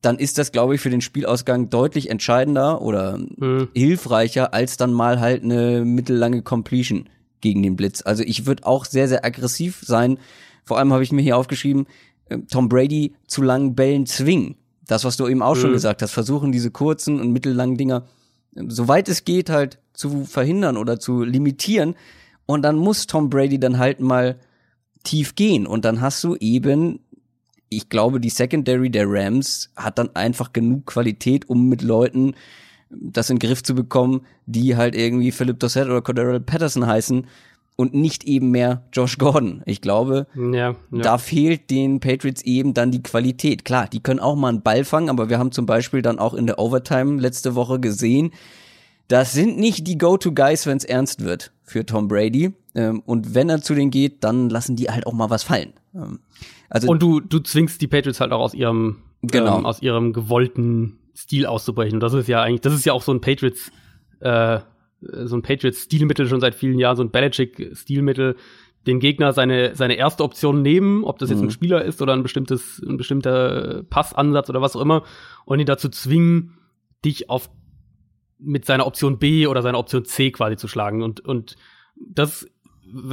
dann 0.00 0.18
ist 0.18 0.38
das, 0.38 0.52
glaube 0.52 0.74
ich, 0.74 0.80
für 0.80 0.90
den 0.90 1.00
Spielausgang 1.00 1.70
deutlich 1.70 2.10
entscheidender 2.10 2.82
oder 2.82 3.18
mhm. 3.18 3.68
hilfreicher, 3.74 4.54
als 4.54 4.76
dann 4.76 4.92
mal 4.92 5.20
halt 5.20 5.42
eine 5.42 5.84
mittellange 5.84 6.42
Completion 6.42 7.08
gegen 7.40 7.62
den 7.62 7.76
Blitz. 7.76 8.02
Also 8.02 8.22
ich 8.22 8.46
würde 8.46 8.66
auch 8.66 8.84
sehr, 8.84 9.08
sehr 9.08 9.24
aggressiv 9.24 9.82
sein. 9.84 10.18
Vor 10.64 10.78
allem 10.78 10.92
habe 10.92 11.02
ich 11.02 11.12
mir 11.12 11.22
hier 11.22 11.36
aufgeschrieben, 11.36 11.86
äh, 12.28 12.38
Tom 12.50 12.68
Brady 12.68 13.14
zu 13.26 13.42
langen 13.42 13.74
Bällen 13.74 14.06
zwingen. 14.06 14.56
Das, 14.86 15.04
was 15.04 15.16
du 15.16 15.26
eben 15.26 15.42
auch 15.42 15.56
mhm. 15.56 15.60
schon 15.60 15.72
gesagt 15.72 16.02
hast, 16.02 16.12
versuchen 16.12 16.52
diese 16.52 16.70
kurzen 16.70 17.20
und 17.20 17.32
mittellangen 17.32 17.76
Dinger, 17.76 18.06
äh, 18.54 18.62
soweit 18.68 19.08
es 19.08 19.24
geht, 19.24 19.50
halt 19.50 19.78
zu 19.92 20.24
verhindern 20.24 20.76
oder 20.76 21.00
zu 21.00 21.24
limitieren. 21.24 21.94
Und 22.46 22.62
dann 22.62 22.76
muss 22.76 23.06
Tom 23.06 23.30
Brady 23.30 23.58
dann 23.58 23.78
halt 23.78 24.00
mal 24.00 24.38
tief 25.02 25.34
gehen. 25.34 25.66
Und 25.66 25.84
dann 25.84 26.00
hast 26.00 26.22
du 26.22 26.36
eben 26.36 27.00
ich 27.68 27.88
glaube, 27.88 28.20
die 28.20 28.30
Secondary 28.30 28.90
der 28.90 29.06
Rams 29.08 29.70
hat 29.76 29.98
dann 29.98 30.14
einfach 30.14 30.52
genug 30.52 30.86
Qualität, 30.86 31.48
um 31.48 31.68
mit 31.68 31.82
Leuten 31.82 32.34
das 32.90 33.28
in 33.28 33.38
den 33.38 33.46
Griff 33.48 33.62
zu 33.62 33.74
bekommen, 33.74 34.22
die 34.46 34.76
halt 34.76 34.94
irgendwie 34.94 35.30
Philip 35.30 35.58
Dossett 35.58 35.86
oder 35.86 36.00
Cordero 36.00 36.40
Patterson 36.40 36.86
heißen 36.86 37.26
und 37.76 37.94
nicht 37.94 38.24
eben 38.24 38.50
mehr 38.50 38.82
Josh 38.92 39.18
Gordon. 39.18 39.62
Ich 39.64 39.80
glaube, 39.80 40.26
ja, 40.34 40.52
ja. 40.52 40.74
da 40.90 41.18
fehlt 41.18 41.70
den 41.70 42.00
Patriots 42.00 42.42
eben 42.42 42.74
dann 42.74 42.90
die 42.90 43.02
Qualität. 43.02 43.64
Klar, 43.64 43.88
die 43.88 44.02
können 44.02 44.20
auch 44.20 44.34
mal 44.36 44.48
einen 44.48 44.62
Ball 44.62 44.84
fangen, 44.84 45.10
aber 45.10 45.28
wir 45.28 45.38
haben 45.38 45.52
zum 45.52 45.66
Beispiel 45.66 46.02
dann 46.02 46.18
auch 46.18 46.34
in 46.34 46.46
der 46.46 46.58
Overtime 46.58 47.20
letzte 47.20 47.54
Woche 47.54 47.78
gesehen, 47.78 48.32
das 49.06 49.32
sind 49.32 49.58
nicht 49.58 49.86
die 49.86 49.96
Go-To-Guys, 49.96 50.66
wenn 50.66 50.76
es 50.76 50.84
ernst 50.84 51.24
wird 51.24 51.52
für 51.62 51.86
Tom 51.86 52.08
Brady. 52.08 52.52
Ähm, 52.78 53.02
und 53.04 53.34
wenn 53.34 53.48
er 53.48 53.60
zu 53.60 53.74
denen 53.74 53.90
geht, 53.90 54.22
dann 54.22 54.48
lassen 54.48 54.76
die 54.76 54.88
halt 54.88 55.04
auch 55.04 55.12
mal 55.12 55.30
was 55.30 55.42
fallen. 55.42 55.72
Ähm, 55.96 56.20
also 56.70 56.88
und 56.88 57.02
du, 57.02 57.18
du 57.18 57.40
zwingst 57.40 57.80
die 57.82 57.88
Patriots 57.88 58.20
halt 58.20 58.30
auch 58.30 58.40
aus 58.40 58.54
ihrem, 58.54 58.98
genau. 59.22 59.58
Ähm, 59.58 59.66
aus 59.66 59.82
ihrem 59.82 60.12
gewollten 60.12 61.00
Stil 61.16 61.46
auszubrechen. 61.46 61.94
Und 61.94 62.00
das 62.00 62.14
ist 62.14 62.28
ja 62.28 62.40
eigentlich, 62.40 62.60
das 62.60 62.74
ist 62.74 62.84
ja 62.84 62.92
auch 62.92 63.02
so 63.02 63.10
ein 63.12 63.20
Patriots, 63.20 63.72
äh, 64.20 64.60
so 65.00 65.36
ein 65.36 65.42
Patriots-Stilmittel 65.42 66.28
schon 66.28 66.40
seit 66.40 66.54
vielen 66.54 66.78
Jahren, 66.78 66.96
so 66.96 67.02
ein 67.02 67.10
Belichick-Stilmittel, 67.10 68.36
den 68.86 69.00
Gegner 69.00 69.32
seine, 69.32 69.74
seine 69.74 69.96
erste 69.96 70.22
Option 70.22 70.62
nehmen, 70.62 71.02
ob 71.02 71.18
das 71.18 71.30
jetzt 71.30 71.40
mhm. 71.40 71.48
ein 71.48 71.50
Spieler 71.50 71.84
ist 71.84 72.00
oder 72.00 72.12
ein 72.12 72.22
bestimmtes, 72.22 72.80
ein 72.86 72.96
bestimmter 72.96 73.82
Passansatz 73.90 74.48
oder 74.50 74.62
was 74.62 74.76
auch 74.76 74.80
immer, 74.80 75.02
und 75.46 75.58
ihn 75.58 75.66
dazu 75.66 75.88
zwingen, 75.88 76.58
dich 77.04 77.28
auf 77.28 77.50
mit 78.38 78.64
seiner 78.64 78.86
Option 78.86 79.18
B 79.18 79.48
oder 79.48 79.62
seiner 79.62 79.78
Option 79.78 80.04
C 80.04 80.30
quasi 80.30 80.56
zu 80.56 80.68
schlagen. 80.68 81.02
Und, 81.02 81.20
und 81.20 81.56
das 82.00 82.46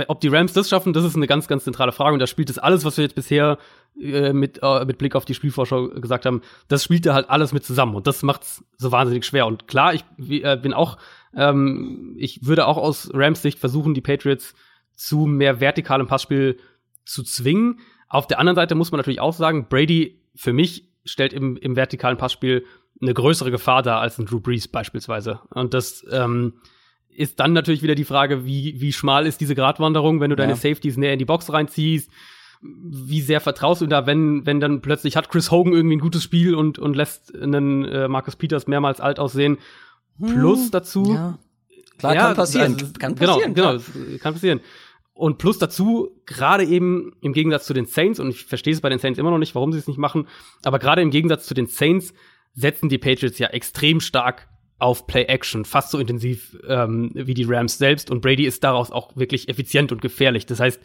ob 0.07 0.21
die 0.21 0.27
Rams 0.27 0.53
das 0.53 0.69
schaffen, 0.69 0.93
das 0.93 1.03
ist 1.03 1.15
eine 1.15 1.27
ganz, 1.27 1.47
ganz 1.47 1.63
zentrale 1.63 1.91
Frage. 1.91 2.13
Und 2.13 2.19
da 2.19 2.27
spielt 2.27 2.49
das 2.49 2.57
alles, 2.57 2.85
was 2.85 2.97
wir 2.97 3.03
jetzt 3.03 3.15
bisher 3.15 3.57
äh, 3.99 4.33
mit, 4.33 4.59
äh, 4.61 4.85
mit 4.85 4.97
Blick 4.97 5.15
auf 5.15 5.25
die 5.25 5.33
Spielvorschau 5.33 5.89
gesagt 5.89 6.25
haben, 6.25 6.41
das 6.67 6.83
spielt 6.83 7.05
da 7.05 7.13
halt 7.13 7.29
alles 7.29 7.53
mit 7.53 7.63
zusammen. 7.63 7.95
Und 7.95 8.07
das 8.07 8.23
macht's 8.23 8.63
so 8.77 8.91
wahnsinnig 8.91 9.25
schwer. 9.25 9.47
Und 9.47 9.67
klar, 9.67 9.93
ich 9.93 10.03
äh, 10.17 10.57
bin 10.57 10.73
auch, 10.73 10.97
ähm, 11.35 12.15
ich 12.17 12.45
würde 12.45 12.67
auch 12.67 12.77
aus 12.77 13.09
Rams 13.13 13.41
Sicht 13.41 13.59
versuchen, 13.59 13.93
die 13.93 14.01
Patriots 14.01 14.53
zu 14.93 15.25
mehr 15.25 15.59
vertikalem 15.59 16.07
Passspiel 16.07 16.57
zu 17.05 17.23
zwingen. 17.23 17.79
Auf 18.07 18.27
der 18.27 18.39
anderen 18.39 18.55
Seite 18.55 18.75
muss 18.75 18.91
man 18.91 18.99
natürlich 18.99 19.21
auch 19.21 19.33
sagen, 19.33 19.67
Brady 19.69 20.21
für 20.35 20.53
mich 20.53 20.89
stellt 21.05 21.33
im, 21.33 21.57
im 21.57 21.75
vertikalen 21.75 22.17
Passspiel 22.17 22.65
eine 23.01 23.13
größere 23.13 23.51
Gefahr 23.51 23.81
dar 23.81 23.99
als 23.99 24.17
ein 24.17 24.25
Drew 24.25 24.39
Brees 24.39 24.67
beispielsweise. 24.67 25.41
Und 25.49 25.73
das 25.73 26.05
ähm, 26.11 26.53
ist 27.15 27.39
dann 27.39 27.53
natürlich 27.53 27.83
wieder 27.83 27.95
die 27.95 28.03
Frage, 28.03 28.45
wie, 28.45 28.79
wie 28.79 28.93
schmal 28.93 29.25
ist 29.25 29.41
diese 29.41 29.55
Gratwanderung, 29.55 30.19
wenn 30.19 30.29
du 30.29 30.35
deine 30.35 30.53
ja. 30.53 30.57
Safeties 30.57 30.97
näher 30.97 31.13
in 31.13 31.19
die 31.19 31.25
Box 31.25 31.51
reinziehst. 31.51 32.09
Wie 32.61 33.21
sehr 33.21 33.41
vertraust 33.41 33.81
du 33.81 33.87
da, 33.87 34.05
wenn, 34.07 34.45
wenn 34.45 34.59
dann 34.59 34.81
plötzlich 34.81 35.15
hat 35.15 35.29
Chris 35.29 35.51
Hogan 35.51 35.73
irgendwie 35.73 35.97
ein 35.97 35.99
gutes 35.99 36.23
Spiel 36.23 36.55
und, 36.55 36.79
und 36.79 36.95
lässt 36.95 37.35
einen 37.35 37.85
äh, 37.85 38.07
Marcus 38.07 38.35
Peters 38.35 38.67
mehrmals 38.67 38.99
alt 39.01 39.19
aussehen. 39.19 39.57
Plus 40.19 40.65
hm, 40.65 40.71
dazu. 40.71 41.13
Ja. 41.13 41.39
Klar, 41.97 42.15
ja, 42.15 42.21
kann 42.21 42.35
passieren. 42.35 42.73
Also, 42.73 42.85
kann 42.99 43.15
genau, 43.15 43.33
passieren. 43.33 43.53
Genau, 43.53 43.71
genau, 43.71 44.17
kann 44.19 44.33
passieren. 44.33 44.61
Und 45.13 45.37
plus 45.37 45.57
dazu, 45.57 46.09
gerade 46.25 46.65
eben 46.65 47.13
im 47.21 47.31
Gegensatz 47.33 47.65
zu 47.65 47.73
den 47.73 47.85
Saints, 47.85 48.19
und 48.19 48.29
ich 48.29 48.45
verstehe 48.45 48.73
es 48.73 48.81
bei 48.81 48.89
den 48.89 48.99
Saints 48.99 49.17
immer 49.17 49.31
noch 49.31 49.37
auf 54.77 55.07
Play-Action, 55.07 55.65
fast 55.65 55.91
so 55.91 55.99
intensiv 55.99 56.57
ähm, 56.67 57.11
wie 57.13 57.33
die 57.33 57.45
Rams 57.45 57.77
selbst. 57.77 58.11
Und 58.11 58.21
Brady 58.21 58.45
ist 58.45 58.63
daraus 58.63 58.91
auch 58.91 59.15
wirklich 59.15 59.47
effizient 59.49 59.91
und 59.91 60.01
gefährlich. 60.01 60.45
Das 60.45 60.59
heißt, 60.59 60.81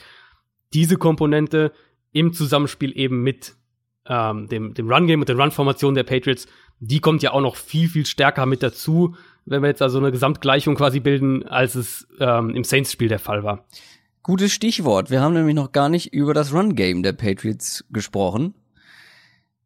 diese 0.72 0.96
Komponente 0.96 1.72
im 2.12 2.32
Zusammenspiel 2.32 2.96
eben 2.96 3.22
mit 3.22 3.54
ähm, 4.06 4.48
dem, 4.48 4.74
dem 4.74 4.90
Run-Game 4.90 5.20
und 5.20 5.28
der 5.28 5.36
Run-Formation 5.36 5.94
der 5.94 6.04
Patriots, 6.04 6.46
die 6.78 7.00
kommt 7.00 7.22
ja 7.22 7.32
auch 7.32 7.40
noch 7.40 7.56
viel, 7.56 7.88
viel 7.88 8.06
stärker 8.06 8.46
mit 8.46 8.62
dazu, 8.62 9.14
wenn 9.44 9.62
wir 9.62 9.68
jetzt 9.68 9.82
also 9.82 9.98
eine 9.98 10.12
Gesamtgleichung 10.12 10.74
quasi 10.76 11.00
bilden, 11.00 11.46
als 11.46 11.74
es 11.74 12.06
ähm, 12.20 12.50
im 12.50 12.64
Saints-Spiel 12.64 13.08
der 13.08 13.18
Fall 13.18 13.42
war. 13.42 13.66
Gutes 14.22 14.52
Stichwort. 14.52 15.10
Wir 15.10 15.20
haben 15.20 15.34
nämlich 15.34 15.54
noch 15.54 15.72
gar 15.72 15.88
nicht 15.88 16.12
über 16.12 16.34
das 16.34 16.52
Run-Game 16.52 17.02
der 17.02 17.14
Patriots 17.14 17.84
gesprochen. 17.90 18.54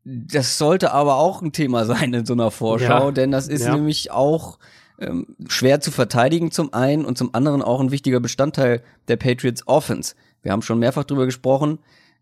Das 0.04 0.58
sollte 0.58 0.92
aber 0.92 1.16
auch 1.16 1.40
ein 1.40 1.52
Thema 1.52 1.84
sein 1.86 2.12
in 2.12 2.26
so 2.26 2.34
einer 2.34 2.50
Vorschau, 2.50 3.06
ja. 3.06 3.10
denn 3.10 3.30
das 3.30 3.48
ist 3.48 3.64
ja. 3.64 3.74
nämlich 3.74 4.10
auch 4.10 4.58
ähm, 4.98 5.26
schwer 5.48 5.80
zu 5.80 5.90
verteidigen 5.90 6.50
zum 6.50 6.72
einen 6.74 7.04
und 7.04 7.16
zum 7.18 7.34
anderen 7.34 7.62
auch 7.62 7.80
ein 7.80 7.90
wichtiger 7.90 8.20
Bestandteil 8.20 8.82
der 9.08 9.16
Patriots 9.16 9.66
Offense. 9.66 10.14
Wir 10.42 10.52
haben 10.52 10.62
schon 10.62 10.78
mehrfach 10.78 11.04
drüber 11.04 11.24
gesprochen 11.24 11.78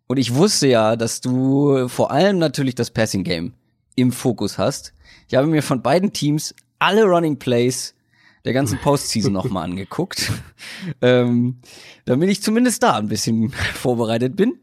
und 0.06 0.16
ich 0.16 0.34
wusste 0.34 0.68
ja, 0.68 0.96
dass 0.96 1.20
du 1.20 1.88
vor 1.88 2.10
allem 2.10 2.38
natürlich 2.38 2.74
das 2.74 2.90
Passing 2.90 3.24
Game 3.24 3.54
im 3.96 4.12
Fokus 4.12 4.58
hast. 4.58 4.94
Ich 5.28 5.34
habe 5.34 5.46
mir 5.46 5.62
von 5.62 5.82
beiden 5.82 6.12
Teams 6.12 6.54
alle 6.78 7.04
Running 7.04 7.38
Plays 7.38 7.94
der 8.44 8.52
ganzen 8.52 8.78
Postseason 8.78 9.32
nochmal 9.32 9.64
angeguckt, 9.64 10.32
ähm, 11.00 11.58
damit 12.04 12.28
ich 12.28 12.42
zumindest 12.42 12.82
da 12.82 12.96
ein 12.96 13.08
bisschen 13.08 13.50
vorbereitet 13.74 14.34
bin. 14.34 14.58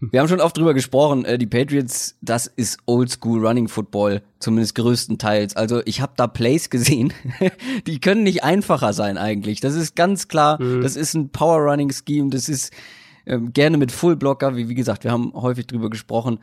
Wir 0.00 0.20
haben 0.20 0.28
schon 0.28 0.40
oft 0.40 0.56
drüber 0.56 0.74
gesprochen, 0.74 1.24
äh, 1.24 1.38
die 1.38 1.46
Patriots, 1.46 2.16
das 2.22 2.46
ist 2.46 2.78
Oldschool 2.86 3.46
Running 3.46 3.68
Football, 3.68 4.22
zumindest 4.40 4.74
größtenteils. 4.74 5.54
Also 5.54 5.80
ich 5.84 6.00
habe 6.00 6.14
da 6.16 6.26
Plays 6.26 6.70
gesehen, 6.70 7.12
die 7.86 8.00
können 8.00 8.24
nicht 8.24 8.42
einfacher 8.42 8.92
sein 8.92 9.16
eigentlich. 9.16 9.60
Das 9.60 9.74
ist 9.74 9.94
ganz 9.94 10.26
klar, 10.26 10.60
mhm. 10.60 10.82
das 10.82 10.96
ist 10.96 11.14
ein 11.14 11.30
Power 11.30 11.58
Running 11.58 11.92
Scheme, 11.92 12.30
das 12.30 12.48
ist 12.48 12.72
ähm, 13.26 13.52
gerne 13.52 13.76
mit 13.76 13.92
Full 13.92 14.16
Blocker, 14.16 14.56
wie, 14.56 14.68
wie 14.68 14.74
gesagt, 14.74 15.04
wir 15.04 15.12
haben 15.12 15.32
häufig 15.34 15.66
drüber 15.66 15.90
gesprochen. 15.90 16.40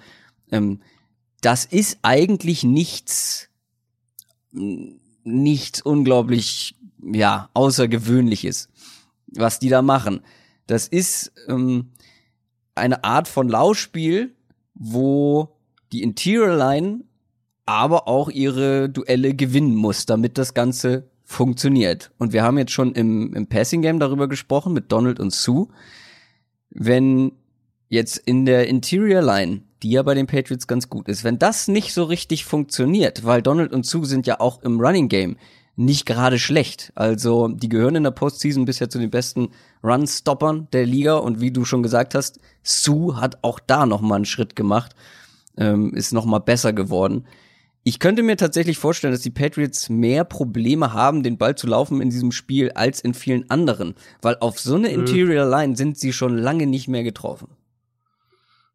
Ähm, 0.51 0.79
das 1.41 1.65
ist 1.65 1.99
eigentlich 2.01 2.63
nichts 2.63 3.49
nichts 5.23 5.81
unglaublich, 5.81 6.75
ja, 7.01 7.49
außergewöhnliches, 7.53 8.69
was 9.27 9.59
die 9.59 9.69
da 9.69 9.81
machen. 9.81 10.21
Das 10.67 10.87
ist 10.87 11.33
ähm, 11.47 11.91
eine 12.75 13.03
Art 13.03 13.27
von 13.27 13.49
Laufspiel, 13.49 14.35
wo 14.73 15.49
die 15.91 16.03
Interior 16.03 16.55
Line 16.55 17.01
aber 17.65 18.07
auch 18.07 18.29
ihre 18.29 18.89
Duelle 18.89 19.33
gewinnen 19.35 19.75
muss, 19.75 20.05
damit 20.05 20.37
das 20.37 20.53
Ganze 20.53 21.09
funktioniert. 21.23 22.11
Und 22.17 22.33
wir 22.33 22.43
haben 22.43 22.57
jetzt 22.57 22.71
schon 22.71 22.93
im, 22.93 23.33
im 23.33 23.47
Passing 23.47 23.81
Game 23.81 23.99
darüber 23.99 24.27
gesprochen 24.27 24.73
mit 24.73 24.91
Donald 24.91 25.19
und 25.19 25.33
Sue. 25.33 25.67
Wenn 26.69 27.31
jetzt 27.87 28.17
in 28.17 28.45
der 28.45 28.67
Interior 28.67 29.21
Line 29.21 29.61
die 29.83 29.91
ja 29.91 30.03
bei 30.03 30.13
den 30.13 30.27
Patriots 30.27 30.67
ganz 30.67 30.89
gut 30.89 31.07
ist. 31.07 31.23
Wenn 31.23 31.37
das 31.37 31.67
nicht 31.67 31.93
so 31.93 32.05
richtig 32.05 32.45
funktioniert, 32.45 33.25
weil 33.25 33.41
Donald 33.41 33.73
und 33.73 33.85
Sue 33.85 34.05
sind 34.05 34.25
ja 34.25 34.39
auch 34.39 34.61
im 34.63 34.79
Running 34.79 35.09
Game 35.09 35.37
nicht 35.75 36.05
gerade 36.05 36.39
schlecht. 36.39 36.91
Also 36.95 37.47
die 37.47 37.69
gehören 37.69 37.95
in 37.95 38.03
der 38.03 38.11
Postseason 38.11 38.65
bisher 38.65 38.89
zu 38.89 38.99
den 38.99 39.09
besten 39.09 39.49
Run-Stoppern 39.83 40.67
der 40.71 40.85
Liga 40.85 41.15
und 41.15 41.41
wie 41.41 41.51
du 41.51 41.65
schon 41.65 41.83
gesagt 41.83 42.15
hast, 42.15 42.39
Sue 42.61 43.19
hat 43.19 43.39
auch 43.41 43.59
da 43.59 43.85
noch 43.85 44.01
mal 44.01 44.15
einen 44.15 44.25
Schritt 44.25 44.55
gemacht, 44.55 44.95
ähm, 45.57 45.93
ist 45.93 46.13
noch 46.13 46.25
mal 46.25 46.39
besser 46.39 46.73
geworden. 46.73 47.25
Ich 47.85 47.99
könnte 47.99 48.23
mir 48.23 48.37
tatsächlich 48.37 48.77
vorstellen, 48.77 49.13
dass 49.13 49.21
die 49.21 49.29
Patriots 49.29 49.89
mehr 49.89 50.23
Probleme 50.23 50.93
haben, 50.93 51.21
den 51.21 51.37
Ball 51.37 51.55
zu 51.55 51.67
laufen 51.67 52.01
in 52.01 52.09
diesem 52.09 52.31
Spiel 52.31 52.71
als 52.71 53.01
in 53.01 53.13
vielen 53.13 53.49
anderen, 53.49 53.95
weil 54.21 54.37
auf 54.39 54.59
so 54.59 54.75
eine 54.75 54.87
mhm. 54.87 55.01
Interior 55.01 55.45
Line 55.45 55.75
sind 55.75 55.97
sie 55.97 56.13
schon 56.13 56.37
lange 56.37 56.65
nicht 56.65 56.87
mehr 56.87 57.03
getroffen. 57.03 57.49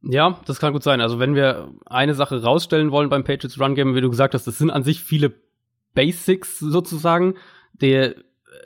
Ja, 0.03 0.41
das 0.47 0.61
kann 0.61 0.73
gut 0.73 0.83
sein. 0.83 1.01
Also 1.01 1.19
wenn 1.19 1.35
wir 1.35 1.73
eine 1.87 2.15
Sache 2.15 2.43
rausstellen 2.43 2.93
wollen 2.93 3.09
beim 3.09 3.25
Patriots 3.25 3.61
Run 3.61 3.75
Game, 3.75 3.95
wie 3.95 4.01
du 4.01 4.11
gesagt 4.11 4.35
hast, 4.35 4.47
das 4.47 4.59
sind 4.59 4.71
an 4.71 4.85
sich 4.85 5.03
viele 5.03 5.35
Basics 5.95 6.59
sozusagen. 6.59 7.35
Der 7.73 8.15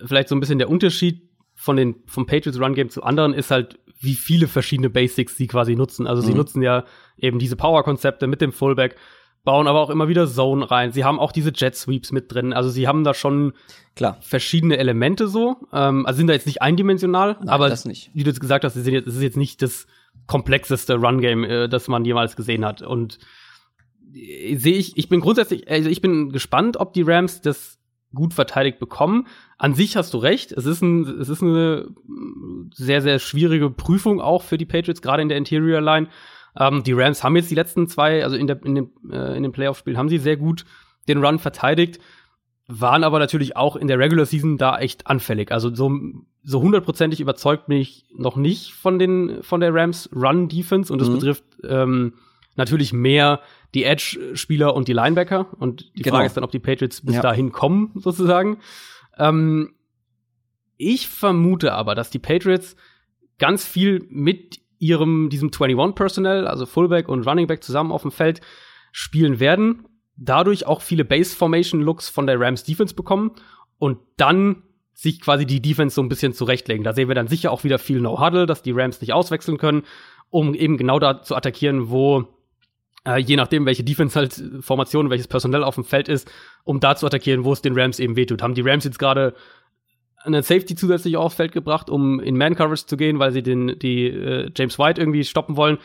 vielleicht 0.05 0.29
so 0.29 0.35
ein 0.35 0.41
bisschen 0.41 0.59
der 0.59 0.71
Unterschied 0.71 1.29
von 1.55 1.77
den 1.77 1.97
vom 2.07 2.27
Patriots 2.27 2.61
Run 2.61 2.75
Game 2.75 2.91
zu 2.91 3.03
anderen 3.03 3.35
ist 3.35 3.51
halt, 3.51 3.79
wie 4.01 4.15
viele 4.15 4.49
verschiedene 4.49 4.91
Basics 4.91 5.37
sie 5.37 5.47
quasi 5.47 5.77
nutzen. 5.77 6.07
Also 6.07 6.23
mhm. 6.23 6.27
sie 6.27 6.35
nutzen 6.35 6.63
ja 6.63 6.85
eben 7.17 7.39
diese 7.39 7.57
Power-Konzepte 7.57 8.27
mit 8.27 8.41
dem 8.41 8.53
Fullback, 8.53 8.97
bauen 9.45 9.69
aber 9.69 9.81
auch 9.81 9.91
immer 9.91 10.09
wieder 10.09 10.27
Zone 10.27 10.71
rein. 10.71 10.93
Sie 10.93 11.05
haben 11.05 11.19
auch 11.19 11.33
diese 11.33 11.53
Jet 11.55 11.77
Sweeps 11.77 12.13
mit 12.13 12.33
drin. 12.33 12.53
Also 12.53 12.69
sie 12.69 12.89
haben 12.89 13.05
da 13.05 13.15
schon 13.15 13.53
klar 13.95 14.19
verschiedene 14.21 14.77
Elemente 14.77 15.29
so. 15.29 15.57
Ähm, 15.73 16.05
also 16.05 16.19
sind 16.19 16.27
da 16.27 16.35
jetzt 16.35 16.47
nicht 16.47 16.63
eindimensional, 16.63 17.37
Nein, 17.39 17.49
aber 17.49 17.69
das 17.69 17.85
nicht. 17.85 18.11
wie 18.13 18.25
du 18.25 18.31
jetzt 18.31 18.41
gesagt 18.41 18.65
hast, 18.65 18.77
das 18.77 18.87
ist 18.87 19.23
jetzt 19.23 19.37
nicht 19.37 19.63
das 19.63 19.87
komplexeste 20.27 20.95
Run-Game, 20.95 21.45
äh, 21.45 21.69
das 21.69 21.89
man 21.89 22.05
jemals 22.05 22.37
gesehen 22.37 22.65
hat. 22.65 22.83
Und 22.83 23.19
äh, 24.15 24.57
sehe 24.57 24.77
ich, 24.77 24.97
ich 24.97 25.09
bin 25.09 25.21
grundsätzlich, 25.21 25.69
also 25.71 25.89
ich 25.89 26.01
bin 26.01 26.31
gespannt, 26.31 26.77
ob 26.77 26.93
die 26.93 27.03
Rams 27.03 27.41
das 27.41 27.79
gut 28.15 28.35
verteidigt 28.35 28.79
bekommen. 28.79 29.27
An 29.57 29.75
sich 29.75 29.97
hast 29.97 30.13
du 30.13 30.19
recht. 30.19 30.53
Es 30.53 30.67
ist, 30.67 30.83
ein, 30.83 31.05
es 31.21 31.29
ist 31.29 31.43
eine 31.43 31.89
sehr, 32.75 33.01
sehr 33.01 33.19
schwierige 33.19 33.71
Prüfung 33.71 34.21
auch 34.21 34.43
für 34.43 34.59
die 34.59 34.67
Patriots, 34.67 35.01
gerade 35.01 35.23
in 35.23 35.29
der 35.29 35.39
Interior 35.39 35.81
Line. 35.81 36.09
Ähm, 36.59 36.83
die 36.83 36.93
Rams 36.93 37.25
haben 37.25 37.37
jetzt 37.37 37.51
die 37.51 37.55
letzten 37.55 37.89
zwei, 37.89 38.23
also 38.23 38.37
in, 38.37 38.47
der, 38.47 38.63
in 38.65 38.75
dem, 38.75 38.91
äh, 39.11 39.37
in 39.37 39.43
dem 39.43 39.53
Playoff-Spiel, 39.53 39.97
haben 39.97 40.11
sie 40.11 40.19
sehr 40.19 40.37
gut 40.37 40.65
den 41.09 41.25
Run 41.25 41.39
verteidigt 41.39 42.01
waren 42.81 43.05
aber 43.05 43.19
natürlich 43.19 43.57
auch 43.57 43.77
in 43.77 43.89
der 43.89 43.99
Regular 43.99 44.27
Season 44.27 44.57
da 44.57 44.79
echt 44.79 45.07
anfällig. 45.07 45.53
Also 45.53 45.75
so 45.75 45.91
so 46.43 46.61
hundertprozentig 46.61 47.21
überzeugt 47.21 47.69
mich 47.69 48.07
noch 48.15 48.37
nicht 48.37 48.73
von 48.73 48.99
den 48.99 49.43
von 49.43 49.61
der 49.61 49.75
Rams 49.75 50.09
Run 50.15 50.49
Defense 50.49 50.93
und 50.93 51.01
das 51.01 51.09
mhm. 51.09 51.15
betrifft 51.15 51.45
ähm, 51.65 52.15
natürlich 52.57 52.93
mehr 52.93 53.41
die 53.75 53.85
Edge-Spieler 53.85 54.75
und 54.75 54.89
die 54.89 54.93
Linebacker. 54.93 55.47
Und 55.59 55.97
die 55.97 56.03
genau. 56.03 56.17
Frage 56.17 56.27
ist 56.27 56.37
dann, 56.37 56.45
ob 56.45 56.51
die 56.51 56.59
Patriots 56.59 57.01
bis 57.01 57.15
ja. 57.15 57.23
dahin 57.23 57.53
kommen, 57.53 57.93
sozusagen. 57.95 58.59
Ähm, 59.17 59.75
ich 60.77 61.09
vermute 61.09 61.73
aber, 61.73 61.95
dass 61.95 62.11
die 62.11 62.19
Patriots 62.19 62.77
ganz 63.39 63.65
viel 63.65 64.05
mit 64.11 64.61
ihrem, 64.79 65.31
diesem 65.31 65.51
21-Personnel, 65.51 66.47
also 66.47 66.67
Fullback 66.67 67.09
und 67.09 67.27
Running 67.27 67.47
Back 67.47 67.63
zusammen 67.63 67.93
auf 67.93 68.03
dem 68.03 68.11
Feld 68.11 68.43
spielen 68.91 69.41
werden 69.41 69.87
dadurch 70.17 70.67
auch 70.67 70.81
viele 70.81 71.05
Base-Formation-Looks 71.05 72.09
von 72.09 72.27
der 72.27 72.41
Rams 72.41 72.65
Defense 72.65 72.95
bekommen 72.95 73.33
und 73.79 73.99
dann 74.17 74.63
sich 74.95 75.21
quasi 75.21 75.47
die 75.47 75.63
Defense 75.63 75.95
so 75.95 76.03
ein 76.03 76.09
bisschen 76.09 76.33
zurechtlegen. 76.33 76.85
Da 76.85 76.93
sehen 76.93 77.09
wir 77.09 77.15
dann 77.15 77.29
sicher 77.29 77.51
auch 77.51 77.65
wieder 77.65 77.79
viel 77.79 78.01
No-Huddle, 78.01 78.47
dass 78.47 78.63
die 78.63 78.73
Rams 78.73 79.01
nicht 79.01 79.13
auswechseln 79.13 79.59
können, 79.59 79.83
um 80.31 80.55
eben 80.55 80.77
genau 80.77 80.99
da 80.99 81.23
zu 81.23 81.35
attackieren, 81.35 81.91
wo 81.91 82.29
äh, 83.07 83.19
je 83.19 83.37
nachdem, 83.37 83.67
welche 83.67 83.85
Defense 83.85 84.19
halt 84.19 84.43
Formation, 84.61 85.11
welches 85.11 85.29
Personell 85.29 85.65
auf 85.65 85.75
dem 85.75 85.85
Feld 85.85 86.09
ist, 86.09 86.31
um 86.65 86.81
da 86.81 86.95
zu 86.95 87.07
attackieren, 87.07 87.45
wo 87.45 87.53
es 87.53 87.63
den 87.63 87.79
Rams 87.79 87.99
eben 87.99 88.17
wehtut. 88.17 88.43
Haben 88.43 88.55
die 88.55 88.63
Rams 88.63 88.85
jetzt 88.85 88.99
gerade 88.99 89.35
einen 90.25 90.43
Safety 90.43 90.77
zusätzlich 90.77 91.17
aufs 91.17 91.35
Feld 91.35 91.53
gebracht, 91.53 91.91
um 91.91 92.21
in 92.21 92.37
Man-Coverage 92.37 92.87
zu 92.87 92.97
gehen, 92.97 93.19
weil 93.19 93.33
sie 93.33 93.43
den, 93.43 93.79
die 93.79 94.07
äh, 94.07 94.51
James 94.57 94.79
White 94.79 95.01
irgendwie 95.01 95.25
stoppen 95.25 95.57
wollen 95.57 95.79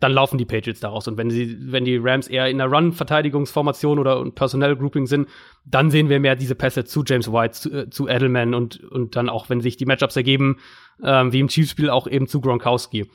dann 0.00 0.12
laufen 0.12 0.38
die 0.38 0.46
Patriots 0.46 0.80
daraus. 0.80 1.06
Und 1.06 1.18
wenn 1.18 1.30
sie, 1.30 1.56
wenn 1.60 1.84
die 1.84 1.98
Rams 1.98 2.26
eher 2.26 2.48
in 2.48 2.60
einer 2.60 2.72
Run-Verteidigungsformation 2.72 3.98
oder 3.98 4.28
Personell-Grouping 4.30 5.06
sind, 5.06 5.28
dann 5.64 5.90
sehen 5.90 6.08
wir 6.08 6.18
mehr 6.20 6.36
diese 6.36 6.54
Pässe 6.54 6.84
zu 6.84 7.04
James 7.06 7.30
White, 7.30 7.52
zu, 7.52 7.70
äh, 7.70 7.90
zu 7.90 8.08
Edelman 8.08 8.54
und, 8.54 8.82
und 8.82 9.14
dann 9.14 9.28
auch, 9.28 9.50
wenn 9.50 9.60
sich 9.60 9.76
die 9.76 9.86
Matchups 9.86 10.16
ergeben, 10.16 10.56
ähm, 11.02 11.32
wie 11.32 11.40
im 11.40 11.48
Chiefs-Spiel 11.48 11.90
auch 11.90 12.06
eben 12.06 12.26
zu 12.26 12.40
Gronkowski. 12.40 13.10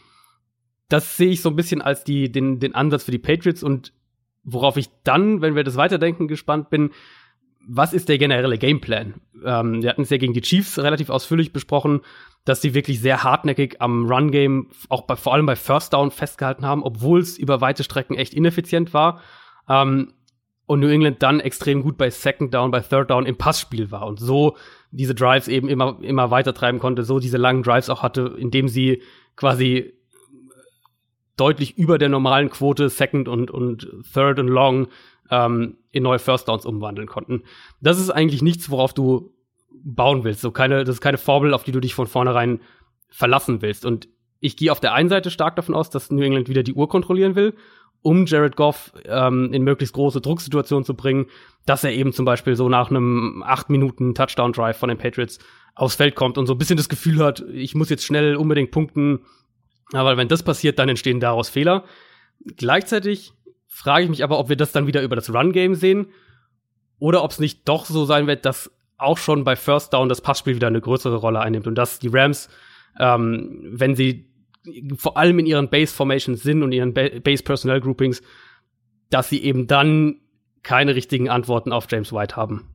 Das 0.88 1.18
sehe 1.18 1.32
ich 1.32 1.42
so 1.42 1.50
ein 1.50 1.56
bisschen 1.56 1.82
als 1.82 2.04
die, 2.04 2.32
den, 2.32 2.60
den 2.60 2.76
Ansatz 2.76 3.04
für 3.04 3.12
die 3.12 3.20
Patriots 3.20 3.64
und 3.64 3.92
worauf 4.44 4.78
ich 4.78 4.90
dann, 5.04 5.42
wenn 5.42 5.56
wir 5.56 5.64
das 5.64 5.76
weiterdenken, 5.76 6.28
gespannt 6.28 6.70
bin, 6.70 6.92
was 7.68 7.94
ist 7.94 8.10
der 8.10 8.18
generelle 8.18 8.58
Gameplan? 8.58 9.16
Ähm, 9.44 9.82
wir 9.82 9.90
hatten 9.90 10.04
es 10.04 10.10
ja 10.10 10.18
gegen 10.18 10.34
die 10.34 10.42
Chiefs 10.42 10.80
relativ 10.80 11.10
ausführlich 11.10 11.54
besprochen 11.54 12.02
dass 12.46 12.62
sie 12.62 12.76
wirklich 12.76 13.02
sehr 13.02 13.24
hartnäckig 13.24 13.82
am 13.82 14.06
Run-Game, 14.06 14.68
auch 14.88 15.02
bei, 15.02 15.16
vor 15.16 15.34
allem 15.34 15.48
bei 15.48 15.56
First 15.56 15.94
Down 15.94 16.12
festgehalten 16.12 16.66
haben, 16.66 16.84
obwohl 16.84 17.20
es 17.20 17.38
über 17.38 17.60
weite 17.60 17.84
Strecken 17.84 18.16
echt 18.16 18.34
ineffizient 18.34 18.94
war. 18.94 19.20
Ähm, 19.68 20.14
und 20.68 20.80
New 20.80 20.88
England 20.88 21.22
dann 21.22 21.40
extrem 21.40 21.84
gut 21.84 21.98
bei 21.98 22.10
Second 22.10 22.54
Down, 22.54 22.72
bei 22.72 22.80
Third 22.80 23.12
Down 23.12 23.26
im 23.26 23.36
Passspiel 23.36 23.92
war 23.92 24.08
und 24.08 24.20
so 24.20 24.58
diese 24.90 25.14
Drives 25.14 25.48
eben 25.48 25.68
immer, 25.68 25.98
immer 26.02 26.32
weiter 26.32 26.54
treiben 26.54 26.80
konnte, 26.80 27.04
so 27.04 27.20
diese 27.20 27.38
langen 27.38 27.62
Drives 27.62 27.90
auch 27.90 28.02
hatte, 28.02 28.36
indem 28.38 28.68
sie 28.68 29.04
quasi 29.36 29.94
deutlich 31.38 31.78
über 31.78 31.98
der 31.98 32.10
normalen 32.10 32.50
Quote 32.50 32.90
Second 32.90 33.28
und, 33.28 33.52
und 33.52 33.88
Third 34.12 34.40
und 34.40 34.48
Long 34.48 34.88
ähm, 35.30 35.78
in 35.92 36.04
neue 36.04 36.20
First 36.20 36.48
Downs 36.48 36.66
umwandeln 36.66 37.08
konnten. 37.08 37.44
Das 37.82 38.00
ist 38.00 38.10
eigentlich 38.10 38.42
nichts, 38.42 38.70
worauf 38.70 38.94
du 38.94 39.34
bauen 39.84 40.24
willst. 40.24 40.42
So 40.42 40.52
keine, 40.52 40.84
das 40.84 40.96
ist 40.96 41.02
keine 41.02 41.18
Formel, 41.18 41.54
auf 41.54 41.64
die 41.64 41.72
du 41.72 41.80
dich 41.80 41.96
von 41.96 42.08
vornherein 42.08 42.62
verlassen 43.10 43.62
willst. 43.62 43.86
Und 43.86 44.08
ich 44.40 44.58
gehe 44.58 44.72
auf 44.72 44.80
der 44.80 44.94
einen 44.94 45.10
Seite 45.10 45.32
stark 45.32 45.56
davon 45.56 45.76
aus, 45.76 45.90
dass 45.90 46.12
New 46.12 46.22
England 46.22 46.50
wieder 46.50 46.64
die 46.64 46.74
Uhr 46.74 46.90
kontrollieren 46.90 47.36
will, 47.36 47.56
um 48.02 48.26
Jared 48.26 48.56
Goff 48.56 48.94
ähm, 49.06 49.52
in 49.54 49.64
möglichst 49.64 49.96
große 49.96 50.22
Drucksituationen 50.22 50.86
zu 50.86 50.96
bringen, 50.96 51.28
dass 51.66 51.84
er 51.84 51.92
eben 51.92 52.14
zum 52.14 52.26
Beispiel 52.26 52.56
so 52.56 52.70
nach 52.70 52.90
einem 52.90 53.44
acht 53.46 53.70
Minuten 53.70 54.14
Touchdown 54.14 54.52
Drive 54.54 54.78
von 54.78 54.90
den 54.90 54.98
Patriots 54.98 55.40
aufs 55.74 55.96
Feld 55.96 56.16
kommt 56.16 56.38
und 56.38 56.46
so 56.46 56.54
ein 56.54 56.58
bisschen 56.58 56.78
das 56.78 56.90
Gefühl 56.90 57.24
hat, 57.24 57.44
ich 57.52 57.76
muss 57.76 57.90
jetzt 57.90 58.06
schnell 58.06 58.36
unbedingt 58.36 58.72
punkten. 58.72 59.22
Aber 59.92 60.18
wenn 60.18 60.28
das 60.28 60.44
passiert, 60.44 60.80
dann 60.80 60.90
entstehen 60.90 61.20
daraus 61.20 61.50
Fehler. 61.50 61.84
Gleichzeitig 62.58 63.34
frage 63.76 64.06
ich 64.06 64.10
mich 64.10 64.24
aber, 64.24 64.40
ob 64.40 64.48
wir 64.48 64.56
das 64.56 64.72
dann 64.72 64.88
wieder 64.88 65.02
über 65.02 65.18
das 65.18 65.30
Run 65.34 65.52
Game 65.52 65.76
sehen 65.76 66.08
oder 66.98 67.24
ob 67.24 67.32
es 67.32 67.40
nicht 67.40 67.68
doch 67.68 67.86
so 67.86 68.06
sein 68.06 68.26
wird, 68.26 68.46
dass 68.46 68.72
auch 68.98 69.18
schon 69.18 69.44
bei 69.44 69.58
First 69.58 69.94
Down 69.94 70.08
das 70.08 70.22
Passspiel 70.22 70.56
wieder 70.56 70.68
eine 70.68 70.80
größere 70.80 71.18
Rolle 71.18 71.42
einnimmt 71.42 71.68
und 71.68 71.76
dass 71.76 72.00
die 72.00 72.08
Rams, 72.08 72.48
ähm, 72.98 73.68
wenn 73.74 73.94
sie 73.94 74.30
vor 74.96 75.18
allem 75.18 75.40
in 75.40 75.46
ihren 75.46 75.70
Base 75.70 75.94
Formations 75.94 76.42
sind 76.42 76.64
und 76.64 76.72
ihren 76.72 76.94
Base 76.94 77.44
Personnel 77.44 77.82
Groupings, 77.82 78.22
dass 79.10 79.28
sie 79.28 79.44
eben 79.44 79.68
dann 79.68 80.22
keine 80.64 80.96
richtigen 80.96 81.30
Antworten 81.30 81.74
auf 81.74 81.88
James 81.92 82.14
White 82.14 82.38
haben. 82.38 82.70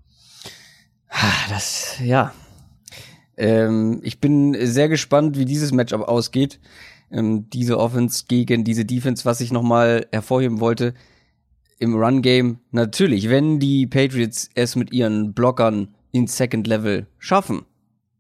Das, 1.49 1.99
ja. 2.05 2.35
Ähm, 3.39 4.01
ich 4.05 4.21
bin 4.21 4.55
sehr 4.67 4.91
gespannt, 4.91 5.39
wie 5.39 5.47
dieses 5.47 5.73
Matchup 5.73 6.03
ausgeht. 6.03 6.61
Ähm, 7.11 7.51
diese 7.51 7.79
Offense 7.79 8.25
gegen 8.29 8.65
diese 8.65 8.85
Defense, 8.85 9.25
was 9.25 9.41
ich 9.41 9.53
nochmal 9.53 10.07
hervorheben 10.13 10.61
wollte. 10.61 10.95
Im 11.79 11.95
Run-Game, 11.95 12.59
natürlich, 12.71 13.31
wenn 13.31 13.59
die 13.59 13.87
Patriots 13.87 14.51
es 14.55 14.77
mit 14.77 14.93
ihren 14.93 15.33
Blockern 15.33 15.89
in 16.13 16.27
Second 16.27 16.67
Level 16.67 17.07
schaffen, 17.19 17.63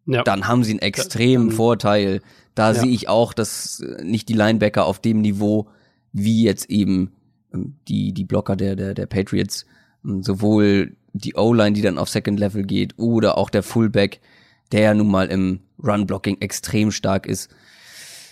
ja. 0.06 0.22
dann 0.22 0.48
haben 0.48 0.64
sie 0.64 0.72
einen 0.72 0.80
extremen 0.80 1.50
ja. 1.50 1.56
Vorteil. 1.56 2.22
Da 2.54 2.72
ja. 2.72 2.80
sehe 2.80 2.90
ich 2.90 3.08
auch, 3.08 3.32
dass 3.32 3.80
äh, 3.80 4.02
nicht 4.02 4.28
die 4.28 4.34
Linebacker 4.34 4.86
auf 4.86 4.98
dem 4.98 5.20
Niveau 5.20 5.68
wie 6.12 6.42
jetzt 6.42 6.70
eben 6.70 7.12
ähm, 7.52 7.76
die, 7.88 8.12
die 8.12 8.24
Blocker 8.24 8.56
der, 8.56 8.76
der, 8.76 8.94
der 8.94 9.06
Patriots, 9.06 9.66
ähm, 10.04 10.22
sowohl 10.22 10.96
die 11.12 11.34
O-Line, 11.34 11.72
die 11.72 11.82
dann 11.82 11.98
auf 11.98 12.08
Second 12.08 12.38
Level 12.38 12.64
geht, 12.64 12.98
oder 12.98 13.36
auch 13.38 13.50
der 13.50 13.62
Fullback, 13.62 14.20
der 14.72 14.80
ja 14.80 14.94
nun 14.94 15.10
mal 15.10 15.26
im 15.26 15.60
Run-Blocking 15.82 16.40
extrem 16.40 16.90
stark 16.90 17.26
ist. 17.26 17.50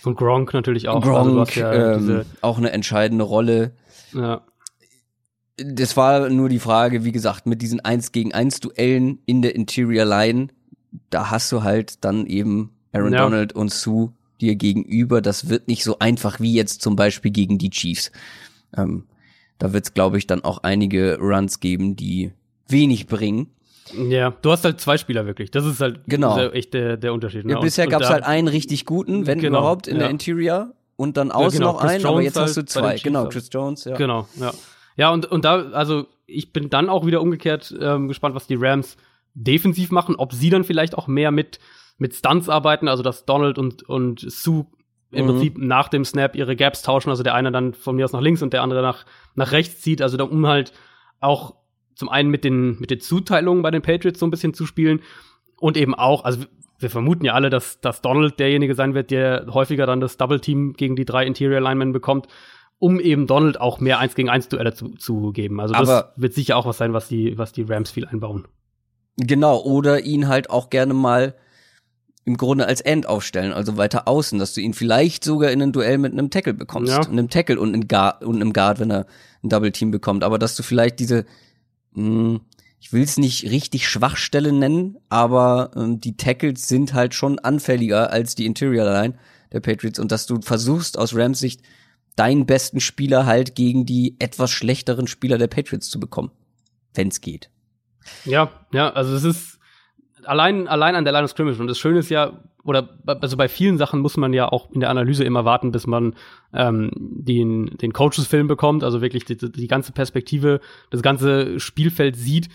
Und 0.09 0.17
Gronk 0.17 0.53
natürlich 0.53 0.87
auch. 0.87 1.01
Gronk, 1.01 1.57
also 1.57 1.59
ja 1.59 1.95
ähm, 1.95 2.25
auch 2.41 2.57
eine 2.57 2.71
entscheidende 2.71 3.23
Rolle. 3.23 3.73
Ja. 4.13 4.41
Das 5.57 5.95
war 5.97 6.29
nur 6.29 6.49
die 6.49 6.59
Frage, 6.59 7.03
wie 7.03 7.11
gesagt, 7.11 7.45
mit 7.45 7.61
diesen 7.61 7.79
1 7.79 8.11
gegen 8.11 8.33
1 8.33 8.61
Duellen 8.61 9.19
in 9.25 9.41
der 9.41 9.55
Interior 9.55 10.05
Line, 10.05 10.47
da 11.09 11.29
hast 11.29 11.51
du 11.51 11.63
halt 11.63 12.03
dann 12.03 12.25
eben 12.25 12.71
Aaron 12.91 13.13
ja. 13.13 13.19
Donald 13.19 13.53
und 13.53 13.71
Sue 13.71 14.13
dir 14.41 14.55
gegenüber. 14.55 15.21
Das 15.21 15.49
wird 15.49 15.67
nicht 15.67 15.83
so 15.83 15.99
einfach 15.99 16.39
wie 16.39 16.53
jetzt 16.53 16.81
zum 16.81 16.95
Beispiel 16.95 17.31
gegen 17.31 17.57
die 17.57 17.69
Chiefs. 17.69 18.11
Ähm, 18.75 19.05
da 19.57 19.73
wird 19.73 19.85
es, 19.85 19.93
glaube 19.93 20.17
ich, 20.17 20.25
dann 20.25 20.43
auch 20.43 20.59
einige 20.63 21.19
Runs 21.19 21.59
geben, 21.59 21.95
die 21.95 22.31
wenig 22.67 23.07
bringen. 23.07 23.47
Ja, 23.93 24.31
du 24.41 24.51
hast 24.51 24.65
halt 24.65 24.79
zwei 24.79 24.97
Spieler 24.97 25.25
wirklich. 25.25 25.51
Das 25.51 25.65
ist 25.65 25.81
halt 25.81 26.01
genau. 26.07 26.37
echt 26.37 26.73
der, 26.73 26.97
der 26.97 27.13
Unterschied. 27.13 27.45
Ne? 27.45 27.53
Ja, 27.53 27.59
bisher 27.59 27.87
gab 27.87 28.01
es 28.01 28.09
halt 28.09 28.23
einen 28.23 28.47
richtig 28.47 28.85
guten, 28.85 29.27
wenn 29.27 29.39
genau, 29.39 29.59
überhaupt, 29.59 29.87
in 29.87 29.95
ja. 29.95 30.01
der 30.01 30.09
Interior 30.09 30.71
und 30.95 31.17
dann 31.17 31.31
außen 31.31 31.61
ja, 31.61 31.67
genau. 31.67 31.73
noch 31.73 31.81
einen, 31.81 32.05
aber 32.05 32.21
jetzt 32.21 32.37
hast 32.37 32.57
du 32.57 32.61
halt 32.61 32.69
zwei. 32.69 32.97
Genau, 32.97 33.27
Chris 33.29 33.49
Jones, 33.51 33.85
ja. 33.85 33.95
Genau, 33.95 34.27
ja. 34.35 34.51
Ja, 34.97 35.11
und, 35.11 35.25
und 35.25 35.45
da, 35.45 35.71
also 35.71 36.07
ich 36.25 36.51
bin 36.51 36.69
dann 36.69 36.89
auch 36.89 37.05
wieder 37.05 37.21
umgekehrt 37.21 37.73
ähm, 37.79 38.09
gespannt, 38.09 38.35
was 38.35 38.47
die 38.47 38.57
Rams 38.59 38.97
defensiv 39.33 39.91
machen, 39.91 40.15
ob 40.15 40.33
sie 40.33 40.49
dann 40.49 40.65
vielleicht 40.65 40.97
auch 40.97 41.07
mehr 41.07 41.31
mit, 41.31 41.59
mit 41.97 42.13
Stunts 42.13 42.49
arbeiten, 42.49 42.89
also 42.89 43.01
dass 43.01 43.25
Donald 43.25 43.57
und, 43.57 43.87
und 43.87 44.19
Sue 44.19 44.65
im 45.11 45.25
mhm. 45.25 45.29
Prinzip 45.29 45.57
nach 45.57 45.87
dem 45.87 46.05
Snap 46.05 46.35
ihre 46.35 46.55
Gaps 46.55 46.81
tauschen, 46.81 47.09
also 47.09 47.23
der 47.23 47.33
eine 47.33 47.51
dann 47.51 47.73
von 47.73 47.95
mir 47.95 48.05
aus 48.05 48.11
nach 48.11 48.21
links 48.21 48.41
und 48.41 48.51
der 48.51 48.61
andere 48.61 48.81
nach, 48.81 49.05
nach 49.35 49.51
rechts 49.53 49.81
zieht, 49.81 50.01
also 50.01 50.17
da, 50.17 50.25
um 50.25 50.45
halt 50.47 50.73
auch 51.19 51.55
zum 51.99 52.07
einen 52.07 52.29
mit 52.29 52.45
den, 52.45 52.79
mit 52.79 52.91
den 52.91 53.01
Zuteilungen 53.01 53.61
bei 53.61 53.71
den 53.71 53.81
Patriots 53.81 54.19
so 54.19 54.25
ein 54.25 54.31
bisschen 54.31 54.53
zu 54.53 54.65
spielen 54.65 55.01
und 55.59 55.75
eben 55.75 55.93
auch, 55.93 56.23
also 56.23 56.45
wir 56.79 56.89
vermuten 56.89 57.25
ja 57.25 57.33
alle, 57.33 57.49
dass, 57.49 57.81
dass 57.81 58.01
Donald 58.01 58.39
derjenige 58.39 58.73
sein 58.73 58.93
wird, 58.93 59.11
der 59.11 59.47
häufiger 59.49 59.85
dann 59.85 59.99
das 59.99 60.15
Double 60.15 60.39
Team 60.39 60.73
gegen 60.73 60.95
die 60.95 61.03
drei 61.03 61.25
Interior 61.25 61.59
Linemen 61.59 61.91
bekommt, 61.91 62.27
um 62.77 63.01
eben 63.01 63.27
Donald 63.27 63.59
auch 63.59 63.81
mehr 63.81 63.99
1 63.99 64.15
gegen 64.15 64.29
1 64.29 64.47
Duelle 64.47 64.73
zu, 64.73 64.91
zu 64.91 65.33
geben. 65.33 65.59
Also 65.59 65.73
das 65.73 65.89
Aber 65.89 66.13
wird 66.15 66.33
sicher 66.33 66.55
auch 66.55 66.65
was 66.65 66.77
sein, 66.77 66.93
was 66.93 67.09
die, 67.09 67.37
was 67.37 67.51
die 67.51 67.63
Rams 67.63 67.91
viel 67.91 68.05
einbauen. 68.05 68.47
Genau, 69.17 69.61
oder 69.61 70.05
ihn 70.05 70.29
halt 70.29 70.49
auch 70.49 70.69
gerne 70.69 70.93
mal 70.93 71.35
im 72.23 72.37
Grunde 72.37 72.65
als 72.65 72.79
End 72.79 73.09
aufstellen, 73.09 73.51
also 73.51 73.75
weiter 73.75 74.07
außen, 74.07 74.39
dass 74.39 74.53
du 74.53 74.61
ihn 74.61 74.73
vielleicht 74.73 75.25
sogar 75.25 75.51
in 75.51 75.61
ein 75.61 75.73
Duell 75.73 75.97
mit 75.97 76.13
einem 76.13 76.29
Tackle 76.29 76.53
bekommst, 76.53 76.93
ja. 76.93 77.01
einem 77.01 77.29
Tackle 77.29 77.59
und 77.59 77.73
einem 77.73 77.89
Guard, 77.89 78.23
und 78.23 78.37
einem 78.37 78.53
Guard, 78.53 78.79
wenn 78.79 78.91
er 78.91 79.05
ein 79.43 79.49
Double 79.49 79.73
Team 79.73 79.91
bekommt, 79.91 80.23
aber 80.23 80.39
dass 80.39 80.55
du 80.55 80.63
vielleicht 80.63 80.99
diese 80.99 81.25
mh, 81.93 82.03
hm, 82.03 82.41
ich 82.81 82.93
will 82.93 83.03
es 83.03 83.17
nicht 83.17 83.43
richtig 83.43 83.89
Schwachstelle 83.89 84.53
nennen, 84.53 84.97
aber 85.09 85.71
ähm, 85.75 85.99
die 85.99 86.15
Tackles 86.15 86.67
sind 86.67 86.93
halt 86.93 87.13
schon 87.13 87.37
anfälliger 87.39 88.11
als 88.11 88.35
die 88.35 88.45
Interior 88.45 88.85
Line 88.85 89.15
der 89.51 89.59
Patriots 89.59 89.99
und 89.99 90.11
dass 90.11 90.25
du 90.25 90.41
versuchst 90.41 90.97
aus 90.97 91.15
Rams 91.15 91.39
Sicht 91.39 91.61
deinen 92.15 92.45
besten 92.45 92.79
Spieler 92.79 93.25
halt 93.25 93.55
gegen 93.55 93.85
die 93.85 94.15
etwas 94.19 94.51
schlechteren 94.51 95.07
Spieler 95.07 95.37
der 95.37 95.47
Patriots 95.47 95.89
zu 95.89 95.99
bekommen, 95.99 96.31
wenn 96.93 97.09
es 97.09 97.21
geht. 97.21 97.49
Ja, 98.25 98.51
ja, 98.73 98.91
also 98.91 99.13
es 99.13 99.23
ist 99.23 99.59
allein 100.23 100.67
allein 100.67 100.95
an 100.95 101.03
der 101.03 101.13
Line 101.13 101.25
of 101.25 101.31
Scrimmage 101.31 101.59
und 101.59 101.67
das 101.67 101.77
Schöne 101.77 101.99
ist 101.99 102.09
ja, 102.09 102.43
oder 102.63 102.99
also 103.05 103.37
bei 103.37 103.47
vielen 103.47 103.77
Sachen 103.77 104.01
muss 104.01 104.17
man 104.17 104.33
ja 104.33 104.47
auch 104.47 104.71
in 104.71 104.81
der 104.81 104.89
Analyse 104.89 105.23
immer 105.23 105.45
warten, 105.45 105.71
bis 105.71 105.87
man 105.87 106.15
ähm, 106.53 106.91
den, 106.93 107.77
den 107.77 107.93
Coaches-Film 107.93 108.47
bekommt, 108.47 108.83
also 108.83 109.01
wirklich 109.01 109.25
die, 109.25 109.37
die 109.37 109.67
ganze 109.67 109.91
Perspektive, 109.91 110.59
das 110.89 111.01
ganze 111.01 111.59
Spielfeld 111.59 112.15
sieht. 112.15 112.49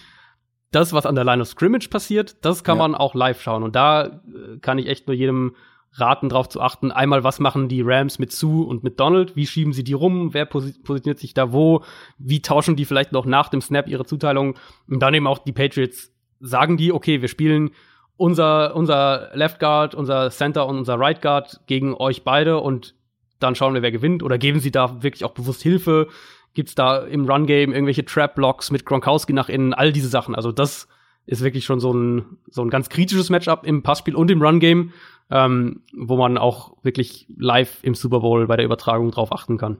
Das, 0.70 0.92
was 0.92 1.06
an 1.06 1.14
der 1.14 1.24
Line 1.24 1.40
of 1.40 1.48
Scrimmage 1.48 1.88
passiert, 1.88 2.44
das 2.44 2.64
kann 2.64 2.76
ja. 2.78 2.88
man 2.88 2.94
auch 2.94 3.14
live 3.14 3.40
schauen. 3.40 3.62
Und 3.62 3.76
da 3.76 4.04
äh, 4.04 4.58
kann 4.60 4.78
ich 4.78 4.88
echt 4.88 5.06
nur 5.06 5.14
jedem 5.16 5.54
raten, 5.92 6.28
darauf 6.28 6.48
zu 6.48 6.60
achten. 6.60 6.90
Einmal, 6.90 7.24
was 7.24 7.38
machen 7.38 7.68
die 7.68 7.82
Rams 7.82 8.18
mit 8.18 8.32
Sue 8.32 8.66
und 8.66 8.82
mit 8.82 8.98
Donald? 8.98 9.36
Wie 9.36 9.46
schieben 9.46 9.72
sie 9.72 9.84
die 9.84 9.92
rum? 9.92 10.34
Wer 10.34 10.44
posi 10.44 10.74
positioniert 10.82 11.20
sich 11.20 11.34
da 11.34 11.52
wo? 11.52 11.84
Wie 12.18 12.42
tauschen 12.42 12.76
die 12.76 12.84
vielleicht 12.84 13.12
noch 13.12 13.24
nach 13.24 13.48
dem 13.48 13.60
Snap 13.60 13.88
ihre 13.88 14.04
Zuteilung? 14.04 14.56
Und 14.88 15.00
dann 15.00 15.14
eben 15.14 15.26
auch 15.26 15.38
die 15.38 15.52
Patriots. 15.52 16.10
Sagen 16.40 16.76
die, 16.76 16.92
okay, 16.92 17.22
wir 17.22 17.28
spielen 17.28 17.70
unser, 18.16 18.74
unser 18.76 19.30
Left 19.34 19.58
Guard, 19.58 19.94
unser 19.94 20.30
Center 20.30 20.66
und 20.66 20.78
unser 20.78 20.98
Right 20.98 21.20
Guard 21.20 21.60
gegen 21.66 21.94
euch 21.94 22.22
beide 22.22 22.60
und 22.60 22.94
dann 23.40 23.54
schauen 23.54 23.74
wir, 23.74 23.82
wer 23.82 23.92
gewinnt. 23.92 24.22
Oder 24.22 24.38
geben 24.38 24.60
sie 24.60 24.70
da 24.70 25.02
wirklich 25.02 25.24
auch 25.24 25.32
bewusst 25.32 25.62
Hilfe? 25.62 26.08
Gibt's 26.54 26.74
da 26.74 26.98
im 26.98 27.28
Run-Game 27.28 27.72
irgendwelche 27.72 28.04
Trap-Blocks 28.04 28.70
mit 28.70 28.86
Gronkowski 28.86 29.32
nach 29.32 29.48
innen? 29.48 29.74
All 29.74 29.92
diese 29.92 30.08
Sachen. 30.08 30.34
Also 30.34 30.52
das 30.52 30.88
ist 31.26 31.42
wirklich 31.42 31.64
schon 31.64 31.80
so 31.80 31.92
ein, 31.92 32.38
so 32.50 32.62
ein 32.62 32.70
ganz 32.70 32.88
kritisches 32.88 33.30
Matchup 33.30 33.66
im 33.66 33.82
Passspiel 33.82 34.14
und 34.14 34.30
im 34.30 34.40
Run-Game, 34.40 34.92
ähm, 35.30 35.82
wo 35.96 36.16
man 36.16 36.38
auch 36.38 36.76
wirklich 36.82 37.26
live 37.36 37.78
im 37.82 37.94
Super 37.94 38.20
Bowl 38.20 38.46
bei 38.46 38.56
der 38.56 38.64
Übertragung 38.64 39.10
drauf 39.10 39.32
achten 39.32 39.58
kann. 39.58 39.78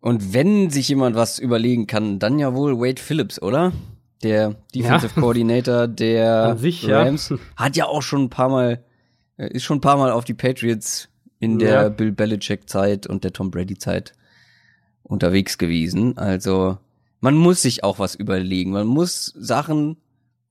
Und 0.00 0.34
wenn 0.34 0.68
sich 0.68 0.88
jemand 0.88 1.16
was 1.16 1.38
überlegen 1.38 1.86
kann, 1.86 2.18
dann 2.18 2.38
ja 2.38 2.54
wohl 2.54 2.78
Wade 2.78 3.00
Phillips, 3.00 3.40
oder? 3.40 3.72
Der 4.22 4.56
Defensive 4.74 5.12
ja. 5.14 5.20
Coordinator 5.20 5.88
der 5.88 6.56
sich, 6.58 6.88
Rams, 6.88 7.30
ja. 7.30 7.36
hat 7.56 7.76
ja 7.76 7.86
auch 7.86 8.02
schon 8.02 8.24
ein 8.24 8.30
paar 8.30 8.48
Mal, 8.48 8.84
äh, 9.36 9.48
ist 9.52 9.64
schon 9.64 9.78
ein 9.78 9.82
paar 9.82 9.96
Mal 9.96 10.10
auf 10.10 10.24
die 10.24 10.34
Patriots 10.34 11.08
in 11.38 11.58
der 11.58 11.82
ja. 11.82 11.88
Bill 11.88 12.12
Belichick-Zeit 12.12 13.06
und 13.06 13.24
der 13.24 13.32
Tom 13.32 13.50
Brady-Zeit 13.50 14.12
unterwegs 15.02 15.58
gewesen. 15.58 16.16
Also 16.16 16.78
man 17.20 17.36
muss 17.36 17.62
sich 17.62 17.84
auch 17.84 17.98
was 17.98 18.14
überlegen. 18.14 18.72
Man 18.72 18.86
muss 18.86 19.26
Sachen 19.36 19.96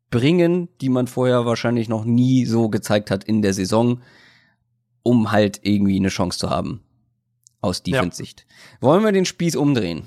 bringen, 0.09 0.69
die 0.82 0.89
man 0.89 1.07
vorher 1.07 1.45
wahrscheinlich 1.45 1.89
noch 1.89 2.05
nie 2.05 2.45
so 2.45 2.69
gezeigt 2.69 3.11
hat 3.11 3.24
in 3.24 3.41
der 3.41 3.53
Saison, 3.53 4.01
um 5.03 5.32
halt 5.32 5.59
irgendwie 5.63 5.97
eine 5.97 6.09
Chance 6.09 6.39
zu 6.39 6.49
haben. 6.49 6.82
Aus 7.61 7.84
Defense-Sicht. 7.84 8.45
Wollen 8.80 9.03
wir 9.03 9.11
den 9.11 9.26
Spieß 9.26 9.55
umdrehen? 9.55 10.03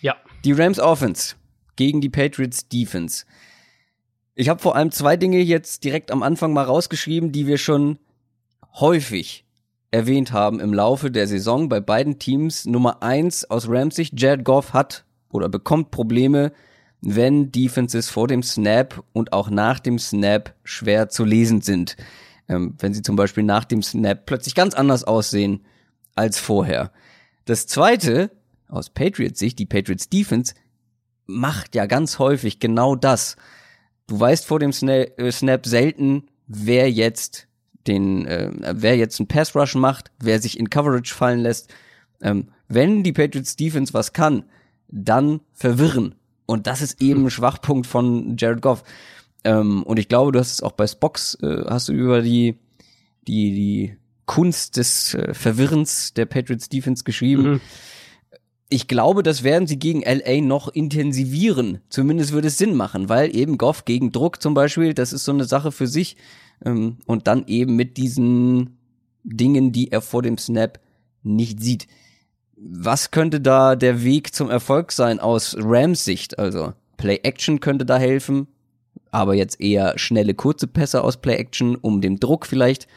Ja. 0.00 0.16
Die 0.44 0.52
Rams 0.52 0.78
Offense 0.78 1.34
gegen 1.76 2.00
die 2.00 2.08
Patriots 2.08 2.68
Defense. 2.68 3.24
Ich 4.34 4.48
habe 4.48 4.60
vor 4.60 4.76
allem 4.76 4.90
zwei 4.90 5.16
Dinge 5.16 5.38
jetzt 5.38 5.84
direkt 5.84 6.10
am 6.10 6.22
Anfang 6.22 6.52
mal 6.52 6.64
rausgeschrieben, 6.64 7.32
die 7.32 7.46
wir 7.46 7.58
schon 7.58 7.98
häufig 8.74 9.44
erwähnt 9.90 10.32
haben 10.32 10.58
im 10.58 10.74
Laufe 10.74 11.10
der 11.10 11.28
Saison 11.28 11.68
bei 11.68 11.80
beiden 11.80 12.18
Teams. 12.18 12.66
Nummer 12.66 13.02
eins 13.02 13.48
aus 13.48 13.68
Rams 13.68 13.94
Sicht, 13.94 14.20
Jared 14.20 14.44
Goff 14.44 14.72
hat 14.72 15.04
oder 15.30 15.48
bekommt 15.48 15.92
Probleme, 15.92 16.52
wenn 17.00 17.52
Defenses 17.52 18.08
vor 18.08 18.26
dem 18.26 18.42
Snap 18.42 19.04
und 19.12 19.32
auch 19.32 19.50
nach 19.50 19.78
dem 19.78 19.98
Snap 19.98 20.54
schwer 20.64 21.10
zu 21.10 21.24
lesen 21.24 21.60
sind. 21.60 21.96
Ähm, 22.48 22.74
wenn 22.78 22.92
sie 22.92 23.02
zum 23.02 23.14
Beispiel 23.14 23.44
nach 23.44 23.64
dem 23.64 23.82
Snap 23.82 24.26
plötzlich 24.26 24.54
ganz 24.54 24.74
anders 24.74 25.04
aussehen 25.04 25.64
als 26.16 26.38
vorher. 26.38 26.90
Das 27.44 27.66
zweite, 27.66 28.30
aus 28.68 28.90
Patriots 28.90 29.38
Sicht, 29.38 29.58
die 29.58 29.66
Patriots 29.66 30.08
Defense, 30.08 30.54
macht 31.26 31.74
ja 31.74 31.86
ganz 31.86 32.18
häufig 32.18 32.60
genau 32.60 32.94
das. 32.94 33.36
Du 34.06 34.18
weißt 34.18 34.46
vor 34.46 34.58
dem 34.58 34.70
äh, 34.70 35.32
Snap 35.32 35.66
selten, 35.66 36.24
wer 36.46 36.90
jetzt 36.90 37.48
den, 37.86 38.26
äh, 38.26 38.50
wer 38.74 38.96
jetzt 38.96 39.18
einen 39.20 39.28
Pass 39.28 39.54
Rush 39.54 39.74
macht, 39.74 40.10
wer 40.20 40.40
sich 40.40 40.58
in 40.58 40.70
Coverage 40.70 41.14
fallen 41.14 41.40
lässt. 41.40 41.72
Ähm, 42.20 42.48
wenn 42.68 43.02
die 43.02 43.12
Patriots 43.12 43.56
Defense 43.56 43.94
was 43.94 44.12
kann, 44.12 44.44
dann 44.88 45.40
verwirren. 45.52 46.14
Und 46.46 46.66
das 46.66 46.82
ist 46.82 47.00
eben 47.00 47.24
ein 47.26 47.30
Schwachpunkt 47.30 47.86
von 47.86 48.36
Jared 48.36 48.60
Goff. 48.60 48.84
Ähm, 49.44 49.82
und 49.82 49.98
ich 49.98 50.08
glaube, 50.08 50.32
du 50.32 50.38
hast 50.38 50.52
es 50.52 50.62
auch 50.62 50.72
bei 50.72 50.86
Spox, 50.86 51.38
äh, 51.42 51.64
hast 51.66 51.88
du 51.88 51.92
über 51.92 52.22
die, 52.22 52.58
die, 53.26 53.52
die 53.52 53.96
Kunst 54.26 54.76
des 54.76 55.14
äh, 55.14 55.34
Verwirrens 55.34 56.14
der 56.14 56.26
Patriots 56.26 56.68
Defense 56.68 57.04
geschrieben. 57.04 57.42
Mhm 57.54 57.60
ich 58.68 58.88
glaube, 58.88 59.22
das 59.22 59.42
werden 59.42 59.66
sie 59.66 59.78
gegen 59.78 60.02
LA 60.02 60.40
noch 60.40 60.68
intensivieren. 60.68 61.80
Zumindest 61.88 62.32
würde 62.32 62.48
es 62.48 62.58
Sinn 62.58 62.74
machen, 62.74 63.08
weil 63.08 63.34
eben 63.36 63.58
Goff 63.58 63.84
gegen 63.84 64.10
Druck 64.10 64.42
zum 64.42 64.54
Beispiel, 64.54 64.94
das 64.94 65.12
ist 65.12 65.24
so 65.24 65.32
eine 65.32 65.44
Sache 65.44 65.70
für 65.70 65.86
sich. 65.86 66.16
Ähm, 66.64 66.98
und 67.06 67.26
dann 67.26 67.46
eben 67.46 67.76
mit 67.76 67.96
diesen 67.96 68.78
Dingen, 69.22 69.72
die 69.72 69.92
er 69.92 70.00
vor 70.00 70.22
dem 70.22 70.38
Snap 70.38 70.80
nicht 71.22 71.60
sieht. 71.62 71.86
Was 72.56 73.10
könnte 73.10 73.40
da 73.40 73.76
der 73.76 74.02
Weg 74.04 74.34
zum 74.34 74.50
Erfolg 74.50 74.92
sein 74.92 75.20
aus 75.20 75.56
Rams 75.58 76.04
Sicht? 76.04 76.38
Also 76.38 76.72
Play 76.96 77.20
Action 77.22 77.60
könnte 77.60 77.84
da 77.84 77.98
helfen. 77.98 78.46
aber 79.10 79.34
jetzt 79.34 79.60
eher 79.60 79.96
schnelle, 79.96 80.34
kurze 80.34 80.66
Pässe 80.66 81.04
aus 81.04 81.18
Play-Action, 81.18 81.76
um 81.76 82.00
dem 82.00 82.18
Druck 82.18 82.46
vielleicht 82.46 82.88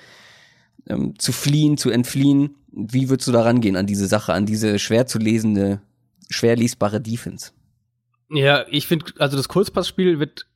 ähm, 0.90 1.18
zu 1.18 1.32
fliehen, 1.32 1.78
zu 1.78 1.90
entfliehen. 1.90 2.56
Wie 2.72 3.10
würdest 3.10 3.28
du 3.28 3.32
da 3.32 3.42
rangehen 3.42 3.76
an 3.76 3.88
diese 3.88 4.08
Sache, 4.08 4.34
an 4.34 4.46
diese 4.46 4.80
schwer 4.80 5.08
zu 5.08 5.20
lesende, 5.20 5.82
schwer 6.30 6.56
lesbare 6.56 7.02
Defense? 7.02 7.52
Ja, 8.30 8.66
ich 8.70 8.88
finde, 8.88 9.06
also 9.20 9.38
das 9.38 9.48
Kurzpassspiel 9.48 10.20
wird 10.20 10.48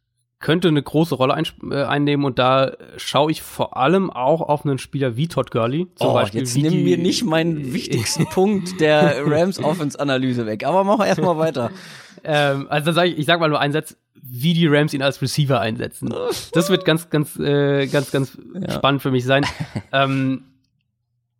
könnte 0.42 0.68
eine 0.68 0.82
große 0.82 1.16
Rolle 1.16 1.36
ein, 1.36 1.46
äh, 1.70 1.84
einnehmen 1.84 2.26
und 2.26 2.40
da 2.40 2.74
schaue 2.98 3.32
ich 3.32 3.42
vor 3.42 3.78
allem 3.78 4.10
auch 4.10 4.42
auf 4.42 4.66
einen 4.66 4.80
Spieler 4.80 5.16
wie 5.16 5.28
Todd 5.28 5.52
Gurley. 5.52 5.88
Zum 5.96 6.08
oh, 6.08 6.14
Beispiel 6.14 6.42
jetzt 6.42 6.58
nimm 6.58 6.84
mir 6.84 6.98
nicht 6.98 7.24
meinen 7.24 7.74
wichtigsten 7.74 8.26
Punkt 8.26 8.82
der 8.82 9.22
Rams 9.26 9.64
Offense 9.64 10.00
Analyse 10.00 10.46
weg, 10.46 10.66
aber 10.66 10.84
mach 10.84 11.06
erstmal 11.06 11.38
weiter. 11.38 11.70
ähm, 12.24 12.68
also 12.70 12.88
dann 12.88 12.96
sag 12.96 13.06
ich, 13.06 13.20
ich 13.20 13.26
sag 13.26 13.40
mal 13.40 13.50
nur 13.50 13.60
einen 13.60 13.72
Satz, 13.72 13.96
wie 14.14 14.54
die 14.54 14.68
Rams 14.68 14.94
ihn 14.94 15.02
als 15.02 15.22
Receiver 15.22 15.60
einsetzen. 15.60 16.14
Das 16.54 16.70
wird 16.70 16.86
ganz, 16.86 17.10
ganz, 17.10 17.38
äh, 17.40 17.88
ganz, 17.88 18.12
ganz 18.12 18.38
ja. 18.54 18.72
spannend 18.72 19.02
für 19.02 19.12
mich 19.12 19.26
sein. 19.26 19.46
ähm, 19.92 20.44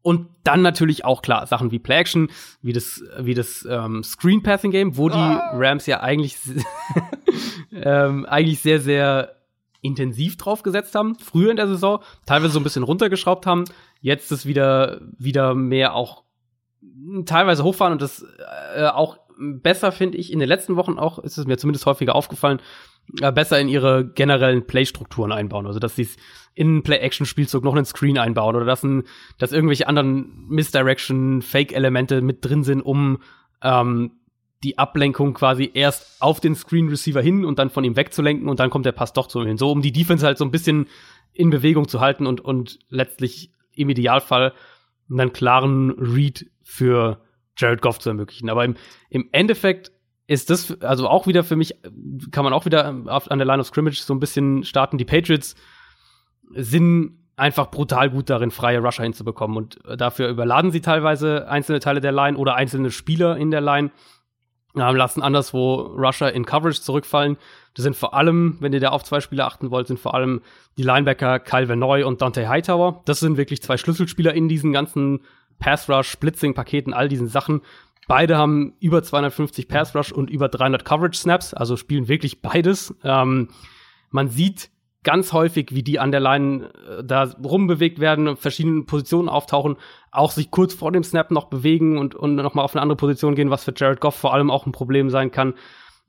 und 0.02 0.28
dann 0.44 0.64
natürlich 0.64 1.06
auch 1.06 1.22
klar 1.22 1.46
Sachen 1.46 1.72
wie 1.72 1.78
Play 1.78 2.00
Action, 2.00 2.30
wie 2.62 2.74
das, 2.74 3.04
wie 3.20 3.36
das 3.36 3.68
ähm, 3.70 4.04
Screen 4.04 4.42
Passing 4.42 4.72
Game, 4.72 4.98
wo 4.98 5.10
die 5.10 5.16
ah. 5.16 5.52
Rams 5.54 5.86
ja 5.86 6.00
eigentlich, 6.00 6.38
ähm, 7.72 8.26
eigentlich 8.26 8.62
sehr, 8.62 8.80
sehr 8.80 9.36
intensiv 9.82 10.38
drauf 10.38 10.64
gesetzt 10.64 10.96
haben, 10.96 11.16
früher 11.16 11.52
in 11.52 11.58
der 11.58 11.68
Saison, 11.68 12.00
teilweise 12.26 12.54
so 12.54 12.60
ein 12.60 12.64
bisschen 12.64 12.84
runtergeschraubt 12.84 13.46
haben, 13.46 13.66
jetzt 14.00 14.32
ist 14.32 14.46
wieder, 14.46 15.02
wieder 15.18 15.54
mehr 15.56 15.94
auch 15.94 16.24
teilweise 17.26 17.64
hochfahren 17.64 17.94
und 17.94 18.02
das 18.02 18.26
äh, 18.76 18.86
auch 18.86 19.18
besser, 19.42 19.92
finde 19.92 20.18
ich, 20.18 20.32
in 20.32 20.40
den 20.40 20.48
letzten 20.48 20.76
Wochen 20.76 20.98
auch, 20.98 21.20
ist 21.20 21.38
es 21.38 21.46
mir 21.46 21.58
zumindest 21.58 21.86
häufiger 21.86 22.16
aufgefallen, 22.16 22.62
äh, 23.22 23.32
besser 23.32 23.60
in 23.60 23.68
ihre 23.68 24.06
generellen 24.06 24.66
Play-Strukturen 24.66 25.32
einbauen. 25.32 25.68
Also, 25.68 25.80
dass 25.80 25.96
sie 25.96 26.08
in 26.54 26.84
Play-Action-Spielzug 26.84 27.64
noch 27.64 27.76
einen 27.76 27.86
Screen 27.86 28.18
einbauen 28.18 28.56
oder 28.56 28.66
dass, 28.66 28.84
ein, 28.84 29.04
dass 29.38 29.52
irgendwelche 29.52 29.88
anderen 29.88 30.48
Misdirection, 30.48 31.42
Fake-Elemente 31.42 32.22
mit 32.22 32.46
drin 32.46 32.64
sind, 32.64 32.82
um 32.82 33.20
ähm, 33.62 34.12
die 34.64 34.78
Ablenkung 34.78 35.34
quasi 35.34 35.72
erst 35.74 36.22
auf 36.22 36.40
den 36.40 36.56
Screen-Receiver 36.56 37.22
hin 37.22 37.46
und 37.46 37.58
dann 37.58 37.70
von 37.70 37.84
ihm 37.84 37.96
wegzulenken 37.96 38.48
und 38.48 38.60
dann 38.60 38.70
kommt 38.70 38.86
der 38.86 38.92
Pass 38.92 39.14
doch 39.14 39.28
zu 39.28 39.42
ihm 39.42 39.58
So, 39.58 39.72
um 39.72 39.82
die 39.82 39.92
Defense 39.92 40.26
halt 40.26 40.38
so 40.38 40.46
ein 40.46 40.52
bisschen 40.52 40.88
in 41.34 41.50
Bewegung 41.50 41.88
zu 41.88 42.00
halten 42.00 42.28
und, 42.28 42.42
und 42.42 42.80
letztlich 42.90 43.52
im 43.74 43.90
Idealfall 43.90 44.54
einen 45.10 45.34
klaren 45.34 45.92
Read 45.92 46.46
für 46.64 47.22
Jared 47.58 47.82
Goff 47.82 48.00
zu 48.00 48.10
ermöglichen. 48.10 48.50
Aber 48.50 48.66
im, 48.66 48.76
im 49.10 49.30
Endeffekt 49.32 49.92
ist 50.28 50.50
das, 50.50 50.80
also 50.82 51.08
auch 51.08 51.28
wieder 51.28 51.44
für 51.44 51.56
mich, 51.56 51.76
kann 52.32 52.44
man 52.44 52.54
auch 52.54 52.66
wieder 52.66 53.04
auf, 53.08 53.30
an 53.30 53.40
der 53.40 53.46
Line 53.46 53.60
of 53.60 53.68
Scrimmage 53.68 54.02
so 54.02 54.14
ein 54.14 54.20
bisschen 54.20 54.64
starten. 54.64 54.98
Die 54.98 55.06
Patriots 55.06 55.56
sind 56.54 57.18
einfach 57.36 57.72
brutal 57.72 58.10
gut 58.10 58.30
darin, 58.30 58.52
freie 58.52 58.80
Rusher 58.80 59.04
hinzubekommen. 59.04 59.58
Und 59.58 59.80
dafür 59.98 60.30
überladen 60.30 60.72
sie 60.72 60.82
teilweise 60.82 61.50
einzelne 61.50 61.80
Teile 61.80 62.00
der 62.00 62.12
Line 62.12 62.38
oder 62.38 62.56
einzelne 62.56 62.92
Spieler 62.92 63.36
in 63.38 63.52
der 63.52 63.62
Line. 63.62 63.92
Ähm, 64.76 64.96
lassen 64.96 65.22
anderswo 65.22 65.82
Rusher 65.82 66.32
in 66.32 66.46
Coverage 66.46 66.82
zurückfallen. 66.82 67.38
Das 67.74 67.84
sind 67.84 67.96
vor 67.96 68.14
allem, 68.14 68.56
wenn 68.62 68.72
ihr 68.72 68.80
da 68.80 68.90
auf 68.90 69.04
zwei 69.04 69.20
Spieler 69.20 69.46
achten 69.46 69.70
wollt, 69.70 69.88
sind 69.88 70.00
vor 70.00 70.14
allem 70.14 70.42
die 70.78 70.84
Linebacker 70.84 71.40
Kyle 71.40 71.68
Vanoy 71.68 72.04
und 72.04 72.22
Dante 72.22 72.48
Hightower. 72.48 73.02
Das 73.06 73.20
sind 73.20 73.36
wirklich 73.36 73.62
zwei 73.62 73.76
Schlüsselspieler 73.76 74.34
in 74.34 74.48
diesen 74.48 74.72
ganzen 74.72 75.22
Pass 75.62 75.90
Rush, 75.90 76.18
Blitzing 76.18 76.54
Paketen, 76.54 76.94
all 76.94 77.08
diesen 77.08 77.28
Sachen. 77.28 77.62
Beide 78.08 78.38
haben 78.38 78.74
über 78.82 79.02
250 79.02 79.70
Pass 79.70 79.96
Rush 79.96 80.12
und 80.12 80.30
über 80.30 80.50
300 80.50 80.84
Coverage 80.84 81.18
Snaps, 81.18 81.54
also 81.54 81.78
spielen 81.78 82.10
wirklich 82.10 82.42
beides. 82.42 82.94
Ähm, 83.06 83.50
man 84.10 84.28
sieht 84.28 84.70
ganz 85.04 85.34
häufig, 85.34 85.70
wie 85.72 85.84
die 85.84 86.00
an 86.00 86.12
der 86.12 86.20
Line 86.20 86.72
äh, 86.90 87.04
da 87.04 87.24
rumbewegt 87.44 88.00
werden, 88.00 88.36
verschiedene 88.36 88.84
Positionen 88.84 89.30
auftauchen, 89.30 89.78
auch 90.12 90.32
sich 90.32 90.52
kurz 90.52 90.74
vor 90.74 90.92
dem 90.92 91.04
Snap 91.04 91.32
noch 91.32 91.46
bewegen 91.46 91.98
und, 91.98 92.16
und 92.16 92.36
nochmal 92.36 92.66
auf 92.66 92.76
eine 92.76 92.82
andere 92.82 92.98
Position 92.98 93.36
gehen, 93.36 93.50
was 93.50 93.64
für 93.64 93.74
Jared 93.76 94.02
Goff 94.02 94.16
vor 94.16 94.34
allem 94.34 94.52
auch 94.52 94.66
ein 94.66 94.74
Problem 94.74 95.10
sein 95.10 95.32
kann. 95.32 95.54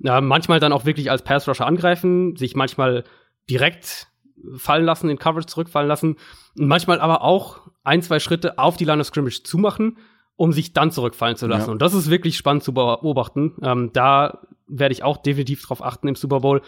Äh, 0.03 0.21
manchmal 0.21 0.61
dann 0.61 0.73
auch 0.73 0.85
wirklich 0.85 1.11
als 1.11 1.23
Pass 1.23 1.49
Rusher 1.49 1.67
angreifen, 1.67 2.37
sich 2.37 2.57
manchmal 2.57 3.05
direkt 3.49 4.09
fallen 4.57 4.85
lassen, 4.85 5.09
in 5.09 5.19
Coverage 5.19 5.47
zurückfallen 5.47 5.89
lassen, 5.89 6.17
manchmal 6.55 7.01
aber 7.01 7.23
auch 7.23 7.61
ein, 7.85 8.03
zwei 8.03 8.19
Schritte 8.19 8.59
auf 8.59 8.77
die 8.77 8.85
Line 8.85 9.01
of 9.01 9.07
Scrimmage 9.07 9.43
zumachen, 9.43 9.99
um 10.37 10.53
sich 10.53 10.73
dann 10.73 10.91
zurückfallen 10.91 11.37
zu 11.37 11.47
lassen. 11.47 11.69
Ja. 11.69 11.73
Und 11.73 11.83
das 11.83 11.95
ist 11.95 12.11
wirklich 12.11 12.37
spannend 12.37 12.63
zu 12.63 12.73
beobachten. 12.75 13.57
Ähm, 13.63 13.91
da 13.93 14.47
werde 14.67 14.93
ich 14.93 15.03
auch 15.03 15.19
definitiv 15.19 15.63
drauf 15.63 15.85
achten 15.85 16.09
im 16.09 16.15
Super 16.15 16.41
Bowl. 16.41 16.63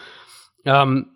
Ähm, 0.65 1.11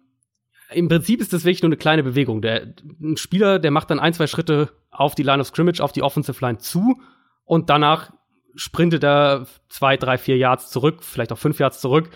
Im 0.72 0.88
Prinzip 0.88 1.22
ist 1.22 1.34
das 1.34 1.44
wirklich 1.44 1.62
nur 1.62 1.70
eine 1.70 1.78
kleine 1.78 2.04
Bewegung. 2.04 2.42
Der, 2.42 2.74
ein 3.02 3.18
Spieler, 3.18 3.60
der 3.60 3.72
macht 3.72 3.90
dann 3.90 4.00
ein, 4.00 4.14
zwei 4.14 4.28
Schritte 4.28 4.70
auf 4.92 5.16
die 5.16 5.24
Line 5.24 5.42
of 5.42 5.48
Scrimmage, 5.48 5.82
auf 5.82 5.92
die 5.92 6.04
Offensive 6.04 6.44
Line 6.44 6.58
zu 6.58 7.00
und 7.46 7.70
danach 7.70 8.12
sprintet 8.56 9.04
er 9.04 9.46
zwei, 9.70 9.98
drei, 9.98 10.18
vier 10.18 10.38
Yards 10.38 10.70
zurück, 10.70 11.04
vielleicht 11.04 11.32
auch 11.32 11.38
fünf 11.38 11.60
Yards 11.60 11.80
zurück 11.80 12.10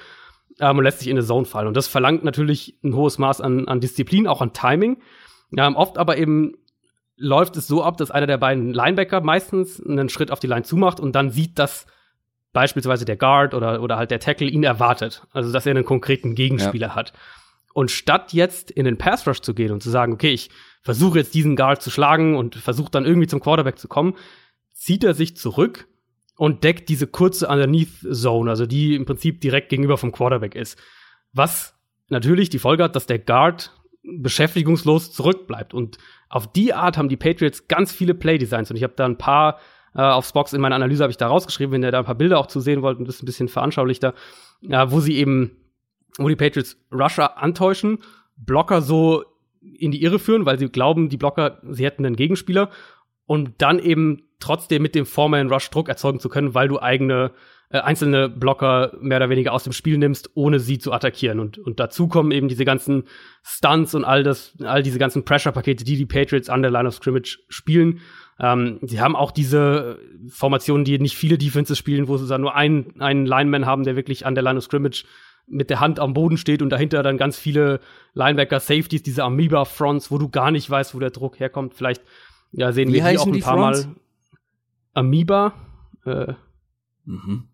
ähm, 0.59 0.77
und 0.77 0.83
lässt 0.83 0.99
sich 0.99 1.07
in 1.07 1.17
eine 1.17 1.25
Zone 1.25 1.45
fallen. 1.45 1.67
Und 1.67 1.77
das 1.77 1.87
verlangt 1.87 2.23
natürlich 2.23 2.77
ein 2.83 2.95
hohes 2.95 3.17
Maß 3.17 3.41
an, 3.41 3.67
an 3.67 3.79
Disziplin, 3.79 4.27
auch 4.27 4.41
an 4.41 4.53
Timing. 4.53 5.01
Ähm, 5.55 5.75
oft 5.75 5.97
aber 5.97 6.17
eben 6.17 6.53
läuft 7.15 7.57
es 7.57 7.67
so 7.67 7.83
ab, 7.83 7.97
dass 7.97 8.11
einer 8.11 8.27
der 8.27 8.37
beiden 8.37 8.73
Linebacker 8.73 9.21
meistens 9.21 9.81
einen 9.81 10.09
Schritt 10.09 10.31
auf 10.31 10.39
die 10.39 10.47
Line 10.47 10.63
zumacht 10.63 10.99
und 10.99 11.13
dann 11.13 11.29
sieht, 11.29 11.59
dass 11.59 11.85
beispielsweise 12.53 13.05
der 13.05 13.17
Guard 13.17 13.53
oder, 13.53 13.81
oder 13.81 13.97
halt 13.97 14.11
der 14.11 14.19
Tackle 14.19 14.47
ihn 14.47 14.63
erwartet. 14.63 15.23
Also, 15.31 15.51
dass 15.51 15.65
er 15.65 15.71
einen 15.71 15.85
konkreten 15.85 16.35
Gegenspieler 16.35 16.87
ja. 16.87 16.95
hat. 16.95 17.13
Und 17.73 17.89
statt 17.89 18.33
jetzt 18.33 18.69
in 18.69 18.85
den 18.85 18.97
Pass 18.97 19.27
Rush 19.27 19.41
zu 19.41 19.53
gehen 19.55 19.71
und 19.71 19.81
zu 19.81 19.89
sagen, 19.89 20.13
okay, 20.13 20.31
ich 20.31 20.49
versuche 20.81 21.17
jetzt 21.17 21.33
diesen 21.33 21.55
Guard 21.55 21.81
zu 21.81 21.89
schlagen 21.89 22.37
und 22.37 22.55
versuche 22.55 22.91
dann 22.91 23.05
irgendwie 23.05 23.27
zum 23.27 23.39
Quarterback 23.39 23.79
zu 23.79 23.87
kommen, 23.87 24.15
zieht 24.73 25.03
er 25.03 25.15
sich 25.15 25.35
zurück 25.35 25.87
und 26.35 26.63
deckt 26.63 26.89
diese 26.89 27.07
kurze 27.07 27.47
Underneath 27.47 28.05
Zone, 28.11 28.49
also 28.49 28.65
die 28.65 28.95
im 28.95 29.05
Prinzip 29.05 29.41
direkt 29.41 29.69
gegenüber 29.69 29.97
vom 29.97 30.11
Quarterback 30.11 30.55
ist. 30.55 30.77
Was 31.31 31.73
natürlich 32.09 32.49
die 32.49 32.59
Folge 32.59 32.83
hat, 32.83 32.95
dass 32.95 33.07
der 33.07 33.19
Guard 33.19 33.71
beschäftigungslos 34.03 35.11
zurückbleibt. 35.11 35.73
Und 35.73 35.97
auf 36.29 36.51
die 36.51 36.73
Art 36.73 36.97
haben 36.97 37.09
die 37.09 37.17
Patriots 37.17 37.67
ganz 37.67 37.91
viele 37.91 38.13
Playdesigns. 38.13 38.69
Und 38.69 38.77
ich 38.77 38.83
habe 38.83 38.93
da 38.95 39.05
ein 39.05 39.17
paar 39.17 39.59
äh, 39.95 40.01
aufs 40.01 40.33
Box 40.33 40.53
in 40.53 40.61
meiner 40.61 40.75
Analyse 40.75 41.03
habe 41.03 41.11
ich 41.11 41.17
da 41.17 41.27
rausgeschrieben, 41.27 41.73
wenn 41.73 41.83
ihr 41.83 41.91
da 41.91 41.99
ein 41.99 42.05
paar 42.05 42.15
Bilder 42.15 42.39
auch 42.39 42.47
zu 42.47 42.59
sehen 42.59 42.81
wollt 42.81 42.97
und 42.97 43.07
das 43.07 43.21
ein 43.21 43.25
bisschen 43.25 43.47
veranschaulichter, 43.47 44.13
äh, 44.67 44.85
wo 44.89 44.99
sie 44.99 45.17
eben, 45.17 45.51
wo 46.17 46.27
die 46.27 46.35
Patriots 46.35 46.77
Rusher 46.91 47.37
antäuschen, 47.37 47.99
Blocker 48.35 48.81
so 48.81 49.23
in 49.61 49.91
die 49.91 50.03
Irre 50.03 50.19
führen, 50.19 50.45
weil 50.45 50.59
sie 50.59 50.69
glauben, 50.69 51.09
die 51.09 51.17
Blocker, 51.17 51.59
sie 51.69 51.85
hätten 51.85 52.05
einen 52.05 52.15
Gegenspieler 52.15 52.69
und 53.25 53.51
dann 53.59 53.79
eben 53.79 54.23
trotzdem 54.43 54.81
mit 54.81 54.95
dem 54.95 55.05
Foreman 55.05 55.51
Rush 55.51 55.69
Druck 55.69 55.89
erzeugen 55.89 56.19
zu 56.19 56.29
können, 56.29 56.53
weil 56.53 56.67
du 56.67 56.79
eigene 56.81 57.31
äh, 57.69 57.79
einzelne 57.79 58.29
Blocker 58.29 58.95
mehr 59.01 59.17
oder 59.17 59.29
weniger 59.29 59.51
aus 59.51 59.63
dem 59.63 59.73
Spiel 59.73 59.97
nimmst, 59.97 60.29
ohne 60.35 60.59
sie 60.59 60.77
zu 60.77 60.93
attackieren. 60.93 61.39
Und, 61.39 61.57
und 61.57 61.79
dazu 61.79 62.07
kommen 62.07 62.31
eben 62.31 62.47
diese 62.47 62.65
ganzen 62.65 63.05
Stunts 63.41 63.95
und 63.95 64.05
all 64.05 64.21
das, 64.21 64.53
all 64.63 64.83
diese 64.83 64.99
ganzen 64.99 65.25
Pressure-Pakete, 65.25 65.83
die 65.83 65.97
die 65.97 66.05
Patriots 66.05 66.49
an 66.49 66.61
der 66.61 66.69
Line 66.69 66.87
of 66.87 66.93
Scrimmage 66.93 67.39
spielen. 67.49 68.01
Ähm, 68.39 68.79
sie 68.83 69.01
haben 69.01 69.15
auch 69.15 69.31
diese 69.31 69.97
Formationen, 70.29 70.85
die 70.85 70.99
nicht 70.99 71.17
viele 71.17 71.37
Defenses 71.37 71.77
spielen, 71.77 72.07
wo 72.07 72.17
sie 72.17 72.27
dann 72.27 72.41
nur 72.41 72.55
einen, 72.55 72.99
einen 72.99 73.25
Lineman 73.25 73.65
haben, 73.65 73.83
der 73.83 73.95
wirklich 73.95 74.25
an 74.25 74.35
der 74.35 74.43
Line 74.43 74.59
of 74.59 74.65
Scrimmage 74.65 75.05
mit 75.47 75.69
der 75.69 75.79
Hand 75.79 75.99
am 75.99 76.13
Boden 76.13 76.37
steht 76.37 76.61
und 76.61 76.69
dahinter 76.69 77.01
dann 77.01 77.17
ganz 77.17 77.37
viele 77.37 77.79
Linebacker, 78.13 78.59
Safeties, 78.59 79.03
diese 79.03 79.23
Amoeba-Fronts, 79.23 80.11
wo 80.11 80.17
du 80.17 80.29
gar 80.29 80.51
nicht 80.51 80.69
weißt, 80.69 80.93
wo 80.93 80.99
der 80.99 81.09
Druck 81.09 81.39
herkommt. 81.39 81.73
Vielleicht 81.73 82.01
ja, 82.51 82.71
sehen 82.71 82.89
Wie 82.89 83.03
wir 83.03 83.09
die 83.09 83.17
auch 83.17 83.25
ein 83.25 83.33
die 83.33 83.39
paar 83.39 83.57
Fronts? 83.57 83.85
Mal. 83.85 83.95
Amoeba. 84.93 85.53
Äh, 86.05 86.33
mhm. 87.05 87.47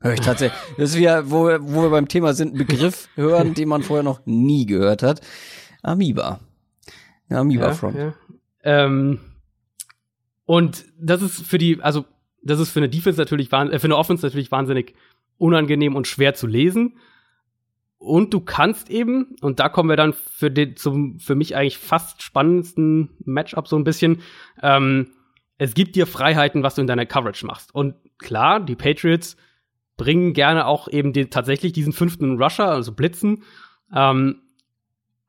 Hör 0.00 0.14
ich 0.14 0.20
tatsächlich. 0.20 0.58
Das 0.78 0.90
ist 0.90 0.96
wieder, 0.96 1.30
wo, 1.30 1.44
wo 1.44 1.82
wir 1.82 1.90
beim 1.90 2.08
Thema 2.08 2.32
sind, 2.32 2.54
ein 2.54 2.58
Begriff 2.58 3.08
hören, 3.16 3.54
den 3.54 3.68
man 3.68 3.82
vorher 3.82 4.02
noch 4.02 4.24
nie 4.24 4.66
gehört 4.66 5.02
hat. 5.02 5.20
Amoeba. 5.82 6.40
Amoeba 7.28 7.68
ja, 7.68 7.74
Front. 7.74 7.96
Ja. 7.96 8.14
Ähm, 8.62 9.20
und 10.46 10.84
das 10.98 11.22
ist 11.22 11.46
für 11.46 11.58
die, 11.58 11.80
also 11.80 12.04
das 12.42 12.58
ist 12.58 12.70
für 12.70 12.80
eine 12.80 12.88
Defense 12.88 13.20
natürlich, 13.20 13.52
äh, 13.52 13.78
für 13.78 13.86
eine 13.86 13.96
Offense 13.96 14.26
natürlich 14.26 14.50
wahnsinnig 14.50 14.94
unangenehm 15.38 15.96
und 15.96 16.06
schwer 16.06 16.34
zu 16.34 16.46
lesen. 16.46 16.98
Und 17.98 18.32
du 18.32 18.40
kannst 18.40 18.88
eben, 18.88 19.36
und 19.42 19.60
da 19.60 19.68
kommen 19.68 19.90
wir 19.90 19.96
dann 19.96 20.14
für 20.14 20.50
den, 20.50 20.74
zum, 20.76 21.18
für 21.18 21.34
mich 21.34 21.54
eigentlich 21.54 21.76
fast 21.76 22.22
spannendsten 22.22 23.10
Matchup 23.24 23.68
so 23.68 23.76
ein 23.76 23.84
bisschen, 23.84 24.22
ähm, 24.62 25.08
es 25.60 25.74
gibt 25.74 25.94
dir 25.94 26.06
Freiheiten, 26.06 26.62
was 26.62 26.74
du 26.74 26.80
in 26.80 26.86
deiner 26.86 27.04
Coverage 27.04 27.44
machst. 27.44 27.74
Und 27.74 27.94
klar, 28.18 28.60
die 28.60 28.76
Patriots 28.76 29.36
bringen 29.98 30.32
gerne 30.32 30.66
auch 30.66 30.88
eben 30.88 31.12
den, 31.12 31.28
tatsächlich 31.28 31.74
diesen 31.74 31.92
fünften 31.92 32.42
Rusher, 32.42 32.70
also 32.70 32.92
Blitzen. 32.92 33.42
Ähm, 33.94 34.40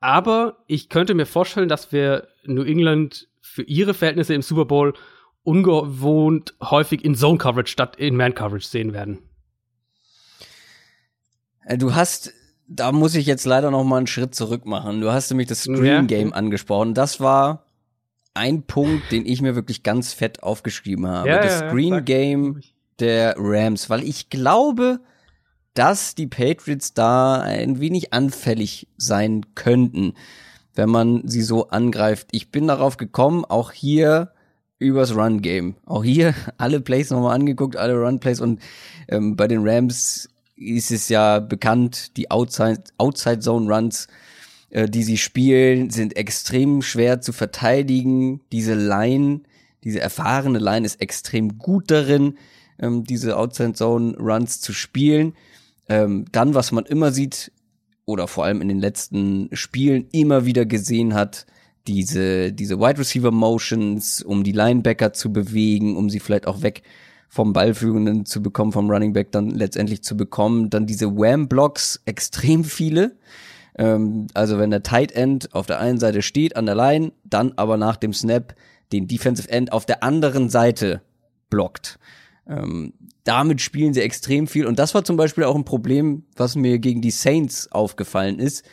aber 0.00 0.64
ich 0.68 0.88
könnte 0.88 1.12
mir 1.12 1.26
vorstellen, 1.26 1.68
dass 1.68 1.92
wir 1.92 2.28
New 2.46 2.62
England 2.62 3.28
für 3.42 3.62
ihre 3.64 3.92
Verhältnisse 3.92 4.32
im 4.32 4.40
Super 4.40 4.64
Bowl 4.64 4.94
ungewohnt 5.42 6.54
häufig 6.62 7.04
in 7.04 7.14
Zone 7.14 7.36
Coverage 7.36 7.70
statt 7.70 7.96
in 7.96 8.16
Man 8.16 8.34
Coverage 8.34 8.66
sehen 8.66 8.94
werden. 8.94 9.18
Äh, 11.66 11.76
du 11.76 11.94
hast 11.94 12.32
da 12.66 12.90
muss 12.90 13.14
ich 13.14 13.26
jetzt 13.26 13.44
leider 13.44 13.70
noch 13.70 13.84
mal 13.84 13.98
einen 13.98 14.06
Schritt 14.06 14.34
zurück 14.34 14.64
machen. 14.64 15.02
Du 15.02 15.12
hast 15.12 15.28
nämlich 15.28 15.48
das 15.48 15.64
Screen 15.64 16.06
Game 16.06 16.30
ja. 16.30 16.34
angesprochen. 16.34 16.94
Das 16.94 17.20
war 17.20 17.66
ein 18.34 18.62
Punkt, 18.62 19.12
den 19.12 19.26
ich 19.26 19.42
mir 19.42 19.54
wirklich 19.54 19.82
ganz 19.82 20.12
fett 20.12 20.42
aufgeschrieben 20.42 21.06
habe. 21.06 21.28
Ja, 21.28 21.42
das 21.42 21.58
Screen 21.58 22.04
Game 22.04 22.60
der 22.98 23.34
Rams, 23.36 23.90
weil 23.90 24.04
ich 24.04 24.30
glaube, 24.30 25.00
dass 25.74 26.14
die 26.14 26.26
Patriots 26.26 26.94
da 26.94 27.40
ein 27.40 27.80
wenig 27.80 28.12
anfällig 28.12 28.88
sein 28.96 29.46
könnten, 29.54 30.14
wenn 30.74 30.90
man 30.90 31.26
sie 31.26 31.42
so 31.42 31.68
angreift. 31.68 32.28
Ich 32.32 32.50
bin 32.50 32.66
darauf 32.66 32.96
gekommen, 32.96 33.44
auch 33.44 33.72
hier 33.72 34.32
übers 34.78 35.14
Run 35.14 35.42
Game. 35.42 35.76
Auch 35.86 36.04
hier 36.04 36.34
alle 36.58 36.80
Plays 36.80 37.10
nochmal 37.10 37.34
angeguckt, 37.34 37.76
alle 37.76 37.94
Run 37.94 38.20
Plays 38.20 38.40
und 38.40 38.60
ähm, 39.08 39.36
bei 39.36 39.48
den 39.48 39.66
Rams 39.66 40.28
ist 40.56 40.90
es 40.90 41.08
ja 41.08 41.40
bekannt, 41.40 42.16
die 42.16 42.30
Outside, 42.30 42.84
Outside 42.98 43.40
Zone 43.40 43.72
Runs, 43.72 44.06
äh, 44.72 44.88
die 44.88 45.02
sie 45.02 45.18
spielen, 45.18 45.90
sind 45.90 46.16
extrem 46.16 46.80
schwer 46.80 47.20
zu 47.20 47.32
verteidigen. 47.32 48.40
Diese 48.52 48.74
Line, 48.74 49.42
diese 49.84 50.00
erfahrene 50.00 50.58
Line 50.58 50.86
ist 50.86 51.00
extrem 51.00 51.58
gut 51.58 51.90
darin, 51.90 52.38
ähm, 52.78 53.04
diese 53.04 53.36
Outside 53.36 53.74
Zone 53.74 54.16
Runs 54.18 54.60
zu 54.62 54.72
spielen. 54.72 55.34
Ähm, 55.88 56.24
dann, 56.32 56.54
was 56.54 56.72
man 56.72 56.86
immer 56.86 57.12
sieht, 57.12 57.52
oder 58.06 58.26
vor 58.26 58.46
allem 58.46 58.62
in 58.62 58.68
den 58.68 58.80
letzten 58.80 59.48
Spielen 59.52 60.08
immer 60.10 60.46
wieder 60.46 60.64
gesehen 60.64 61.14
hat, 61.14 61.46
diese, 61.86 62.52
diese 62.52 62.78
Wide 62.78 62.98
Receiver 62.98 63.30
Motions, 63.30 64.22
um 64.22 64.42
die 64.42 64.52
Linebacker 64.52 65.12
zu 65.12 65.32
bewegen, 65.32 65.96
um 65.96 66.08
sie 66.08 66.20
vielleicht 66.20 66.46
auch 66.46 66.62
weg 66.62 66.82
vom 67.28 67.52
Ballführenden 67.52 68.24
zu 68.24 68.42
bekommen, 68.42 68.72
vom 68.72 68.90
Running 68.90 69.12
Back 69.12 69.32
dann 69.32 69.50
letztendlich 69.50 70.02
zu 70.02 70.16
bekommen. 70.16 70.70
Dann 70.70 70.86
diese 70.86 71.14
Wham-Blocks, 71.14 72.00
extrem 72.06 72.64
viele. 72.64 73.16
Ähm, 73.76 74.26
also 74.34 74.58
wenn 74.58 74.70
der 74.70 74.82
Tight 74.82 75.12
End 75.12 75.54
auf 75.54 75.66
der 75.66 75.80
einen 75.80 75.98
Seite 75.98 76.22
steht 76.22 76.56
an 76.56 76.66
der 76.66 76.74
Line, 76.74 77.12
dann 77.24 77.52
aber 77.56 77.76
nach 77.76 77.96
dem 77.96 78.12
Snap 78.12 78.54
den 78.92 79.08
Defensive 79.08 79.50
End 79.50 79.72
auf 79.72 79.86
der 79.86 80.02
anderen 80.02 80.48
Seite 80.48 81.02
blockt. 81.50 81.98
Ähm, 82.46 82.92
damit 83.24 83.60
spielen 83.60 83.94
sie 83.94 84.00
extrem 84.00 84.46
viel 84.46 84.66
und 84.66 84.78
das 84.78 84.94
war 84.94 85.04
zum 85.04 85.16
Beispiel 85.16 85.44
auch 85.44 85.54
ein 85.54 85.64
Problem, 85.64 86.24
was 86.36 86.56
mir 86.56 86.78
gegen 86.78 87.00
die 87.00 87.10
Saints 87.10 87.70
aufgefallen 87.70 88.38
ist. 88.38 88.64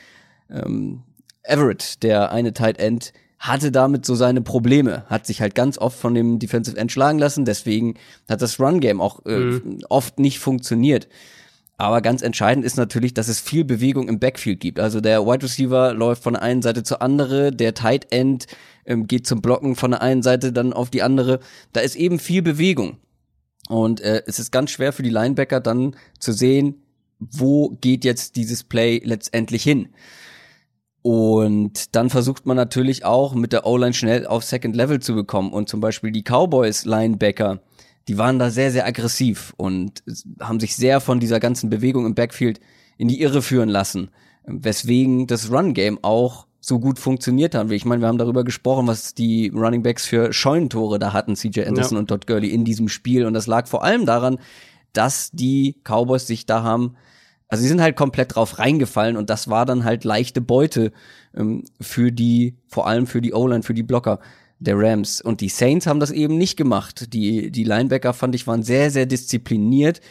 Ähm, 0.50 1.04
Everett, 1.44 2.04
der 2.04 2.32
eine 2.32 2.54
Tight 2.54 2.80
End, 2.80 3.14
hatte 3.38 3.72
damit 3.72 4.06
so 4.06 4.16
seine 4.16 4.42
Probleme, 4.42 5.06
hat 5.08 5.26
sich 5.26 5.40
halt 5.40 5.56
ganz 5.56 5.78
oft 5.78 5.98
von 5.98 6.14
dem 6.14 6.40
Defensive 6.40 6.78
End 6.78 6.92
schlagen 6.92 7.20
lassen, 7.20 7.46
deswegen 7.46 7.96
hat 8.28 8.42
das 8.42 8.60
Run 8.60 8.82
Game 8.82 9.00
auch 9.00 9.26
äh, 9.26 9.38
mhm. 9.38 9.80
oft 9.88 10.20
nicht 10.20 10.40
funktioniert. 10.40 11.08
Aber 11.80 12.02
ganz 12.02 12.22
entscheidend 12.22 12.66
ist 12.66 12.76
natürlich, 12.76 13.14
dass 13.14 13.30
es 13.30 13.40
viel 13.40 13.64
Bewegung 13.64 14.10
im 14.10 14.20
Backfield 14.20 14.60
gibt. 14.60 14.82
Also 14.82 15.00
der 15.00 15.26
Wide 15.26 15.44
Receiver 15.44 15.94
läuft 15.94 16.22
von 16.22 16.34
der 16.34 16.42
einen 16.44 16.62
Seite 16.62 16.84
zur 16.84 17.02
andere, 17.02 17.54
der 17.54 17.74
Tight 17.74 18.12
End 18.12 18.48
ähm, 18.86 19.08
geht 19.08 19.26
zum 19.26 19.42
Blocken 19.42 19.78
von 19.78 19.92
der 19.92 20.02
einen 20.02 20.22
Seite 20.22 20.52
dann 20.52 20.74
auf 20.74 20.90
die 20.90 21.02
andere. 21.02 21.40
Da 21.72 21.80
ist 21.80 21.96
eben 21.96 22.20
viel 22.20 22.42
Bewegung. 22.42 22.98
Und 23.70 24.02
äh, 24.02 24.24
es 24.28 24.40
ist 24.40 24.52
ganz 24.52 24.72
schwer 24.72 24.92
für 24.92 25.04
die 25.04 25.10
Linebacker 25.10 25.62
dann 25.62 25.96
zu 26.20 26.34
sehen, 26.34 26.84
wo 27.18 27.70
geht 27.80 28.04
jetzt 28.04 28.36
dieses 28.36 28.66
Play 28.66 29.00
letztendlich 29.02 29.64
hin. 29.64 29.88
Und 31.02 31.96
dann 31.96 32.10
versucht 32.10 32.46
man 32.46 32.58
natürlich 32.58 33.06
auch 33.06 33.34
mit 33.34 33.54
der 33.54 33.66
O-Line 33.66 33.94
schnell 33.94 34.28
auf 34.28 34.44
Second 34.44 34.76
Level 34.76 35.00
zu 35.00 35.16
bekommen. 35.16 35.54
Und 35.54 35.70
zum 35.70 35.80
Beispiel 35.80 36.12
die 36.12 36.24
Cowboys 36.24 36.84
Linebacker, 36.84 37.62
die 38.10 38.18
waren 38.18 38.40
da 38.40 38.50
sehr, 38.50 38.72
sehr 38.72 38.88
aggressiv 38.88 39.54
und 39.56 40.04
haben 40.40 40.60
sich 40.60 40.76
sehr 40.76 41.00
von 41.00 41.20
dieser 41.20 41.40
ganzen 41.40 41.70
Bewegung 41.70 42.08
im 42.08 42.16
Backfield 42.16 42.60
in 42.98 43.08
die 43.08 43.22
Irre 43.22 43.44
führen 43.44 43.70
lassen. 43.70 44.10
Weswegen 44.46 45.28
das 45.28 45.52
Run-Game 45.52 46.00
auch 46.02 46.48
so 46.60 46.80
gut 46.80 46.98
funktioniert 46.98 47.54
hat. 47.54 47.70
Ich 47.72 47.86
meine, 47.86 48.02
wir 48.02 48.08
haben 48.08 48.18
darüber 48.18 48.44
gesprochen, 48.44 48.88
was 48.88 49.14
die 49.14 49.50
Running 49.54 49.84
Backs 49.84 50.08
für 50.08 50.34
Scheunentore 50.34 50.98
da 50.98 51.14
hatten, 51.14 51.36
CJ 51.36 51.66
Anderson 51.66 51.98
ja. 51.98 52.00
und 52.00 52.08
Todd 52.08 52.26
Gurley 52.26 52.50
in 52.50 52.66
diesem 52.66 52.90
Spiel. 52.90 53.26
Und 53.26 53.36
das 53.36 53.46
lag 53.46 53.68
vor 53.68 53.84
allem 53.84 54.08
daran, 54.08 54.40
dass 54.92 55.30
die 55.32 55.78
Cowboys 55.84 56.26
sich 56.26 56.48
da 56.48 56.64
haben 56.64 56.96
also 57.50 57.64
sie 57.64 57.68
sind 57.68 57.82
halt 57.82 57.96
komplett 57.96 58.36
drauf 58.36 58.60
reingefallen 58.60 59.18
und 59.18 59.32
das 59.32 59.50
war 59.50 59.66
dann 59.66 59.84
halt 59.84 60.04
leichte 60.04 60.40
Beute 60.40 60.92
ähm, 61.36 61.64
für 61.82 62.12
die, 62.12 62.56
vor 62.68 62.86
allem 62.86 63.08
für 63.08 63.22
die 63.22 63.34
O-Line, 63.34 63.64
für 63.64 63.74
die 63.74 63.82
Blocker 63.82 64.20
der 64.60 64.78
Rams. 64.78 65.22
Und 65.22 65.42
die 65.42 65.50
Saints 65.50 65.88
haben 65.88 66.00
das 66.00 66.12
eben 66.12 66.38
nicht 66.38 66.58
gemacht. 66.58 67.14
Die, 67.14 67.52
die 67.52 67.64
Linebacker, 67.64 68.14
fand 68.14 68.36
ich, 68.36 68.48
waren 68.48 68.64
sehr, 68.64 68.92
sehr 68.92 69.06
diszipliniert. 69.06 70.02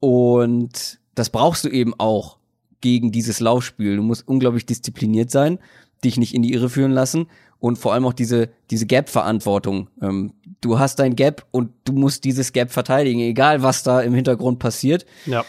Und 0.00 0.98
das 1.14 1.30
brauchst 1.30 1.64
du 1.64 1.68
eben 1.68 1.94
auch 1.98 2.38
gegen 2.80 3.12
dieses 3.12 3.40
Laufspiel. 3.40 3.96
Du 3.96 4.02
musst 4.02 4.26
unglaublich 4.26 4.66
diszipliniert 4.66 5.30
sein, 5.30 5.58
dich 6.04 6.18
nicht 6.18 6.34
in 6.34 6.42
die 6.42 6.52
Irre 6.52 6.68
führen 6.68 6.92
lassen 6.92 7.26
und 7.58 7.78
vor 7.78 7.94
allem 7.94 8.04
auch 8.04 8.12
diese, 8.12 8.50
diese 8.70 8.86
Gap-Verantwortung. 8.86 9.88
Ähm, 10.02 10.34
du 10.60 10.78
hast 10.78 10.98
dein 10.98 11.16
Gap 11.16 11.46
und 11.50 11.70
du 11.84 11.92
musst 11.92 12.24
dieses 12.24 12.52
Gap 12.52 12.70
verteidigen, 12.70 13.20
egal 13.20 13.62
was 13.62 13.82
da 13.82 14.02
im 14.02 14.14
Hintergrund 14.14 14.58
passiert. 14.58 15.06
Ja 15.24 15.44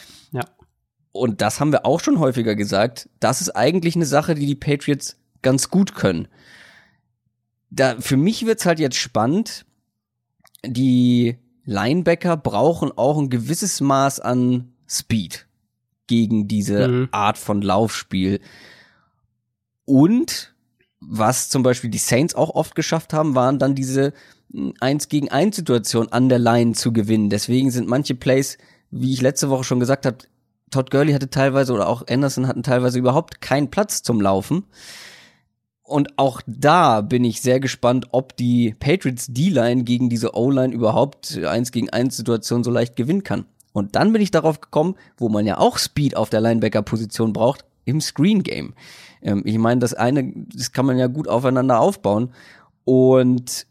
und 1.17 1.41
das 1.41 1.59
haben 1.59 1.71
wir 1.71 1.86
auch 1.86 1.99
schon 1.99 2.19
häufiger 2.19 2.55
gesagt, 2.55 3.09
das 3.19 3.41
ist 3.41 3.49
eigentlich 3.49 3.95
eine 3.95 4.05
Sache, 4.05 4.36
die 4.36 4.45
die 4.45 4.55
Patriots 4.55 5.17
ganz 5.41 5.69
gut 5.69 5.95
können. 5.95 6.28
Da, 7.70 7.99
für 7.99 8.18
mich 8.18 8.45
wird's 8.45 8.65
halt 8.65 8.80
jetzt 8.80 8.97
spannend. 8.97 9.65
Die 10.65 11.38
Linebacker 11.65 12.38
brauchen 12.38 12.91
auch 12.95 13.18
ein 13.18 13.30
gewisses 13.30 13.82
Maß 13.82 14.20
an 14.20 14.74
Speed 14.88 15.47
gegen 16.07 16.47
diese 16.47 16.88
mhm. 16.88 17.09
Art 17.11 17.38
von 17.38 17.61
Laufspiel. 17.61 18.39
Und 19.86 20.53
was 20.99 21.49
zum 21.49 21.63
Beispiel 21.63 21.89
die 21.89 21.97
Saints 21.97 22.36
auch 22.36 22.49
oft 22.49 22.76
geschafft 22.76 23.13
haben, 23.13 23.36
waren 23.36 23.59
dann 23.59 23.76
diese 23.76 24.13
1 24.80 25.03
hm, 25.03 25.09
gegen 25.09 25.30
1 25.30 25.55
Situation 25.55 26.11
an 26.11 26.30
der 26.30 26.39
Line 26.39 26.74
zu 26.74 26.91
gewinnen. 26.91 27.30
Deswegen 27.30 27.70
sind 27.72 27.88
manche 27.88 28.15
Plays, 28.15 28.57
wie 28.89 29.13
ich 29.13 29.22
letzte 29.22 29.49
Woche 29.49 29.63
schon 29.63 29.80
gesagt 29.80 30.05
habe, 30.05 30.18
Todd 30.72 30.91
Gurley 30.91 31.13
hatte 31.13 31.30
teilweise 31.30 31.74
oder 31.74 31.88
auch 31.88 32.05
Anderson 32.09 32.47
hatten 32.47 32.63
teilweise 32.63 32.99
überhaupt 32.99 33.41
keinen 33.41 33.70
Platz 33.70 34.03
zum 34.03 34.20
Laufen. 34.20 34.65
Und 35.88 36.19
auch 36.19 36.41
da 36.45 36.99
bin 36.99 37.23
ich 37.23 37.41
sehr 37.41 37.61
gespannt, 37.61 38.07
ob 38.11 38.35
die 38.35 38.75
Patriots 38.77 39.27
D-Line 39.27 39.85
gegen 39.85 40.09
diese 40.09 40.35
O-Line 40.35 40.73
überhaupt 40.73 41.39
eins 41.45 41.71
gegen 41.71 41.89
eins 41.91 42.17
Situation 42.17 42.65
so 42.65 42.71
leicht 42.71 42.97
gewinnen 42.97 43.23
kann. 43.23 43.45
Und 43.71 43.95
dann 43.95 44.11
bin 44.11 44.21
ich 44.21 44.29
darauf 44.29 44.59
gekommen, 44.59 44.95
wo 45.15 45.29
man 45.29 45.45
ja 45.45 45.59
auch 45.59 45.77
Speed 45.77 46.17
auf 46.17 46.29
der 46.29 46.41
Linebacker-Position 46.41 47.31
braucht, 47.31 47.63
im 47.85 48.01
Screen 48.01 48.43
Game. 48.43 48.73
Ähm, 49.21 49.43
ich 49.45 49.57
meine, 49.57 49.79
das 49.79 49.93
eine, 49.93 50.33
das 50.53 50.73
kann 50.73 50.85
man 50.85 50.97
ja 50.97 51.07
gut 51.07 51.29
aufeinander 51.29 51.79
aufbauen. 51.79 52.33
Und 52.83 53.65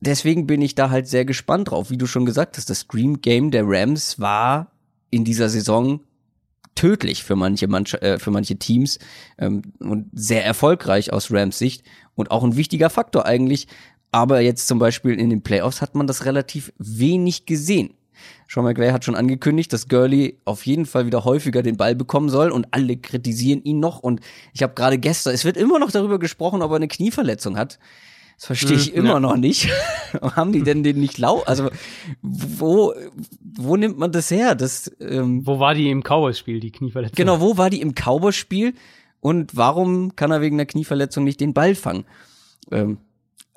deswegen 0.00 0.46
bin 0.46 0.60
ich 0.60 0.74
da 0.74 0.90
halt 0.90 1.08
sehr 1.08 1.24
gespannt 1.24 1.70
drauf. 1.70 1.88
Wie 1.88 1.96
du 1.96 2.06
schon 2.06 2.26
gesagt 2.26 2.58
hast, 2.58 2.68
das 2.68 2.80
Screen 2.80 3.22
Game 3.22 3.50
der 3.50 3.64
Rams 3.66 4.20
war 4.20 4.70
in 5.08 5.24
dieser 5.24 5.48
Saison 5.48 6.00
tödlich 6.78 7.24
für 7.24 7.34
manche, 7.34 7.66
Manch 7.66 7.94
äh, 7.94 8.20
für 8.20 8.30
manche 8.30 8.56
Teams 8.56 9.00
ähm, 9.36 9.62
und 9.80 10.06
sehr 10.12 10.44
erfolgreich 10.44 11.12
aus 11.12 11.32
Rams 11.32 11.58
Sicht 11.58 11.82
und 12.14 12.30
auch 12.30 12.44
ein 12.44 12.56
wichtiger 12.56 12.88
Faktor 12.88 13.26
eigentlich. 13.26 13.66
Aber 14.12 14.40
jetzt 14.40 14.68
zum 14.68 14.78
Beispiel 14.78 15.18
in 15.18 15.28
den 15.28 15.42
Playoffs 15.42 15.82
hat 15.82 15.96
man 15.96 16.06
das 16.06 16.24
relativ 16.24 16.72
wenig 16.78 17.46
gesehen. 17.46 17.94
Sean 18.48 18.64
McVay 18.64 18.92
hat 18.92 19.04
schon 19.04 19.16
angekündigt, 19.16 19.72
dass 19.72 19.88
Gurley 19.88 20.38
auf 20.44 20.66
jeden 20.66 20.86
Fall 20.86 21.04
wieder 21.04 21.24
häufiger 21.24 21.62
den 21.62 21.76
Ball 21.76 21.96
bekommen 21.96 22.28
soll 22.28 22.50
und 22.50 22.68
alle 22.70 22.96
kritisieren 22.96 23.62
ihn 23.64 23.80
noch. 23.80 23.98
Und 23.98 24.20
ich 24.54 24.62
habe 24.62 24.74
gerade 24.74 24.98
gestern, 24.98 25.34
es 25.34 25.44
wird 25.44 25.56
immer 25.56 25.80
noch 25.80 25.90
darüber 25.90 26.20
gesprochen, 26.20 26.62
ob 26.62 26.70
er 26.70 26.76
eine 26.76 26.88
Knieverletzung 26.88 27.58
hat. 27.58 27.80
Das 28.38 28.46
verstehe 28.46 28.76
ich 28.76 28.88
hm, 28.88 28.94
immer 28.94 29.14
ja. 29.14 29.20
noch 29.20 29.36
nicht. 29.36 29.68
Haben 30.22 30.52
die 30.52 30.62
denn 30.62 30.84
den 30.84 31.00
nicht 31.00 31.18
lau? 31.18 31.42
Also 31.42 31.70
wo 32.22 32.94
wo 33.42 33.76
nimmt 33.76 33.98
man 33.98 34.12
das 34.12 34.30
her? 34.30 34.54
Das 34.54 34.92
ähm, 35.00 35.44
wo 35.44 35.58
war 35.58 35.74
die 35.74 35.90
im 35.90 36.02
Cowboys-Spiel 36.02 36.60
die 36.60 36.70
Knieverletzung? 36.70 37.16
Genau, 37.16 37.40
wo 37.40 37.56
war 37.56 37.68
die 37.68 37.80
im 37.80 37.94
Cowboys-Spiel? 37.94 38.74
Und 39.20 39.56
warum 39.56 40.14
kann 40.14 40.30
er 40.30 40.40
wegen 40.40 40.56
der 40.56 40.66
Knieverletzung 40.66 41.24
nicht 41.24 41.40
den 41.40 41.52
Ball 41.52 41.74
fangen? 41.74 42.04
Ähm, 42.70 42.98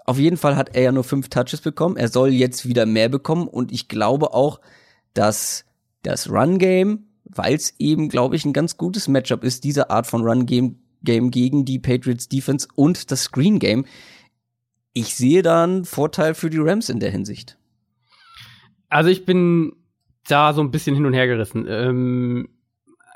auf 0.03 0.17
jeden 0.17 0.37
Fall 0.37 0.55
hat 0.55 0.75
er 0.75 0.81
ja 0.81 0.91
nur 0.91 1.03
fünf 1.03 1.29
Touches 1.29 1.61
bekommen. 1.61 1.95
Er 1.95 2.07
soll 2.07 2.29
jetzt 2.29 2.67
wieder 2.67 2.87
mehr 2.87 3.07
bekommen 3.07 3.47
und 3.47 3.71
ich 3.71 3.87
glaube 3.87 4.33
auch, 4.33 4.61
dass 5.13 5.65
das 6.01 6.27
Run 6.27 6.57
Game, 6.57 7.05
weil 7.25 7.53
es 7.53 7.75
eben, 7.77 8.09
glaube 8.09 8.35
ich, 8.35 8.45
ein 8.45 8.53
ganz 8.53 8.77
gutes 8.77 9.07
Matchup 9.07 9.43
ist, 9.43 9.63
diese 9.63 9.91
Art 9.91 10.07
von 10.07 10.23
Run 10.23 10.47
Game 10.47 10.77
Game 11.03 11.31
gegen 11.31 11.65
die 11.65 11.79
Patriots 11.79 12.29
Defense 12.29 12.67
und 12.75 13.11
das 13.11 13.23
Screen 13.23 13.59
Game 13.59 13.85
ich 14.93 15.15
sehe 15.15 15.41
da 15.41 15.63
einen 15.63 15.85
Vorteil 15.85 16.33
für 16.33 16.49
die 16.49 16.59
Rams 16.59 16.89
in 16.89 16.99
der 16.99 17.11
Hinsicht. 17.11 17.57
Also 18.89 19.09
ich 19.09 19.25
bin 19.25 19.73
da 20.27 20.53
so 20.53 20.61
ein 20.61 20.71
bisschen 20.71 20.95
hin 20.95 21.05
und 21.05 21.13
her 21.13 21.27
gerissen. 21.27 21.65
Ähm, 21.67 22.49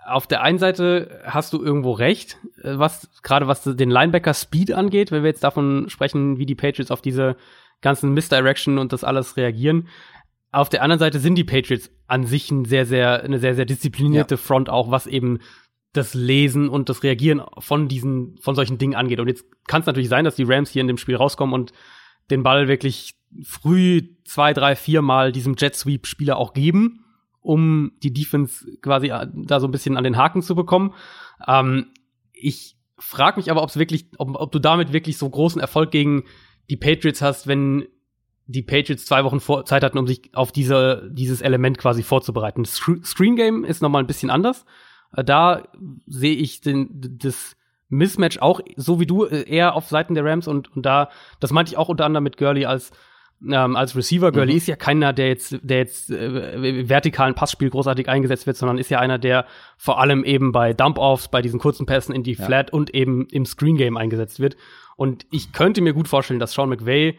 auf 0.06 0.28
der 0.28 0.42
einen 0.42 0.60
Seite 0.60 1.22
hast 1.26 1.52
du 1.54 1.62
irgendwo 1.64 1.92
recht, 1.92 2.38
äh, 2.62 2.78
was 2.78 3.10
gerade 3.24 3.48
was 3.48 3.64
den 3.64 3.90
Linebacker 3.90 4.34
Speed 4.34 4.72
angeht, 4.72 5.12
wenn 5.12 5.24
wir 5.24 5.30
jetzt 5.30 5.44
davon 5.44 5.90
sprechen, 5.90 6.38
wie 6.38 6.46
die 6.46 6.56
Patriots 6.56 6.92
auf 6.92 7.02
diese 7.02 7.36
ganzen 7.82 8.14
Misdirection 8.14 8.78
und 8.78 8.94
das 8.94 9.04
alles 9.04 9.36
reagieren. 9.36 9.88
Auf 10.52 10.70
der 10.70 10.82
anderen 10.82 11.00
Seite 11.00 11.20
sind 11.20 11.36
die 11.36 11.44
Patriots 11.44 11.92
an 12.08 12.26
sich 12.26 12.50
ein 12.50 12.66
sehr, 12.66 12.86
sehr, 12.86 13.24
eine 13.24 13.40
sehr, 13.40 13.56
sehr 13.56 13.66
disziplinierte 13.66 14.36
ja. 14.36 14.42
Front 14.42 14.70
auch, 14.70 14.90
was 14.90 15.08
eben 15.08 15.40
das 15.98 16.14
Lesen 16.14 16.70
und 16.70 16.90
das 16.90 17.04
Reagieren 17.04 17.42
von 17.60 17.88
diesen, 17.88 18.38
von 18.40 18.56
solchen 18.56 18.78
Dingen 18.78 18.96
angeht. 18.96 19.20
Und 19.20 19.28
jetzt 19.28 19.46
kann 19.68 19.82
es 19.82 19.88
natürlich 19.88 20.10
sein, 20.10 20.26
dass 20.26 20.36
die 20.36 20.44
Rams 20.44 20.70
hier 20.70 20.82
in 20.82 20.88
dem 20.88 20.98
Spiel 20.98 21.16
rauskommen 21.16 21.54
und 21.54 21.74
den 22.30 22.44
Ball 22.44 22.68
wirklich 22.68 23.16
früh 23.44 24.02
zwei, 24.26 24.54
drei, 24.54 24.76
vier 24.76 25.02
Mal 25.02 25.32
diesem 25.32 25.56
Jet 25.58 25.76
Sweep 25.76 26.08
Spieler 26.08 26.38
auch 26.38 26.54
geben, 26.54 27.06
um 27.42 27.92
die 28.02 28.14
Defense 28.14 28.66
quasi 28.82 29.10
äh, 29.10 29.28
da 29.34 29.60
so 29.60 29.68
ein 29.68 29.72
bisschen 29.72 29.98
an 29.98 30.04
den 30.04 30.18
Haken 30.18 30.42
zu 30.42 30.56
bekommen. 30.56 30.94
Ähm, 31.48 31.88
ich 32.34 32.78
frage 32.98 33.40
mich 33.40 33.52
aber, 33.52 33.62
ob 33.62 33.70
es 33.70 33.78
wirklich, 33.78 34.08
ob, 34.18 34.36
ob 34.40 34.52
du 34.52 34.60
damit 34.60 34.94
wirklich 34.94 35.18
so 35.18 35.30
großen 35.30 35.62
Erfolg 35.62 35.92
gegen 35.92 36.24
die 36.70 36.78
Patriots 36.78 37.22
hast, 37.22 37.48
wenn 37.48 37.88
die 38.48 38.62
Patriots 38.62 39.06
zwei 39.06 39.24
Wochen 39.24 39.40
vor 39.40 39.66
Zeit 39.66 39.84
hatten, 39.84 39.98
um 39.98 40.08
sich 40.08 40.30
auf 40.34 40.52
diese, 40.52 41.10
dieses 41.12 41.42
Element 41.42 41.78
quasi 41.78 42.04
vorzubereiten. 42.04 42.64
Das 42.64 42.76
Screen 42.76 43.36
Game 43.36 43.64
ist 43.64 43.82
nochmal 43.82 44.04
ein 44.04 44.08
bisschen 44.08 44.30
anders. 44.30 44.66
Äh, 45.16 45.24
da 45.24 45.64
sehe 46.08 46.36
ich 46.36 46.62
den, 46.62 46.90
das 47.20 47.56
Mismatch 47.90 48.40
auch, 48.40 48.62
so 48.76 49.00
wie 49.00 49.06
du, 49.06 49.26
äh, 49.26 49.48
eher 49.50 49.76
auf 49.76 49.88
Seiten 49.88 50.16
der 50.16 50.26
Rams 50.26 50.48
und, 50.48 50.76
und 50.76 50.86
da, 50.86 51.10
das 51.40 51.52
meinte 51.52 51.72
ich 51.72 51.78
auch 51.78 51.90
unter 51.90 52.06
anderem 52.06 52.24
mit 52.24 52.38
Gurley 52.38 52.66
als 52.66 52.92
ähm, 53.44 53.76
als 53.76 53.96
Receiver. 53.96 54.32
Gurley 54.32 54.54
mhm. 54.54 54.58
ist 54.58 54.68
ja 54.68 54.76
keiner, 54.76 55.14
der 55.14 55.28
jetzt, 55.28 55.58
der 55.62 55.80
jetzt 55.80 56.10
äh, 56.10 56.88
vertikalen 56.90 57.36
Passspiel 57.36 57.70
großartig 57.70 58.08
eingesetzt 58.08 58.48
wird, 58.48 58.58
sondern 58.58 58.78
ist 58.78 58.90
ja 58.90 59.00
einer, 59.00 59.18
der 59.18 59.46
vor 59.78 60.00
allem 60.00 60.24
eben 60.24 60.52
bei 60.52 60.74
Dump-Offs, 60.74 61.28
bei 61.28 61.42
diesen 61.42 61.60
kurzen 61.60 61.86
Pässen 61.86 62.16
in 62.16 62.24
die 62.24 62.34
ja. 62.34 62.46
Flat 62.46 62.72
und 62.72 62.94
eben 62.94 63.28
im 63.28 63.46
Screen 63.46 63.78
Game 63.78 63.98
eingesetzt 63.98 64.40
wird. 64.40 64.56
Und 64.96 65.26
ich 65.32 65.52
könnte 65.52 65.82
mir 65.82 65.94
gut 65.94 66.08
vorstellen, 66.08 66.40
dass 66.40 66.54
Sean 66.54 66.70
McVay 66.70 67.18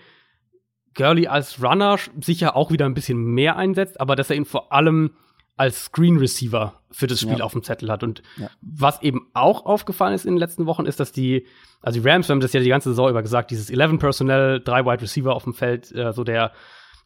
Gurley 0.95 1.27
als 1.27 1.63
Runner 1.63 1.99
sicher 2.21 2.57
auch 2.57 2.71
wieder 2.71 2.87
ein 2.87 2.95
bisschen 2.95 3.23
mehr 3.23 3.57
einsetzt, 3.57 4.01
aber 4.01 4.17
dass 4.17 4.31
er 4.31 4.37
ihn 4.37 4.47
vor 4.47 4.73
allem 4.73 5.11
als 5.57 5.87
Screen 5.87 6.19
Receiver 6.19 6.81
für 6.91 7.07
das 7.07 7.21
Spiel 7.21 7.39
ja. 7.39 7.45
auf 7.45 7.53
dem 7.53 7.63
Zettel 7.63 7.91
hat. 7.91 8.03
Und 8.03 8.23
ja. 8.37 8.51
was 8.61 9.03
eben 9.03 9.29
auch 9.33 9.65
aufgefallen 9.65 10.15
ist 10.15 10.27
in 10.27 10.35
den 10.35 10.39
letzten 10.39 10.67
Wochen, 10.67 10.87
ist, 10.87 11.01
dass 11.01 11.13
die, 11.13 11.47
also 11.81 12.01
die 12.01 12.09
Rams, 12.09 12.29
wir 12.29 12.35
haben 12.35 12.41
das 12.41 12.53
ja 12.53 12.61
die 12.61 12.69
ganze 12.69 12.91
Saison 12.91 13.09
über 13.11 13.23
gesagt, 13.23 13.51
dieses 13.51 13.71
11 13.71 13.99
Personnel, 13.99 14.61
drei 14.61 14.85
Wide 14.85 15.03
Receiver 15.03 15.35
auf 15.35 15.45
dem 15.45 15.55
Feld, 15.55 15.93
äh, 15.93 16.13
so 16.13 16.25
der, 16.25 16.53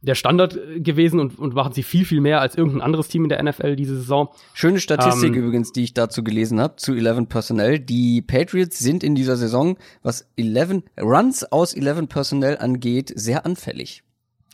der 0.02 0.14
Standard 0.14 0.58
gewesen 0.76 1.20
und, 1.20 1.38
und 1.38 1.54
machen 1.54 1.72
sie 1.72 1.82
viel, 1.82 2.04
viel 2.04 2.20
mehr 2.20 2.40
als 2.40 2.56
irgendein 2.56 2.80
anderes 2.80 3.08
Team 3.08 3.24
in 3.24 3.28
der 3.28 3.42
NFL 3.42 3.76
diese 3.76 3.96
Saison. 3.96 4.30
Schöne 4.54 4.80
Statistik 4.80 5.34
ähm, 5.34 5.42
übrigens, 5.44 5.72
die 5.72 5.84
ich 5.84 5.94
dazu 5.94 6.24
gelesen 6.24 6.60
habe, 6.60 6.76
zu 6.76 6.94
11 6.94 7.28
Personnel. 7.28 7.78
Die 7.78 8.22
Patriots 8.22 8.78
sind 8.78 9.04
in 9.04 9.14
dieser 9.14 9.36
Saison, 9.36 9.76
was 10.02 10.28
11 10.36 10.82
Runs 11.00 11.44
aus 11.44 11.74
11 11.74 12.08
Personnel 12.08 12.58
angeht, 12.58 13.12
sehr 13.14 13.46
anfällig. 13.46 14.02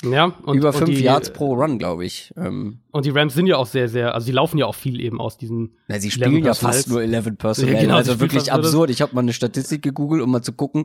Ja, 0.04 0.34
und, 0.42 0.58
über 0.58 0.72
fünf 0.72 0.88
und 0.88 0.94
die, 0.94 1.02
Yards 1.02 1.32
pro 1.32 1.54
Run, 1.54 1.78
glaube 1.78 2.04
ich. 2.04 2.32
Ähm. 2.36 2.80
Und 2.90 3.06
die 3.06 3.10
Rams 3.10 3.34
sind 3.34 3.46
ja 3.46 3.56
auch 3.56 3.66
sehr, 3.66 3.88
sehr, 3.88 4.14
also 4.14 4.26
sie 4.26 4.32
laufen 4.32 4.58
ja 4.58 4.66
auch 4.66 4.74
viel 4.74 5.00
eben 5.00 5.20
aus 5.20 5.38
diesen. 5.38 5.74
Na, 5.88 5.98
sie 5.98 6.10
spielen 6.10 6.44
ja 6.44 6.52
fast 6.52 6.88
nur 6.88 7.02
11 7.02 7.38
Personnel. 7.38 7.74
Ja, 7.74 7.80
genau, 7.80 7.94
also 7.96 8.20
wirklich 8.20 8.52
absurd. 8.52 8.90
Ich 8.90 9.00
habe 9.00 9.14
mal 9.14 9.22
eine 9.22 9.32
Statistik 9.32 9.82
gegoogelt, 9.82 10.22
um 10.22 10.30
mal 10.30 10.42
zu 10.42 10.52
gucken, 10.52 10.84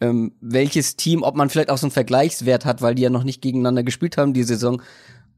ähm, 0.00 0.32
welches 0.40 0.96
Team, 0.96 1.22
ob 1.22 1.36
man 1.36 1.48
vielleicht 1.48 1.70
auch 1.70 1.78
so 1.78 1.86
einen 1.86 1.92
Vergleichswert 1.92 2.66
hat, 2.66 2.82
weil 2.82 2.94
die 2.94 3.02
ja 3.02 3.10
noch 3.10 3.24
nicht 3.24 3.40
gegeneinander 3.40 3.82
gespielt 3.82 4.18
haben 4.18 4.34
die 4.34 4.42
Saison, 4.42 4.82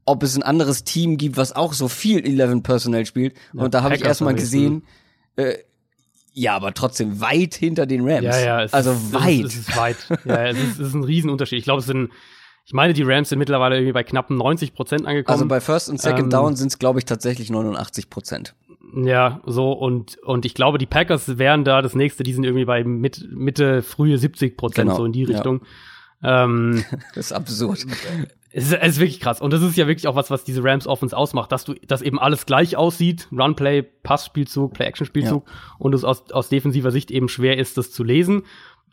ob 0.05 0.21
es 0.21 0.35
ein 0.35 0.43
anderes 0.43 0.83
Team 0.83 1.17
gibt, 1.17 1.37
was 1.37 1.55
auch 1.55 1.71
so 1.71 1.87
viel 1.87 2.25
11 2.25 2.61
Personnel 2.61 3.05
spielt. 3.05 3.35
Ja, 3.53 3.63
und 3.63 3.73
da 3.73 3.83
habe 3.83 3.95
ich 3.95 4.03
erstmal 4.03 4.35
gesehen, 4.35 4.83
äh, 5.37 5.55
ja, 6.33 6.55
aber 6.55 6.73
trotzdem 6.73 7.21
weit 7.21 7.53
hinter 7.53 7.85
den 7.85 8.01
Rams. 8.09 8.23
Ja, 8.23 8.39
ja, 8.39 8.63
es 8.63 8.73
also 8.73 8.91
ist, 8.91 9.13
weit. 9.13 9.45
Es 9.45 9.53
ist, 9.53 9.59
es 9.59 9.67
ist 9.69 9.77
weit. 9.77 9.97
ja, 10.25 10.45
es 10.47 10.57
ist, 10.57 10.79
es 10.79 10.87
ist 10.87 10.93
ein 10.93 11.03
Riesenunterschied. 11.03 11.59
Ich 11.59 11.63
glaube, 11.63 11.79
es 11.79 11.85
sind 11.85 12.09
ich 12.65 12.73
meine, 12.73 12.93
die 12.93 13.03
Rams 13.03 13.29
sind 13.29 13.39
mittlerweile 13.39 13.75
irgendwie 13.75 13.91
bei 13.93 14.03
knapp 14.03 14.29
90 14.29 14.73
Prozent 14.73 15.05
angekommen. 15.05 15.33
Also 15.33 15.47
bei 15.47 15.59
First 15.59 15.89
und 15.89 15.99
Second 15.99 16.25
ähm, 16.25 16.29
Down 16.29 16.55
sind 16.55 16.67
es, 16.67 16.79
glaube 16.79 16.99
ich, 16.99 17.05
tatsächlich 17.05 17.49
89 17.49 18.09
Prozent. 18.09 18.55
Ja, 18.95 19.41
so 19.45 19.73
und 19.73 20.17
und 20.19 20.45
ich 20.45 20.53
glaube, 20.53 20.77
die 20.77 20.85
Packers 20.85 21.37
wären 21.37 21.63
da 21.63 21.81
das 21.81 21.95
nächste. 21.95 22.23
Die 22.23 22.33
sind 22.33 22.43
irgendwie 22.43 22.65
bei 22.65 22.83
mit, 22.83 23.27
Mitte 23.31 23.81
frühe 23.81 24.17
70 24.17 24.55
Prozent 24.55 24.89
genau, 24.89 24.97
so 24.97 25.05
in 25.05 25.11
die 25.11 25.23
Richtung. 25.23 25.61
Ja. 26.21 26.45
Ähm, 26.45 26.85
das 27.15 27.25
ist 27.27 27.33
absurd. 27.33 27.85
Es 28.55 28.65
ist, 28.65 28.73
es 28.73 28.87
ist 28.89 28.99
wirklich 28.99 29.19
krass. 29.19 29.41
Und 29.41 29.51
das 29.51 29.63
ist 29.63 29.75
ja 29.75 29.87
wirklich 29.87 30.07
auch 30.07 30.15
was, 30.15 30.29
was 30.29 30.43
diese 30.43 30.63
Rams 30.63 30.85
Offense 30.85 31.17
ausmacht, 31.17 31.51
dass 31.51 31.65
du, 31.65 31.73
dass 31.87 32.03
eben 32.03 32.19
alles 32.19 32.45
gleich 32.45 32.77
aussieht. 32.77 33.27
Runplay, 33.31 33.81
Passspielzug, 33.81 34.73
Play-Action-Spielzug. 34.73 35.47
Ja. 35.47 35.53
Und 35.79 35.95
es 35.95 36.03
aus, 36.03 36.31
aus 36.31 36.49
defensiver 36.49 36.91
Sicht 36.91 37.09
eben 37.09 37.29
schwer 37.29 37.57
ist, 37.57 37.77
das 37.79 37.91
zu 37.91 38.03
lesen. 38.03 38.43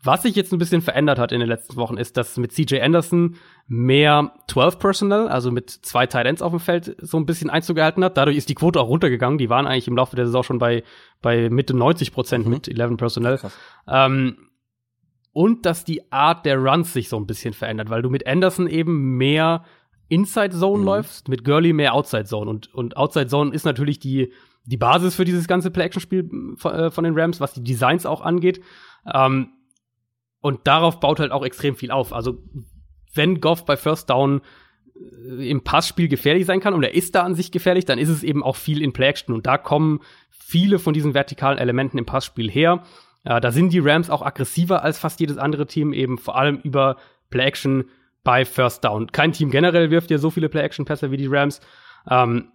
Was 0.03 0.23
sich 0.23 0.35
jetzt 0.35 0.51
ein 0.51 0.57
bisschen 0.57 0.81
verändert 0.81 1.19
hat 1.19 1.31
in 1.31 1.39
den 1.39 1.49
letzten 1.49 1.75
Wochen, 1.75 1.97
ist, 1.97 2.17
dass 2.17 2.37
mit 2.37 2.51
CJ 2.51 2.81
Anderson 2.81 3.35
mehr 3.67 4.33
12 4.47 4.79
Personal, 4.79 5.27
also 5.27 5.51
mit 5.51 5.69
zwei 5.69 6.07
Tight 6.07 6.25
Ends 6.25 6.41
auf 6.41 6.51
dem 6.51 6.59
Feld, 6.59 6.95
so 6.99 7.17
ein 7.17 7.27
bisschen 7.27 7.51
Einzug 7.51 7.75
gehalten 7.75 8.03
hat. 8.03 8.17
Dadurch 8.17 8.37
ist 8.37 8.49
die 8.49 8.55
Quote 8.55 8.79
auch 8.79 8.87
runtergegangen. 8.87 9.37
Die 9.37 9.49
waren 9.49 9.67
eigentlich 9.67 9.87
im 9.87 9.95
Laufe 9.95 10.15
der 10.15 10.25
Saison 10.25 10.43
schon 10.43 10.59
bei, 10.59 10.83
bei 11.21 11.49
Mitte 11.51 11.75
90 11.75 12.13
Prozent 12.13 12.45
mhm. 12.45 12.51
mit 12.51 12.67
11 12.67 12.97
Personal. 12.97 13.39
Ähm, 13.87 14.37
und 15.33 15.65
dass 15.65 15.85
die 15.85 16.11
Art 16.11 16.45
der 16.45 16.57
Runs 16.57 16.93
sich 16.93 17.07
so 17.07 17.17
ein 17.17 17.27
bisschen 17.27 17.53
verändert, 17.53 17.89
weil 17.89 18.01
du 18.01 18.09
mit 18.09 18.25
Anderson 18.25 18.67
eben 18.67 19.17
mehr 19.17 19.63
Inside 20.07 20.57
Zone 20.57 20.79
mhm. 20.79 20.85
läufst, 20.85 21.29
mit 21.29 21.45
Gurley 21.45 21.73
mehr 21.73 21.93
Outside 21.93 22.25
Zone. 22.25 22.49
Und, 22.49 22.73
und 22.73 22.97
Outside 22.97 23.27
Zone 23.27 23.53
ist 23.53 23.65
natürlich 23.65 23.99
die, 23.99 24.33
die 24.65 24.77
Basis 24.77 25.15
für 25.15 25.25
dieses 25.25 25.47
ganze 25.47 25.69
Play-Action-Spiel 25.69 26.29
äh, 26.63 26.89
von 26.89 27.03
den 27.03 27.17
Rams, 27.17 27.39
was 27.39 27.53
die 27.53 27.63
Designs 27.63 28.07
auch 28.07 28.21
angeht. 28.21 28.61
Ähm, 29.05 29.49
und 30.41 30.67
darauf 30.67 30.99
baut 30.99 31.19
halt 31.19 31.31
auch 31.31 31.45
extrem 31.45 31.75
viel 31.75 31.91
auf. 31.91 32.13
Also, 32.13 32.39
wenn 33.13 33.41
Goff 33.41 33.65
bei 33.65 33.77
First 33.77 34.09
Down 34.09 34.41
äh, 34.95 35.49
im 35.49 35.63
Passspiel 35.63 36.07
gefährlich 36.07 36.45
sein 36.45 36.59
kann 36.59 36.73
und 36.73 36.83
er 36.83 36.93
ist 36.93 37.15
da 37.15 37.23
an 37.23 37.35
sich 37.35 37.51
gefährlich, 37.51 37.85
dann 37.85 37.99
ist 37.99 38.09
es 38.09 38.23
eben 38.23 38.43
auch 38.43 38.55
viel 38.55 38.81
in 38.81 38.93
Play-Action. 38.93 39.33
Und 39.33 39.45
da 39.45 39.57
kommen 39.57 40.01
viele 40.29 40.79
von 40.79 40.93
diesen 40.93 41.13
vertikalen 41.13 41.57
Elementen 41.57 41.97
im 41.97 42.05
Passspiel 42.05 42.49
her. 42.49 42.83
Ja, 43.23 43.39
da 43.39 43.51
sind 43.51 43.71
die 43.71 43.79
Rams 43.79 44.09
auch 44.09 44.23
aggressiver 44.23 44.83
als 44.83 44.97
fast 44.97 45.19
jedes 45.19 45.37
andere 45.37 45.67
Team, 45.67 45.93
eben 45.93 46.17
vor 46.17 46.35
allem 46.35 46.59
über 46.63 46.97
Play-Action 47.29 47.85
bei 48.23 48.45
First 48.45 48.83
Down. 48.83 49.11
Kein 49.11 49.31
Team 49.31 49.51
generell 49.51 49.91
wirft 49.91 50.09
ja 50.11 50.17
so 50.17 50.31
viele 50.31 50.49
Play-Action-Pässe 50.49 51.11
wie 51.11 51.17
die 51.17 51.27
Rams. 51.27 51.61
Ähm, 52.09 52.51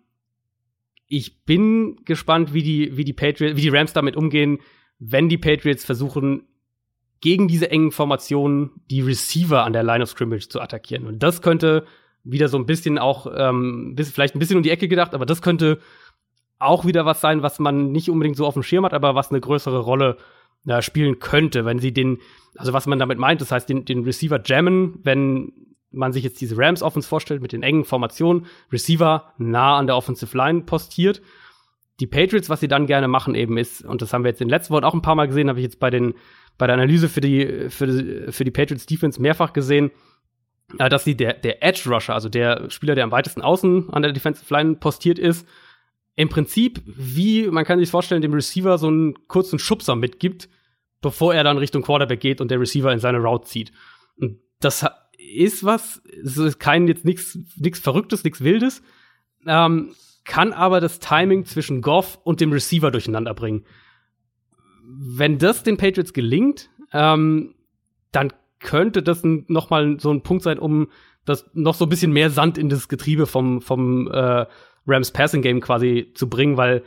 ich 1.09 1.45
bin 1.45 2.01
gespannt, 2.05 2.53
wie 2.53 2.65
die, 2.65 2.97
wie 2.97 3.05
die 3.05 3.13
Patriots, 3.13 3.57
wie 3.57 3.63
die 3.63 3.69
Rams 3.69 3.93
damit 3.93 4.17
umgehen, 4.17 4.59
wenn 4.99 5.29
die 5.29 5.39
Patriots 5.39 5.85
versuchen, 5.85 6.49
gegen 7.21 7.49
diese 7.49 7.71
engen 7.71 7.93
Formationen 7.93 8.71
die 8.91 9.01
Receiver 9.01 9.65
an 9.65 9.73
der 9.73 9.83
Line 9.83 10.03
of 10.03 10.11
Scrimmage 10.11 10.49
zu 10.49 10.61
attackieren. 10.61 11.07
Und 11.07 11.23
das 11.23 11.43
könnte 11.43 11.87
wieder 12.25 12.49
so 12.49 12.59
ein 12.59 12.67
bisschen 12.67 12.99
auch, 12.99 13.27
ähm, 13.35 13.95
bis, 13.95 14.11
vielleicht 14.11 14.35
ein 14.35 14.39
bisschen 14.39 14.57
um 14.57 14.63
die 14.63 14.71
Ecke 14.71 14.89
gedacht, 14.89 15.15
aber 15.15 15.27
das 15.27 15.43
könnte 15.43 15.79
auch 16.59 16.85
wieder 16.85 17.07
was 17.07 17.21
sein, 17.21 17.43
was 17.43 17.59
man 17.59 17.93
nicht 17.93 18.11
unbedingt 18.11 18.37
so 18.37 18.47
auf 18.47 18.55
dem 18.55 18.63
Schirm 18.63 18.85
hat, 18.85 18.95
aber 18.95 19.15
was 19.15 19.31
eine 19.31 19.41
größere 19.41 19.79
Rolle 19.79 20.17
äh, 20.67 20.83
spielen 20.83 21.19
könnte, 21.19 21.65
wenn 21.65 21.79
sie 21.79 21.93
den, 21.93 22.19
also 22.57 22.73
was 22.73 22.87
man 22.87 22.99
damit 22.99 23.19
meint, 23.19 23.41
das 23.41 23.53
heißt, 23.53 23.69
den, 23.69 23.85
den 23.85 24.05
Receiver 24.05 24.41
jammen, 24.45 24.99
wenn 25.03 25.53
man 25.93 26.13
sich 26.13 26.25
jetzt 26.25 26.41
diese 26.41 26.59
Rams 26.59 26.83
Offense 26.83 27.09
vorstellt 27.09 27.43
mit 27.43 27.53
den 27.53 27.63
engen 27.63 27.85
Formationen, 27.85 28.47
Receiver 28.73 29.33
nah 29.39 29.79
an 29.79 29.87
der 29.87 29.97
Offensive 29.97 30.37
Line 30.37 30.63
postiert. 30.63 31.23
Die 32.01 32.07
Patriots, 32.07 32.51
was 32.51 32.61
sie 32.61 32.69
dann 32.69 32.87
gerne 32.87 33.09
machen 33.09 33.35
eben 33.35 33.57
ist, 33.57 33.83
und 33.85 34.03
das 34.03 34.13
haben 34.13 34.25
wir 34.25 34.31
jetzt 34.31 34.41
in 34.41 34.49
den 34.49 34.55
letzten 34.55 34.75
Wochen 34.75 34.85
auch 34.85 34.93
ein 34.93 35.03
paar 35.03 35.15
Mal 35.15 35.29
gesehen, 35.29 35.49
habe 35.49 35.61
ich 35.61 35.65
jetzt 35.65 35.81
bei 35.81 35.91
den 35.91 36.15
bei 36.59 36.67
der 36.67 36.75
Analyse 36.75 37.09
für 37.09 37.21
die, 37.21 37.69
für 37.71 37.87
die, 37.87 38.33
für 38.33 38.45
die 38.45 38.51
Patriots 38.51 38.87
Defense 38.87 39.21
mehrfach 39.21 39.53
gesehen, 39.53 39.91
äh, 40.79 40.89
dass 40.89 41.05
sie 41.05 41.17
der, 41.17 41.35
der 41.35 41.63
Edge 41.63 41.89
Rusher, 41.89 42.15
also 42.15 42.29
der 42.29 42.71
Spieler, 42.71 42.95
der 42.95 43.05
am 43.05 43.11
weitesten 43.11 43.43
außen 43.43 43.91
an 43.91 44.03
der 44.03 44.13
Defensive 44.13 44.53
Line 44.53 44.77
postiert 44.77 45.19
ist, 45.19 45.47
im 46.15 46.29
Prinzip, 46.31 46.81
wie 46.87 47.47
man 47.49 47.65
kann 47.65 47.79
sich 47.79 47.91
vorstellen, 47.91 48.23
dem 48.23 48.33
Receiver 48.33 48.79
so 48.79 48.87
einen 48.87 49.29
kurzen 49.29 49.59
Schubser 49.59 49.97
mitgibt, 49.97 50.49
bevor 51.03 51.35
er 51.35 51.45
dann 51.45 51.59
Richtung 51.59 51.83
Quarterback 51.83 52.21
geht 52.21 52.41
und 52.41 52.51
der 52.51 52.59
Receiver 52.59 52.91
in 52.91 53.01
seine 53.01 53.19
Route 53.19 53.47
zieht. 53.47 53.73
Und 54.19 54.39
das 54.61 54.87
ist 55.19 55.63
was, 55.63 56.03
es 56.23 56.39
ist 56.39 56.59
kein 56.59 56.89
jetzt 56.89 57.05
nichts 57.05 57.39
nichts 57.57 57.81
Verrücktes, 57.81 58.25
nichts 58.25 58.43
Wildes, 58.43 58.83
ähm, 59.47 59.95
kann 60.25 60.55
aber 60.55 60.81
das 60.81 61.01
Timing 61.01 61.45
zwischen 61.45 61.83
Goff 61.83 62.19
und 62.25 62.41
dem 62.41 62.51
Receiver 62.51 62.91
durcheinander 62.91 63.35
bringen 63.35 63.67
wenn 64.87 65.39
das 65.39 65.63
den 65.63 65.77
Patriots 65.77 66.13
gelingt, 66.13 66.71
ähm, 66.93 67.55
dann 68.13 68.33
könnte 68.61 69.03
das 69.03 69.23
noch 69.25 69.71
mal 69.71 69.99
so 70.01 70.11
ein 70.11 70.23
Punkt 70.23 70.45
sein, 70.45 70.59
um 70.59 70.89
das 71.25 71.51
noch 71.55 71.75
so 71.75 71.87
ein 71.87 71.89
bisschen 71.89 72.13
mehr 72.13 72.31
Sand 72.31 72.57
in 72.57 72.69
das 72.69 72.89
Getriebe 72.89 73.27
vom 73.27 73.61
vom 73.61 74.11
äh, 74.11 74.47
Rams 74.87 75.11
Passing 75.11 75.43
Game 75.43 75.61
quasi 75.61 76.13
zu 76.15 76.29
bringen, 76.29 76.57
weil 76.57 76.83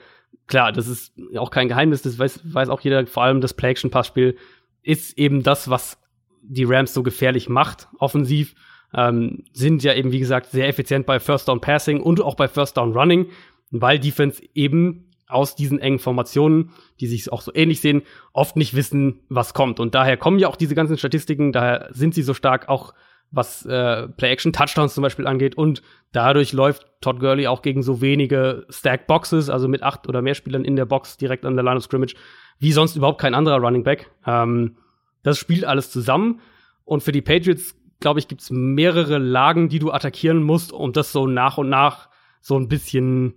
klar, 0.47 0.71
das 0.71 0.87
ist 0.87 1.13
auch 1.37 1.51
kein 1.51 1.67
Geheimnis, 1.67 2.01
das 2.01 2.17
weiß, 2.17 2.41
weiß 2.43 2.69
auch 2.69 2.81
jeder, 2.81 3.05
vor 3.07 3.23
allem 3.23 3.41
das 3.41 3.53
Play 3.53 3.71
Action 3.71 3.91
Passspiel 3.91 4.37
ist 4.81 5.17
eben 5.17 5.43
das, 5.43 5.69
was 5.69 5.97
die 6.41 6.63
Rams 6.63 6.93
so 6.93 7.03
gefährlich 7.03 7.49
macht, 7.49 7.87
offensiv. 7.99 8.55
Ähm, 8.91 9.43
sind 9.53 9.83
ja 9.83 9.93
eben, 9.93 10.11
wie 10.11 10.19
gesagt, 10.19 10.49
sehr 10.49 10.67
effizient 10.67 11.05
bei 11.05 11.19
First 11.19 11.47
Down 11.47 11.61
Passing 11.61 12.01
und 12.01 12.21
auch 12.21 12.33
bei 12.33 12.47
First 12.47 12.77
Down 12.77 12.93
Running, 12.93 13.27
weil 13.69 13.99
Defense 13.99 14.41
eben 14.55 15.08
aus 15.29 15.55
diesen 15.55 15.79
engen 15.79 15.99
Formationen, 15.99 16.71
die 16.99 17.07
sich 17.07 17.31
auch 17.31 17.41
so 17.41 17.51
ähnlich 17.53 17.79
sehen, 17.79 18.01
oft 18.33 18.57
nicht 18.57 18.75
wissen, 18.75 19.21
was 19.29 19.53
kommt. 19.53 19.79
Und 19.79 19.95
daher 19.95 20.17
kommen 20.17 20.39
ja 20.39 20.47
auch 20.47 20.55
diese 20.55 20.75
ganzen 20.75 20.97
Statistiken, 20.97 21.51
daher 21.51 21.87
sind 21.91 22.13
sie 22.13 22.23
so 22.23 22.33
stark 22.33 22.67
auch 22.67 22.93
was 23.31 23.63
äh, 23.65 24.07
Play-Action-Touchdowns 24.07 24.95
zum 24.95 25.03
Beispiel 25.03 25.27
angeht. 25.27 25.55
Und 25.55 25.81
dadurch 26.11 26.51
läuft 26.51 26.87
Todd 27.01 27.19
Gurley 27.19 27.47
auch 27.47 27.61
gegen 27.61 27.83
so 27.83 28.01
wenige 28.01 28.65
Stack-Boxes, 28.69 29.49
also 29.49 29.67
mit 29.67 29.83
acht 29.83 30.07
oder 30.07 30.21
mehr 30.21 30.33
Spielern 30.33 30.65
in 30.65 30.75
der 30.75 30.85
Box 30.85 31.17
direkt 31.17 31.45
an 31.45 31.55
der 31.55 31.63
Line 31.63 31.77
of 31.77 31.83
Scrimmage, 31.83 32.15
wie 32.57 32.71
sonst 32.71 32.95
überhaupt 32.95 33.21
kein 33.21 33.35
anderer 33.35 33.59
Running 33.59 33.83
Back. 33.83 34.09
Ähm, 34.25 34.77
das 35.23 35.37
spielt 35.37 35.65
alles 35.65 35.91
zusammen. 35.91 36.41
Und 36.85 37.03
für 37.03 37.11
die 37.11 37.21
Patriots, 37.21 37.75
glaube 37.99 38.19
ich, 38.19 38.27
gibt's 38.27 38.49
mehrere 38.49 39.19
Lagen, 39.19 39.69
die 39.69 39.79
du 39.79 39.91
attackieren 39.91 40.41
musst, 40.41 40.73
um 40.73 40.91
das 40.91 41.11
so 41.11 41.27
nach 41.27 41.57
und 41.57 41.69
nach 41.69 42.09
so 42.41 42.57
ein 42.57 42.67
bisschen 42.67 43.35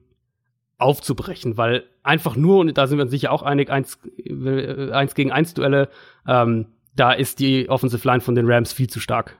aufzubrechen, 0.82 1.56
weil 1.56 1.84
einfach 2.02 2.36
nur, 2.36 2.58
und 2.58 2.76
da 2.76 2.86
sind 2.86 2.98
wir 2.98 3.02
uns 3.02 3.10
sicher 3.10 3.32
auch 3.32 3.42
einig, 3.42 3.70
eins, 3.70 3.98
äh, 4.24 4.90
eins 4.90 5.14
gegen 5.14 5.32
eins 5.32 5.54
Duelle, 5.54 5.88
ähm, 6.26 6.66
da 6.94 7.12
ist 7.12 7.38
die 7.38 7.68
Offensive 7.68 8.06
Line 8.06 8.20
von 8.20 8.34
den 8.34 8.50
Rams 8.50 8.72
viel 8.72 8.88
zu 8.88 9.00
stark. 9.00 9.38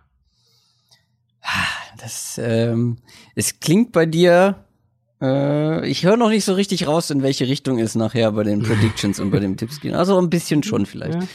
Das, 2.00 2.40
ähm, 2.42 2.98
es 3.34 3.60
klingt 3.60 3.92
bei 3.92 4.06
dir, 4.06 4.64
äh, 5.20 5.86
ich 5.88 6.04
höre 6.04 6.16
noch 6.16 6.30
nicht 6.30 6.44
so 6.44 6.54
richtig 6.54 6.86
raus, 6.86 7.10
in 7.10 7.22
welche 7.22 7.46
Richtung 7.46 7.78
es 7.78 7.94
nachher 7.94 8.32
bei 8.32 8.44
den 8.44 8.62
Predictions 8.62 9.20
und 9.20 9.30
bei 9.30 9.40
den 9.40 9.56
Tipps 9.56 9.80
geht. 9.80 9.94
Also 9.94 10.18
ein 10.18 10.30
bisschen 10.30 10.62
schon 10.62 10.86
vielleicht. 10.86 11.20
Ja. 11.20 11.28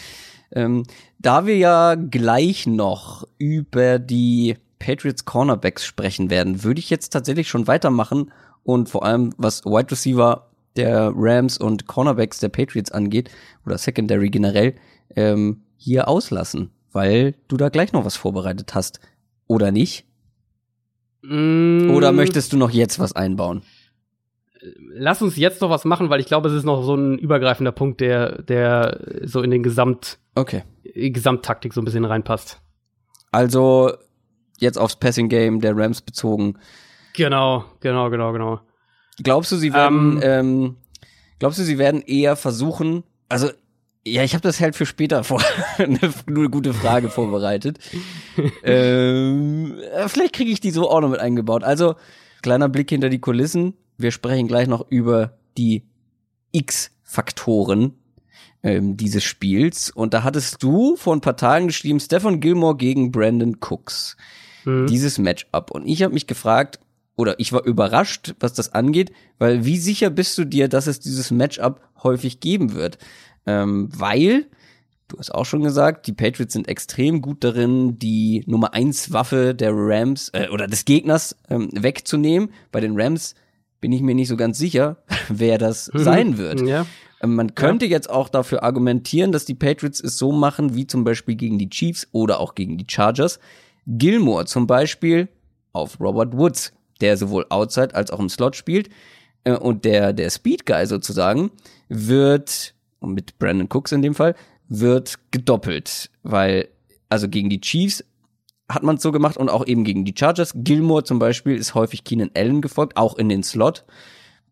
Ähm, 0.52 0.84
da 1.20 1.46
wir 1.46 1.58
ja 1.58 1.96
gleich 1.96 2.68
noch 2.68 3.28
über 3.38 4.00
die 4.00 4.56
Patriots 4.80 5.26
Cornerbacks 5.26 5.86
sprechen 5.86 6.30
werden, 6.30 6.64
würde 6.64 6.80
ich 6.80 6.90
jetzt 6.90 7.10
tatsächlich 7.10 7.50
schon 7.50 7.68
weitermachen 7.68 8.32
und 8.68 8.90
vor 8.90 9.06
allem 9.06 9.34
was 9.38 9.64
Wide 9.64 9.90
Receiver 9.92 10.50
der 10.76 11.14
Rams 11.16 11.58
und 11.58 11.88
Cornerbacks 11.88 12.42
der 12.42 12.50
Patriots 12.50 12.92
angeht 12.92 13.32
oder 13.66 13.78
Secondary 13.78 14.30
generell 14.30 14.76
ähm, 15.16 15.62
hier 15.78 16.10
auslassen, 16.10 16.72
weil 16.92 17.36
du 17.48 17.56
da 17.56 17.70
gleich 17.70 17.94
noch 17.94 18.04
was 18.04 18.18
vorbereitet 18.18 18.76
hast 18.76 19.00
oder 19.48 19.72
nicht? 19.72 20.06
Mm. 21.22 21.92
Oder 21.92 22.12
möchtest 22.12 22.52
du 22.52 22.58
noch 22.58 22.70
jetzt 22.70 23.00
was 23.00 23.16
einbauen? 23.16 23.62
Lass 24.92 25.22
uns 25.22 25.38
jetzt 25.38 25.62
noch 25.62 25.70
was 25.70 25.86
machen, 25.86 26.10
weil 26.10 26.20
ich 26.20 26.26
glaube, 26.26 26.50
es 26.50 26.54
ist 26.54 26.66
noch 26.66 26.84
so 26.84 26.94
ein 26.94 27.18
übergreifender 27.18 27.72
Punkt, 27.72 28.02
der, 28.02 28.42
der 28.42 29.00
so 29.24 29.42
in 29.42 29.52
den 29.52 29.64
Gesamt, 29.64 30.20
okay. 30.36 30.64
Gesamttaktik 30.84 31.74
so 31.74 31.80
ein 31.80 31.86
bisschen 31.86 32.04
reinpasst. 32.04 32.60
Also 33.32 33.94
jetzt 34.60 34.78
aufs 34.78 34.98
Passing 34.98 35.30
Game 35.30 35.62
der 35.62 35.78
Rams 35.78 36.02
bezogen. 36.02 36.58
Genau, 37.18 37.66
genau, 37.80 38.12
genau, 38.12 38.32
genau. 38.32 38.60
Glaubst 39.24 39.52
du, 39.52 39.56
sie 39.56 39.74
werden, 39.74 40.20
ähm, 40.22 40.22
ähm, 40.22 40.76
glaubst 41.40 41.58
du, 41.58 41.64
sie 41.64 41.80
werden 41.80 42.04
eher 42.04 42.36
versuchen, 42.36 43.04
also 43.28 43.50
ja, 44.06 44.24
ich 44.24 44.36
habe 44.36 44.44
das 44.44 44.62
halt 44.62 44.76
für 44.76 44.86
später 44.86 45.24
vor 45.24 45.42
eine, 45.80 46.00
eine 46.28 46.50
gute 46.50 46.76
Frage 46.76 47.10
vorbereitet. 47.10 47.80
ähm, 48.64 49.80
äh, 49.96 50.08
vielleicht 50.08 50.34
kriege 50.34 50.52
ich 50.52 50.60
die 50.60 50.70
so 50.70 50.92
auch 50.92 51.02
noch 51.02 51.10
mit 51.10 51.20
eingebaut. 51.20 51.64
Also 51.64 51.96
kleiner 52.44 52.70
Blick 52.70 52.92
hinter 52.92 53.10
die 53.10 53.20
Kulissen. 53.20 53.74
Wir 53.98 54.12
sprechen 54.12 54.48
gleich 54.48 54.68
noch 54.68 54.86
über 54.92 55.40
die 55.58 55.84
X-Faktoren 56.52 57.96
ähm, 58.62 58.96
dieses 58.96 59.24
Spiels. 59.24 59.90
Und 59.90 60.14
da 60.14 60.24
hattest 60.24 60.62
du 60.62 60.96
vor 60.98 61.16
ein 61.16 61.22
paar 61.22 61.36
Tagen 61.36 61.66
geschrieben, 61.66 62.00
Stefan 62.00 62.40
Gilmore 62.40 62.78
gegen 62.78 63.12
Brandon 63.12 63.58
Cooks. 63.60 64.16
Mhm. 64.66 64.86
Dieses 64.86 65.18
Matchup. 65.18 65.72
Und 65.72 65.88
ich 65.88 66.04
habe 66.04 66.14
mich 66.14 66.28
gefragt, 66.28 66.80
oder 67.18 67.40
ich 67.40 67.52
war 67.52 67.66
überrascht, 67.66 68.36
was 68.40 68.54
das 68.54 68.74
angeht, 68.74 69.12
weil 69.40 69.66
wie 69.66 69.78
sicher 69.78 70.10
bist 70.10 70.38
du 70.38 70.46
dir, 70.46 70.70
dass 70.70 70.88
es 70.88 71.00
dieses 71.00 71.32
Matchup 71.32 71.82
häufig 72.02 72.40
geben 72.40 72.74
wird? 72.74 73.00
Ähm, 73.46 73.90
weil, 73.92 74.46
du 75.08 75.18
hast 75.18 75.34
auch 75.34 75.46
schon 75.46 75.64
gesagt, 75.64 76.06
die 76.08 76.14
Patriots 76.14 76.54
sind 76.54 76.68
extrem 76.68 77.22
gut 77.22 77.44
darin, 77.44 77.98
die 77.98 78.44
Nummer 78.46 78.74
eins 78.74 79.12
Waffe 79.12 79.56
der 79.56 79.72
Rams 79.74 80.30
äh, 80.34 80.48
oder 80.50 80.68
des 80.68 80.86
Gegners 80.86 81.36
ähm, 81.50 81.70
wegzunehmen. 81.74 82.52
Bei 82.72 82.80
den 82.80 83.00
Rams 83.00 83.34
bin 83.82 83.92
ich 83.92 84.02
mir 84.02 84.16
nicht 84.16 84.28
so 84.28 84.38
ganz 84.38 84.60
sicher, 84.60 84.98
wer 85.30 85.58
das 85.58 85.92
mhm. 85.92 86.00
sein 86.00 86.38
wird. 86.38 86.62
Ja. 86.62 86.86
Ähm, 87.24 87.34
man 87.34 87.56
könnte 87.56 87.86
ja. 87.86 87.92
jetzt 87.92 88.12
auch 88.12 88.30
dafür 88.30 88.62
argumentieren, 88.62 89.32
dass 89.32 89.46
die 89.46 89.56
Patriots 89.56 90.02
es 90.02 90.20
so 90.20 90.32
machen, 90.32 90.76
wie 90.76 90.86
zum 90.86 91.04
Beispiel 91.04 91.36
gegen 91.36 91.58
die 91.58 91.70
Chiefs 91.70 92.08
oder 92.12 92.40
auch 92.40 92.54
gegen 92.54 92.78
die 92.78 92.86
Chargers. 92.88 93.40
Gilmore 93.88 94.46
zum 94.46 94.68
Beispiel 94.68 95.30
auf 95.74 96.00
Robert 96.00 96.36
Woods, 96.38 96.74
der 97.02 97.18
sowohl 97.18 97.46
outside 97.50 97.96
als 97.96 98.12
auch 98.12 98.20
im 98.20 98.30
Slot 98.30 98.56
spielt. 98.56 98.90
Äh, 99.44 99.54
und 99.54 99.86
der, 99.86 100.14
der 100.14 100.30
Speed 100.30 100.66
Guy 100.66 100.86
sozusagen 100.86 101.52
wird 101.90 102.74
mit 103.02 103.38
Brandon 103.40 103.70
Cooks 103.70 103.92
in 103.92 104.02
dem 104.02 104.16
Fall, 104.16 104.36
wird 104.68 105.20
gedoppelt, 105.32 106.10
weil 106.24 106.68
also 107.10 107.30
gegen 107.30 107.50
die 107.50 107.62
Chiefs 107.62 108.04
hat 108.70 108.84
man 108.84 108.98
es 108.98 109.02
so 109.02 109.12
gemacht 109.12 109.38
und 109.38 109.50
auch 109.50 109.66
eben 109.66 109.84
gegen 109.84 110.04
die 110.04 110.14
Chargers. 110.18 110.52
Gilmore 110.56 111.04
zum 111.04 111.20
Beispiel 111.20 111.56
ist 111.56 111.74
häufig 111.74 112.04
Keenan 112.04 112.32
Allen 112.36 112.62
gefolgt, 112.62 112.98
auch 112.98 113.18
in 113.18 113.30
den 113.30 113.44
Slot. 113.44 113.86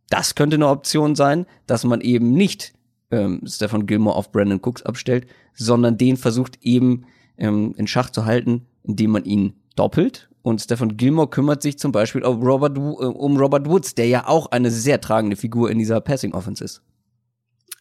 Das 0.09 0.35
könnte 0.35 0.55
eine 0.55 0.69
Option 0.69 1.15
sein, 1.15 1.45
dass 1.67 1.83
man 1.83 1.99
eben 1.99 2.31
nicht 2.31 2.73
ähm, 3.11 3.41
Stefan 3.45 3.85
Gilmore 3.85 4.15
auf 4.15 4.31
Brandon 4.31 4.61
Cooks 4.61 4.83
abstellt, 4.83 5.27
sondern 5.53 5.97
den 5.97 6.15
versucht 6.15 6.59
eben 6.61 7.05
ähm, 7.37 7.73
in 7.77 7.87
Schach 7.87 8.09
zu 8.09 8.25
halten, 8.25 8.67
indem 8.83 9.11
man 9.11 9.25
ihn 9.25 9.53
doppelt. 9.75 10.29
Und 10.45 10.61
Stefan 10.61 10.95
Gilmore 10.95 11.27
kümmert 11.27 11.63
sich 11.63 11.79
zum 11.79 11.91
Beispiel 11.91 12.23
um 12.23 12.43
Robert, 12.43 12.77
äh, 12.77 12.79
um 12.79 13.35
Robert 13.35 13.67
Woods, 13.67 13.95
der 13.95 14.05
ja 14.05 14.27
auch 14.27 14.51
eine 14.51 14.69
sehr 14.69 15.01
tragende 15.01 15.37
Figur 15.37 15.71
in 15.71 15.79
dieser 15.79 15.99
Passing 16.01 16.35
Offense 16.35 16.63
ist. 16.63 16.83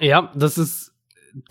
Ja, 0.00 0.32
das 0.34 0.56
ist 0.56 0.94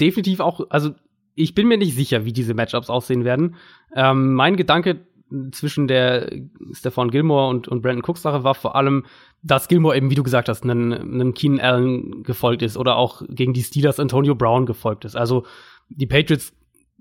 definitiv 0.01 0.39
auch, 0.39 0.61
also 0.71 0.89
ich 1.35 1.53
bin 1.53 1.67
mir 1.67 1.77
nicht 1.77 1.93
sicher, 1.93 2.25
wie 2.25 2.33
diese 2.33 2.55
Matchups 2.55 2.89
aussehen 2.89 3.25
werden. 3.25 3.57
Ähm, 3.95 4.33
mein 4.33 4.55
Gedanke 4.55 5.05
zwischen 5.51 5.87
der 5.87 6.31
Stefan 6.71 7.11
Gilmore 7.11 7.47
und, 7.47 7.67
und 7.67 7.83
Brandon 7.83 8.03
Cooks 8.03 8.23
Sache 8.23 8.43
war 8.43 8.55
vor 8.55 8.75
allem, 8.75 9.05
dass 9.43 9.67
Gilmore 9.67 9.95
eben, 9.95 10.09
wie 10.09 10.15
du 10.15 10.23
gesagt 10.23 10.49
hast, 10.49 10.63
einem, 10.63 10.93
einem 10.93 11.35
Keenan 11.35 11.59
Allen 11.59 12.23
gefolgt 12.23 12.63
ist 12.63 12.75
oder 12.75 12.95
auch 12.95 13.21
gegen 13.29 13.53
die 13.53 13.61
Steelers 13.61 13.99
Antonio 13.99 14.33
Brown 14.33 14.65
gefolgt 14.65 15.05
ist. 15.05 15.15
Also 15.15 15.45
die 15.89 16.07
Patriots 16.07 16.53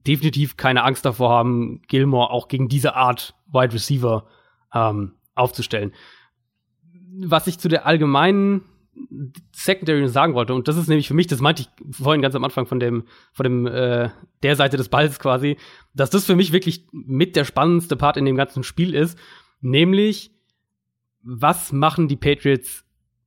definitiv 0.06 0.56
keine 0.56 0.84
Angst 0.84 1.04
davor 1.04 1.30
haben, 1.30 1.82
Gilmore 1.88 2.30
auch 2.30 2.48
gegen 2.48 2.68
diese 2.68 2.94
Art 2.96 3.34
Wide 3.52 3.74
Receiver 3.74 4.26
ähm, 4.74 5.14
aufzustellen. 5.34 5.92
Was 7.24 7.46
ich 7.46 7.58
zu 7.58 7.68
der 7.68 7.86
allgemeinen 7.86 8.62
Secondary 9.52 10.08
sagen 10.08 10.34
wollte. 10.34 10.54
Und 10.54 10.68
das 10.68 10.76
ist 10.76 10.88
nämlich 10.88 11.08
für 11.08 11.14
mich, 11.14 11.26
das 11.26 11.40
meinte 11.40 11.62
ich 11.62 11.94
vorhin 11.96 12.22
ganz 12.22 12.34
am 12.34 12.44
Anfang 12.44 12.66
von 12.66 12.78
dem, 12.78 13.04
von 13.32 13.44
dem, 13.44 13.66
äh, 13.66 14.10
der 14.42 14.56
Seite 14.56 14.76
des 14.76 14.88
Balls 14.88 15.18
quasi, 15.18 15.56
dass 15.94 16.10
das 16.10 16.26
für 16.26 16.36
mich 16.36 16.52
wirklich 16.52 16.86
mit 16.92 17.36
der 17.36 17.44
spannendste 17.44 17.96
Part 17.96 18.16
in 18.16 18.24
dem 18.24 18.36
ganzen 18.36 18.62
Spiel 18.62 18.94
ist. 18.94 19.18
Nämlich, 19.60 20.32
was 21.22 21.72
machen 21.72 22.08
die 22.08 22.16
Patriots 22.16 22.84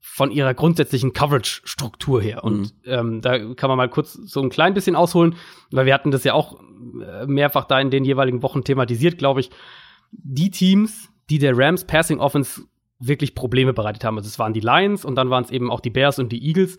von 0.08 0.30
ihrer 0.30 0.54
grundsätzlichen 0.54 1.14
Coverage-Struktur 1.14 2.22
her? 2.22 2.44
Und 2.44 2.62
mhm. 2.62 2.70
ähm, 2.86 3.22
da 3.22 3.54
kann 3.56 3.70
man 3.70 3.78
mal 3.78 3.90
kurz 3.90 4.14
so 4.14 4.40
ein 4.42 4.50
klein 4.50 4.76
bisschen 4.76 4.96
ausholen, 4.96 5.36
weil 5.72 5.88
wir 5.88 5.94
hatten 5.94 6.12
das 6.12 6.24
ja 6.24 6.34
auch 6.34 6.62
äh, 7.02 7.26
mehrfach 7.26 7.66
da 7.66 7.80
in 7.80 7.90
den 7.90 8.06
jeweiligen 8.06 8.44
Wochen 8.44 8.64
thematisiert, 8.64 9.18
glaube 9.18 9.40
ich. 9.40 9.50
Die 10.12 10.52
Teams, 10.52 11.10
die 11.30 11.40
der 11.40 11.58
Rams 11.58 11.86
Passing 11.86 12.20
Offense 12.20 12.62
wirklich 13.00 13.36
Probleme 13.36 13.74
bereitet 13.74 14.06
haben. 14.06 14.16
Also 14.16 14.28
es 14.28 14.40
waren 14.40 14.54
die 14.54 14.62
Lions 14.62 15.04
und 15.04 15.16
dann 15.16 15.32
waren 15.32 15.44
es 15.44 15.52
eben 15.52 15.72
auch 15.72 15.82
die 15.82 15.90
Bears 15.90 16.20
und 16.20 16.32
die 16.32 16.48
Eagles. 16.48 16.78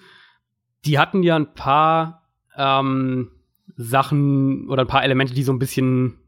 Die 0.85 0.99
hatten 0.99 1.22
ja 1.22 1.37
ein 1.37 1.53
paar 1.53 2.22
ähm, 2.57 3.33
Sachen 3.77 4.70
oder 4.70 4.83
ein 4.83 4.89
paar 4.89 5.05
Elemente, 5.05 5.35
die 5.35 5.43
so 5.43 5.53
ein 5.53 5.59
bisschen, 5.59 6.20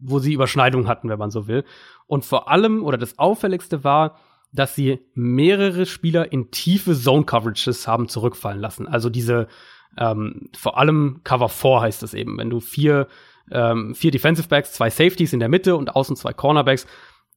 wo 0.00 0.18
sie 0.18 0.32
Überschneidungen 0.32 0.88
hatten, 0.88 1.10
wenn 1.10 1.18
man 1.18 1.30
so 1.30 1.46
will. 1.46 1.64
Und 2.06 2.24
vor 2.24 2.50
allem, 2.50 2.82
oder 2.82 2.98
das 2.98 3.18
Auffälligste 3.18 3.84
war, 3.84 4.18
dass 4.52 4.74
sie 4.74 5.00
mehrere 5.14 5.86
Spieler 5.86 6.32
in 6.32 6.50
tiefe 6.50 6.94
Zone-Coverages 6.94 7.86
haben 7.86 8.08
zurückfallen 8.08 8.60
lassen. 8.60 8.86
Also 8.86 9.10
diese, 9.10 9.48
ähm, 9.98 10.48
vor 10.56 10.78
allem 10.78 11.20
Cover 11.24 11.48
4 11.48 11.80
heißt 11.82 12.02
es 12.02 12.14
eben, 12.14 12.38
wenn 12.38 12.50
du 12.50 12.60
vier, 12.60 13.08
ähm, 13.50 13.94
vier 13.94 14.10
Defensive 14.10 14.48
Backs, 14.48 14.72
zwei 14.72 14.90
Safeties 14.90 15.32
in 15.32 15.40
der 15.40 15.48
Mitte 15.48 15.76
und 15.76 15.94
außen 15.94 16.16
zwei 16.16 16.32
Cornerbacks 16.32 16.86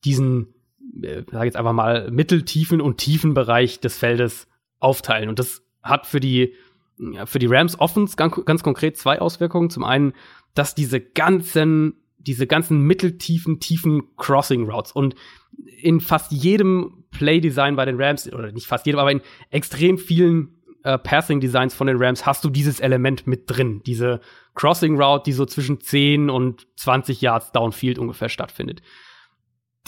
diesen 0.06 0.54
äh, 1.02 1.24
sage 1.32 1.46
jetzt 1.46 1.58
einfach 1.58 1.74
mal, 1.74 2.10
mitteltiefen 2.12 2.82
und 2.82 2.98
tiefen 2.98 3.34
Bereich 3.34 3.80
des 3.80 3.98
Feldes 3.98 4.48
aufteilen. 4.80 5.30
Und 5.30 5.40
das 5.40 5.64
hat 5.84 6.06
für 6.06 6.20
die, 6.20 6.54
für 7.26 7.40
die 7.40 7.48
Rams 7.48 7.80
Offens 7.80 8.18
ganz, 8.18 8.40
ganz 8.46 8.64
konkret 8.64 8.98
zwei 8.98 9.20
Auswirkungen. 9.20 9.70
Zum 9.70 9.84
einen, 9.84 10.14
dass 10.54 10.76
diese 10.76 11.00
ganzen, 11.00 11.94
diese 12.18 12.48
ganzen 12.48 12.82
mitteltiefen, 12.82 13.60
tiefen 13.60 14.16
Crossing 14.18 14.70
Routes 14.70 14.92
und 14.92 15.16
in 15.82 16.00
fast 16.00 16.32
jedem 16.32 17.06
Play-Design 17.12 17.76
bei 17.76 17.86
den 17.86 18.02
Rams, 18.02 18.32
oder 18.32 18.52
nicht 18.52 18.68
fast 18.68 18.86
jedem, 18.86 19.00
aber 19.00 19.12
in 19.12 19.22
extrem 19.50 19.98
vielen 19.98 20.62
äh, 20.84 20.98
Passing-Designs 20.98 21.74
von 21.74 21.88
den 21.88 21.98
Rams 21.98 22.26
hast 22.26 22.44
du 22.44 22.50
dieses 22.50 22.80
Element 22.80 23.28
mit 23.28 23.44
drin. 23.48 23.82
Diese 23.86 24.22
Crossing 24.56 25.02
Route, 25.02 25.24
die 25.26 25.34
so 25.34 25.46
zwischen 25.46 25.82
10 25.82 26.30
und 26.30 26.68
20 26.78 27.22
Yards 27.22 27.52
Downfield 27.52 27.98
ungefähr 27.98 28.30
stattfindet 28.30 28.82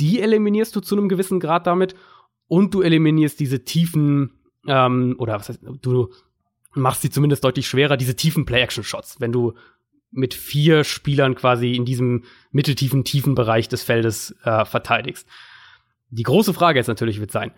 die 0.01 0.19
eliminierst 0.19 0.75
du 0.75 0.79
zu 0.79 0.97
einem 0.97 1.09
gewissen 1.09 1.39
Grad 1.39 1.67
damit 1.67 1.95
und 2.47 2.73
du 2.73 2.81
eliminierst 2.81 3.39
diese 3.39 3.63
tiefen, 3.63 4.31
ähm, 4.67 5.15
oder 5.19 5.35
was 5.35 5.49
heißt, 5.49 5.61
du 5.81 6.09
machst 6.73 7.01
sie 7.01 7.09
zumindest 7.09 7.43
deutlich 7.43 7.67
schwerer, 7.67 7.97
diese 7.97 8.15
tiefen 8.15 8.45
Play-Action-Shots. 8.45 9.19
Wenn 9.19 9.31
du 9.31 9.53
mit 10.09 10.33
vier 10.33 10.83
Spielern 10.83 11.35
quasi 11.35 11.73
in 11.73 11.85
diesem 11.85 12.23
mitteltiefen, 12.51 13.03
tiefen 13.03 13.35
Bereich 13.35 13.69
des 13.69 13.83
Feldes 13.83 14.35
äh, 14.43 14.65
verteidigst. 14.65 15.27
Die 16.11 16.23
große 16.23 16.53
Frage 16.53 16.79
jetzt 16.79 16.87
natürlich 16.87 17.19
wird 17.19 17.31
sein, 17.31 17.51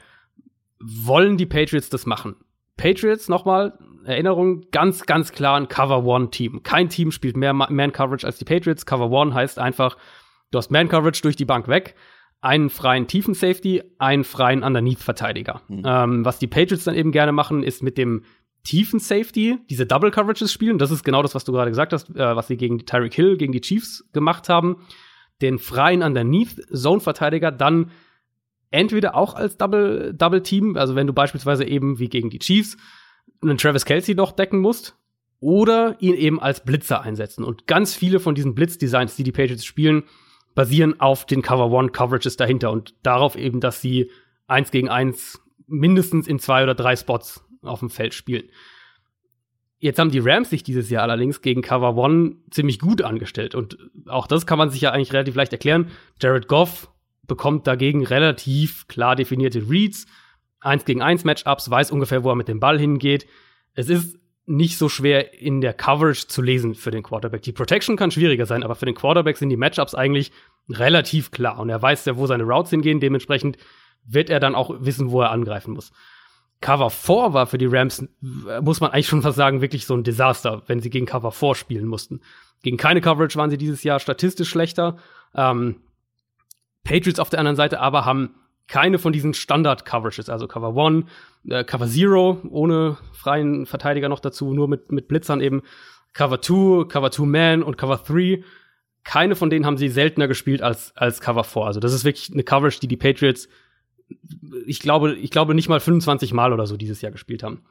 wollen 0.79 1.37
die 1.37 1.45
Patriots 1.45 1.89
das 1.89 2.05
machen? 2.05 2.35
Patriots, 2.77 3.29
nochmal, 3.29 3.77
Erinnerung, 4.05 4.65
ganz, 4.71 5.05
ganz 5.05 5.31
klar 5.31 5.57
ein 5.57 5.67
Cover 5.67 6.03
One 6.03 6.29
Team. 6.29 6.63
Kein 6.63 6.89
Team 6.89 7.11
spielt 7.11 7.37
mehr 7.37 7.53
Man 7.53 7.91
Coverage 7.91 8.25
als 8.25 8.37
die 8.37 8.45
Patriots. 8.45 8.85
Cover 8.85 9.09
One 9.09 9.33
heißt 9.33 9.59
einfach, 9.59 9.97
du 10.51 10.57
hast 10.57 10.71
Man 10.71 10.89
Coverage 10.89 11.21
durch 11.21 11.35
die 11.35 11.45
Bank 11.45 11.67
weg, 11.67 11.95
einen 12.41 12.69
freien 12.69 13.07
Tiefen 13.07 13.33
Safety, 13.33 13.83
einen 13.99 14.23
freien 14.23 14.63
Underneath 14.63 14.99
Verteidiger. 14.99 15.61
Mhm. 15.67 15.83
Ähm, 15.85 16.25
was 16.25 16.39
die 16.39 16.47
Patriots 16.47 16.83
dann 16.83 16.95
eben 16.95 17.11
gerne 17.11 17.31
machen, 17.31 17.63
ist 17.63 17.83
mit 17.83 17.97
dem 17.97 18.23
tiefen 18.63 18.99
Safety 18.99 19.57
diese 19.69 19.85
Double 19.85 20.11
Coverages 20.11 20.51
spielen. 20.51 20.77
Das 20.77 20.91
ist 20.91 21.03
genau 21.03 21.21
das, 21.21 21.35
was 21.35 21.43
du 21.43 21.51
gerade 21.51 21.71
gesagt 21.71 21.93
hast, 21.93 22.09
äh, 22.09 22.35
was 22.35 22.47
sie 22.47 22.57
gegen 22.57 22.85
Tyreek 22.85 23.13
Hill, 23.13 23.37
gegen 23.37 23.53
die 23.53 23.61
Chiefs 23.61 24.05
gemacht 24.13 24.49
haben. 24.49 24.85
Den 25.41 25.59
freien 25.59 26.01
Underneath 26.01 26.55
Zone 26.73 27.01
Verteidiger 27.01 27.51
dann 27.51 27.91
entweder 28.73 29.15
auch 29.15 29.35
als 29.35 29.57
Double, 29.57 30.13
Double 30.13 30.41
Team, 30.41 30.75
also 30.75 30.95
wenn 30.95 31.07
du 31.07 31.13
beispielsweise 31.13 31.65
eben 31.65 31.99
wie 31.99 32.09
gegen 32.09 32.29
die 32.29 32.39
Chiefs 32.39 32.77
einen 33.41 33.57
Travis 33.57 33.85
Kelsey 33.85 34.15
noch 34.15 34.31
decken 34.31 34.59
musst, 34.59 34.95
oder 35.43 35.97
ihn 35.99 36.13
eben 36.13 36.39
als 36.39 36.63
Blitzer 36.63 37.01
einsetzen. 37.01 37.43
Und 37.43 37.67
ganz 37.67 37.93
viele 37.93 38.21
von 38.21 38.33
diesen 38.33 38.55
Blitzdesigns, 38.55 39.17
die 39.17 39.23
die 39.23 39.33
Patriots 39.33 39.65
spielen, 39.65 40.03
basieren 40.55 41.01
auf 41.01 41.25
den 41.25 41.41
Cover 41.41 41.69
One 41.69 41.89
Coverages 41.89 42.37
dahinter 42.37 42.71
und 42.71 42.95
darauf 43.03 43.35
eben, 43.35 43.59
dass 43.59 43.81
sie 43.81 44.09
eins 44.47 44.71
gegen 44.71 44.87
eins 44.87 45.41
mindestens 45.67 46.27
in 46.29 46.39
zwei 46.39 46.63
oder 46.63 46.75
drei 46.75 46.95
Spots 46.95 47.43
auf 47.61 47.79
dem 47.79 47.89
Feld 47.89 48.13
spielen. 48.13 48.43
Jetzt 49.79 49.99
haben 49.99 50.11
die 50.11 50.19
Rams 50.19 50.49
sich 50.49 50.63
dieses 50.63 50.89
Jahr 50.89 51.03
allerdings 51.03 51.41
gegen 51.41 51.61
Cover 51.61 51.97
One 51.97 52.37
ziemlich 52.49 52.79
gut 52.79 53.01
angestellt 53.01 53.53
und 53.53 53.77
auch 54.05 54.27
das 54.27 54.45
kann 54.45 54.57
man 54.57 54.69
sich 54.69 54.79
ja 54.79 54.91
eigentlich 54.91 55.11
relativ 55.11 55.35
leicht 55.35 55.51
erklären. 55.51 55.87
Jared 56.21 56.47
Goff 56.47 56.89
bekommt 57.27 57.67
dagegen 57.67 58.05
relativ 58.05 58.87
klar 58.87 59.15
definierte 59.15 59.69
Reads, 59.69 60.05
eins 60.59 60.85
gegen 60.85 61.01
eins 61.01 61.23
Matchups, 61.23 61.69
weiß 61.69 61.91
ungefähr, 61.91 62.23
wo 62.23 62.29
er 62.29 62.35
mit 62.35 62.47
dem 62.47 62.59
Ball 62.59 62.79
hingeht. 62.79 63.27
Es 63.73 63.89
ist 63.89 64.17
nicht 64.45 64.77
so 64.77 64.89
schwer 64.89 65.39
in 65.39 65.61
der 65.61 65.73
Coverage 65.73 66.27
zu 66.27 66.41
lesen 66.41 66.75
für 66.75 66.91
den 66.91 67.03
Quarterback. 67.03 67.43
Die 67.43 67.53
Protection 67.53 67.95
kann 67.95 68.11
schwieriger 68.11 68.45
sein, 68.45 68.63
aber 68.63 68.75
für 68.75 68.85
den 68.85 68.95
Quarterback 68.95 69.37
sind 69.37 69.49
die 69.49 69.57
Matchups 69.57 69.95
eigentlich 69.95 70.31
relativ 70.69 71.31
klar 71.31 71.59
und 71.59 71.69
er 71.69 71.81
weiß 71.81 72.05
ja, 72.05 72.17
wo 72.17 72.27
seine 72.27 72.43
Routes 72.43 72.69
hingehen. 72.69 72.99
Dementsprechend 72.99 73.57
wird 74.05 74.29
er 74.29 74.39
dann 74.39 74.55
auch 74.55 74.75
wissen, 74.79 75.11
wo 75.11 75.21
er 75.21 75.31
angreifen 75.31 75.73
muss. 75.73 75.91
Cover 76.59 76.89
4 76.89 77.33
war 77.33 77.47
für 77.47 77.57
die 77.57 77.65
Rams, 77.65 78.05
muss 78.61 78.79
man 78.79 78.91
eigentlich 78.91 79.07
schon 79.07 79.21
fast 79.21 79.37
sagen, 79.37 79.61
wirklich 79.61 79.85
so 79.85 79.95
ein 79.95 80.03
Desaster, 80.03 80.63
wenn 80.67 80.79
sie 80.79 80.89
gegen 80.89 81.05
Cover 81.05 81.31
4 81.31 81.55
spielen 81.55 81.87
mussten. 81.87 82.21
Gegen 82.63 82.77
keine 82.77 83.01
Coverage 83.01 83.37
waren 83.37 83.49
sie 83.49 83.57
dieses 83.57 83.83
Jahr 83.83 83.99
statistisch 83.99 84.49
schlechter. 84.49 84.97
Ähm, 85.35 85.81
Patriots 86.83 87.19
auf 87.19 87.29
der 87.29 87.39
anderen 87.39 87.55
Seite 87.55 87.79
aber 87.79 88.05
haben 88.05 88.35
keine 88.67 88.97
von 88.97 89.13
diesen 89.13 89.33
Standard-Coverages, 89.33 90.29
also 90.29 90.47
Cover 90.47 90.75
1, 90.81 91.05
äh, 91.49 91.63
Cover 91.63 91.85
0 91.85 92.41
ohne 92.49 92.97
freien 93.11 93.65
Verteidiger 93.65 94.09
noch 94.09 94.19
dazu, 94.19 94.53
nur 94.53 94.67
mit, 94.67 94.91
mit 94.91 95.07
Blitzern 95.07 95.41
eben, 95.41 95.63
Cover 96.13 96.41
2, 96.41 96.85
Cover 96.87 97.11
2 97.11 97.25
Man 97.25 97.63
und 97.63 97.77
Cover 97.77 97.97
3. 97.97 98.43
Keine 99.03 99.35
von 99.35 99.49
denen 99.49 99.65
haben 99.65 99.77
sie 99.77 99.89
seltener 99.89 100.27
gespielt 100.27 100.61
als, 100.61 100.95
als 100.95 101.19
Cover 101.19 101.43
4. 101.43 101.63
Also 101.63 101.79
das 101.79 101.93
ist 101.93 102.05
wirklich 102.05 102.31
eine 102.31 102.43
Coverage, 102.43 102.79
die 102.79 102.87
die 102.87 102.97
Patriots, 102.97 103.49
ich 104.65 104.79
glaube, 104.79 105.15
ich 105.15 105.31
glaube 105.31 105.55
nicht 105.55 105.67
mal 105.67 105.79
25 105.79 106.33
Mal 106.33 106.53
oder 106.53 106.65
so 106.65 106.77
dieses 106.77 107.01
Jahr 107.01 107.11
gespielt 107.11 107.43
haben. 107.43 107.63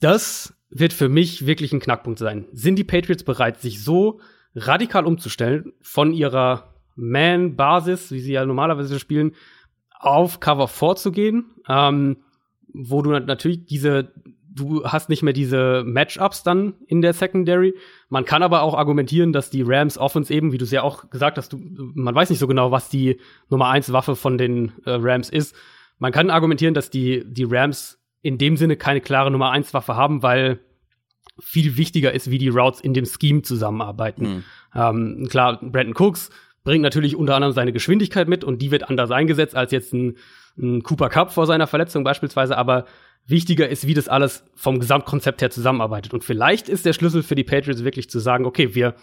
Das 0.00 0.54
wird 0.70 0.92
für 0.92 1.08
mich 1.08 1.46
wirklich 1.46 1.72
ein 1.72 1.80
Knackpunkt 1.80 2.18
sein. 2.18 2.46
Sind 2.52 2.76
die 2.76 2.84
Patriots 2.84 3.24
bereit, 3.24 3.60
sich 3.60 3.84
so 3.84 4.20
radikal 4.54 5.04
umzustellen 5.04 5.72
von 5.82 6.12
ihrer 6.14 6.71
Man-Basis, 6.96 8.10
wie 8.12 8.20
sie 8.20 8.32
ja 8.32 8.44
normalerweise 8.44 8.98
spielen, 8.98 9.32
auf 9.90 10.40
Cover 10.40 10.68
vorzugehen, 10.68 11.46
ähm, 11.68 12.18
wo 12.72 13.02
du 13.02 13.10
natürlich 13.10 13.64
diese, 13.66 14.12
du 14.54 14.84
hast 14.84 15.08
nicht 15.08 15.22
mehr 15.22 15.32
diese 15.32 15.84
Matchups 15.86 16.42
dann 16.42 16.74
in 16.86 17.02
der 17.02 17.12
Secondary. 17.12 17.74
Man 18.08 18.24
kann 18.24 18.42
aber 18.42 18.62
auch 18.62 18.74
argumentieren, 18.74 19.32
dass 19.32 19.50
die 19.50 19.62
Rams 19.62 19.98
Offense 19.98 20.32
eben, 20.32 20.52
wie 20.52 20.58
du 20.58 20.64
es 20.64 20.70
ja 20.70 20.82
auch 20.82 21.10
gesagt 21.10 21.38
hast, 21.38 21.52
du, 21.52 21.58
man 21.94 22.14
weiß 22.14 22.30
nicht 22.30 22.40
so 22.40 22.46
genau, 22.48 22.70
was 22.70 22.88
die 22.88 23.20
Nummer 23.48 23.68
eins 23.68 23.92
Waffe 23.92 24.16
von 24.16 24.38
den 24.38 24.72
äh, 24.84 24.90
Rams 24.90 25.30
ist. 25.30 25.54
Man 25.98 26.12
kann 26.12 26.30
argumentieren, 26.30 26.74
dass 26.74 26.90
die, 26.90 27.22
die 27.26 27.44
Rams 27.44 27.98
in 28.22 28.38
dem 28.38 28.56
Sinne 28.56 28.76
keine 28.76 29.00
klare 29.00 29.30
Nummer 29.30 29.50
eins 29.50 29.72
Waffe 29.74 29.96
haben, 29.96 30.22
weil 30.22 30.60
viel 31.38 31.76
wichtiger 31.76 32.12
ist, 32.12 32.30
wie 32.30 32.38
die 32.38 32.48
Routes 32.48 32.80
in 32.80 32.94
dem 32.94 33.06
Scheme 33.06 33.42
zusammenarbeiten. 33.42 34.24
Mhm. 34.24 34.44
Ähm, 34.74 35.28
klar, 35.30 35.58
Brandon 35.60 35.94
Cooks 35.96 36.30
bringt 36.64 36.82
natürlich 36.82 37.16
unter 37.16 37.34
anderem 37.34 37.52
seine 37.52 37.72
Geschwindigkeit 37.72 38.28
mit 38.28 38.44
und 38.44 38.62
die 38.62 38.70
wird 38.70 38.88
anders 38.88 39.10
eingesetzt 39.10 39.56
als 39.56 39.72
jetzt 39.72 39.92
ein, 39.92 40.16
ein 40.56 40.82
Cooper 40.82 41.08
Cup 41.08 41.32
vor 41.32 41.46
seiner 41.46 41.66
Verletzung 41.66 42.04
beispielsweise, 42.04 42.56
aber 42.56 42.86
wichtiger 43.26 43.68
ist, 43.68 43.86
wie 43.86 43.94
das 43.94 44.08
alles 44.08 44.44
vom 44.54 44.80
Gesamtkonzept 44.80 45.42
her 45.42 45.50
zusammenarbeitet. 45.50 46.12
Und 46.14 46.24
vielleicht 46.24 46.68
ist 46.68 46.86
der 46.86 46.92
Schlüssel 46.92 47.22
für 47.22 47.34
die 47.34 47.44
Patriots 47.44 47.84
wirklich 47.84 48.10
zu 48.10 48.18
sagen, 48.18 48.46
okay, 48.46 48.74
wir, 48.74 48.94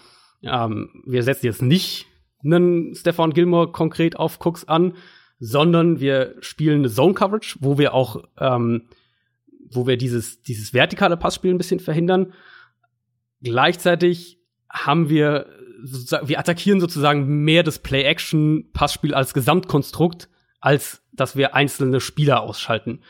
ähm, 0.42 1.02
wir 1.06 1.22
setzen 1.22 1.46
jetzt 1.46 1.62
nicht 1.62 2.06
einen 2.42 2.94
Stefan 2.94 3.32
Gilmore 3.32 3.72
konkret 3.72 4.16
auf 4.16 4.38
Cooks 4.44 4.66
an, 4.66 4.94
sondern 5.38 6.00
wir 6.00 6.36
spielen 6.40 6.80
eine 6.80 6.90
Zone 6.90 7.14
Coverage, 7.14 7.56
wo 7.60 7.78
wir 7.78 7.94
auch, 7.94 8.24
ähm, 8.38 8.88
wo 9.72 9.86
wir 9.86 9.96
dieses, 9.96 10.42
dieses 10.42 10.74
vertikale 10.74 11.16
Passspiel 11.16 11.52
ein 11.52 11.58
bisschen 11.58 11.80
verhindern. 11.80 12.32
Gleichzeitig 13.42 14.38
haben 14.68 15.08
wir 15.08 15.46
wir 15.82 16.38
attackieren 16.38 16.80
sozusagen 16.80 17.44
mehr 17.44 17.62
das 17.62 17.78
Play-Action-Passspiel 17.78 19.14
als 19.14 19.34
Gesamtkonstrukt, 19.34 20.28
als 20.60 21.02
dass 21.12 21.36
wir 21.36 21.54
einzelne 21.54 22.00
Spieler 22.00 22.42
ausschalten. 22.42 23.00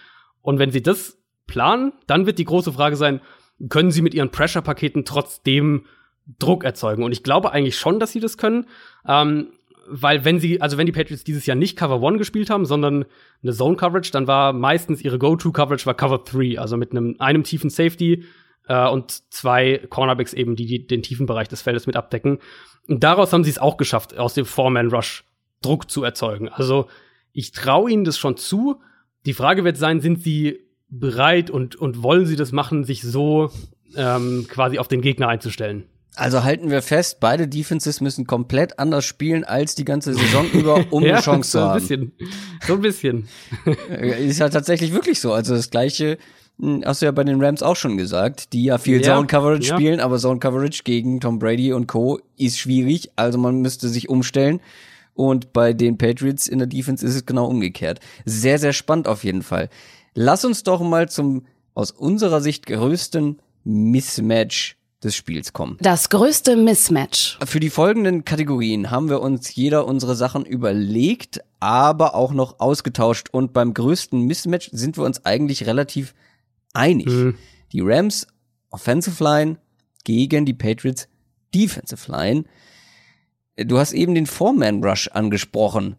Und 0.42 0.58
wenn 0.58 0.70
sie 0.70 0.82
das 0.82 1.18
planen, 1.46 1.92
dann 2.06 2.26
wird 2.26 2.38
die 2.38 2.44
große 2.44 2.72
Frage 2.72 2.96
sein, 2.96 3.20
können 3.68 3.90
sie 3.90 4.02
mit 4.02 4.14
ihren 4.14 4.30
Pressure-Paketen 4.30 5.04
trotzdem 5.04 5.84
Druck 6.38 6.64
erzeugen? 6.64 7.02
Und 7.02 7.12
ich 7.12 7.22
glaube 7.22 7.52
eigentlich 7.52 7.78
schon, 7.78 8.00
dass 8.00 8.12
sie 8.12 8.20
das 8.20 8.38
können. 8.38 8.66
Ähm, 9.06 9.48
weil 9.92 10.24
wenn 10.24 10.38
sie, 10.38 10.60
also 10.60 10.78
wenn 10.78 10.86
die 10.86 10.92
Patriots 10.92 11.24
dieses 11.24 11.46
Jahr 11.46 11.56
nicht 11.56 11.76
Cover 11.76 12.00
One 12.00 12.18
gespielt 12.18 12.48
haben, 12.48 12.64
sondern 12.64 13.04
eine 13.42 13.52
Zone 13.52 13.76
Coverage, 13.76 14.12
dann 14.12 14.26
war 14.26 14.52
meistens 14.52 15.02
ihre 15.02 15.18
Go-To-Coverage 15.18 15.86
war 15.86 15.94
Cover 15.94 16.18
3, 16.18 16.58
also 16.60 16.76
mit 16.76 16.92
einem, 16.92 17.16
einem 17.18 17.42
tiefen 17.42 17.70
Safety, 17.70 18.24
äh, 18.70 18.88
und 18.88 19.32
zwei 19.34 19.84
Cornerbacks 19.90 20.32
eben, 20.32 20.54
die, 20.54 20.64
die 20.64 20.86
den 20.86 21.02
tiefen 21.02 21.26
Bereich 21.26 21.48
des 21.48 21.60
Feldes 21.60 21.86
mit 21.86 21.96
abdecken. 21.96 22.38
Und 22.86 23.02
daraus 23.02 23.32
haben 23.32 23.42
sie 23.42 23.50
es 23.50 23.58
auch 23.58 23.76
geschafft, 23.76 24.16
aus 24.16 24.34
dem 24.34 24.46
Four-Man-Rush 24.46 25.24
Druck 25.60 25.90
zu 25.90 26.04
erzeugen. 26.04 26.48
Also 26.48 26.86
ich 27.32 27.50
traue 27.50 27.90
ihnen 27.90 28.04
das 28.04 28.16
schon 28.16 28.36
zu. 28.36 28.80
Die 29.26 29.34
Frage 29.34 29.64
wird 29.64 29.76
sein, 29.76 30.00
sind 30.00 30.22
sie 30.22 30.60
bereit 30.88 31.50
und, 31.50 31.76
und 31.76 32.02
wollen 32.02 32.26
sie 32.26 32.36
das 32.36 32.52
machen, 32.52 32.84
sich 32.84 33.02
so 33.02 33.50
ähm, 33.96 34.46
quasi 34.48 34.78
auf 34.78 34.88
den 34.88 35.02
Gegner 35.02 35.28
einzustellen? 35.28 35.84
Also 36.14 36.42
halten 36.44 36.70
wir 36.70 36.82
fest, 36.82 37.18
beide 37.20 37.48
Defenses 37.48 38.00
müssen 38.00 38.26
komplett 38.26 38.78
anders 38.78 39.04
spielen 39.04 39.44
als 39.44 39.74
die 39.74 39.84
ganze 39.84 40.14
Saison 40.14 40.48
über, 40.52 40.84
um 40.90 41.04
ja, 41.04 41.14
eine 41.14 41.22
Chance 41.22 41.50
so 41.50 41.58
zu 41.58 41.64
haben. 41.64 41.72
Ein 41.72 41.80
bisschen. 41.80 42.12
So 42.66 42.74
ein 42.74 42.80
bisschen. 42.80 43.28
Ist 44.28 44.38
ja 44.38 44.48
tatsächlich 44.48 44.92
wirklich 44.92 45.20
so. 45.20 45.32
Also 45.32 45.54
das 45.54 45.70
gleiche 45.70 46.18
hast 46.84 47.02
du 47.02 47.06
ja 47.06 47.12
bei 47.12 47.24
den 47.24 47.42
Rams 47.42 47.62
auch 47.62 47.76
schon 47.76 47.96
gesagt, 47.96 48.52
die 48.52 48.64
ja 48.64 48.78
viel 48.78 49.00
ja, 49.00 49.14
Zone 49.14 49.26
Coverage 49.26 49.68
ja. 49.68 49.74
spielen, 49.74 50.00
aber 50.00 50.18
Zone 50.18 50.40
Coverage 50.40 50.82
gegen 50.84 51.20
Tom 51.20 51.38
Brady 51.38 51.72
und 51.72 51.86
Co. 51.86 52.20
ist 52.36 52.58
schwierig, 52.58 53.10
also 53.16 53.38
man 53.38 53.60
müsste 53.60 53.88
sich 53.88 54.08
umstellen. 54.08 54.60
Und 55.14 55.52
bei 55.52 55.72
den 55.72 55.98
Patriots 55.98 56.48
in 56.48 56.58
der 56.58 56.66
Defense 56.66 57.04
ist 57.04 57.14
es 57.14 57.26
genau 57.26 57.46
umgekehrt. 57.46 58.00
Sehr, 58.24 58.58
sehr 58.58 58.72
spannend 58.72 59.08
auf 59.08 59.24
jeden 59.24 59.42
Fall. 59.42 59.68
Lass 60.14 60.44
uns 60.44 60.62
doch 60.62 60.80
mal 60.80 61.08
zum 61.08 61.44
aus 61.74 61.90
unserer 61.90 62.40
Sicht 62.40 62.66
größten 62.66 63.38
Mismatch 63.64 64.76
des 65.02 65.14
Spiels 65.14 65.52
kommen. 65.52 65.78
Das 65.80 66.10
größte 66.10 66.56
Mismatch. 66.56 67.38
Für 67.44 67.60
die 67.60 67.70
folgenden 67.70 68.24
Kategorien 68.24 68.90
haben 68.90 69.08
wir 69.08 69.20
uns 69.20 69.54
jeder 69.54 69.86
unsere 69.86 70.14
Sachen 70.14 70.44
überlegt, 70.44 71.40
aber 71.58 72.14
auch 72.14 72.32
noch 72.32 72.60
ausgetauscht. 72.60 73.28
Und 73.30 73.52
beim 73.52 73.72
größten 73.72 74.20
Mismatch 74.20 74.70
sind 74.72 74.98
wir 74.98 75.04
uns 75.04 75.24
eigentlich 75.24 75.66
relativ 75.66 76.14
einig. 76.72 77.06
Mhm. 77.08 77.34
Die 77.72 77.80
Rams 77.80 78.26
Offensive 78.70 79.22
Line 79.22 79.58
gegen 80.04 80.46
die 80.46 80.54
Patriots 80.54 81.08
Defensive 81.54 82.10
Line. 82.10 82.44
Du 83.56 83.78
hast 83.78 83.92
eben 83.92 84.14
den 84.14 84.26
Foreman 84.26 84.82
Rush 84.82 85.08
angesprochen. 85.08 85.96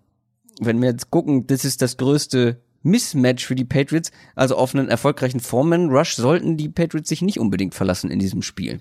Wenn 0.59 0.81
wir 0.81 0.89
jetzt 0.89 1.11
gucken, 1.11 1.47
das 1.47 1.65
ist 1.65 1.81
das 1.81 1.97
größte 1.97 2.61
Mismatch 2.83 3.45
für 3.45 3.55
die 3.55 3.65
Patriots. 3.65 4.11
Also 4.35 4.55
auf 4.55 4.73
einen 4.73 4.89
erfolgreichen 4.89 5.39
Foreman 5.39 5.89
Rush 5.89 6.15
sollten 6.15 6.57
die 6.57 6.69
Patriots 6.69 7.09
sich 7.09 7.21
nicht 7.21 7.39
unbedingt 7.39 7.75
verlassen 7.75 8.09
in 8.09 8.19
diesem 8.19 8.41
Spiel 8.41 8.79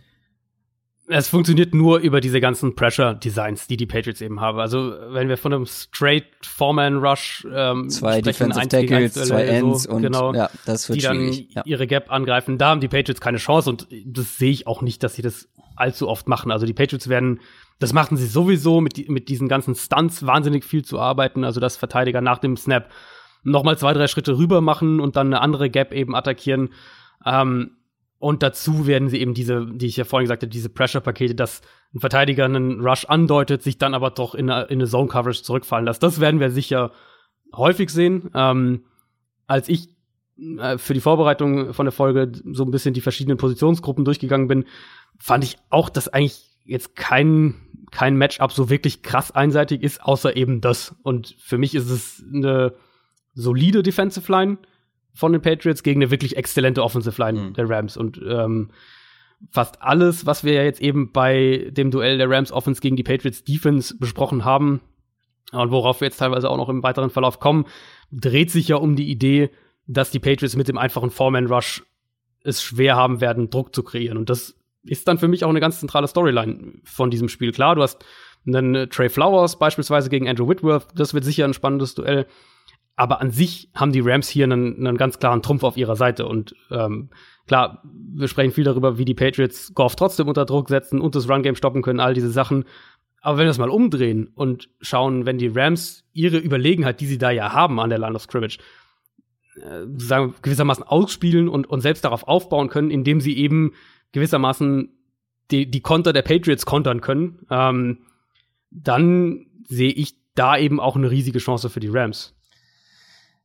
es 1.11 1.29
funktioniert 1.29 1.75
nur 1.75 1.99
über 1.99 2.21
diese 2.21 2.41
ganzen 2.41 2.75
Pressure-Designs, 2.75 3.67
die 3.67 3.77
die 3.77 3.87
Patriots 3.87 4.21
eben 4.21 4.41
haben. 4.41 4.59
Also 4.59 4.95
wenn 5.09 5.29
wir 5.29 5.37
von 5.37 5.53
einem 5.53 5.67
straight 5.67 6.25
Foreman 6.43 6.99
Rush 6.99 7.47
ähm, 7.53 7.89
zwei 7.91 8.21
sprechen, 8.21 8.51
Defensive 8.51 8.69
Tackles, 8.69 9.15
zwei 9.15 9.45
Ends 9.45 9.85
so, 9.85 9.91
und 9.91 10.03
genau, 10.03 10.33
ja, 10.35 10.51
das 10.67 10.89
wird 10.89 10.99
die 10.99 11.03
dann 11.03 11.33
ja. 11.33 11.63
ihre 11.65 11.87
Gap 11.87 12.11
angreifen, 12.11 12.59
da 12.59 12.71
haben 12.71 12.81
die 12.81 12.89
Patriots 12.89 13.21
keine 13.21 13.39
Chance 13.39 13.71
und 13.71 13.89
das 14.05 14.39
sehe 14.39 14.51
ich 14.51 14.67
auch 14.67 14.83
nicht, 14.83 15.03
dass 15.03 15.15
sie 15.15 15.23
das 15.23 15.49
allzu 15.77 16.09
oft 16.09 16.29
machen. 16.29 16.51
Also 16.51 16.67
die 16.67 16.75
Patriots 16.75 17.09
werden, 17.09 17.41
das 17.79 17.93
machten 17.93 18.17
sie 18.17 18.27
sowieso 18.27 18.81
mit, 18.81 19.09
mit 19.09 19.29
diesen 19.29 19.49
ganzen 19.49 19.75
Stunts 19.75 20.27
wahnsinnig 20.27 20.65
viel 20.65 20.85
zu 20.85 21.01
arbeiten. 21.01 21.45
Also 21.45 21.61
dass 21.61 21.77
Verteidiger 21.77 22.21
nach 22.21 22.39
dem 22.39 22.57
Snap 22.57 22.91
nochmal 23.43 23.79
zwei, 23.79 23.95
drei 23.95 24.07
Schritte 24.07 24.37
rüber 24.37 24.61
machen 24.61 25.01
und 25.01 25.17
dann 25.17 25.29
eine 25.29 25.41
andere 25.41 25.71
Gap 25.71 25.93
eben 25.93 26.15
attackieren. 26.15 26.71
Ähm, 27.25 27.73
und 28.21 28.43
dazu 28.43 28.87
werden 28.87 29.09
sie 29.09 29.19
eben 29.19 29.33
diese, 29.33 29.67
die 29.67 29.87
ich 29.87 29.97
ja 29.97 30.05
vorhin 30.05 30.27
gesagt 30.27 30.43
habe, 30.43 30.51
diese 30.51 30.69
Pressure-Pakete, 30.69 31.35
dass 31.35 31.63
ein 31.95 32.01
Verteidiger 32.01 32.45
einen 32.45 32.83
Rush 32.83 33.07
andeutet, 33.07 33.63
sich 33.63 33.79
dann 33.79 33.95
aber 33.95 34.11
doch 34.11 34.35
in 34.35 34.51
eine, 34.51 34.67
in 34.67 34.79
eine 34.79 34.87
Zone-Coverage 34.87 35.43
zurückfallen 35.43 35.87
lässt. 35.87 36.03
Das 36.03 36.21
werden 36.21 36.39
wir 36.39 36.51
sicher 36.51 36.93
häufig 37.57 37.89
sehen. 37.89 38.31
Ähm, 38.35 38.85
als 39.47 39.71
ich 39.71 39.97
äh, 40.59 40.77
für 40.77 40.93
die 40.93 41.01
Vorbereitung 41.01 41.73
von 41.73 41.87
der 41.87 41.93
Folge 41.93 42.31
so 42.53 42.63
ein 42.63 42.71
bisschen 42.71 42.93
die 42.93 43.01
verschiedenen 43.01 43.39
Positionsgruppen 43.39 44.05
durchgegangen 44.05 44.49
bin, 44.49 44.67
fand 45.19 45.43
ich 45.43 45.57
auch, 45.71 45.89
dass 45.89 46.09
eigentlich 46.09 46.59
jetzt 46.67 46.97
kein, 46.97 47.55
kein 47.91 48.17
Matchup 48.17 48.53
so 48.53 48.69
wirklich 48.69 49.03
krass 49.03 49.31
einseitig 49.31 49.83
ist, 49.83 50.03
außer 50.03 50.37
eben 50.37 50.61
das. 50.61 50.95
Und 51.03 51.37
für 51.39 51.57
mich 51.57 51.75
ist 51.75 51.89
es 51.89 52.23
eine 52.35 52.75
solide 53.33 53.83
Defensive 53.83 54.31
Line 54.31 54.59
von 55.13 55.33
den 55.33 55.43
Patriots 55.43 55.83
gegen 55.83 56.03
eine 56.03 56.11
wirklich 56.11 56.37
exzellente 56.37 56.83
Offensive 56.83 57.21
Line 57.21 57.41
mhm. 57.41 57.53
der 57.55 57.69
Rams. 57.69 57.97
Und 57.97 58.21
ähm, 58.27 58.71
fast 59.51 59.83
alles, 59.83 60.27
was 60.27 60.45
wir 60.45 60.53
ja 60.53 60.63
jetzt 60.63 60.81
eben 60.81 61.13
bei 61.13 61.71
dem 61.71 61.91
Duell 61.91 62.19
der 62.19 62.29
Rams 62.29 62.53
Offense 62.53 62.81
gegen 62.81 62.97
die 62.97 63.03
Patriots 63.03 63.45
Defense 63.45 63.97
besprochen 63.97 64.45
haben 64.45 64.81
und 65.53 65.71
worauf 65.71 66.01
wir 66.01 66.07
jetzt 66.07 66.19
teilweise 66.19 66.49
auch 66.49 66.57
noch 66.57 66.69
im 66.69 66.83
weiteren 66.83 67.11
Verlauf 67.11 67.41
kommen, 67.41 67.67
dreht 68.13 68.51
sich 68.51 68.69
ja 68.69 68.77
um 68.77 68.97
die 68.97 69.11
Idee, 69.11 69.51
dass 69.87 70.11
die 70.11 70.21
Patriots 70.21 70.57
mit 70.57 70.69
dem 70.69 70.79
einfachen 70.79 71.11
Foreman-Rush 71.11 71.83
es 72.43 72.63
schwer 72.63 72.97
haben 72.97 73.21
werden, 73.21 73.51
Druck 73.51 73.75
zu 73.75 73.83
kreieren. 73.83 74.17
Und 74.17 74.31
das 74.31 74.57
ist 74.85 75.09
dann 75.09 75.19
für 75.19 75.29
mich 75.29 75.45
auch 75.45 75.51
eine 75.51 75.61
ganz 75.61 75.81
zentrale 75.81 76.09
Storyline 76.09 76.75
von 76.85 77.11
diesem 77.11 77.29
Spiel. 77.29 77.53
Klar, 77.53 77.75
du 77.75 77.83
hast 77.83 78.05
einen 78.47 78.89
Trey 78.89 79.09
Flowers 79.09 79.59
beispielsweise 79.59 80.09
gegen 80.09 80.29
Andrew 80.29 80.49
Whitworth, 80.49 80.87
das 80.95 81.13
wird 81.13 81.25
sicher 81.25 81.45
ein 81.45 81.53
spannendes 81.53 81.95
Duell. 81.95 82.27
Aber 83.01 83.23
an 83.23 83.31
sich 83.31 83.71
haben 83.75 83.93
die 83.93 84.01
Rams 84.01 84.29
hier 84.29 84.45
einen, 84.45 84.87
einen 84.87 84.99
ganz 84.99 85.19
klaren 85.19 85.41
Trumpf 85.41 85.63
auf 85.63 85.79
ihrer 85.79 85.97
Seite. 85.97 86.27
Und 86.27 86.55
ähm, 86.71 87.09
klar, 87.47 87.83
wir 87.83 88.29
sprechen 88.29 88.53
viel 88.53 88.65
darüber, 88.65 88.99
wie 88.99 89.07
die 89.07 89.15
Patriots 89.15 89.73
Goff 89.73 89.97
trotzdem 89.97 90.29
unter 90.29 90.45
Druck 90.45 90.69
setzen 90.69 91.01
und 91.01 91.15
das 91.15 91.27
Run-Game 91.27 91.57
stoppen 91.57 91.81
können, 91.81 91.99
all 91.99 92.13
diese 92.13 92.31
Sachen. 92.31 92.67
Aber 93.23 93.39
wenn 93.39 93.45
wir 93.45 93.49
das 93.49 93.57
mal 93.57 93.71
umdrehen 93.71 94.29
und 94.35 94.69
schauen, 94.83 95.25
wenn 95.25 95.39
die 95.39 95.47
Rams 95.49 96.05
ihre 96.13 96.37
Überlegenheit, 96.37 97.01
die 97.01 97.07
sie 97.07 97.17
da 97.17 97.31
ja 97.31 97.55
haben 97.55 97.81
an 97.81 97.89
der 97.89 97.99
Line 97.99 98.15
of 98.15 98.21
Scrimmage, 98.21 98.59
äh, 99.57 99.87
sagen, 99.97 100.35
gewissermaßen 100.43 100.85
ausspielen 100.85 101.49
und, 101.49 101.71
und 101.71 101.81
selbst 101.81 102.05
darauf 102.05 102.29
aufbauen 102.29 102.69
können, 102.69 102.91
indem 102.91 103.23
sie 103.23 103.35
eben 103.39 103.73
gewissermaßen 104.13 104.91
die, 105.51 105.71
die 105.71 105.81
Konter 105.81 106.13
der 106.13 106.21
Patriots 106.21 106.67
kontern 106.67 107.01
können, 107.01 107.47
ähm, 107.51 108.01
dann 108.71 109.47
sehe 109.67 109.91
ich 109.91 110.17
da 110.35 110.59
eben 110.59 110.81
auch 110.81 110.97
eine 110.97 111.11
riesige 111.11 111.39
Chance 111.39 111.71
für 111.71 111.81
die 111.81 111.89
Rams. 111.89 112.37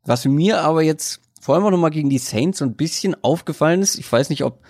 Was 0.06 0.26
mir 0.26 0.62
aber 0.62 0.84
jetzt 0.84 1.22
vor 1.42 1.56
allem 1.56 1.66
auch 1.66 1.72
nochmal 1.72 1.92
gegen 1.92 2.10
die 2.10 2.18
Saints 2.18 2.60
so 2.60 2.66
ein 2.66 2.76
bisschen 2.76 3.16
aufgefallen 3.24 3.82
ist, 3.82 4.00
ich 4.00 4.12
weiß 4.12 4.30
nicht, 4.30 4.44
ob 4.44 4.64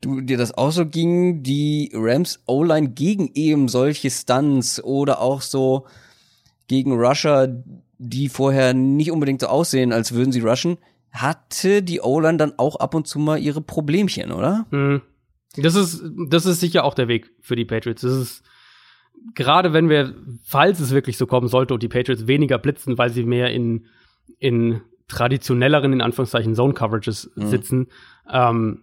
du 0.00 0.20
dir 0.20 0.36
das 0.36 0.52
auch 0.52 0.70
so 0.70 0.86
ging, 0.86 1.42
die 1.42 1.90
Rams 1.94 2.40
O-Line 2.46 2.90
gegen 2.90 3.30
eben 3.34 3.68
solche 3.68 4.10
Stunts 4.10 4.82
oder 4.82 5.20
auch 5.20 5.40
so 5.40 5.86
gegen 6.68 6.92
Rusher, 6.92 7.62
die 7.98 8.28
vorher 8.28 8.74
nicht 8.74 9.10
unbedingt 9.10 9.40
so 9.40 9.46
aussehen, 9.46 9.92
als 9.92 10.12
würden 10.12 10.32
sie 10.32 10.40
rushen, 10.40 10.78
hatte 11.12 11.82
die 11.82 12.00
O-Line 12.00 12.36
dann 12.36 12.58
auch 12.58 12.76
ab 12.76 12.94
und 12.94 13.06
zu 13.06 13.18
mal 13.18 13.38
ihre 13.38 13.62
Problemchen, 13.62 14.32
oder? 14.32 14.66
Mhm. 14.70 15.00
Das 15.56 15.74
ist, 15.74 16.04
das 16.28 16.44
ist 16.44 16.60
sicher 16.60 16.84
auch 16.84 16.92
der 16.92 17.08
Weg 17.08 17.30
für 17.40 17.56
die 17.56 17.64
Patriots. 17.64 18.02
Das 18.02 18.12
ist, 18.12 18.42
gerade 19.34 19.72
wenn 19.72 19.88
wir, 19.88 20.14
falls 20.44 20.80
es 20.80 20.90
wirklich 20.90 21.16
so 21.16 21.26
kommen 21.26 21.48
sollte 21.48 21.72
und 21.72 21.82
die 21.82 21.88
Patriots 21.88 22.26
weniger 22.26 22.58
blitzen, 22.58 22.98
weil 22.98 23.10
sie 23.10 23.24
mehr 23.24 23.50
in, 23.50 23.86
in 24.38 24.80
traditionelleren, 25.08 25.92
in 25.92 26.00
Anführungszeichen, 26.02 26.54
Zone-Coverages 26.54 27.30
mhm. 27.34 27.46
sitzen, 27.48 27.86
ähm, 28.30 28.82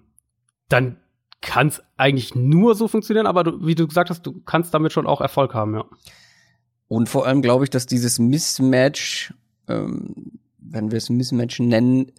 dann 0.70 0.98
kann 1.42 1.68
es 1.68 1.84
eigentlich 1.98 2.36
nur 2.36 2.76
so 2.76 2.88
funktionieren, 2.88 3.28
aber 3.28 3.44
du, 3.44 3.66
wie 3.66 3.76
du 3.76 3.88
gesagt 3.88 4.10
hast, 4.10 4.26
du 4.26 4.42
kannst 4.46 4.74
damit 4.74 4.94
schon 4.94 5.06
auch 5.06 5.22
Erfolg 5.22 5.54
haben, 5.54 5.76
ja. 5.76 5.86
Und 6.88 7.10
vor 7.10 7.26
allem 7.26 7.42
glaube 7.42 7.64
ich, 7.64 7.70
dass 7.70 7.86
dieses 7.86 8.20
Mismatch, 8.20 9.34
ähm, 9.68 10.40
wenn 10.60 10.92
wir 10.92 10.98
es 10.98 11.10
Mismatch 11.10 11.60
nennen, 11.60 12.12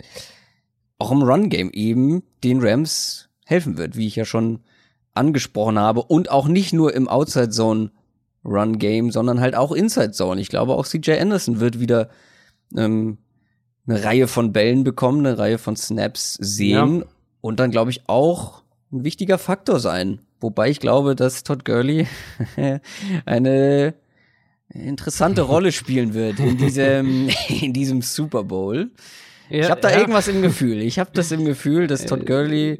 auch 0.99 1.13
im 1.13 1.23
Run-Game 1.23 1.71
eben 1.73 2.23
den 2.43 2.61
Rams 2.61 3.29
helfen 3.45 3.79
wird, 3.79 3.97
wie 3.97 4.07
ich 4.07 4.17
ja 4.17 4.25
schon 4.25 4.61
angesprochen 5.15 5.79
habe. 5.79 6.03
Und 6.03 6.31
auch 6.31 6.49
nicht 6.49 6.73
nur 6.73 6.95
im 6.95 7.09
Outside-Zone 7.09 7.91
Run-Game, 8.45 9.11
sondern 9.11 9.41
halt 9.41 9.55
auch 9.55 9.73
Inside-Zone. 9.73 10.41
Ich 10.41 10.49
glaube, 10.49 10.75
auch 10.75 10.87
CJ 10.87 11.13
Anderson 11.13 11.61
wird 11.61 11.81
wieder 11.81 12.11
ähm, 12.77 13.19
eine 13.87 14.05
Reihe 14.05 14.29
von 14.29 14.53
Bällen 14.53 14.85
bekommen, 14.85 15.27
eine 15.27 15.39
Reihe 15.39 15.59
von 15.59 15.77
Snaps 15.77 16.35
sehen 16.35 17.01
ja. 17.01 17.07
und 17.41 17.61
dann, 17.61 17.71
glaube 17.71 17.91
ich, 17.91 18.09
auch 18.09 18.63
ein 18.93 19.05
wichtiger 19.05 19.39
Faktor 19.39 19.81
sein. 19.81 20.21
Wobei 20.41 20.71
ich 20.71 20.81
glaube, 20.81 21.15
dass 21.15 21.43
Todd 21.43 21.65
Gurley 21.65 22.07
eine 23.27 23.95
interessante 24.69 25.43
Rolle 25.43 25.73
spielen 25.73 26.15
wird 26.15 26.39
in 26.39 26.57
diesem, 26.57 27.29
in 27.49 27.73
diesem 27.73 28.03
Super 28.03 28.45
Bowl. 28.45 28.91
Ja, 29.51 29.61
ich 29.61 29.71
habe 29.71 29.81
da 29.81 29.91
ja. 29.91 29.99
irgendwas 29.99 30.29
im 30.29 30.43
Gefühl. 30.43 30.81
Ich 30.81 30.99
habe 30.99 31.11
das 31.13 31.31
im 31.31 31.45
Gefühl, 31.45 31.87
dass 31.87 32.07
Todd 32.07 32.27
Gurley. 32.27 32.79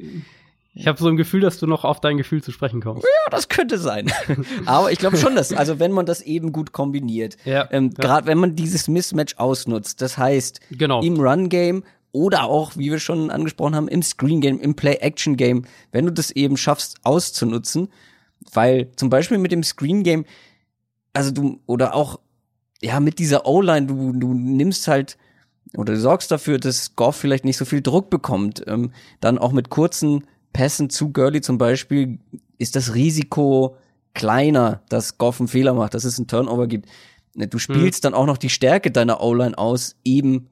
Ich 0.77 0.87
habe 0.87 0.99
so 0.99 1.07
ein 1.07 1.15
Gefühl, 1.15 1.39
dass 1.39 1.57
du 1.57 1.67
noch 1.67 1.85
auf 1.85 2.01
dein 2.01 2.17
Gefühl 2.17 2.43
zu 2.43 2.51
sprechen 2.51 2.81
kommst. 2.81 3.03
Ja, 3.03 3.31
das 3.31 3.47
könnte 3.47 3.77
sein. 3.77 4.11
Aber 4.65 4.91
ich 4.91 4.99
glaube 4.99 5.15
schon, 5.15 5.35
dass, 5.35 5.53
also 5.53 5.79
wenn 5.79 5.93
man 5.93 6.05
das 6.05 6.21
eben 6.21 6.51
gut 6.51 6.73
kombiniert, 6.73 7.37
ja, 7.45 7.67
ähm, 7.71 7.91
ja. 7.97 8.01
gerade 8.01 8.27
wenn 8.27 8.37
man 8.37 8.55
dieses 8.55 8.89
Mismatch 8.89 9.37
ausnutzt, 9.37 10.01
das 10.01 10.17
heißt, 10.17 10.59
genau. 10.71 11.01
im 11.01 11.17
Run-Game 11.17 11.83
oder 12.11 12.43
auch, 12.43 12.75
wie 12.75 12.91
wir 12.91 12.99
schon 12.99 13.31
angesprochen 13.31 13.73
haben, 13.73 13.87
im 13.87 14.03
Screen-Game, 14.03 14.59
im 14.59 14.75
Play-Action-Game, 14.75 15.63
wenn 15.93 16.05
du 16.05 16.11
das 16.11 16.31
eben 16.31 16.57
schaffst 16.57 16.97
auszunutzen, 17.03 17.87
weil 18.53 18.91
zum 18.97 19.09
Beispiel 19.09 19.37
mit 19.37 19.53
dem 19.53 19.63
Screen-Game, 19.63 20.25
also 21.13 21.31
du, 21.31 21.61
oder 21.67 21.95
auch, 21.95 22.19
ja, 22.81 22.99
mit 22.99 23.19
dieser 23.19 23.45
O-Line, 23.45 23.87
du, 23.87 24.11
du 24.11 24.33
nimmst 24.33 24.89
halt, 24.89 25.17
oder 25.77 25.93
du 25.93 25.99
sorgst 25.99 26.31
dafür, 26.31 26.59
dass 26.59 26.95
Goff 26.97 27.15
vielleicht 27.15 27.45
nicht 27.45 27.57
so 27.57 27.65
viel 27.65 27.81
Druck 27.81 28.09
bekommt. 28.09 28.63
Ähm, 28.67 28.91
dann 29.19 29.37
auch 29.37 29.51
mit 29.51 29.69
kurzen 29.69 30.25
Pässen 30.55 30.89
zu 30.89 31.11
Gurley 31.11 31.41
zum 31.41 31.57
Beispiel 31.57 32.17
ist 32.57 32.77
das 32.77 32.95
Risiko 32.95 33.75
kleiner, 34.13 34.81
dass 34.87 35.17
Goff 35.17 35.41
einen 35.41 35.49
Fehler 35.49 35.73
macht, 35.73 35.93
dass 35.93 36.05
es 36.05 36.17
einen 36.17 36.27
Turnover 36.27 36.67
gibt. 36.67 36.87
Du 37.35 37.59
spielst 37.59 37.97
hm. 37.97 38.01
dann 38.03 38.13
auch 38.13 38.25
noch 38.25 38.37
die 38.37 38.49
Stärke 38.49 38.89
deiner 38.89 39.19
O-Line 39.19 39.57
aus, 39.57 39.97
eben, 40.05 40.47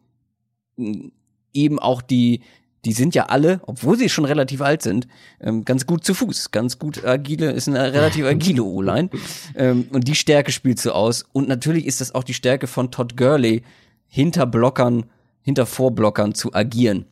eben 1.54 1.80
auch 1.80 2.02
die, 2.02 2.42
die 2.84 2.92
sind 2.92 3.16
ja 3.16 3.28
alle, 3.28 3.62
obwohl 3.66 3.98
sie 3.98 4.10
schon 4.10 4.26
relativ 4.26 4.60
alt 4.60 4.82
sind, 4.82 5.08
ähm, 5.40 5.64
ganz 5.64 5.88
gut 5.88 6.04
zu 6.04 6.14
Fuß, 6.14 6.52
ganz 6.52 6.80
gut 6.80 7.06
agile, 7.06 7.52
ist 7.52 7.70
eine 7.70 7.94
relativ 7.94 8.26
agile 8.26 8.62
O-Line. 8.66 9.10
ähm, 9.56 9.88
und 9.94 10.10
die 10.10 10.16
Stärke 10.16 10.52
spielst 10.52 10.86
du 10.86 10.92
aus. 10.92 11.24
Und 11.32 11.48
natürlich 11.48 11.86
ist 11.86 12.02
das 12.02 12.14
auch 12.14 12.26
die 12.26 12.34
Stärke 12.34 12.68
von 12.68 12.92
Todd 12.92 13.16
Gurley, 13.16 13.64
hinter 14.08 14.48
Blockern, 14.48 15.06
hinter 15.44 15.66
Vorblockern 15.66 16.36
zu 16.36 16.54
agieren. 16.54 17.06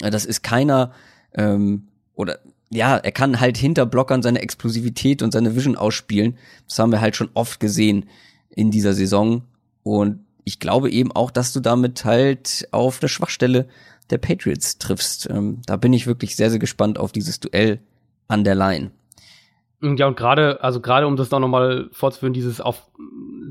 Das 0.00 0.24
ist 0.24 0.44
keiner, 0.44 0.92
ähm, 1.34 1.88
oder 2.14 2.38
ja, 2.70 2.96
er 2.96 3.12
kann 3.12 3.38
halt 3.38 3.58
hinter 3.58 3.84
Blockern 3.84 4.22
seine 4.22 4.40
Explosivität 4.40 5.22
und 5.22 5.32
seine 5.32 5.54
Vision 5.54 5.76
ausspielen. 5.76 6.38
Das 6.66 6.78
haben 6.78 6.90
wir 6.90 7.02
halt 7.02 7.16
schon 7.16 7.28
oft 7.34 7.60
gesehen 7.60 8.06
in 8.48 8.70
dieser 8.70 8.94
Saison. 8.94 9.42
Und 9.82 10.24
ich 10.44 10.58
glaube 10.58 10.90
eben 10.90 11.12
auch, 11.12 11.30
dass 11.30 11.52
du 11.52 11.60
damit 11.60 12.04
halt 12.04 12.66
auf 12.70 13.00
eine 13.00 13.08
Schwachstelle 13.08 13.68
der 14.10 14.18
Patriots 14.18 14.78
triffst. 14.78 15.28
Ähm, 15.28 15.60
da 15.66 15.76
bin 15.76 15.92
ich 15.92 16.06
wirklich 16.06 16.34
sehr, 16.34 16.50
sehr 16.50 16.58
gespannt 16.58 16.98
auf 16.98 17.12
dieses 17.12 17.40
Duell 17.40 17.80
an 18.28 18.42
der 18.42 18.54
Line. 18.54 18.90
Ja, 19.82 20.06
und 20.06 20.16
gerade, 20.16 20.62
also 20.62 20.80
gerade 20.80 21.06
um 21.06 21.16
das 21.16 21.30
noch 21.30 21.40
mal 21.40 21.88
fortzuführen, 21.92 22.32
dieses 22.32 22.60
auf 22.60 22.86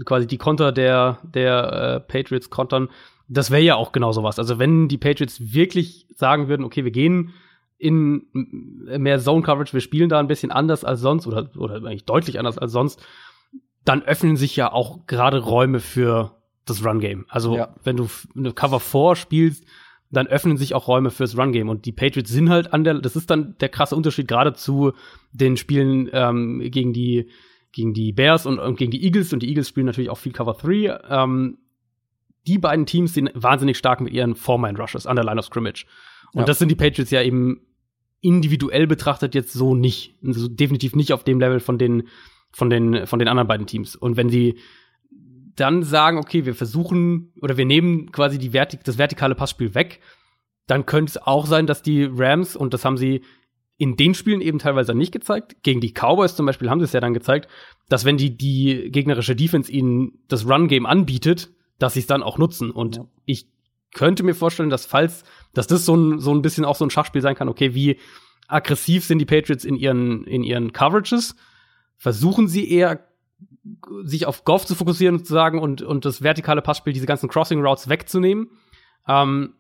quasi 0.06 0.28
die 0.28 0.38
Konter 0.38 0.72
der, 0.72 1.20
der 1.24 1.74
äh, 1.74 2.00
Patriots 2.00 2.50
kontern, 2.50 2.90
das 3.28 3.52
wäre 3.52 3.62
ja 3.62 3.76
auch 3.76 3.92
genau 3.92 4.12
sowas. 4.14 4.40
Also 4.40 4.58
wenn 4.58 4.88
die 4.88 4.98
Patriots 4.98 5.54
wirklich 5.54 6.08
sagen 6.16 6.48
würden, 6.48 6.64
okay, 6.64 6.86
wir 6.86 6.92
gehen 6.92 7.34
in 7.82 8.28
mehr 8.34 9.20
Zone 9.20 9.42
Coverage, 9.42 9.74
wir 9.74 9.82
spielen 9.82 10.10
da 10.10 10.20
ein 10.20 10.28
bisschen 10.28 10.52
anders 10.52 10.84
als 10.84 11.00
sonst 11.02 11.26
oder, 11.26 11.50
oder 11.58 11.76
eigentlich 11.76 12.06
deutlich 12.06 12.38
anders 12.38 12.58
als 12.58 12.72
sonst, 12.72 13.04
dann 13.84 14.04
öffnen 14.04 14.38
sich 14.38 14.56
ja 14.56 14.72
auch 14.72 15.08
gerade 15.08 15.40
Räume 15.40 15.80
für 15.80 16.36
das 16.66 16.86
Run 16.86 17.00
Game. 17.00 17.26
Also 17.28 17.56
ja. 17.56 17.76
wenn 17.84 17.98
du 17.98 18.08
eine 18.36 18.54
Cover 18.54 18.80
4 18.80 19.16
spielst, 19.16 19.66
dann 20.12 20.28
öffnen 20.28 20.58
sich 20.58 20.76
auch 20.76 20.88
Räume 20.88 21.10
fürs 21.10 21.38
Run-Game. 21.38 21.70
Und 21.70 21.86
die 21.86 21.94
Patriots 21.94 22.30
sind 22.30 22.50
halt 22.50 22.74
an 22.74 22.84
der, 22.84 22.96
das 22.96 23.16
ist 23.16 23.30
dann 23.30 23.56
der 23.60 23.70
krasse 23.70 23.96
Unterschied 23.96 24.28
gerade 24.28 24.54
zu 24.54 24.92
den 25.32 25.56
Spielen 25.56 26.10
ähm, 26.12 26.60
gegen 26.70 26.94
die 26.94 27.30
gegen 27.72 27.94
die 27.94 28.12
Bears 28.12 28.46
und, 28.46 28.60
und, 28.60 28.78
gegen 28.78 28.92
die 28.92 29.02
Eagles. 29.06 29.32
Und 29.32 29.42
die 29.42 29.48
Eagles 29.48 29.70
spielen 29.70 29.86
natürlich 29.86 30.10
auch 30.10 30.18
viel 30.18 30.34
Cover 30.34 30.54
3. 30.54 31.00
Ähm, 31.10 31.58
die 32.46 32.58
beiden 32.58 32.86
Teams 32.86 33.14
sind 33.14 33.32
wahnsinnig 33.34 33.78
stark 33.78 34.02
mit 34.02 34.12
ihren 34.12 34.36
Four-Man-Rushes 34.36 35.08
an 35.08 35.16
der 35.16 35.24
Line 35.24 35.40
of 35.40 35.46
Scrimmage. 35.46 35.86
Und 36.34 36.42
ja. 36.42 36.46
das 36.46 36.60
sind 36.60 36.70
die 36.70 36.76
Patriots 36.76 37.12
ja 37.12 37.22
eben 37.22 37.62
individuell 38.22 38.88
betrachtet 38.88 39.36
jetzt 39.36 39.54
so 39.54 39.76
nicht. 39.76 40.16
Also 40.26 40.48
definitiv 40.48 40.96
nicht 40.96 41.14
auf 41.14 41.24
dem 41.24 41.40
Level 41.40 41.60
von 41.60 41.78
den, 41.78 42.08
von 42.52 42.70
den, 42.70 43.08
von 43.08 43.20
den 43.20 43.28
anderen 43.28 43.48
beiden 43.48 43.68
Teams. 43.68 43.96
Und 43.96 44.18
wenn 44.18 44.30
sie 44.30 44.58
dann 45.56 45.84
sagen, 45.84 46.18
okay, 46.18 46.46
wir 46.46 46.56
versuchen 46.56 47.34
oder 47.42 47.58
wir 47.58 47.66
nehmen 47.66 48.12
quasi 48.12 48.38
die 48.38 48.52
Vertik 48.52 48.84
das 48.84 48.98
vertikale 48.98 49.36
Passspiel 49.36 49.76
weg, 49.76 50.00
dann 50.68 50.86
könnte 50.86 51.10
es 51.12 51.18
auch 51.18 51.46
sein, 51.46 51.68
dass 51.68 51.82
die 51.82 52.04
Rams, 52.04 52.56
und 52.56 52.74
das 52.74 52.86
haben 52.86 52.98
sie 52.98 53.22
in 53.78 53.98
den 53.98 54.14
Spielen 54.14 54.42
eben 54.42 54.60
teilweise 54.60 54.94
nicht 54.94 55.12
gezeigt, 55.12 55.64
gegen 55.64 55.82
die 55.82 55.92
Cowboys 55.92 56.36
zum 56.36 56.46
Beispiel 56.46 56.70
haben 56.70 56.80
sie 56.80 56.86
es 56.86 56.94
ja 56.94 57.00
dann 57.00 57.16
gezeigt, 57.16 57.50
dass 57.90 58.06
wenn 58.06 58.16
die, 58.16 58.38
die 58.38 58.92
gegnerische 58.92 59.36
Defense 59.36 59.72
ihnen 59.72 60.20
das 60.28 60.48
Run-Game 60.48 60.86
anbietet, 60.86 61.52
dass 61.80 61.96
sie 61.96 62.02
es 62.02 62.08
dann 62.08 62.22
auch 62.22 62.38
nutzen. 62.38 62.70
Und 62.70 62.98
ja. 62.98 63.08
ich 63.26 63.48
könnte 63.94 64.24
mir 64.24 64.36
vorstellen, 64.36 64.70
dass 64.70 64.86
falls, 64.86 65.24
dass 65.54 65.68
das 65.68 65.86
so 65.86 65.96
ein, 65.96 66.20
so 66.20 66.34
ein 66.34 66.42
bisschen 66.42 66.66
auch 66.66 66.76
so 66.76 66.86
ein 66.86 66.90
Schachspiel 66.90 67.22
sein 67.22 67.36
kann, 67.36 67.50
okay, 67.50 67.74
wie 67.74 68.00
aggressiv 68.48 69.06
sind 69.06 69.20
die 69.20 69.26
Patriots 69.26 69.66
in 69.66 69.76
ihren, 69.76 70.26
in 70.26 70.44
ihren 70.44 70.74
Coverages? 70.74 71.36
Versuchen 71.98 72.48
sie 72.48 72.70
eher, 72.72 73.08
sich 74.04 74.26
auf 74.26 74.44
Golf 74.44 74.66
zu 74.66 74.76
fokussieren 74.76 75.20
sozusagen 75.20 75.60
und, 75.60 75.82
und 75.82 76.06
das 76.06 76.22
vertikale 76.22 76.62
Passspiel, 76.62 76.94
diese 76.94 77.06
ganzen 77.06 77.30
Crossing 77.30 77.62
Routes 77.66 77.90
wegzunehmen? 77.90 78.50
Ähm, 79.08 79.56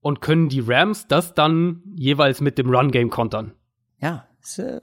und 0.00 0.20
können 0.20 0.48
die 0.48 0.60
Rams 0.60 1.06
das 1.08 1.34
dann 1.34 1.82
jeweils 1.94 2.40
mit 2.40 2.56
dem 2.58 2.70
Run-Game 2.70 3.10
kontern? 3.10 3.52
Ja, 3.98 4.26
ist 4.40 4.58
äh, 4.58 4.80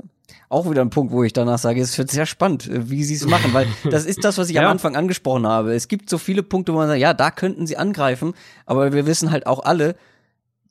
auch 0.49 0.69
wieder 0.69 0.81
ein 0.81 0.89
Punkt, 0.89 1.11
wo 1.11 1.23
ich 1.23 1.33
danach 1.33 1.57
sage, 1.57 1.81
es 1.81 1.97
wird 1.97 2.11
sehr 2.11 2.25
spannend, 2.25 2.67
äh, 2.67 2.89
wie 2.89 3.03
sie 3.03 3.15
es 3.15 3.25
machen, 3.27 3.53
weil 3.53 3.67
das 3.89 4.05
ist 4.05 4.23
das, 4.23 4.37
was 4.37 4.49
ich 4.49 4.55
ja. 4.55 4.63
am 4.63 4.71
Anfang 4.71 4.95
angesprochen 4.95 5.45
habe. 5.45 5.73
Es 5.73 5.87
gibt 5.87 6.09
so 6.09 6.17
viele 6.17 6.43
Punkte, 6.43 6.73
wo 6.73 6.77
man 6.77 6.87
sagt, 6.87 6.99
ja, 6.99 7.13
da 7.13 7.31
könnten 7.31 7.67
sie 7.67 7.77
angreifen, 7.77 8.33
aber 8.65 8.93
wir 8.93 9.05
wissen 9.05 9.31
halt 9.31 9.47
auch 9.47 9.63
alle, 9.63 9.95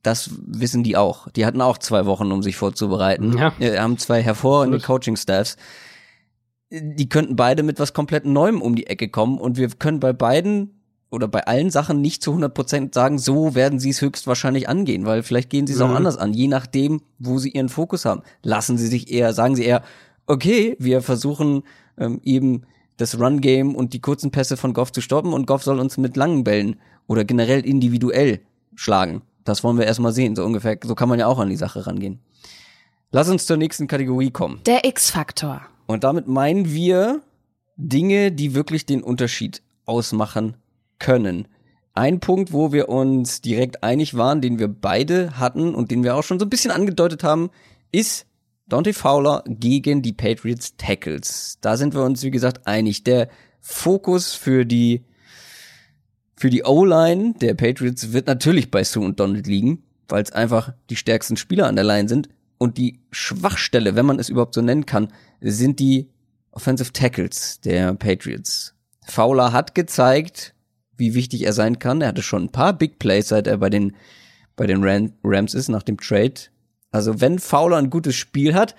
das 0.03 0.31
wissen 0.47 0.85
die 0.85 0.97
auch. 0.97 1.29
Die 1.31 1.45
hatten 1.45 1.61
auch 1.61 1.79
zwei 1.79 2.07
Wochen, 2.07 2.31
um 2.31 2.43
sich 2.43 2.57
vorzubereiten. 2.57 3.37
Ja. 3.37 3.53
Wir 3.59 3.83
haben 3.83 3.99
zwei 3.99 4.23
hervorragende 4.23 4.79
Coaching-Staffs. 4.79 5.57
Die 6.71 7.09
könnten 7.09 7.37
beide 7.37 7.63
mit 7.63 7.81
was 7.81 7.93
komplett 7.93 8.25
Neuem 8.25 8.63
um 8.63 8.77
die 8.77 8.87
Ecke 8.87 9.09
kommen 9.09 9.39
und 9.39 9.57
wir 9.57 9.69
können 9.69 10.01
bei 10.01 10.13
beiden 10.13 10.76
oder 11.11 11.29
bei 11.29 11.47
allen 11.47 11.71
Sachen 11.71 12.01
nicht 12.01 12.23
zu 12.23 12.33
100% 12.33 12.95
sagen, 12.95 13.19
so 13.19 13.55
werden 13.55 13.79
sie 13.79 13.91
es 13.91 14.01
höchstwahrscheinlich 14.01 14.69
angehen, 14.69 15.07
weil 15.07 15.23
vielleicht 15.23 15.51
gehen 15.51 15.67
sie 15.67 15.73
es 15.73 15.79
mhm. 15.79 15.87
auch 15.87 15.95
anders 15.95 16.17
an, 16.17 16.33
je 16.33 16.49
nachdem, 16.49 17.03
wo 17.19 17.39
sie 17.39 17.51
ihren 17.51 17.69
Fokus 17.69 18.05
haben. 18.05 18.23
Lassen 18.43 18.77
sie 18.77 18.89
sich 18.89 19.13
eher, 19.13 19.33
sagen 19.33 19.57
sie 19.57 19.65
eher, 19.65 19.83
okay, 20.27 20.77
wir 20.79 21.03
versuchen 21.03 21.63
ähm, 21.97 22.21
eben 22.25 22.63
das 22.97 23.19
Run-Game 23.19 23.75
und 23.75 23.93
die 23.93 24.01
kurzen 24.01 24.31
Pässe 24.31 24.57
von 24.57 24.73
Goff 24.73 24.91
zu 24.91 25.01
stoppen 25.01 25.33
und 25.33 25.47
Goff 25.47 25.63
soll 25.63 25.79
uns 25.79 25.97
mit 25.97 26.17
langen 26.17 26.45
Bällen 26.45 26.77
oder 27.07 27.25
generell 27.25 27.65
individuell 27.65 28.41
schlagen. 28.75 29.23
Das 29.45 29.63
wollen 29.63 29.79
wir 29.79 29.87
erstmal 29.87 30.13
sehen, 30.13 30.35
so 30.35 30.45
ungefähr. 30.45 30.79
So 30.83 30.95
kann 30.95 31.09
man 31.09 31.19
ja 31.19 31.27
auch 31.27 31.39
an 31.39 31.51
die 31.51 31.57
Sache 31.57 31.87
rangehen. 31.87 32.19
Lass 33.13 33.29
uns 33.29 33.47
zur 33.47 33.57
nächsten 33.57 33.87
Kategorie 33.87 34.31
kommen. 34.31 34.61
Der 34.67 34.85
X-Faktor. 34.85 35.63
Und 35.87 36.03
damit 36.03 36.27
meinen 36.27 36.73
wir 36.73 37.23
Dinge, 37.77 38.33
die 38.33 38.55
wirklich 38.55 38.87
den 38.87 39.03
Unterschied 39.03 39.63
ausmachen 39.85 40.57
können. 40.99 41.49
Ein 41.95 42.21
Punkt, 42.21 42.53
wo 42.53 42.73
wir 42.73 42.89
uns 42.89 43.41
direkt 43.41 43.83
einig 43.83 44.17
waren, 44.17 44.43
den 44.43 44.59
wir 44.59 44.69
beide 44.69 45.39
hatten 45.39 45.75
und 45.75 45.91
den 45.91 46.05
wir 46.05 46.15
auch 46.15 46.23
schon 46.23 46.39
so 46.39 46.45
ein 46.45 46.51
bisschen 46.51 46.71
angedeutet 46.71 47.25
haben, 47.25 47.51
ist 47.91 48.27
Dante 48.69 48.93
Fowler 48.93 49.45
gegen 49.47 50.03
die 50.03 50.13
Patriots 50.13 50.77
Tackles. 50.77 51.59
Da 51.61 51.77
sind 51.77 51.95
wir 51.95 52.03
uns, 52.03 52.23
wie 52.23 52.31
gesagt, 52.31 52.67
einig. 52.67 53.05
Der 53.05 53.29
Fokus 53.61 54.35
für 54.35 54.67
die, 54.67 55.05
für 56.37 56.51
die 56.51 56.65
O-Line 56.65 57.35
der 57.41 57.55
Patriots 57.55 58.13
wird 58.13 58.27
natürlich 58.27 58.71
bei 58.71 58.85
Sue 58.85 59.05
und 59.05 59.21
Donald 59.21 59.47
liegen, 59.47 59.85
weil 60.09 60.23
es 60.23 60.33
einfach 60.33 60.75
die 60.91 60.97
stärksten 60.97 61.37
Spieler 61.37 61.67
an 61.67 61.77
der 61.77 61.85
Line 61.85 62.09
sind. 62.09 62.29
Und 62.59 62.77
die 62.77 63.01
Schwachstelle, 63.11 63.95
wenn 63.95 64.07
man 64.07 64.19
es 64.19 64.29
überhaupt 64.29 64.55
so 64.55 64.63
nennen 64.63 64.85
kann, 64.85 65.13
sind 65.41 65.79
die 65.79 66.11
Offensive 66.51 66.93
Tackles 66.93 67.61
der 67.61 67.95
Patriots. 67.95 68.75
Fowler 69.07 69.53
hat 69.53 69.75
gezeigt, 69.75 70.56
wie 70.97 71.15
wichtig 71.15 71.45
er 71.45 71.53
sein 71.53 71.79
kann. 71.79 72.01
Er 72.01 72.09
hatte 72.09 72.23
schon 72.23 72.45
ein 72.45 72.53
paar 72.53 72.73
Big 72.73 72.99
Plays, 72.99 73.29
seit 73.29 73.47
er 73.47 73.59
bei 73.59 73.71
den, 73.71 73.95
bei 74.57 74.67
den 74.67 74.83
Rams 75.23 75.55
ist, 75.55 75.69
nach 75.69 75.83
dem 75.83 75.99
Trade. 75.99 76.35
Also 76.91 77.21
wenn 77.21 77.39
Fowler 77.39 77.77
ein 77.77 77.91
gutes 77.91 78.15
Spiel 78.15 78.55
hat, 78.55 78.75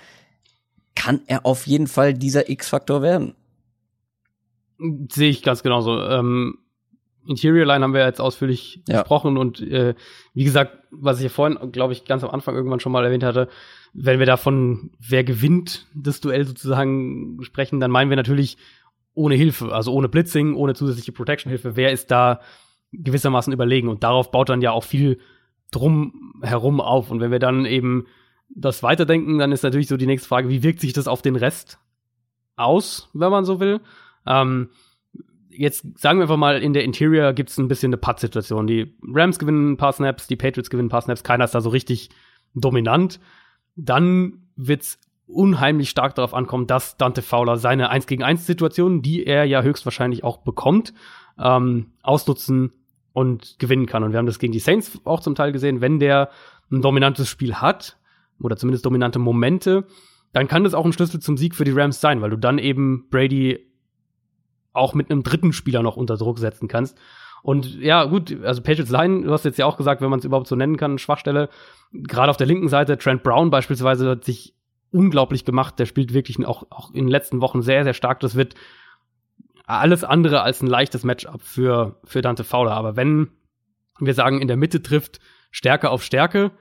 kann 0.96 1.22
er 1.28 1.46
auf 1.46 1.68
jeden 1.68 1.88
Fall 1.88 2.14
dieser 2.14 2.50
X-Faktor 2.50 3.02
werden. 3.02 3.36
Sehe 5.12 5.30
ich 5.30 5.44
ganz 5.44 5.64
genauso. 5.64 6.02
Ähm, 6.02 6.58
Interior 7.28 7.66
Line 7.66 7.84
haben 7.84 7.94
wir 7.94 8.06
jetzt 8.06 8.22
ausführlich 8.22 8.82
ja. 8.88 9.02
besprochen 9.02 9.38
und 9.38 9.62
äh, 9.62 9.96
wie 10.34 10.44
gesagt, 10.44 10.78
was 10.92 11.18
ich 11.18 11.24
ja 11.24 11.30
vorhin, 11.30 11.72
glaube 11.72 11.94
ich, 11.94 12.06
ganz 12.06 12.24
am 12.24 12.30
Anfang 12.30 12.56
irgendwann 12.56 12.80
schon 12.80 12.92
mal 12.92 13.04
erwähnt 13.04 13.24
hatte, 13.24 13.50
wenn 13.94 14.20
wir 14.20 14.26
davon, 14.26 14.92
wer 15.00 15.24
gewinnt 15.24 15.88
das 15.94 16.22
Duell 16.22 16.46
sozusagen 16.46 17.40
sprechen, 17.42 17.80
dann 17.80 17.92
meinen 17.92 18.10
wir 18.10 18.18
natürlich 18.18 18.58
ohne 19.18 19.36
Hilfe, 19.36 19.74
also 19.74 19.92
ohne 19.94 20.08
Blitzing, 20.08 20.54
ohne 20.54 20.76
zusätzliche 20.76 21.12
Protection-Hilfe, 21.12 21.76
wer 21.76 21.92
ist 21.92 22.12
da 22.12 22.40
gewissermaßen 22.92 23.52
überlegen? 23.52 23.90
Und 23.90 24.04
darauf 24.04 24.32
baut 24.32 24.50
dann 24.50 24.62
ja 24.62 24.72
auch 24.72 24.84
viel 24.84 25.20
drum 25.72 26.36
herum 26.44 26.80
auf. 26.80 27.10
Und 27.10 27.20
wenn 27.20 27.32
wir 27.32 27.40
dann 27.40 27.66
eben 27.66 28.06
das 28.50 28.84
weiterdenken, 28.84 29.40
dann 29.40 29.52
ist 29.52 29.64
natürlich 29.64 29.88
so 29.88 29.98
die 29.98 30.06
nächste 30.06 30.30
Frage, 30.30 30.50
wie 30.50 30.64
wirkt 30.64 30.80
sich 30.80 30.94
das 30.94 31.08
auf 31.08 31.22
den 31.22 31.36
Rest 31.36 31.80
aus, 32.56 33.10
wenn 33.14 33.32
man 33.32 33.44
so 33.44 33.60
will? 33.60 33.82
Ähm, 34.26 34.70
jetzt 35.50 36.00
sagen 36.00 36.20
wir 36.20 36.24
einfach 36.24 36.38
mal, 36.38 36.62
in 36.62 36.74
der 36.74 36.84
Interior 36.84 37.34
gibt 37.34 37.50
es 37.50 37.58
ein 37.58 37.68
bisschen 37.68 37.90
eine 37.90 37.98
Putt-Situation. 37.98 38.68
Die 38.68 38.96
Rams 39.02 39.40
gewinnen 39.40 39.72
ein 39.72 39.78
paar 39.78 39.94
Snaps, 39.94 40.28
die 40.28 40.36
Patriots 40.36 40.70
gewinnen 40.70 40.88
ein 40.88 40.92
paar 40.92 41.02
Snaps, 41.02 41.24
keiner 41.24 41.46
ist 41.46 41.56
da 41.56 41.62
so 41.62 41.70
richtig 41.70 42.10
dominant. 42.54 43.20
Dann 43.76 44.48
wird's 44.56 45.00
unheimlich 45.28 45.90
stark 45.90 46.16
darauf 46.16 46.34
ankommen, 46.34 46.68
dass 46.68 46.98
Dante 46.98 47.22
Fowler 47.22 47.58
seine 47.58 47.90
1 47.90 48.08
gegen 48.08 48.24
1 48.24 48.46
Situation, 48.46 49.02
die 49.02 49.26
er 49.26 49.46
ja 49.46 49.62
höchstwahrscheinlich 49.62 50.24
auch 50.24 50.38
bekommt, 50.38 50.94
ähm, 51.38 51.92
ausnutzen 52.02 52.72
und 53.14 53.60
gewinnen 53.60 53.86
kann. 53.86 54.04
Und 54.04 54.12
wir 54.12 54.20
haben 54.20 54.26
das 54.26 54.40
gegen 54.40 54.54
die 54.54 54.60
Saints 54.60 55.00
auch 55.04 55.20
zum 55.20 55.36
Teil 55.36 55.52
gesehen, 55.52 55.82
wenn 55.82 56.00
der 56.00 56.30
ein 56.72 56.82
dominantes 56.82 57.30
Spiel 57.30 57.56
hat, 57.56 57.98
oder 58.40 58.58
zumindest 58.58 58.86
dominante 58.86 59.20
Momente, 59.20 59.86
dann 60.34 60.48
kann 60.48 60.64
das 60.64 60.74
auch 60.74 60.86
ein 60.86 60.94
Schlüssel 60.94 61.20
zum 61.20 61.38
Sieg 61.38 61.56
für 61.56 61.64
die 61.64 61.72
Rams 61.72 62.02
sein, 62.02 62.22
weil 62.22 62.30
du 62.30 62.38
dann 62.38 62.60
eben 62.60 63.08
Brady 63.10 63.66
auch 64.74 64.94
mit 64.94 65.10
einem 65.10 65.24
dritten 65.24 65.54
Spieler 65.54 65.82
noch 65.82 65.98
unter 65.98 66.18
Druck 66.18 66.38
setzen 66.38 66.68
kannst. 66.68 66.98
Und 67.42 67.76
ja, 67.80 68.04
gut, 68.06 68.36
also 68.44 68.62
Patriots 68.62 68.92
Line, 68.92 69.24
du 69.24 69.32
hast 69.32 69.46
jetzt 69.46 69.58
ja 69.58 69.66
auch 69.66 69.78
gesagt, 69.78 70.02
wenn 70.02 70.10
man 70.10 70.20
es 70.20 70.26
überhaupt 70.26 70.48
so 70.48 70.56
nennen 70.56 70.78
kann, 70.78 70.98
Schwachstelle. 70.98 71.50
Gerade 71.94 72.30
auf 72.30 72.38
der 72.38 72.48
linken 72.48 72.68
Seite, 72.68 72.98
Trent 72.98 73.24
Brown 73.24 73.50
beispielsweise 73.50 74.10
hat 74.10 74.26
sich 74.26 74.54
unglaublich 74.98 75.46
gemacht. 75.46 75.78
Der 75.80 75.86
spielt 75.86 76.14
wirklich 76.14 76.44
auch, 76.46 76.64
auch 76.70 76.90
in 76.90 77.06
den 77.06 77.12
letzten 77.12 77.42
Wochen 77.42 77.62
sehr, 77.62 77.84
sehr 77.84 77.94
stark. 77.94 78.20
Das 78.20 78.36
wird 78.36 78.56
alles 79.66 80.04
andere 80.04 80.42
als 80.42 80.62
ein 80.62 80.68
leichtes 80.68 81.04
Matchup 81.04 81.42
für, 81.42 82.00
für 82.04 82.22
Dante 82.22 82.44
Fowler. 82.44 82.72
Aber 82.72 82.96
wenn 82.96 83.30
wir 84.00 84.14
sagen, 84.14 84.42
in 84.42 84.48
der 84.48 84.58
Mitte 84.58 84.82
trifft 84.82 85.20
Stärke 85.52 85.90
auf 85.90 86.04
Stärke, 86.04 86.52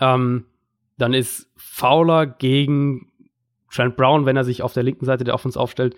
ähm, 0.00 0.46
dann 0.96 1.14
ist 1.14 1.50
Fowler 1.56 2.26
gegen 2.26 3.12
Trent 3.70 3.96
Brown, 3.96 4.26
wenn 4.26 4.36
er 4.36 4.44
sich 4.44 4.62
auf 4.62 4.72
der 4.72 4.82
linken 4.82 5.04
Seite 5.04 5.24
der 5.24 5.34
Offense 5.34 5.58
aufstellt, 5.58 5.96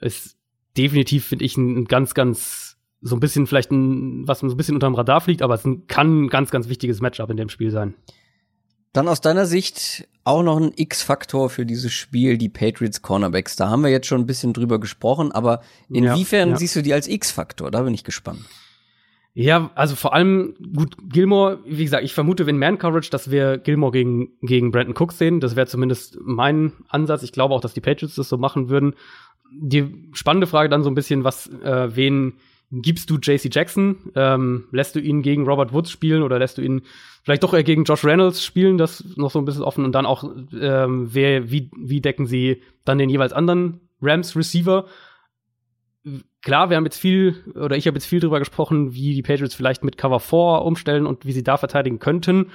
ist 0.00 0.38
definitiv, 0.76 1.26
finde 1.26 1.44
ich, 1.44 1.56
ein 1.56 1.86
ganz, 1.86 2.14
ganz, 2.14 2.78
so 3.00 3.16
ein 3.16 3.20
bisschen 3.20 3.46
vielleicht 3.46 3.72
ein, 3.72 4.26
was 4.26 4.40
so 4.40 4.46
ein 4.46 4.56
bisschen 4.56 4.76
unterm 4.76 4.94
Radar 4.94 5.20
fliegt, 5.20 5.42
aber 5.42 5.54
es 5.54 5.68
kann 5.88 6.24
ein 6.24 6.28
ganz, 6.28 6.50
ganz 6.50 6.68
wichtiges 6.68 7.00
Matchup 7.00 7.30
in 7.30 7.36
dem 7.36 7.48
Spiel 7.48 7.70
sein. 7.70 7.94
Dann 8.92 9.08
aus 9.08 9.20
deiner 9.20 9.46
Sicht 9.46 10.08
auch 10.24 10.42
noch 10.42 10.58
ein 10.58 10.72
X-Faktor 10.76 11.50
für 11.50 11.64
dieses 11.64 11.92
Spiel, 11.92 12.36
die 12.36 12.48
Patriots 12.48 13.02
Cornerbacks. 13.02 13.56
Da 13.56 13.68
haben 13.68 13.82
wir 13.82 13.90
jetzt 13.90 14.06
schon 14.06 14.20
ein 14.20 14.26
bisschen 14.26 14.52
drüber 14.52 14.78
gesprochen, 14.78 15.32
aber 15.32 15.62
inwiefern 15.88 16.48
ja, 16.48 16.54
ja. 16.54 16.58
siehst 16.58 16.76
du 16.76 16.82
die 16.82 16.92
als 16.92 17.08
X-Faktor? 17.08 17.70
Da 17.70 17.82
bin 17.82 17.94
ich 17.94 18.04
gespannt. 18.04 18.40
Ja, 19.40 19.70
also 19.74 19.94
vor 19.94 20.14
allem, 20.14 20.54
gut, 20.74 20.96
Gilmore, 21.08 21.60
wie 21.64 21.84
gesagt, 21.84 22.02
ich 22.02 22.12
vermute, 22.12 22.44
wenn 22.46 22.58
Man-Coverage, 22.58 23.08
dass 23.10 23.30
wir 23.30 23.58
Gilmore 23.58 23.92
gegen, 23.92 24.30
gegen 24.42 24.72
Brandon 24.72 24.96
Cook 24.98 25.12
sehen. 25.12 25.38
Das 25.40 25.54
wäre 25.54 25.68
zumindest 25.68 26.18
mein 26.20 26.72
Ansatz. 26.88 27.22
Ich 27.22 27.30
glaube 27.30 27.54
auch, 27.54 27.60
dass 27.60 27.72
die 27.72 27.80
Patriots 27.80 28.16
das 28.16 28.28
so 28.28 28.36
machen 28.36 28.68
würden. 28.68 28.94
Die 29.52 30.10
spannende 30.12 30.48
Frage 30.48 30.68
dann 30.68 30.82
so 30.82 30.90
ein 30.90 30.96
bisschen, 30.96 31.24
was, 31.24 31.46
äh, 31.46 31.94
wen 31.94 32.34
gibst 32.70 33.10
du 33.10 33.16
JC 33.16 33.48
Jackson? 33.52 34.10
Ähm, 34.14 34.64
lässt 34.72 34.94
du 34.94 35.00
ihn 35.00 35.22
gegen 35.22 35.46
Robert 35.46 35.72
Woods 35.72 35.90
spielen 35.90 36.22
oder 36.22 36.38
lässt 36.38 36.58
du 36.58 36.62
ihn 36.62 36.82
vielleicht 37.22 37.42
doch 37.42 37.54
eher 37.54 37.64
gegen 37.64 37.84
Josh 37.84 38.04
Reynolds 38.04 38.44
spielen? 38.44 38.78
Das 38.78 39.04
noch 39.16 39.30
so 39.30 39.38
ein 39.38 39.44
bisschen 39.44 39.62
offen 39.62 39.84
und 39.84 39.92
dann 39.92 40.06
auch, 40.06 40.24
ähm, 40.58 41.08
wer, 41.12 41.50
wie, 41.50 41.70
wie 41.76 42.00
decken 42.00 42.26
sie 42.26 42.62
dann 42.84 42.98
den 42.98 43.10
jeweils 43.10 43.32
anderen 43.32 43.80
Rams 44.02 44.36
Receiver? 44.36 44.86
Klar, 46.42 46.70
wir 46.70 46.76
haben 46.76 46.84
jetzt 46.84 46.98
viel, 46.98 47.36
oder 47.54 47.76
ich 47.76 47.86
habe 47.86 47.96
jetzt 47.96 48.06
viel 48.06 48.20
drüber 48.20 48.38
gesprochen, 48.38 48.94
wie 48.94 49.14
die 49.14 49.22
Patriots 49.22 49.54
vielleicht 49.54 49.82
mit 49.82 49.96
Cover 49.96 50.20
4 50.20 50.62
umstellen 50.64 51.06
und 51.06 51.26
wie 51.26 51.32
sie 51.32 51.42
da 51.42 51.56
verteidigen 51.56 51.98
könnten. 51.98 52.50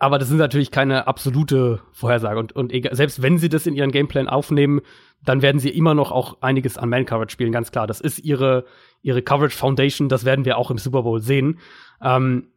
Aber 0.00 0.18
das 0.18 0.28
sind 0.28 0.38
natürlich 0.38 0.70
keine 0.70 1.06
absolute 1.06 1.82
Vorhersage. 1.92 2.40
Und, 2.40 2.52
und 2.52 2.72
egal, 2.72 2.94
selbst 2.96 3.20
wenn 3.20 3.36
sie 3.36 3.50
das 3.50 3.66
in 3.66 3.74
ihren 3.74 3.92
Gameplan 3.92 4.28
aufnehmen, 4.28 4.80
dann 5.22 5.42
werden 5.42 5.58
sie 5.58 5.68
immer 5.68 5.94
noch 5.94 6.10
auch 6.10 6.40
einiges 6.40 6.78
an 6.78 6.88
Man-Coverage 6.88 7.30
spielen, 7.30 7.52
ganz 7.52 7.70
klar. 7.70 7.86
Das 7.86 8.00
ist 8.00 8.18
ihre, 8.18 8.64
ihre 9.02 9.20
Coverage 9.20 9.56
Foundation, 9.56 10.08
das 10.08 10.24
werden 10.24 10.46
wir 10.46 10.56
auch 10.56 10.70
im 10.70 10.78
Super 10.78 11.02
Bowl 11.02 11.20
sehen. 11.20 11.58
Ähm, 12.02 12.48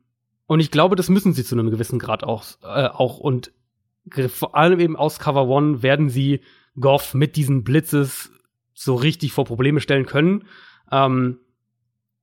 und 0.47 0.61
ich 0.61 0.71
glaube, 0.71 0.95
das 0.95 1.09
müssen 1.09 1.33
sie 1.33 1.43
zu 1.43 1.55
einem 1.55 1.69
gewissen 1.69 1.99
Grad 1.99 2.23
auch. 2.23 2.45
Äh, 2.63 2.87
auch. 2.87 3.17
Und 3.17 3.51
vor 4.29 4.55
allem 4.55 4.79
eben 4.79 4.95
aus 4.95 5.19
Cover 5.19 5.47
One 5.47 5.83
werden 5.83 6.09
sie 6.09 6.39
Goff 6.79 7.13
mit 7.13 7.35
diesen 7.35 7.65
Blitzes 7.65 8.31
so 8.73 8.95
richtig 8.95 9.33
vor 9.33 9.43
Probleme 9.43 9.81
stellen 9.81 10.05
können. 10.05 10.45
Ähm, 10.91 11.39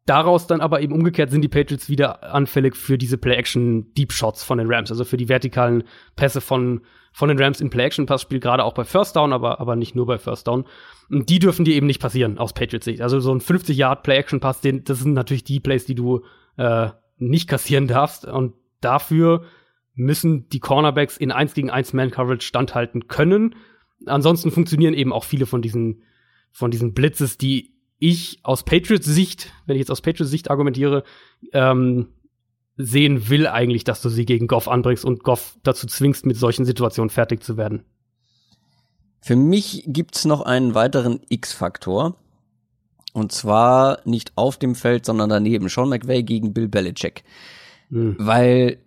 daraus 0.06 0.47
dann 0.47 0.60
aber 0.60 0.81
eben 0.81 0.93
umgekehrt 0.93 1.31
sind 1.31 1.43
die 1.43 1.48
Patriots 1.48 1.89
wieder 1.89 2.35
anfällig 2.35 2.77
für 2.77 2.98
diese 2.98 3.18
Play-Action-Deep 3.18 4.12
Shots 4.12 4.43
von 4.43 4.59
den 4.59 4.72
Rams, 4.72 4.90
also 4.90 5.05
für 5.05 5.16
die 5.16 5.28
vertikalen 5.28 5.85
Pässe 6.16 6.40
von, 6.40 6.81
von 7.12 7.28
den 7.28 7.39
Rams 7.39 7.60
im 7.60 7.70
Play-Action-Passspiel, 7.70 8.40
gerade 8.40 8.64
auch 8.64 8.74
bei 8.74 8.85
First 8.85 9.16
Down, 9.16 9.32
aber, 9.32 9.60
aber 9.60 9.77
nicht 9.77 9.94
nur 9.94 10.06
bei 10.06 10.18
First 10.18 10.48
Down. 10.48 10.64
Und 11.10 11.28
die 11.28 11.39
dürfen 11.39 11.64
dir 11.64 11.74
eben 11.74 11.86
nicht 11.86 12.01
passieren 12.01 12.39
aus 12.39 12.52
Patriots 12.52 12.85
Sicht. 12.85 13.02
Also 13.02 13.20
so 13.20 13.32
ein 13.35 13.40
50-Yard-Play-Action-Pass, 13.40 14.60
das 14.62 14.98
sind 14.98 15.12
natürlich 15.12 15.44
die 15.44 15.60
Plays, 15.60 15.85
die 15.85 15.94
du 15.94 16.24
äh, 16.56 16.89
nicht 17.18 17.48
kassieren 17.48 17.86
darfst. 17.86 18.24
Und 18.24 18.55
dafür 18.81 19.44
müssen 19.94 20.48
die 20.48 20.60
Cornerbacks 20.60 21.16
in 21.16 21.31
1 21.31 21.55
gegen 21.55 21.70
1 21.70 21.93
Man-Coverage 21.93 22.47
standhalten 22.47 23.09
können. 23.09 23.55
Ansonsten 24.06 24.51
funktionieren 24.51 24.94
eben 24.94 25.12
auch 25.12 25.24
viele 25.24 25.47
von 25.47 25.62
diesen, 25.62 26.02
von 26.51 26.70
diesen 26.70 26.94
Blitzes, 26.94 27.39
die 27.39 27.69
ich 28.01 28.40
aus 28.43 28.64
Patriots 28.64 29.06
Sicht, 29.06 29.52
wenn 29.66 29.77
ich 29.77 29.81
jetzt 29.81 29.90
aus 29.90 30.01
Patriots 30.01 30.31
Sicht 30.31 30.51
argumentiere, 30.51 31.05
ähm, 31.52 32.09
sehen 32.77 33.28
will 33.28 33.47
eigentlich, 33.47 33.85
dass 33.85 34.02
du 34.02 34.09
sie 34.09 34.24
gegen 34.24 34.48
Goff 34.48 34.66
anbringst 34.66 35.05
und 35.05 35.22
Goff 35.22 35.56
dazu 35.62 35.86
zwingst, 35.86 36.27
mit 36.27 36.36
solchen 36.36 36.64
Situationen 36.64 37.10
fertig 37.10 37.44
zu 37.44 37.56
werden. 37.56 37.85
Für 39.20 39.36
mich 39.36 39.85
gibt's 39.86 40.24
noch 40.24 40.40
einen 40.40 40.74
weiteren 40.74 41.20
X-Faktor. 41.28 42.16
Und 43.12 43.32
zwar 43.32 43.98
nicht 44.05 44.32
auf 44.36 44.56
dem 44.56 44.74
Feld, 44.74 45.05
sondern 45.05 45.28
daneben. 45.28 45.68
Sean 45.68 45.89
McVay 45.89 46.22
gegen 46.22 46.55
Bill 46.55 46.68
Belichick. 46.68 47.24
Mhm. 47.90 48.16
Weil 48.18 48.78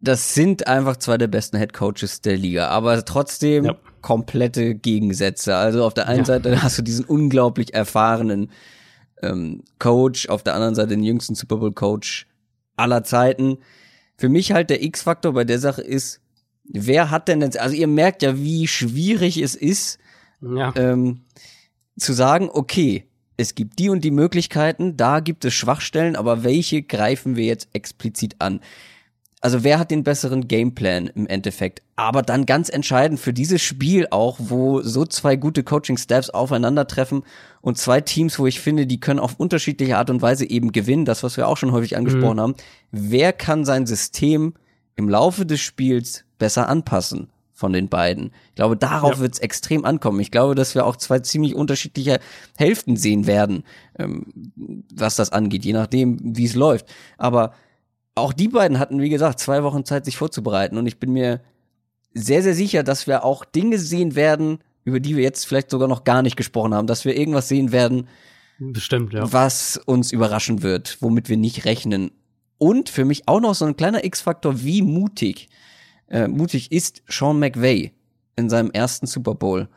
das 0.00 0.34
sind 0.34 0.66
einfach 0.66 0.96
zwei 0.96 1.18
der 1.18 1.28
besten 1.28 1.58
Head 1.58 1.72
Coaches 1.72 2.20
der 2.20 2.36
Liga, 2.36 2.68
aber 2.68 3.04
trotzdem 3.04 3.64
ja. 3.64 3.76
Komplette 4.02 4.74
Gegensätze. 4.74 5.56
Also 5.56 5.84
auf 5.84 5.94
der 5.94 6.08
einen 6.08 6.20
ja. 6.20 6.24
Seite 6.24 6.62
hast 6.62 6.78
du 6.78 6.82
diesen 6.82 7.04
unglaublich 7.04 7.74
erfahrenen 7.74 8.50
ähm, 9.22 9.62
Coach, 9.78 10.28
auf 10.28 10.42
der 10.42 10.54
anderen 10.54 10.74
Seite 10.74 10.88
den 10.88 11.02
jüngsten 11.02 11.34
Super 11.34 11.56
Bowl 11.56 11.72
Coach 11.72 12.26
aller 12.76 13.04
Zeiten. 13.04 13.58
Für 14.16 14.28
mich 14.28 14.52
halt 14.52 14.70
der 14.70 14.82
X-Faktor 14.82 15.32
bei 15.32 15.44
der 15.44 15.58
Sache 15.58 15.82
ist, 15.82 16.20
wer 16.64 17.10
hat 17.10 17.28
denn 17.28 17.40
jetzt, 17.40 17.58
also 17.58 17.74
ihr 17.74 17.86
merkt 17.86 18.22
ja, 18.22 18.38
wie 18.38 18.66
schwierig 18.66 19.38
es 19.38 19.54
ist, 19.54 19.98
ja. 20.40 20.72
ähm, 20.76 21.20
zu 21.98 22.12
sagen, 22.12 22.48
okay, 22.52 23.04
es 23.36 23.54
gibt 23.54 23.78
die 23.78 23.88
und 23.88 24.04
die 24.04 24.10
Möglichkeiten, 24.10 24.96
da 24.96 25.20
gibt 25.20 25.44
es 25.44 25.54
Schwachstellen, 25.54 26.16
aber 26.16 26.44
welche 26.44 26.82
greifen 26.82 27.36
wir 27.36 27.44
jetzt 27.44 27.68
explizit 27.72 28.36
an? 28.38 28.60
Also 29.42 29.64
wer 29.64 29.78
hat 29.78 29.90
den 29.90 30.04
besseren 30.04 30.48
Gameplan 30.48 31.06
im 31.08 31.26
Endeffekt? 31.26 31.82
Aber 31.96 32.22
dann 32.22 32.44
ganz 32.44 32.68
entscheidend 32.68 33.18
für 33.20 33.32
dieses 33.32 33.62
Spiel 33.62 34.06
auch, 34.10 34.36
wo 34.38 34.82
so 34.82 35.06
zwei 35.06 35.36
gute 35.36 35.64
Coaching-Staffs 35.64 36.30
aufeinandertreffen 36.30 37.22
und 37.62 37.78
zwei 37.78 38.02
Teams, 38.02 38.38
wo 38.38 38.46
ich 38.46 38.60
finde, 38.60 38.86
die 38.86 39.00
können 39.00 39.18
auf 39.18 39.36
unterschiedliche 39.36 39.96
Art 39.96 40.10
und 40.10 40.20
Weise 40.20 40.48
eben 40.48 40.72
gewinnen, 40.72 41.06
das, 41.06 41.22
was 41.22 41.38
wir 41.38 41.48
auch 41.48 41.56
schon 41.56 41.72
häufig 41.72 41.96
angesprochen 41.96 42.36
mhm. 42.36 42.40
haben. 42.40 42.54
Wer 42.90 43.32
kann 43.32 43.64
sein 43.64 43.86
System 43.86 44.54
im 44.96 45.08
Laufe 45.08 45.46
des 45.46 45.60
Spiels 45.60 46.24
besser 46.38 46.68
anpassen? 46.68 47.28
von 47.52 47.74
den 47.74 47.90
beiden. 47.90 48.32
Ich 48.48 48.54
glaube, 48.54 48.74
darauf 48.74 49.16
ja. 49.16 49.18
wird 49.20 49.34
es 49.34 49.38
extrem 49.38 49.84
ankommen. 49.84 50.18
Ich 50.20 50.30
glaube, 50.30 50.54
dass 50.54 50.74
wir 50.74 50.86
auch 50.86 50.96
zwei 50.96 51.18
ziemlich 51.18 51.54
unterschiedliche 51.54 52.18
Hälften 52.56 52.96
sehen 52.96 53.26
werden, 53.26 53.64
ähm, 53.98 54.24
was 54.94 55.16
das 55.16 55.30
angeht, 55.30 55.66
je 55.66 55.74
nachdem, 55.74 56.18
wie 56.22 56.46
es 56.46 56.54
läuft. 56.54 56.86
Aber 57.18 57.52
auch 58.20 58.32
die 58.32 58.48
beiden 58.48 58.78
hatten, 58.78 59.00
wie 59.00 59.10
gesagt, 59.10 59.40
zwei 59.40 59.62
Wochen 59.62 59.84
Zeit, 59.84 60.04
sich 60.04 60.16
vorzubereiten. 60.16 60.76
Und 60.78 60.86
ich 60.86 60.98
bin 60.98 61.12
mir 61.12 61.40
sehr, 62.14 62.42
sehr 62.42 62.54
sicher, 62.54 62.82
dass 62.82 63.06
wir 63.06 63.24
auch 63.24 63.44
Dinge 63.44 63.78
sehen 63.78 64.14
werden, 64.14 64.58
über 64.84 65.00
die 65.00 65.16
wir 65.16 65.22
jetzt 65.22 65.46
vielleicht 65.46 65.70
sogar 65.70 65.88
noch 65.88 66.04
gar 66.04 66.22
nicht 66.22 66.36
gesprochen 66.36 66.74
haben, 66.74 66.86
dass 66.86 67.04
wir 67.04 67.16
irgendwas 67.16 67.48
sehen 67.48 67.72
werden, 67.72 68.08
Bestimmt, 68.58 69.12
ja. 69.14 69.32
was 69.32 69.80
uns 69.86 70.12
überraschen 70.12 70.62
wird, 70.62 70.98
womit 71.00 71.28
wir 71.28 71.36
nicht 71.36 71.64
rechnen. 71.64 72.10
Und 72.58 72.90
für 72.90 73.04
mich 73.04 73.26
auch 73.26 73.40
noch 73.40 73.54
so 73.54 73.64
ein 73.64 73.76
kleiner 73.76 74.04
X-Faktor, 74.04 74.62
wie 74.62 74.82
mutig, 74.82 75.48
äh, 76.08 76.28
mutig 76.28 76.70
ist 76.72 77.02
Sean 77.08 77.38
McVay 77.38 77.92
in 78.36 78.50
seinem 78.50 78.70
ersten 78.70 79.06
Super 79.06 79.34
Bowl. 79.34 79.68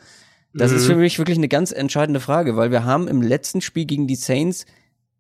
Das 0.54 0.72
mhm. 0.72 0.78
ist 0.78 0.86
für 0.86 0.96
mich 0.96 1.18
wirklich 1.18 1.38
eine 1.38 1.48
ganz 1.48 1.72
entscheidende 1.72 2.20
Frage, 2.20 2.58
weil 2.58 2.72
wir 2.72 2.84
haben 2.84 3.08
im 3.08 3.22
letzten 3.22 3.62
Spiel 3.62 3.86
gegen 3.86 4.08
die 4.08 4.16
Saints 4.16 4.66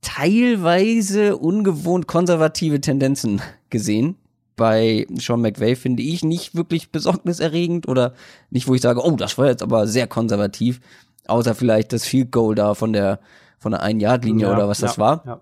teilweise 0.03 1.37
ungewohnt 1.37 2.07
konservative 2.07 2.79
Tendenzen 2.79 3.41
gesehen. 3.69 4.15
Bei 4.55 5.07
Sean 5.15 5.41
McVay 5.41 5.75
finde 5.75 6.03
ich 6.03 6.23
nicht 6.23 6.53
wirklich 6.53 6.91
besorgniserregend 6.91 7.87
oder 7.87 8.13
nicht, 8.51 8.67
wo 8.67 8.75
ich 8.75 8.81
sage, 8.81 9.03
oh, 9.03 9.15
das 9.15 9.37
war 9.39 9.47
jetzt 9.47 9.63
aber 9.63 9.87
sehr 9.87 10.05
konservativ, 10.05 10.79
außer 11.25 11.55
vielleicht 11.55 11.91
das 11.91 12.05
Field 12.05 12.31
Goal 12.31 12.53
da 12.53 12.75
von 12.75 12.93
der 12.93 13.19
von 13.57 13.71
der 13.71 13.81
Ein-Yard-Linie 13.81 14.47
ja, 14.47 14.53
oder 14.53 14.67
was 14.67 14.79
das 14.79 14.99
war. 14.99 15.23
Ja. 15.25 15.41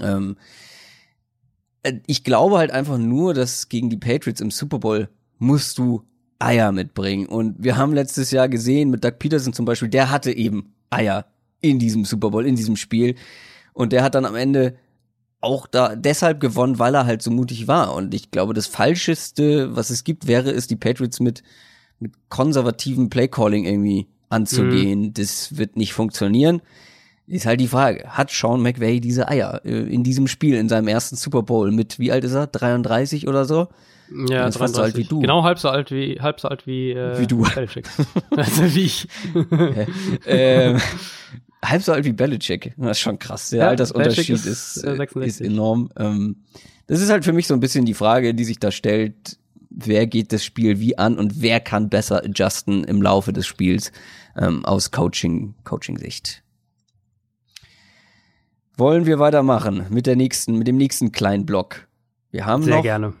Ähm, 0.00 0.36
äh, 1.82 1.94
ich 2.06 2.24
glaube 2.24 2.58
halt 2.58 2.70
einfach 2.70 2.96
nur, 2.96 3.34
dass 3.34 3.68
gegen 3.68 3.90
die 3.90 3.96
Patriots 3.96 4.40
im 4.40 4.50
Super 4.50 4.78
Bowl 4.78 5.08
musst 5.38 5.76
du 5.78 6.02
Eier 6.38 6.72
mitbringen. 6.72 7.26
Und 7.26 7.56
wir 7.58 7.76
haben 7.76 7.92
letztes 7.92 8.30
Jahr 8.30 8.48
gesehen 8.48 8.90
mit 8.90 9.04
Doug 9.04 9.18
Peterson 9.18 9.52
zum 9.52 9.64
Beispiel, 9.64 9.88
der 9.88 10.10
hatte 10.10 10.32
eben 10.32 10.74
Eier 10.90 11.26
in 11.60 11.78
diesem 11.78 12.04
Super 12.04 12.30
Bowl, 12.30 12.46
in 12.46 12.56
diesem 12.56 12.76
Spiel. 12.76 13.16
Und 13.76 13.92
der 13.92 14.02
hat 14.02 14.14
dann 14.14 14.24
am 14.24 14.34
Ende 14.34 14.74
auch 15.42 15.66
da 15.66 15.94
deshalb 15.94 16.40
gewonnen, 16.40 16.78
weil 16.78 16.94
er 16.94 17.04
halt 17.04 17.20
so 17.20 17.30
mutig 17.30 17.68
war. 17.68 17.94
Und 17.94 18.14
ich 18.14 18.30
glaube, 18.30 18.54
das 18.54 18.66
Falscheste, 18.66 19.76
was 19.76 19.90
es 19.90 20.02
gibt, 20.02 20.26
wäre 20.26 20.50
es, 20.50 20.66
die 20.66 20.76
Patriots 20.76 21.20
mit, 21.20 21.42
mit 22.00 22.14
konservativem 22.30 23.10
Playcalling 23.10 23.66
irgendwie 23.66 24.06
anzugehen. 24.30 25.00
Mhm. 25.00 25.14
Das 25.14 25.58
wird 25.58 25.76
nicht 25.76 25.92
funktionieren. 25.92 26.62
Ist 27.26 27.44
halt 27.44 27.60
die 27.60 27.68
Frage, 27.68 28.08
hat 28.08 28.30
Sean 28.30 28.62
McVay 28.62 28.98
diese 28.98 29.28
Eier 29.28 29.60
äh, 29.66 29.92
in 29.92 30.04
diesem 30.04 30.26
Spiel, 30.26 30.54
in 30.54 30.70
seinem 30.70 30.88
ersten 30.88 31.16
Super 31.16 31.42
Bowl 31.42 31.70
mit, 31.70 31.98
wie 31.98 32.12
alt 32.12 32.24
ist 32.24 32.32
er? 32.32 32.46
33 32.46 33.28
oder 33.28 33.44
so? 33.44 33.68
Ja, 34.30 34.46
ist 34.46 34.56
fast 34.56 34.76
so 34.76 34.82
alt 34.82 34.96
wie 34.96 35.04
du. 35.04 35.20
Genau 35.20 35.42
halb 35.42 35.58
so 35.58 35.68
alt 35.68 35.90
wie, 35.90 36.18
halb 36.18 36.40
so 36.40 36.48
alt 36.48 36.66
wie, 36.66 36.92
äh, 36.92 37.18
wie 37.18 37.26
du. 37.26 37.44
also 38.30 38.74
wie 38.74 38.84
ich. 38.84 39.06
ähm, 40.26 40.80
halb 41.64 41.82
so 41.82 41.92
alt 41.92 42.04
wie 42.04 42.12
Belichick. 42.12 42.74
Das 42.76 42.98
ist 42.98 43.00
schon 43.00 43.18
krass. 43.18 43.50
Der 43.50 43.60
ja, 43.60 43.68
Altersunterschied 43.68 44.30
ist, 44.30 44.46
ist, 44.46 44.84
äh, 44.84 44.96
ist, 45.20 45.40
enorm. 45.40 45.90
Ähm, 45.96 46.44
das 46.86 47.00
ist 47.00 47.10
halt 47.10 47.24
für 47.24 47.32
mich 47.32 47.46
so 47.46 47.54
ein 47.54 47.60
bisschen 47.60 47.84
die 47.84 47.94
Frage, 47.94 48.34
die 48.34 48.44
sich 48.44 48.58
da 48.58 48.70
stellt. 48.70 49.38
Wer 49.70 50.06
geht 50.06 50.32
das 50.32 50.44
Spiel 50.44 50.80
wie 50.80 50.96
an 50.96 51.18
und 51.18 51.42
wer 51.42 51.60
kann 51.60 51.90
besser 51.90 52.24
adjusten 52.24 52.84
im 52.84 53.02
Laufe 53.02 53.32
des 53.32 53.46
Spiels 53.46 53.92
ähm, 54.36 54.64
aus 54.64 54.90
Coaching, 54.90 55.54
Coaching-Sicht? 55.64 56.42
Wollen 58.78 59.06
wir 59.06 59.18
weitermachen 59.18 59.86
mit 59.90 60.06
der 60.06 60.16
nächsten, 60.16 60.56
mit 60.58 60.66
dem 60.66 60.76
nächsten 60.76 61.12
kleinen 61.12 61.46
Block? 61.46 61.88
Wir 62.30 62.46
haben 62.46 62.62
Sehr 62.62 62.76
noch 62.76 62.82
gerne. 62.82 63.14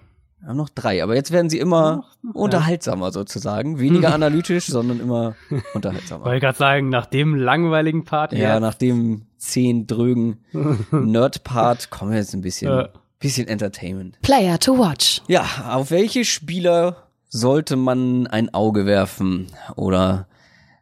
Wir 0.46 0.50
haben 0.50 0.58
noch 0.58 0.68
drei, 0.68 1.02
aber 1.02 1.16
jetzt 1.16 1.32
werden 1.32 1.50
sie 1.50 1.58
immer 1.58 2.04
ja. 2.22 2.30
unterhaltsamer 2.32 3.10
sozusagen. 3.10 3.80
Weniger 3.80 4.14
analytisch, 4.14 4.66
sondern 4.66 5.00
immer 5.00 5.34
unterhaltsamer. 5.74 6.24
Wollte 6.24 6.38
gerade 6.38 6.56
sagen, 6.56 6.88
nach 6.88 7.06
dem 7.06 7.34
langweiligen 7.34 8.04
Part. 8.04 8.32
Ja, 8.32 8.52
jetzt. 8.52 8.60
nach 8.60 8.74
dem 8.74 9.22
zehn 9.38 9.88
drögen 9.88 10.36
Nerd-Part 10.92 11.90
kommen 11.90 12.12
wir 12.12 12.18
jetzt 12.18 12.32
ein 12.32 12.42
bisschen, 12.42 12.70
ja. 12.70 12.90
bisschen 13.18 13.48
Entertainment. 13.48 14.20
Player 14.22 14.60
to 14.60 14.78
watch. 14.78 15.20
Ja, 15.26 15.44
auf 15.72 15.90
welche 15.90 16.24
Spieler 16.24 17.08
sollte 17.28 17.74
man 17.74 18.28
ein 18.28 18.54
Auge 18.54 18.86
werfen 18.86 19.48
oder 19.74 20.28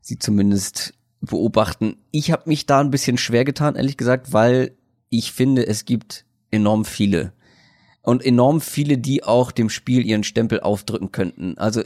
sie 0.03 0.19
zumindest 0.19 0.93
beobachten? 1.23 1.97
Ich 2.11 2.31
habe 2.31 2.43
mich 2.51 2.67
da 2.67 2.81
ein 2.81 2.91
bisschen 2.91 3.17
schwer 3.17 3.47
getan, 3.47 3.77
ehrlich 3.77 3.97
gesagt, 3.97 4.35
weil 4.35 4.73
ich 5.09 5.33
finde, 5.33 5.67
es 5.67 5.87
gibt 5.87 6.27
enorm 6.51 6.85
viele 6.85 7.33
und 8.05 8.25
enorm 8.25 8.61
viele, 8.61 8.99
die 8.99 9.25
auch 9.25 9.51
dem 9.51 9.71
Spiel 9.71 10.07
ihren 10.07 10.25
Stempel 10.25 10.61
aufdrücken 10.61 11.11
könnten. 11.11 11.57
Also 11.59 11.83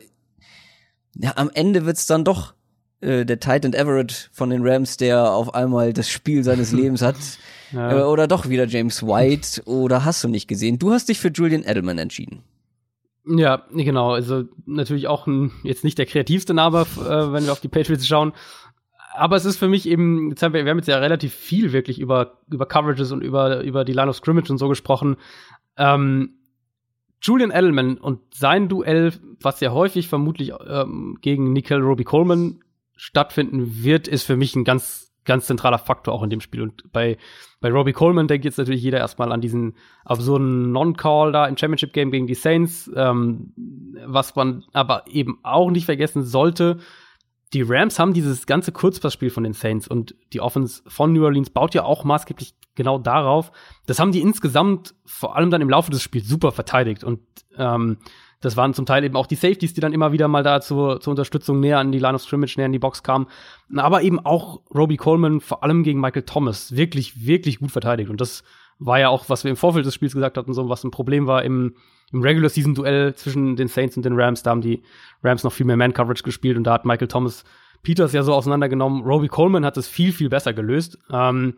ja, 1.15 1.33
am 1.37 1.51
Ende 1.55 1.87
wird's 1.87 2.07
dann 2.07 2.25
doch 2.25 2.55
äh, 3.01 3.25
der 3.25 3.39
Titan 3.39 3.73
Everett 3.73 4.29
von 4.33 4.51
den 4.51 4.67
Rams, 4.67 4.97
der 4.97 5.33
auf 5.33 5.55
einmal 5.55 5.93
das 5.93 6.11
Spiel 6.11 6.43
seines 6.43 6.73
Lebens 6.73 7.03
hat. 7.03 7.17
ja. 7.73 8.01
äh, 8.01 8.03
oder 8.03 8.27
doch 8.27 8.49
wieder 8.49 8.67
James 8.67 9.03
White. 9.03 9.63
Oder 9.65 10.05
hast 10.05 10.25
du 10.25 10.29
nicht 10.29 10.49
gesehen? 10.49 10.79
Du 10.79 10.93
hast 10.93 11.09
dich 11.09 11.21
für 11.21 11.29
Julian 11.29 11.63
Edelman 11.63 11.99
entschieden. 11.99 12.43
Ja, 13.25 13.63
genau. 13.73 14.13
Also 14.13 14.45
natürlich 14.67 15.07
auch 15.07 15.27
ein, 15.27 15.53
jetzt 15.63 15.85
nicht 15.85 15.99
der 15.99 16.07
kreativste 16.07 16.55
Name, 16.55 16.81
äh, 16.99 17.33
wenn 17.33 17.45
wir 17.45 17.53
auf 17.53 17.61
die 17.61 17.69
Patriots 17.69 18.07
schauen. 18.07 18.33
Aber 19.15 19.37
es 19.37 19.45
ist 19.45 19.59
für 19.59 19.69
mich 19.69 19.89
eben, 19.89 20.31
jetzt 20.31 20.43
haben 20.43 20.55
wir, 20.55 20.65
wir 20.65 20.71
haben 20.71 20.79
jetzt 20.79 20.87
ja 20.87 20.99
relativ 20.99 21.35
viel 21.35 21.73
wirklich 21.73 21.99
über, 21.99 22.39
über 22.51 22.67
Coverages 22.67 23.13
und 23.13 23.21
über, 23.21 23.63
über 23.63 23.85
die 23.85 23.93
Line 23.93 24.09
of 24.09 24.17
Scrimmage 24.17 24.51
und 24.51 24.59
so 24.59 24.69
gesprochen. 24.69 25.17
Ähm, 25.79 26.35
Julian 27.21 27.51
Edelman 27.51 27.99
und 27.99 28.21
sein 28.35 28.69
Duell, 28.69 29.13
was 29.41 29.61
ja 29.61 29.73
häufig 29.73 30.09
vermutlich 30.09 30.53
ähm, 30.69 31.19
gegen 31.21 31.53
Nickel 31.53 31.81
Roby 31.81 32.05
Coleman 32.05 32.61
stattfinden 32.97 33.83
wird, 33.83 34.09
ist 34.09 34.25
für 34.25 34.37
mich 34.37 34.55
ein 34.55 34.65
ganz 34.65 35.09
ganz 35.29 35.47
zentraler 35.47 35.79
Faktor 35.79 36.15
auch 36.15 36.25
in 36.25 36.31
dem 36.31 36.41
Spiel. 36.41 36.63
Und 36.63 36.91
bei, 36.91 37.17
bei 37.61 37.71
Robbie 37.71 37.93
Coleman 37.93 38.27
denkt 38.27 38.45
jetzt 38.45 38.59
natürlich 38.59 38.83
jeder 38.83 38.99
erstmal 38.99 39.31
an 39.31 39.41
diesen 39.41 39.77
absurden 40.05 40.73
Non-Call 40.73 41.31
da 41.31 41.47
im 41.47 41.57
Championship 41.57 41.93
Game 41.93 42.11
gegen 42.11 42.27
die 42.27 42.35
Saints, 42.35 42.91
ähm, 42.97 43.53
was 44.07 44.35
man 44.35 44.65
aber 44.73 45.05
eben 45.07 45.39
auch 45.45 45.71
nicht 45.71 45.85
vergessen 45.85 46.25
sollte. 46.25 46.79
Die 47.55 47.63
Rams 47.63 47.99
haben 47.99 48.13
dieses 48.13 48.47
ganze 48.47 48.73
Kurzpassspiel 48.73 49.31
von 49.31 49.45
den 49.45 49.55
Saints 49.55 49.89
und 49.89 50.15
die 50.33 50.41
Offense 50.41 50.83
von 50.87 51.13
New 51.13 51.25
Orleans 51.25 51.51
baut 51.51 51.75
ja 51.75 51.85
auch 51.85 52.05
maßgeblich 52.05 52.55
genau 52.75 52.99
darauf. 52.99 53.51
Das 53.87 53.99
haben 53.99 54.13
die 54.13 54.21
insgesamt 54.21 54.95
vor 55.07 55.37
allem 55.37 55.51
dann 55.51 55.63
im 55.63 55.71
Laufe 55.71 55.91
des 55.91 56.03
Spiels 56.03 56.29
super 56.29 56.53
verteidigt 56.53 57.05
und 57.05 57.21
ähm, 57.57 57.99
das 58.41 58.57
waren 58.57 58.73
zum 58.73 58.87
Teil 58.87 59.03
eben 59.03 59.17
auch 59.17 59.27
die 59.27 59.35
Safeties, 59.35 59.75
die 59.75 59.81
dann 59.81 59.93
immer 59.93 60.13
wieder 60.13 60.29
mal 60.29 60.45
da 60.45 60.61
zur, 60.61 61.01
zur 61.01 61.11
Unterstützung 61.11 61.59
näher 61.59 61.79
an 61.79 61.91
die 61.91 61.99
Line 61.99 62.15
of 62.15 62.23
Scrimmage, 62.23 62.55
näher 62.57 62.67
in 62.67 62.73
die 62.73 62.79
Box 62.79 63.03
kamen. 63.03 63.27
Aber 63.77 64.03
eben 64.03 64.25
auch 64.25 64.61
Roby 64.73 64.97
Coleman, 64.97 65.41
vor 65.41 65.65
allem 65.65 65.83
gegen 65.83 66.01
Michael 66.01 66.23
Thomas, 66.23 66.77
wirklich, 66.77 67.27
wirklich 67.27 67.59
gut 67.59 67.73
verteidigt. 67.73 68.11
Und 68.11 68.21
das 68.21 68.45
war 68.79 69.01
ja 69.01 69.09
auch, 69.09 69.29
was 69.29 69.45
wir 69.45 69.51
im 69.51 69.57
Vorfeld 69.57 69.87
des 69.87 69.95
Spiels 69.95 70.15
gesagt 70.15 70.37
hatten, 70.37 70.53
so 70.55 70.69
was 70.69 70.85
ein 70.85 70.91
Problem 70.91 71.27
war 71.27 71.43
im, 71.43 71.75
im 72.13 72.23
Regular 72.23 72.49
Season 72.49 72.75
Duell 72.75 73.15
zwischen 73.15 73.57
den 73.57 73.69
Saints 73.69 73.97
und 73.97 74.05
den 74.05 74.19
Rams. 74.19 74.43
Da 74.43 74.51
haben 74.51 74.61
die 74.61 74.83
Rams 75.23 75.45
noch 75.45 75.53
viel 75.53 75.67
mehr 75.67 75.77
Man 75.77 75.93
Coverage 75.93 76.23
gespielt 76.23 76.57
und 76.57 76.65
da 76.65 76.73
hat 76.73 76.85
Michael 76.85 77.09
Thomas 77.09 77.45
Peters 77.83 78.13
ja 78.13 78.23
so 78.23 78.35
auseinandergenommen. 78.35 79.03
Roby 79.03 79.29
Coleman 79.29 79.65
hat 79.65 79.77
es 79.77 79.89
viel, 79.89 80.13
viel 80.13 80.29
besser 80.29 80.53
gelöst. 80.53 80.99
Ähm, 81.13 81.55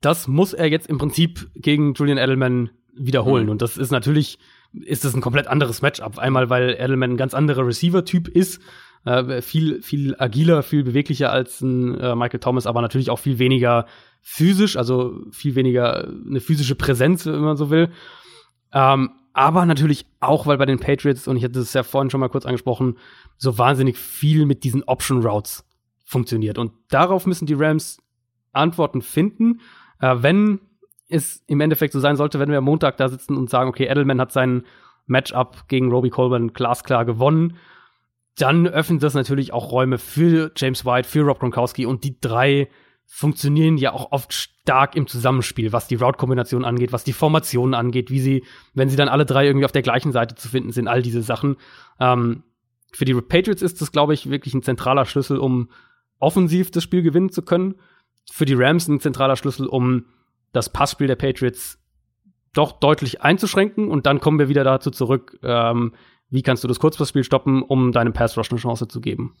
das 0.00 0.28
muss 0.28 0.52
er 0.52 0.66
jetzt 0.66 0.88
im 0.88 0.98
Prinzip 0.98 1.50
gegen 1.54 1.94
Julian 1.94 2.18
Edelman 2.18 2.70
wiederholen. 2.94 3.44
Mhm. 3.44 3.50
Und 3.50 3.62
das 3.62 3.76
ist 3.76 3.90
natürlich 3.90 4.38
ist 4.72 5.04
es 5.04 5.14
ein 5.14 5.20
komplett 5.20 5.46
anderes 5.46 5.82
Matchup. 5.82 6.18
Einmal, 6.18 6.50
weil 6.50 6.76
Edelman 6.78 7.12
ein 7.12 7.16
ganz 7.16 7.34
anderer 7.34 7.66
Receiver-Typ 7.66 8.28
ist, 8.28 8.60
äh, 9.04 9.40
viel, 9.40 9.82
viel 9.82 10.14
agiler, 10.18 10.62
viel 10.62 10.84
beweglicher 10.84 11.32
als 11.32 11.60
ein 11.60 11.98
äh, 11.98 12.14
Michael 12.14 12.40
Thomas, 12.40 12.66
aber 12.66 12.82
natürlich 12.82 13.10
auch 13.10 13.18
viel 13.18 13.38
weniger 13.38 13.86
physisch, 14.20 14.76
also 14.76 15.24
viel 15.30 15.54
weniger 15.54 16.06
eine 16.06 16.40
physische 16.40 16.74
Präsenz, 16.74 17.26
wenn 17.26 17.40
man 17.40 17.56
so 17.56 17.70
will. 17.70 17.90
Ähm, 18.72 19.10
aber 19.32 19.66
natürlich 19.66 20.06
auch, 20.20 20.46
weil 20.46 20.58
bei 20.58 20.66
den 20.66 20.80
Patriots, 20.80 21.28
und 21.28 21.36
ich 21.36 21.44
hatte 21.44 21.60
es 21.60 21.72
ja 21.72 21.82
vorhin 21.82 22.10
schon 22.10 22.20
mal 22.20 22.28
kurz 22.28 22.44
angesprochen, 22.44 22.98
so 23.36 23.56
wahnsinnig 23.56 23.96
viel 23.96 24.46
mit 24.46 24.64
diesen 24.64 24.82
Option 24.84 25.24
Routes 25.24 25.64
funktioniert. 26.04 26.58
Und 26.58 26.72
darauf 26.88 27.26
müssen 27.26 27.46
die 27.46 27.54
Rams 27.54 27.98
Antworten 28.52 29.02
finden. 29.02 29.60
Äh, 30.00 30.16
wenn 30.18 30.60
es 31.08 31.42
im 31.46 31.60
Endeffekt 31.60 31.92
so 31.92 32.00
sein 32.00 32.16
sollte, 32.16 32.38
wenn 32.38 32.50
wir 32.50 32.58
am 32.58 32.64
Montag 32.64 32.96
da 32.96 33.08
sitzen 33.08 33.36
und 33.36 33.48
sagen, 33.48 33.68
okay, 33.68 33.86
Edelman 33.86 34.20
hat 34.20 34.32
sein 34.32 34.64
Matchup 35.06 35.68
gegen 35.68 35.90
Roby 35.90 36.10
Colburn 36.10 36.52
glasklar 36.52 37.04
gewonnen, 37.04 37.56
dann 38.36 38.66
öffnet 38.66 39.02
das 39.02 39.14
natürlich 39.14 39.52
auch 39.52 39.72
Räume 39.72 39.98
für 39.98 40.52
James 40.56 40.84
White, 40.84 41.08
für 41.08 41.22
Rob 41.22 41.40
Gronkowski 41.40 41.86
und 41.86 42.04
die 42.04 42.20
drei 42.20 42.68
funktionieren 43.10 43.78
ja 43.78 43.94
auch 43.94 44.12
oft 44.12 44.34
stark 44.34 44.94
im 44.94 45.06
Zusammenspiel, 45.06 45.72
was 45.72 45.88
die 45.88 45.94
Route-Kombination 45.94 46.64
angeht, 46.64 46.92
was 46.92 47.04
die 47.04 47.14
Formationen 47.14 47.74
angeht, 47.74 48.10
wie 48.10 48.20
sie, 48.20 48.44
wenn 48.74 48.90
sie 48.90 48.96
dann 48.96 49.08
alle 49.08 49.24
drei 49.24 49.46
irgendwie 49.46 49.64
auf 49.64 49.72
der 49.72 49.82
gleichen 49.82 50.12
Seite 50.12 50.34
zu 50.34 50.48
finden 50.48 50.72
sind, 50.72 50.88
all 50.88 51.00
diese 51.00 51.22
Sachen. 51.22 51.56
Ähm, 51.98 52.44
für 52.92 53.06
die 53.06 53.14
Patriots 53.14 53.62
ist 53.62 53.80
das, 53.80 53.92
glaube 53.92 54.12
ich, 54.14 54.30
wirklich 54.30 54.54
ein 54.54 54.62
zentraler 54.62 55.06
Schlüssel, 55.06 55.38
um 55.38 55.70
offensiv 56.18 56.70
das 56.70 56.84
Spiel 56.84 57.02
gewinnen 57.02 57.30
zu 57.30 57.42
können. 57.42 57.76
Für 58.30 58.44
die 58.44 58.54
Rams 58.54 58.86
ein 58.88 59.00
zentraler 59.00 59.36
Schlüssel, 59.36 59.66
um 59.66 60.04
das 60.52 60.70
Passspiel 60.70 61.06
der 61.06 61.16
Patriots 61.16 61.78
doch 62.52 62.72
deutlich 62.72 63.22
einzuschränken. 63.22 63.88
Und 63.90 64.04
dann 64.04 64.20
kommen 64.20 64.38
wir 64.38 64.50
wieder 64.50 64.64
dazu 64.64 64.90
zurück, 64.90 65.38
ähm, 65.42 65.94
wie 66.28 66.42
kannst 66.42 66.62
du 66.62 66.68
das 66.68 66.78
Kurzpassspiel 66.78 67.24
stoppen, 67.24 67.62
um 67.62 67.90
deinem 67.92 68.12
Pass 68.12 68.36
Rush 68.36 68.50
eine 68.50 68.60
Chance 68.60 68.86
zu 68.86 69.00
geben. 69.00 69.34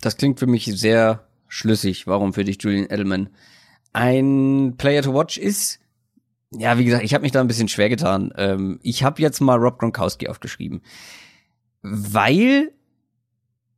Das 0.00 0.16
klingt 0.16 0.40
für 0.40 0.46
mich 0.46 0.64
sehr 0.64 1.27
schlüssig, 1.48 2.06
warum 2.06 2.32
für 2.32 2.44
dich 2.44 2.58
Julian 2.60 2.86
Edelman 2.90 3.30
ein 3.92 4.74
Player 4.76 5.02
to 5.02 5.14
watch 5.14 5.38
ist. 5.38 5.80
Ja, 6.50 6.78
wie 6.78 6.84
gesagt, 6.84 7.04
ich 7.04 7.14
habe 7.14 7.22
mich 7.22 7.32
da 7.32 7.40
ein 7.40 7.48
bisschen 7.48 7.68
schwer 7.68 7.88
getan. 7.88 8.32
Ähm, 8.36 8.78
ich 8.82 9.02
habe 9.02 9.20
jetzt 9.20 9.40
mal 9.40 9.58
Rob 9.58 9.78
Gronkowski 9.78 10.28
aufgeschrieben, 10.28 10.82
weil 11.82 12.72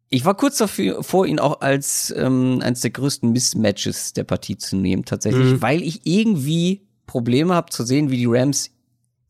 ich 0.09 0.25
war 0.25 0.37
kurz 0.37 0.59
davor, 0.59 1.27
ihn 1.27 1.39
auch 1.39 1.61
als 1.61 2.13
ähm, 2.17 2.61
eines 2.63 2.81
der 2.81 2.91
größten 2.91 3.31
Mismatches 3.31 4.13
der 4.13 4.25
Partie 4.25 4.57
zu 4.57 4.77
nehmen, 4.77 5.05
tatsächlich, 5.05 5.53
mhm. 5.53 5.63
weil 5.63 5.83
ich 5.83 6.01
irgendwie 6.05 6.83
Probleme 7.07 7.55
habe 7.55 7.71
zu 7.71 7.85
sehen, 7.85 8.11
wie 8.11 8.17
die 8.17 8.27
Rams 8.27 8.71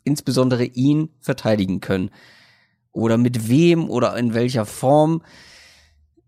insbesondere 0.04 0.64
ihn 0.64 1.10
verteidigen 1.20 1.80
können. 1.80 2.10
Oder 2.92 3.18
mit 3.18 3.48
wem 3.48 3.88
oder 3.88 4.16
in 4.16 4.34
welcher 4.34 4.66
Form. 4.66 5.22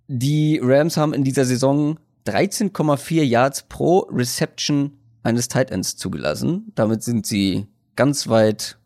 Die 0.09 0.61
Rams 0.63 0.97
haben 0.97 1.15
in 1.15 1.25
dieser 1.25 1.45
Saison 1.45 1.99
13,4 2.27 3.23
Yards 3.23 3.63
pro 3.69 4.01
Reception 4.11 4.93
eines 5.23 5.49
Tight 5.49 5.71
Ends 5.71 5.97
zugelassen. 5.97 6.73
Damit 6.75 7.03
sind 7.03 7.27
sie 7.27 7.67
ganz 7.97 8.29
weit 8.29 8.79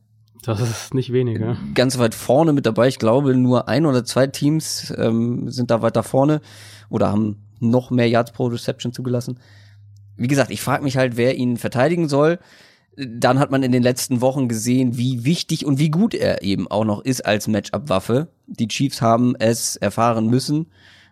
das 0.46 0.60
ist 0.60 0.94
nicht 0.94 1.12
weniger. 1.12 1.56
Ganz 1.74 1.98
weit 1.98 2.14
vorne 2.14 2.52
mit 2.52 2.66
dabei. 2.66 2.86
Ich 2.86 3.00
glaube, 3.00 3.36
nur 3.36 3.68
ein 3.68 3.84
oder 3.84 4.04
zwei 4.04 4.28
Teams 4.28 4.94
ähm, 4.96 5.50
sind 5.50 5.72
da 5.72 5.82
weiter 5.82 6.04
vorne 6.04 6.40
oder 6.88 7.10
haben 7.10 7.42
noch 7.58 7.90
mehr 7.90 8.08
Yards 8.08 8.30
pro 8.30 8.46
Reception 8.46 8.92
zugelassen. 8.92 9.40
Wie 10.16 10.28
gesagt, 10.28 10.52
ich 10.52 10.60
frage 10.60 10.84
mich 10.84 10.96
halt, 10.96 11.16
wer 11.16 11.36
ihn 11.36 11.56
verteidigen 11.56 12.08
soll. 12.08 12.38
Dann 12.96 13.40
hat 13.40 13.50
man 13.50 13.62
in 13.62 13.72
den 13.72 13.82
letzten 13.82 14.20
Wochen 14.20 14.48
gesehen, 14.48 14.96
wie 14.96 15.24
wichtig 15.24 15.66
und 15.66 15.78
wie 15.78 15.90
gut 15.90 16.14
er 16.14 16.42
eben 16.42 16.70
auch 16.70 16.84
noch 16.84 17.00
ist 17.04 17.26
als 17.26 17.48
Matchup-Waffe. 17.48 18.28
Die 18.46 18.68
Chiefs 18.68 19.02
haben 19.02 19.34
es 19.36 19.76
erfahren 19.76 20.28
müssen, 20.28 20.66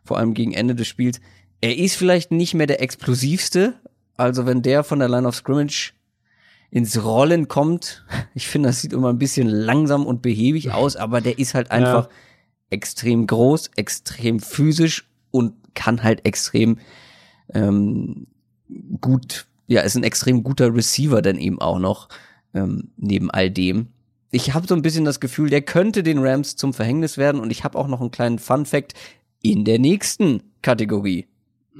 vor 0.04 0.18
allem 0.18 0.34
gegen 0.34 0.52
Ende 0.52 0.74
des 0.74 0.86
Spiels. 0.86 1.20
Er 1.60 1.76
ist 1.76 1.96
vielleicht 1.96 2.30
nicht 2.30 2.54
mehr 2.54 2.66
der 2.66 2.82
explosivste. 2.82 3.74
Also 4.16 4.46
wenn 4.46 4.62
der 4.62 4.84
von 4.84 4.98
der 4.98 5.08
Line 5.08 5.26
of 5.26 5.34
Scrimmage 5.34 5.94
ins 6.74 7.02
Rollen 7.02 7.48
kommt. 7.48 8.04
Ich 8.34 8.48
finde, 8.48 8.68
das 8.68 8.80
sieht 8.80 8.92
immer 8.92 9.10
ein 9.10 9.18
bisschen 9.18 9.46
langsam 9.46 10.04
und 10.04 10.20
behäbig 10.20 10.72
aus, 10.72 10.96
aber 10.96 11.20
der 11.20 11.38
ist 11.38 11.54
halt 11.54 11.70
einfach 11.70 12.06
ja. 12.06 12.10
extrem 12.70 13.28
groß, 13.28 13.70
extrem 13.76 14.40
physisch 14.40 15.08
und 15.30 15.54
kann 15.74 16.02
halt 16.02 16.26
extrem 16.26 16.78
ähm, 17.54 18.26
gut, 19.00 19.46
ja, 19.68 19.82
ist 19.82 19.94
ein 19.96 20.02
extrem 20.02 20.42
guter 20.42 20.74
Receiver 20.74 21.22
dann 21.22 21.38
eben 21.38 21.60
auch 21.60 21.78
noch 21.78 22.08
ähm, 22.54 22.90
neben 22.96 23.30
all 23.30 23.50
dem. 23.50 23.88
Ich 24.32 24.52
habe 24.52 24.66
so 24.66 24.74
ein 24.74 24.82
bisschen 24.82 25.04
das 25.04 25.20
Gefühl, 25.20 25.48
der 25.48 25.62
könnte 25.62 26.02
den 26.02 26.18
Rams 26.18 26.56
zum 26.56 26.74
Verhängnis 26.74 27.16
werden 27.16 27.40
und 27.40 27.52
ich 27.52 27.62
habe 27.62 27.78
auch 27.78 27.86
noch 27.86 28.00
einen 28.00 28.10
kleinen 28.10 28.40
Fun 28.40 28.66
Fact 28.66 28.94
in 29.44 29.64
der 29.64 29.78
nächsten 29.78 30.42
Kategorie. 30.62 31.28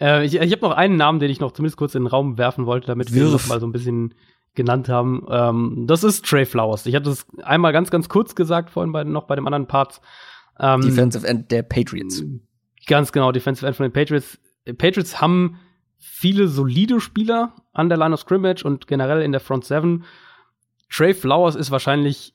äh, 0.00 0.24
ich 0.24 0.36
ich 0.36 0.52
habe 0.52 0.62
noch 0.62 0.72
einen 0.72 0.96
Namen, 0.96 1.20
den 1.20 1.30
ich 1.30 1.40
noch 1.40 1.52
zumindest 1.52 1.76
kurz 1.76 1.94
in 1.94 2.04
den 2.04 2.08
Raum 2.08 2.38
werfen 2.38 2.64
wollte, 2.64 2.86
damit 2.86 3.12
wir 3.12 3.26
ihn 3.26 3.32
noch 3.32 3.46
mal 3.48 3.60
so 3.60 3.66
ein 3.66 3.72
bisschen 3.72 4.14
genannt 4.54 4.88
haben. 4.88 5.26
Ähm, 5.28 5.84
das 5.86 6.04
ist 6.04 6.24
Trey 6.24 6.46
Flowers. 6.46 6.86
Ich 6.86 6.94
hatte 6.94 7.10
es 7.10 7.26
einmal 7.42 7.72
ganz, 7.72 7.90
ganz 7.90 8.08
kurz 8.08 8.34
gesagt, 8.34 8.70
vorhin 8.70 8.92
bei, 8.92 9.04
noch 9.04 9.24
bei 9.24 9.34
dem 9.34 9.46
anderen 9.46 9.66
Part. 9.66 10.00
Ähm, 10.60 10.80
Defensive 10.80 11.26
End 11.26 11.50
der 11.50 11.62
Patriots. 11.62 12.22
Ganz 12.86 13.10
genau, 13.10 13.32
Defensive 13.32 13.66
End 13.66 13.76
von 13.76 13.84
den 13.84 13.92
Patriots. 13.92 14.38
Patriots 14.78 15.20
haben 15.20 15.58
viele 15.98 16.46
solide 16.46 17.00
Spieler 17.00 17.54
an 17.72 17.88
der 17.88 17.98
Line 17.98 18.14
of 18.14 18.20
Scrimmage 18.20 18.64
und 18.64 18.86
generell 18.86 19.22
in 19.22 19.32
der 19.32 19.40
Front 19.40 19.64
Seven. 19.64 20.04
Trey 20.88 21.14
Flowers 21.14 21.56
ist 21.56 21.70
wahrscheinlich 21.70 22.34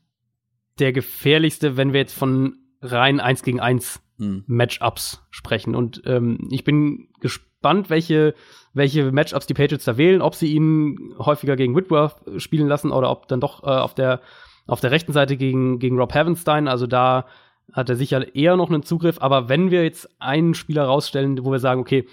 der 0.80 0.91
gefährlichste, 0.91 1.77
wenn 1.77 1.93
wir 1.93 2.02
jetzt 2.02 2.14
von 2.14 2.60
rein 2.82 3.20
1 3.20 3.44
gegen 3.44 3.60
1 3.60 4.02
hm. 4.18 4.44
Matchups 4.48 5.26
sprechen. 5.30 5.76
Und 5.76 6.02
ähm, 6.06 6.48
ich 6.52 6.64
bin 6.64 7.10
gespannt, 7.20 7.90
welche, 7.90 8.34
welche 8.74 9.12
Matchups 9.12 9.48
die 9.48 9.53
Patriots 9.53 9.86
da 9.86 9.98
wählen, 9.98 10.22
ob 10.22 10.36
sie 10.36 10.53
ihn 10.53 11.14
häufiger 11.18 11.56
gegen 11.56 11.76
Whitworth 11.76 12.18
spielen 12.41 12.68
lassen 12.68 12.91
oder 12.91 13.10
ob 13.10 13.28
dann 13.28 13.41
doch 13.41 13.64
äh, 13.64 13.68
auf 13.68 13.94
der 13.95 14.22
auf 14.68 14.80
der 14.80 14.91
rechten 14.91 15.12
Seite 15.12 15.38
gegen, 15.38 15.80
gegen 15.80 15.99
Rob 15.99 16.14
Havenstein. 16.14 16.68
Also 16.68 16.88
da 16.88 17.26
hat 17.74 17.90
er 17.90 17.95
sicher 17.95 18.36
eher 18.36 18.56
noch 18.56 18.70
einen 18.70 18.84
Zugriff. 18.84 19.22
Aber 19.22 19.49
wenn 19.49 19.72
wir 19.72 19.84
jetzt 19.84 20.10
einen 20.20 20.53
Spieler 20.53 20.86
rausstellen, 20.86 21.44
wo 21.44 21.52
wir 21.52 21.60
sagen, 21.60 21.82
okay, 21.82 22.08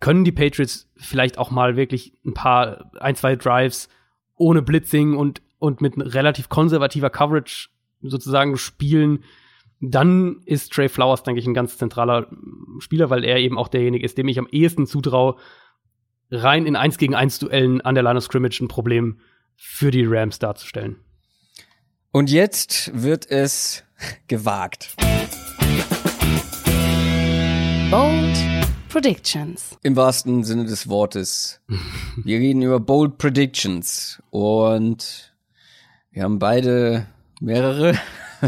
können 0.00 0.24
die 0.24 0.32
Patriots 0.32 0.90
vielleicht 0.96 1.38
auch 1.38 1.50
mal 1.50 1.76
wirklich 1.76 2.12
ein 2.26 2.34
paar, 2.34 2.90
ein, 3.00 3.16
zwei 3.16 3.36
Drives 3.36 3.88
ohne 4.36 4.60
Blitzing 4.60 5.16
und, 5.16 5.40
und 5.58 5.80
mit 5.80 5.94
relativ 5.96 6.48
konservativer 6.48 7.10
Coverage 7.10 7.68
sozusagen 8.02 8.56
spielen, 8.58 9.24
dann 9.90 10.40
ist 10.44 10.72
Trey 10.72 10.88
Flowers, 10.88 11.22
denke 11.22 11.40
ich, 11.40 11.46
ein 11.46 11.54
ganz 11.54 11.78
zentraler 11.78 12.28
Spieler, 12.78 13.10
weil 13.10 13.24
er 13.24 13.38
eben 13.38 13.58
auch 13.58 13.68
derjenige 13.68 14.04
ist, 14.04 14.18
dem 14.18 14.28
ich 14.28 14.38
am 14.38 14.48
ehesten 14.50 14.86
zutraue, 14.86 15.36
rein 16.30 16.66
in 16.66 16.76
1 16.76 16.98
gegen 16.98 17.14
1 17.14 17.38
Duellen 17.38 17.80
an 17.80 17.94
der 17.94 18.04
Line 18.04 18.16
of 18.16 18.24
Scrimmage 18.24 18.60
ein 18.60 18.68
Problem 18.68 19.18
für 19.56 19.90
die 19.90 20.04
Rams 20.04 20.38
darzustellen. 20.38 20.96
Und 22.10 22.30
jetzt 22.30 22.90
wird 22.94 23.30
es 23.30 23.84
gewagt. 24.28 24.94
Bold 27.90 28.36
Predictions. 28.88 29.76
Im 29.82 29.96
wahrsten 29.96 30.44
Sinne 30.44 30.64
des 30.64 30.88
Wortes. 30.88 31.60
Wir 32.22 32.38
reden 32.38 32.62
über 32.62 32.78
Bold 32.80 33.18
Predictions 33.18 34.22
und 34.30 35.34
wir 36.12 36.22
haben 36.22 36.38
beide 36.38 37.06
mehrere 37.40 37.98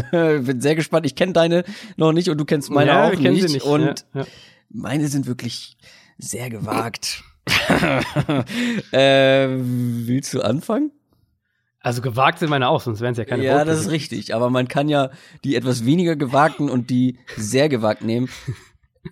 Bin 0.11 0.61
sehr 0.61 0.75
gespannt. 0.75 1.05
Ich 1.05 1.15
kenne 1.15 1.33
deine 1.33 1.63
noch 1.95 2.11
nicht 2.11 2.29
und 2.29 2.37
du 2.37 2.45
kennst 2.45 2.69
meine 2.69 2.91
ja, 2.91 3.07
auch 3.07 3.15
nicht. 3.15 3.49
nicht. 3.49 3.61
Und 3.61 4.05
ja, 4.13 4.21
ja. 4.21 4.27
meine 4.69 5.07
sind 5.07 5.27
wirklich 5.27 5.77
sehr 6.17 6.49
gewagt. 6.49 7.23
äh, 8.91 9.47
willst 9.49 10.33
du 10.33 10.41
anfangen? 10.41 10.91
Also 11.79 12.01
gewagt 12.01 12.39
sind 12.39 12.49
meine 12.49 12.67
auch, 12.67 12.81
sonst 12.81 12.99
wären 12.99 13.13
es 13.13 13.17
ja 13.17 13.25
keine 13.25 13.45
Ja, 13.45 13.57
Bold 13.57 13.69
das 13.69 13.79
ist 13.79 13.91
richtig. 13.91 14.35
Aber 14.35 14.49
man 14.49 14.67
kann 14.67 14.89
ja 14.89 15.09
die 15.43 15.55
etwas 15.55 15.85
weniger 15.85 16.15
gewagten 16.15 16.69
und 16.69 16.89
die 16.89 17.17
sehr 17.37 17.69
gewagt 17.69 18.03
nehmen. 18.03 18.29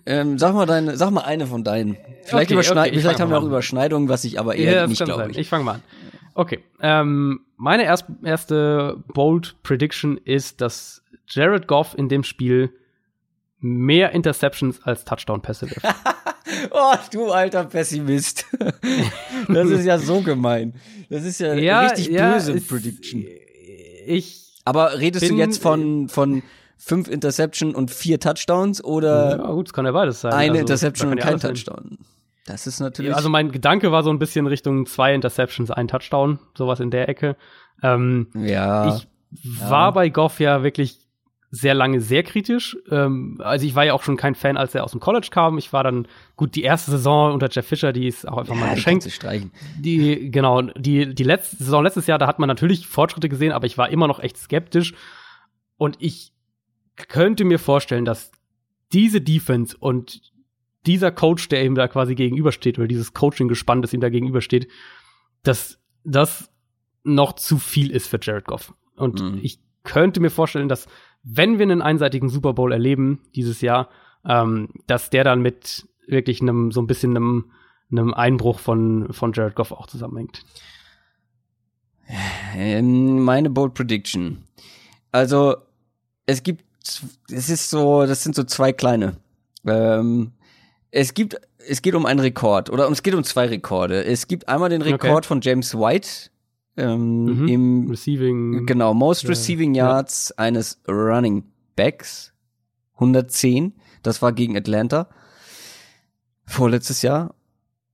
Ähm, 0.04 0.36
sag 0.38 0.52
mal 0.52 0.66
deine, 0.66 0.94
sag 0.98 1.10
mal 1.10 1.22
eine 1.22 1.46
von 1.46 1.64
deinen. 1.64 1.96
Vielleicht, 2.24 2.50
Okay, 2.52 2.68
okay, 2.68 2.90
ich 2.90 3.00
vielleicht 3.00 3.18
haben 3.18 3.30
wir 3.30 3.38
auch. 3.38 3.44
Überschneidungen, 3.44 4.10
was 4.10 4.24
ich 4.24 4.38
aber 4.38 4.54
eher 4.54 4.72
Ja, 4.72 4.86
nicht 4.86 5.02
glaube. 5.02 5.30
Ich. 5.30 5.38
Ich 5.38 5.48
fange 5.48 5.64
mal 5.64 5.74
an. 5.76 5.82
Okay. 6.36 6.62
Ähm, 6.80 7.40
meine 7.56 7.84
erst, 7.84 8.04
erste 8.22 9.02
Bold 9.14 9.56
Prediction 9.62 10.18
ist, 10.18 10.60
dass 10.60 11.02
Jared 11.28 11.66
Goff 11.66 11.94
in 11.96 12.08
dem 12.08 12.22
Spiel 12.24 12.70
mehr 13.58 14.12
Interceptions 14.12 14.82
als 14.82 15.04
Touchdown-Pässe 15.04 15.70
wirft. 15.70 15.82
Oh, 16.70 16.94
du 17.12 17.32
alter 17.32 17.64
Pessimist. 17.64 18.46
das 19.48 19.68
ist 19.68 19.84
ja 19.84 19.98
so 19.98 20.20
gemein. 20.20 20.74
Das 21.10 21.24
ist 21.24 21.40
ja, 21.40 21.80
richtig 21.80 22.16
böse 22.16 22.52
ist- 22.52 22.68
Prediction. 22.68 23.24
Ich 24.06 24.54
Aber 24.64 24.98
redest 24.98 25.24
du 25.24 25.28
bin- 25.30 25.38
jetzt 25.38 25.60
von, 25.60 26.08
von 26.08 26.42
fünf 26.78 27.08
Interception 27.08 27.74
und 27.74 27.90
vier 27.90 28.20
Touchdowns 28.20 28.82
oder 28.82 29.38
ja, 29.38 29.50
gut, 29.50 29.66
es 29.68 29.72
kann 29.72 29.86
ja 29.86 29.92
beides 29.92 30.20
sein. 30.20 30.32
eine 30.32 30.50
Also, 30.52 30.60
Interception 30.60 31.10
und 31.10 31.18
kein 31.18 31.36
ja 31.38 31.48
alles 31.48 31.64
sein. 31.64 31.98
Das 32.46 32.66
ist 32.66 32.80
natürlich. 32.80 33.10
Ja, 33.10 33.16
also 33.16 33.28
mein 33.28 33.50
Gedanke 33.50 33.92
war 33.92 34.02
so 34.02 34.10
ein 34.10 34.18
bisschen 34.18 34.46
Richtung 34.46 34.86
zwei 34.86 35.14
Interceptions, 35.14 35.70
ein 35.70 35.88
Touchdown, 35.88 36.38
sowas 36.56 36.80
in 36.80 36.90
der 36.90 37.08
Ecke. 37.08 37.36
Ähm, 37.82 38.28
ja. 38.34 38.96
Ich 38.96 39.06
war 39.60 39.92
bei 39.92 40.08
Goff 40.08 40.40
ja 40.40 40.62
wirklich 40.62 41.06
sehr 41.50 41.74
lange 41.74 42.00
sehr 42.00 42.22
kritisch. 42.22 42.76
Ähm, 42.90 43.40
also 43.42 43.66
ich 43.66 43.74
war 43.74 43.84
ja 43.84 43.94
auch 43.94 44.02
schon 44.02 44.16
kein 44.16 44.34
Fan, 44.34 44.56
als 44.56 44.74
er 44.74 44.84
aus 44.84 44.92
dem 44.92 45.00
College 45.00 45.28
kam. 45.30 45.58
Ich 45.58 45.72
war 45.72 45.82
dann, 45.82 46.06
gut, 46.36 46.54
die 46.54 46.62
erste 46.62 46.90
Saison 46.90 47.32
unter 47.32 47.48
Jeff 47.50 47.66
Fisher, 47.66 47.92
die 47.92 48.06
ist 48.06 48.28
auch 48.28 48.38
einfach 48.38 48.54
mal 48.54 48.66
ja, 48.66 48.70
die 48.70 48.76
geschenkt. 48.76 49.04
Die, 49.78 50.30
genau, 50.30 50.62
die, 50.62 51.14
die 51.14 51.24
letzte 51.24 51.56
Saison, 51.56 51.82
letztes 51.82 52.06
Jahr, 52.06 52.18
da 52.18 52.26
hat 52.26 52.38
man 52.38 52.48
natürlich 52.48 52.86
Fortschritte 52.86 53.28
gesehen, 53.28 53.52
aber 53.52 53.66
ich 53.66 53.78
war 53.78 53.88
immer 53.90 54.06
noch 54.06 54.20
echt 54.20 54.36
skeptisch. 54.38 54.94
Und 55.78 55.96
ich 56.00 56.32
könnte 56.96 57.44
mir 57.44 57.58
vorstellen, 57.58 58.04
dass 58.04 58.30
diese 58.92 59.20
Defense 59.20 59.76
und 59.78 60.32
dieser 60.86 61.10
Coach, 61.10 61.48
der 61.48 61.64
ihm 61.64 61.74
da 61.74 61.88
quasi 61.88 62.14
gegenübersteht, 62.14 62.78
oder 62.78 62.88
dieses 62.88 63.12
Coaching-Gespann, 63.12 63.82
das 63.82 63.92
ihm 63.92 64.00
da 64.00 64.08
gegenübersteht, 64.08 64.68
dass 65.42 65.78
das 66.04 66.50
noch 67.04 67.34
zu 67.34 67.58
viel 67.58 67.90
ist 67.90 68.08
für 68.08 68.18
Jared 68.20 68.46
Goff. 68.46 68.74
Und 68.96 69.20
Mhm. 69.20 69.40
ich 69.42 69.60
könnte 69.84 70.20
mir 70.20 70.30
vorstellen, 70.30 70.68
dass 70.68 70.86
wenn 71.22 71.58
wir 71.58 71.64
einen 71.64 71.82
einseitigen 71.82 72.28
Super 72.28 72.52
Bowl 72.52 72.72
erleben 72.72 73.20
dieses 73.34 73.60
Jahr, 73.60 73.88
ähm, 74.24 74.68
dass 74.86 75.10
der 75.10 75.24
dann 75.24 75.40
mit 75.42 75.86
wirklich 76.06 76.40
einem 76.40 76.70
so 76.72 76.80
ein 76.80 76.86
bisschen 76.86 77.16
einem, 77.16 77.52
einem 77.90 78.14
Einbruch 78.14 78.58
von 78.58 79.12
von 79.12 79.32
Jared 79.32 79.54
Goff 79.54 79.72
auch 79.72 79.86
zusammenhängt. 79.86 80.44
Ähm, 82.54 83.22
meine 83.24 83.50
Bold 83.50 83.74
Prediction. 83.74 84.44
Also, 85.12 85.56
es 86.26 86.42
gibt, 86.42 86.64
es 87.30 87.48
ist 87.48 87.70
so, 87.70 88.06
das 88.06 88.22
sind 88.22 88.34
so 88.34 88.44
zwei 88.44 88.72
kleine. 88.72 89.16
Ähm, 89.64 90.32
es 90.90 91.14
gibt, 91.14 91.36
es 91.68 91.82
geht 91.82 91.94
um 91.94 92.06
einen 92.06 92.20
Rekord 92.20 92.70
oder 92.70 92.88
es 92.90 93.02
geht 93.02 93.14
um 93.14 93.24
zwei 93.24 93.46
Rekorde. 93.46 94.04
Es 94.04 94.28
gibt 94.28 94.48
einmal 94.48 94.70
den 94.70 94.82
Rekord 94.82 95.10
Okay. 95.18 95.26
von 95.26 95.40
James 95.40 95.74
White 95.74 96.08
ähm, 96.76 97.24
Mhm. 97.24 97.48
im 97.48 97.90
Receiving. 97.90 98.66
Genau, 98.66 98.94
Most 98.94 99.24
Ja, 99.24 99.30
Receiving 99.30 99.74
ja. 99.74 99.86
Yards 99.88 100.32
eines 100.32 100.80
Running 100.88 101.44
Backs. 101.74 102.32
110. 102.94 103.74
Das 104.02 104.22
war 104.22 104.32
gegen 104.32 104.56
Atlanta. 104.56 105.08
Vorletztes 106.46 107.02
Jahr. 107.02 107.34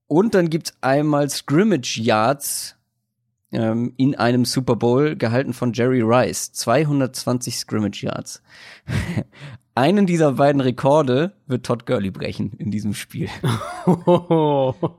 Und 0.07 0.35
dann 0.35 0.49
gibt's 0.49 0.73
einmal 0.81 1.29
Scrimmage 1.29 1.97
Yards 1.99 2.75
ähm, 3.51 3.93
in 3.97 4.15
einem 4.15 4.45
Super 4.45 4.75
Bowl, 4.75 5.15
gehalten 5.15 5.53
von 5.53 5.73
Jerry 5.73 6.01
Rice. 6.01 6.51
220 6.53 7.57
Scrimmage 7.57 8.03
Yards. 8.03 8.41
Einen 9.75 10.05
dieser 10.05 10.33
beiden 10.33 10.61
Rekorde 10.61 11.33
wird 11.47 11.65
Todd 11.65 11.87
Gurley 11.87 12.11
brechen 12.11 12.51
in 12.59 12.69
diesem 12.69 12.93
Spiel. 12.93 13.27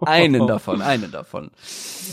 Einen 0.04 0.46
davon, 0.46 0.82
einen 0.82 1.10
davon. 1.12 1.50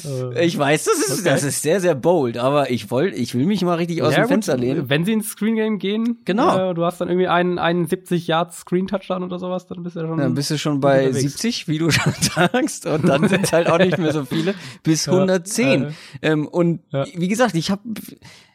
Äh, 0.06 0.46
Ich 0.46 0.58
weiß, 0.58 0.84
das 0.86 0.98
ist, 1.00 1.12
Okay. 1.22 1.30
das 1.30 1.44
ist 1.44 1.62
sehr, 1.64 1.82
sehr 1.82 1.96
bold, 1.96 2.38
aber 2.38 2.70
ich 2.70 2.92
wollte, 2.92 3.16
ich 3.18 3.34
will 3.36 3.46
mich 3.46 3.64
mal 3.64 3.76
richtig 3.76 4.02
aus 4.04 4.14
ja, 4.14 4.22
dem 4.22 4.28
Fenster 4.28 4.54
gut, 4.54 4.62
lehnen. 4.62 4.90
Wenn 4.90 5.06
sie 5.06 5.14
ins 5.14 5.30
Screen 5.30 5.56
Game 5.56 5.80
gehen, 5.80 6.20
Genau. 6.26 6.72
äh, 6.72 6.74
du 6.74 6.86
hast 6.86 7.02
dann 7.02 7.10
irgendwie 7.10 7.28
einen, 7.28 7.58
einen 7.58 7.88
70 7.88 8.28
Yards 8.28 8.60
Screen 8.60 8.88
Touchdown 8.88 9.24
oder 9.24 9.40
sowas, 9.40 9.66
dann 9.68 9.82
bist 9.84 9.96
du 9.96 10.02
ja 10.02 10.08
schon. 10.08 10.18
Dann 10.18 10.34
bist 10.36 10.52
du 10.52 10.58
schon 10.58 10.80
bei 10.80 11.08
unterwegs. 11.08 11.32
70, 11.42 11.68
wie 11.68 11.78
du 11.80 11.90
schon 11.92 12.14
sagst, 12.20 12.86
und 12.86 13.08
dann 13.08 13.28
sind 13.28 13.44
es 13.46 13.54
halt 13.54 13.68
auch 13.70 13.80
nicht 13.80 13.98
mehr 13.98 14.14
so 14.14 14.24
viele, 14.26 14.54
bis 14.84 15.06
Ja, 15.08 15.14
110. 15.14 15.84
äh, 15.84 15.92
ähm, 16.22 16.48
und 16.48 16.82
Ja. 16.92 17.06
wie 17.16 17.28
gesagt, 17.28 17.56
ich 17.56 17.72
habe 17.72 17.82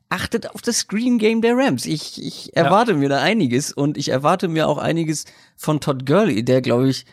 achtet 0.08 0.50
auf 0.54 0.62
das 0.62 0.78
Screen 0.78 1.18
Game 1.18 1.42
der 1.42 1.56
Rams. 1.56 1.86
Ich, 1.86 2.22
ich 2.22 2.56
erwarte 2.56 2.94
mir 2.94 3.08
da 3.08 3.20
einiges 3.20 3.72
und 3.72 3.96
ich 3.96 4.10
erwarte 4.10 4.48
mir 4.48 4.68
auch 4.68 4.78
einiges 4.78 5.24
von 5.56 5.80
Todd 5.80 6.06
Gurley, 6.06 6.44
der 6.44 6.62
glaube 6.62 6.88
ich 6.88 7.06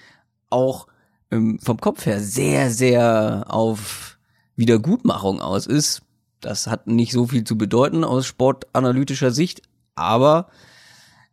auch 0.49 0.88
ähm, 1.32 1.60
vom 1.60 1.80
Kopf 1.80 2.06
her 2.06 2.20
sehr, 2.20 2.70
sehr 2.70 3.45
auf 3.48 4.18
Wiedergutmachung 4.56 5.41
aus 5.41 5.65
ist. 5.65 6.02
Das 6.40 6.68
hat 6.68 6.88
nicht 6.88 7.11
so 7.11 7.28
viel 7.28 7.44
zu 7.44 7.57
bedeuten 7.57 8.03
aus 8.03 8.28
sportanalytischer 8.28 9.32
Sicht, 9.32 9.61
aber 9.95 10.49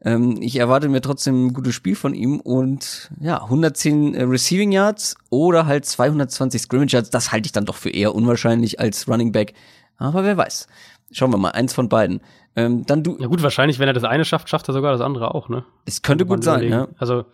ähm, 0.03 0.41
ich 0.41 0.57
erwarte 0.57 0.89
mir 0.89 1.03
trotzdem 1.03 1.47
ein 1.47 1.53
gutes 1.53 1.74
Spiel 1.74 1.97
von 1.97 2.15
ihm 2.15 2.41
und 2.41 3.11
ja, 3.20 3.43
110 3.43 4.15
äh, 4.15 4.23
Receiving 4.23 4.73
Yards 4.73 5.16
oder 5.28 5.66
halt 5.66 5.85
220 5.85 6.62
Scrimmage 6.62 6.93
Yards, 6.93 7.11
das 7.11 7.32
halte 7.32 7.47
ich 7.47 7.53
dann 7.53 7.66
doch 7.66 7.77
für 7.77 7.91
eher 7.91 8.15
unwahrscheinlich 8.15 8.81
als 8.81 9.09
Running 9.09 9.32
Back. 9.32 9.53
Aber 9.99 10.24
wer 10.24 10.37
weiß. 10.37 10.66
Schauen 11.11 11.32
wir 11.32 11.39
mal, 11.39 11.51
eins 11.51 11.73
von 11.73 11.89
beiden. 11.89 12.20
Ähm, 12.57 12.85
dann 12.87 13.03
du, 13.03 13.16
Ja 13.19 13.27
gut, 13.27 13.43
wahrscheinlich, 13.43 13.78
wenn 13.78 13.89
er 13.89 13.95
das 13.95 14.05
eine 14.05 14.24
schafft, 14.24 14.49
schafft 14.49 14.69
er 14.69 14.74
sogar 14.74 14.93
das 14.93 15.01
andere 15.01 15.35
auch, 15.35 15.49
ne? 15.49 15.65
es 15.87 16.03
könnte 16.03 16.27
gut 16.27 16.45
sein, 16.45 16.69
ja. 16.69 16.89
Also, 16.99 17.24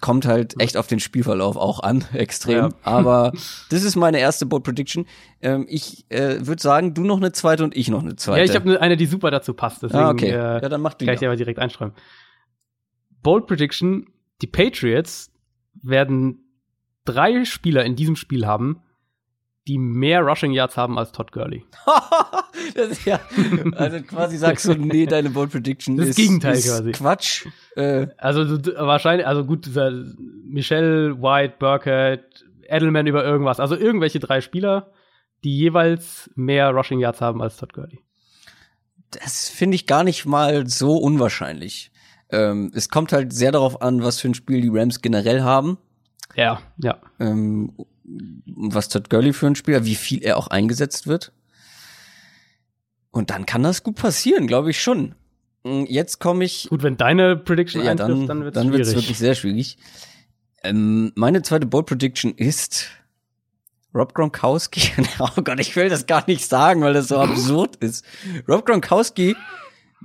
Kommt 0.00 0.26
halt 0.26 0.60
echt 0.60 0.78
auf 0.78 0.86
den 0.86 1.00
Spielverlauf 1.00 1.56
auch 1.56 1.80
an, 1.80 2.04
extrem. 2.14 2.56
Ja. 2.56 2.68
Aber 2.82 3.32
das 3.70 3.84
ist 3.84 3.94
meine 3.94 4.18
erste 4.18 4.46
Bold 4.46 4.64
Prediction. 4.64 5.06
Ähm, 5.42 5.66
ich 5.68 6.06
äh, 6.08 6.46
würde 6.46 6.62
sagen, 6.62 6.94
du 6.94 7.04
noch 7.04 7.18
eine 7.18 7.32
zweite 7.32 7.62
und 7.62 7.76
ich 7.76 7.88
noch 7.88 8.02
eine 8.02 8.16
zweite. 8.16 8.38
ja, 8.38 8.44
ich 8.44 8.54
habe 8.54 8.70
ne, 8.70 8.80
eine, 8.80 8.96
die 8.96 9.06
super 9.06 9.30
dazu 9.30 9.54
passt, 9.54 9.82
deswegen 9.82 10.02
ah, 10.02 10.10
okay. 10.10 10.30
äh, 10.30 10.62
ja, 10.62 10.68
dann 10.68 10.80
mach 10.80 10.94
die. 10.94 11.04
kann 11.04 11.14
ich 11.14 11.20
dir 11.20 11.28
aber 11.28 11.36
direkt 11.36 11.58
einstreuen. 11.58 11.92
Bold 13.22 13.46
Prediction, 13.46 14.06
die 14.40 14.46
Patriots 14.46 15.30
werden 15.82 16.42
drei 17.04 17.44
Spieler 17.44 17.84
in 17.84 17.94
diesem 17.94 18.16
Spiel 18.16 18.46
haben, 18.46 18.82
die 19.68 19.78
mehr 19.78 20.20
Rushing 20.22 20.52
Yards 20.52 20.76
haben 20.76 20.98
als 20.98 21.12
Todd 21.12 21.30
Gurley. 21.32 21.64
ja, 23.04 23.20
also 23.76 24.00
quasi 24.02 24.36
sagst 24.36 24.64
du, 24.66 24.74
nee, 24.74 25.06
deine 25.06 25.30
Bold 25.30 25.52
Prediction 25.52 25.96
Das 25.96 26.08
ist, 26.08 26.16
Gegenteil 26.16 26.54
ist 26.56 26.68
quasi. 26.68 26.92
Quatsch. 26.92 27.46
Äh, 27.76 28.08
Also 28.18 28.58
du- 28.58 28.74
wahrscheinlich, 28.74 29.26
also 29.26 29.44
gut, 29.44 29.68
Michelle, 30.44 31.20
White, 31.22 31.54
Burkett, 31.58 32.44
Edelman 32.68 33.06
über 33.06 33.24
irgendwas. 33.24 33.60
Also 33.60 33.76
irgendwelche 33.76 34.18
drei 34.18 34.40
Spieler, 34.40 34.92
die 35.44 35.56
jeweils 35.56 36.30
mehr 36.34 36.70
Rushing 36.70 36.98
Yards 37.00 37.20
haben 37.20 37.40
als 37.42 37.56
Todd 37.56 37.72
Gurley. 37.72 38.00
das 39.10 39.48
finde 39.48 39.74
ich 39.76 39.86
gar 39.86 40.04
nicht 40.04 40.26
mal 40.26 40.66
so 40.66 40.96
unwahrscheinlich. 40.96 41.90
Ähm, 42.30 42.72
es 42.74 42.88
kommt 42.88 43.12
halt 43.12 43.32
sehr 43.32 43.52
darauf 43.52 43.82
an, 43.82 44.02
was 44.02 44.20
für 44.20 44.28
ein 44.28 44.34
Spiel 44.34 44.60
die 44.62 44.70
Rams 44.72 45.02
generell 45.02 45.42
haben. 45.42 45.78
Ja, 46.34 46.60
ja. 46.78 46.98
Ähm, 47.20 47.74
was 48.04 48.88
Todd 48.88 49.10
Gurley 49.10 49.32
für 49.32 49.46
ein 49.46 49.54
Spieler, 49.54 49.84
wie 49.84 49.94
viel 49.94 50.22
er 50.22 50.36
auch 50.36 50.48
eingesetzt 50.48 51.06
wird. 51.06 51.32
Und 53.10 53.30
dann 53.30 53.46
kann 53.46 53.62
das 53.62 53.82
gut 53.82 53.96
passieren, 53.96 54.46
glaube 54.46 54.70
ich 54.70 54.80
schon. 54.80 55.14
Mm, 55.64 55.84
Jetzt 55.86 56.18
komme 56.18 56.44
ich. 56.44 56.68
Gut, 56.70 56.82
wenn 56.82 56.96
deine 56.96 57.36
Prediction 57.36 57.84
ja, 57.84 57.94
dann, 57.94 58.26
dann 58.26 58.44
wird's 58.44 58.54
dann 58.54 58.72
wird's 58.72 58.88
schwierig. 58.88 59.04
wirklich 59.04 59.18
sehr 59.18 59.34
schwierig. 59.34 59.78
Ähm, 60.64 61.12
meine 61.14 61.42
zweite 61.42 61.66
Bold 61.66 61.86
Prediction 61.86 62.34
ist 62.34 62.86
Rob 63.94 64.14
Gronkowski. 64.14 64.92
oh 65.18 65.42
Gott, 65.42 65.60
ich 65.60 65.74
will 65.76 65.88
das 65.88 66.06
gar 66.06 66.24
nicht 66.26 66.46
sagen, 66.48 66.80
weil 66.80 66.94
das 66.94 67.08
so 67.08 67.18
absurd 67.18 67.76
ist. 67.76 68.04
Rob 68.48 68.64
Gronkowski. 68.64 69.36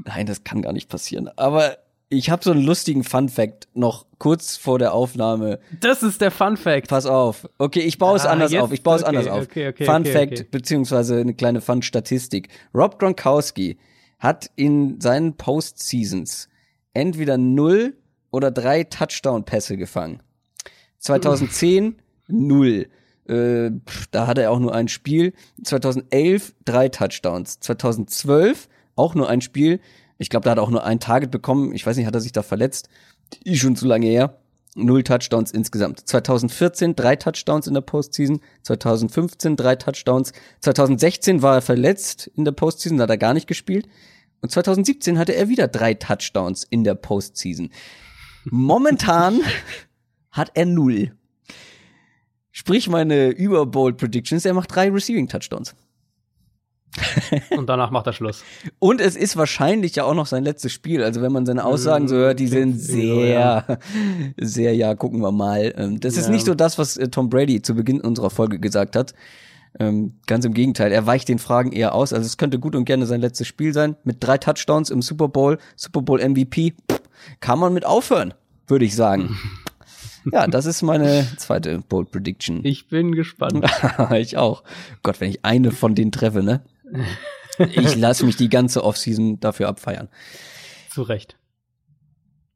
Nein, 0.03 0.25
das 0.25 0.43
kann 0.43 0.61
gar 0.61 0.73
nicht 0.73 0.89
passieren. 0.89 1.29
Aber 1.37 1.77
ich 2.09 2.29
habe 2.29 2.43
so 2.43 2.51
einen 2.51 2.63
lustigen 2.63 3.03
Fun 3.03 3.27
Fact 3.29 3.67
noch 3.73 4.05
kurz 4.17 4.55
vor 4.57 4.79
der 4.79 4.93
Aufnahme. 4.93 5.59
Das 5.81 6.03
ist 6.03 6.21
der 6.21 6.31
Fun 6.31 6.55
Fact. 6.57 6.88
Pass 6.88 7.05
auf. 7.05 7.47
Okay, 7.57 7.81
ich 7.81 7.97
baue 7.97 8.15
es 8.17 8.25
Ah, 8.25 8.29
anders 8.31 8.51
jetzt- 8.51 8.61
auf. 8.61 8.71
Ich 8.71 8.81
baue 8.84 8.95
es 8.95 9.03
okay, 9.03 9.09
anders 9.17 9.27
auf. 9.27 9.43
okay, 9.43 9.67
okay, 9.67 9.85
Fun 9.85 10.05
Fact 10.05 10.51
beziehungsweise 10.51 11.17
eine 11.19 11.34
kleine 11.34 11.59
Fun 11.61 11.81
Statistik. 11.81 12.49
Rob 12.73 12.97
Gronkowski 12.99 13.77
hat 14.19 14.49
in 14.55 14.99
seinen 15.01 15.35
Postseasons 15.35 16.47
entweder 16.93 17.38
null 17.38 17.95
oder 18.31 18.51
drei 18.51 18.84
Touchdown-Pässe 18.84 19.77
gefangen. 19.77 20.21
2010 20.99 21.95
null. 22.27 22.88
Äh, 23.27 23.71
da 24.11 24.27
hatte 24.27 24.41
er 24.43 24.51
auch 24.51 24.59
nur 24.59 24.73
ein 24.73 24.88
Spiel. 24.88 25.34
2011 25.63 26.55
drei 26.65 26.89
Touchdowns. 26.89 27.59
2012 27.59 28.69
auch 28.95 29.15
nur 29.15 29.29
ein 29.29 29.41
Spiel. 29.41 29.79
Ich 30.18 30.30
glaube, 30.30 30.45
da 30.45 30.52
hat 30.52 30.57
er 30.57 30.64
auch 30.64 30.69
nur 30.69 30.84
ein 30.84 30.99
Target 30.99 31.31
bekommen. 31.31 31.73
Ich 31.73 31.85
weiß 31.85 31.98
nicht, 31.98 32.06
hat 32.06 32.15
er 32.15 32.22
sich 32.22 32.31
da 32.31 32.44
verletzt? 32.44 32.89
Ist 33.44 33.60
schon 33.60 33.76
zu 33.76 33.85
lange 33.85 34.07
her. 34.07 34.39
null 34.76 35.03
Touchdowns 35.03 35.52
insgesamt. 35.52 36.07
2014 36.07 36.95
drei 36.95 37.15
Touchdowns 37.15 37.68
in 37.68 37.73
der 37.73 37.81
Postseason, 37.81 38.39
2015 38.64 39.56
drei 39.56 39.76
Touchdowns, 39.76 40.34
2016 40.61 41.41
war 41.41 41.56
er 41.56 41.61
verletzt 41.61 42.31
in 42.35 42.45
der 42.45 42.52
Postseason, 42.52 42.98
da 42.98 43.03
hat 43.03 43.10
er 43.10 43.18
gar 43.18 43.34
nicht 43.34 43.48
gespielt. 43.48 43.88
Und 44.41 44.52
2017 44.52 45.18
hatte 45.18 45.35
er 45.35 45.49
wieder 45.49 45.68
drei 45.68 45.95
Touchdowns 45.95 46.64
in 46.64 46.84
der 46.84 46.95
Postseason. 46.95 47.72
Momentan 48.45 49.41
hat 50.31 50.52
er 50.53 50.65
null. 50.65 51.15
Sprich 52.52 52.88
meine 52.88 53.30
Überbold 53.30 53.98
Predictions, 53.98 54.45
er 54.45 54.53
macht 54.53 54.76
drei 54.76 54.89
Receiving 54.89 55.27
Touchdowns. 55.27 55.76
Und 57.55 57.67
danach 57.67 57.91
macht 57.91 58.07
er 58.07 58.13
Schluss. 58.13 58.43
Und 58.79 59.01
es 59.01 59.15
ist 59.15 59.37
wahrscheinlich 59.37 59.95
ja 59.95 60.03
auch 60.03 60.13
noch 60.13 60.25
sein 60.25 60.43
letztes 60.43 60.71
Spiel. 60.71 61.03
Also 61.03 61.21
wenn 61.21 61.31
man 61.31 61.45
seine 61.45 61.65
Aussagen 61.65 62.07
so 62.07 62.15
hört, 62.15 62.39
die 62.39 62.47
sind 62.47 62.79
sehr, 62.79 63.79
sehr, 64.37 64.75
ja, 64.75 64.95
gucken 64.95 65.21
wir 65.21 65.31
mal. 65.31 65.73
Ähm, 65.77 65.99
das 65.99 66.17
ist 66.17 66.29
nicht 66.29 66.45
so 66.45 66.55
das, 66.55 66.77
was 66.77 66.97
äh, 66.97 67.09
Tom 67.09 67.29
Brady 67.29 67.61
zu 67.61 67.75
Beginn 67.75 68.01
unserer 68.01 68.29
Folge 68.29 68.59
gesagt 68.59 68.95
hat. 68.95 69.13
Ähm, 69.79 70.13
ganz 70.25 70.43
im 70.45 70.53
Gegenteil, 70.53 70.91
er 70.91 71.05
weicht 71.05 71.29
den 71.29 71.39
Fragen 71.39 71.71
eher 71.71 71.93
aus. 71.93 72.13
Also 72.13 72.25
es 72.25 72.37
könnte 72.37 72.59
gut 72.59 72.75
und 72.75 72.85
gerne 72.85 73.05
sein 73.05 73.21
letztes 73.21 73.47
Spiel 73.47 73.73
sein. 73.73 73.95
Mit 74.03 74.17
drei 74.19 74.37
Touchdowns 74.37 74.89
im 74.89 75.01
Super 75.01 75.27
Bowl, 75.27 75.59
Super 75.75 76.01
Bowl 76.01 76.19
MVP, 76.19 76.73
kann 77.39 77.59
man 77.59 77.73
mit 77.73 77.85
aufhören, 77.85 78.33
würde 78.67 78.85
ich 78.85 78.95
sagen. 78.95 79.37
Ja, 80.31 80.45
das 80.45 80.65
ist 80.65 80.81
meine 80.81 81.25
zweite 81.37 81.79
Bold 81.87 82.11
Prediction. 82.11 82.59
Ich 82.65 82.89
bin 82.89 83.13
gespannt. 83.13 83.65
ich 84.15 84.37
auch. 84.37 84.63
Gott, 85.03 85.21
wenn 85.21 85.29
ich 85.29 85.45
eine 85.45 85.71
von 85.71 85.95
denen 85.95 86.11
treffe, 86.11 86.43
ne? 86.43 86.61
Ich 87.59 87.95
lasse 87.95 88.26
mich 88.26 88.35
die 88.35 88.49
ganze 88.49 88.84
Offseason 88.84 89.39
dafür 89.39 89.68
abfeiern. 89.68 90.09
Zu 90.91 91.01
Recht. 91.01 91.38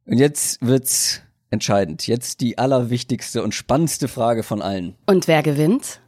Und 0.05 0.17
jetzt 0.17 0.61
wird's 0.61 1.21
entscheidend. 1.49 2.07
Jetzt 2.07 2.41
die 2.41 2.57
allerwichtigste 2.57 3.43
und 3.43 3.53
spannendste 3.53 4.07
Frage 4.07 4.43
von 4.43 4.61
allen. 4.61 4.95
Und 5.05 5.27
wer 5.27 5.43
gewinnt? 5.43 6.01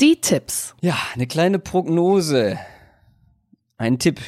Die 0.00 0.20
Tipps. 0.20 0.74
Ja, 0.80 0.96
eine 1.14 1.26
kleine 1.26 1.58
Prognose. 1.58 2.58
Ein 3.76 3.98
Tipp. 3.98 4.20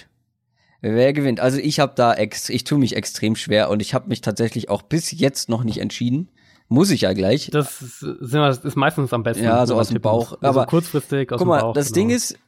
Wer 0.80 1.12
gewinnt? 1.12 1.40
Also 1.40 1.58
ich 1.58 1.78
habe 1.78 1.92
da 1.94 2.14
ex 2.14 2.48
ich 2.48 2.64
tue 2.64 2.78
mich 2.78 2.96
extrem 2.96 3.36
schwer 3.36 3.68
und 3.68 3.80
ich 3.82 3.92
habe 3.94 4.08
mich 4.08 4.22
tatsächlich 4.22 4.70
auch 4.70 4.82
bis 4.82 5.10
jetzt 5.12 5.48
noch 5.48 5.62
nicht 5.62 5.78
entschieden. 5.78 6.30
Muss 6.68 6.90
ich 6.90 7.02
ja 7.02 7.12
gleich. 7.12 7.50
Das 7.50 7.82
ist, 7.82 8.02
ist 8.02 8.76
meistens 8.76 9.12
am 9.12 9.24
besten. 9.24 9.44
Ja, 9.44 9.66
so 9.66 9.74
aus 9.74 9.88
dem 9.88 10.00
Bauch. 10.00 10.38
Also 10.40 10.60
aber 10.60 10.66
kurzfristig 10.66 11.32
aus 11.32 11.38
guck 11.38 11.48
mal, 11.48 11.58
dem 11.58 11.62
Bauch. 11.62 11.74
das 11.74 11.88
genau. 11.88 11.94
Ding 11.94 12.10
ist, 12.10 12.38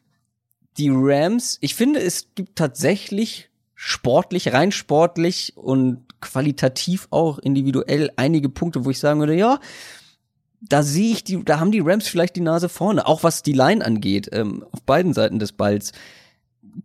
die 0.79 0.91
Rams, 0.91 1.59
ich 1.61 1.75
finde, 1.75 2.01
es 2.01 2.29
gibt 2.35 2.57
tatsächlich 2.57 3.51
sportlich, 3.75 4.53
rein 4.53 4.73
sportlich 4.73 5.57
und 5.57 6.05
qualitativ 6.21 7.09
auch 7.11 7.39
individuell 7.39 8.13
einige 8.17 8.49
Punkte, 8.49 8.85
wo 8.85 8.91
ich 8.91 8.99
sagen 8.99 9.21
würde, 9.21 9.37
ja, 9.37 9.59
da 10.61 10.83
sehe 10.83 11.13
ich 11.13 11.25
die, 11.25 11.45
da 11.45 11.59
haben 11.59 11.73
die 11.73 11.81
Rams 11.81 12.07
vielleicht 12.07 12.37
die 12.37 12.41
Nase 12.41 12.69
vorne, 12.69 13.07
auch 13.07 13.25
was 13.25 13.43
die 13.43 13.53
Line 13.53 13.85
angeht, 13.85 14.29
ähm, 14.33 14.65
auf 14.71 14.83
beiden 14.83 15.13
Seiten 15.13 15.41
des 15.41 15.53
Balls. 15.53 15.93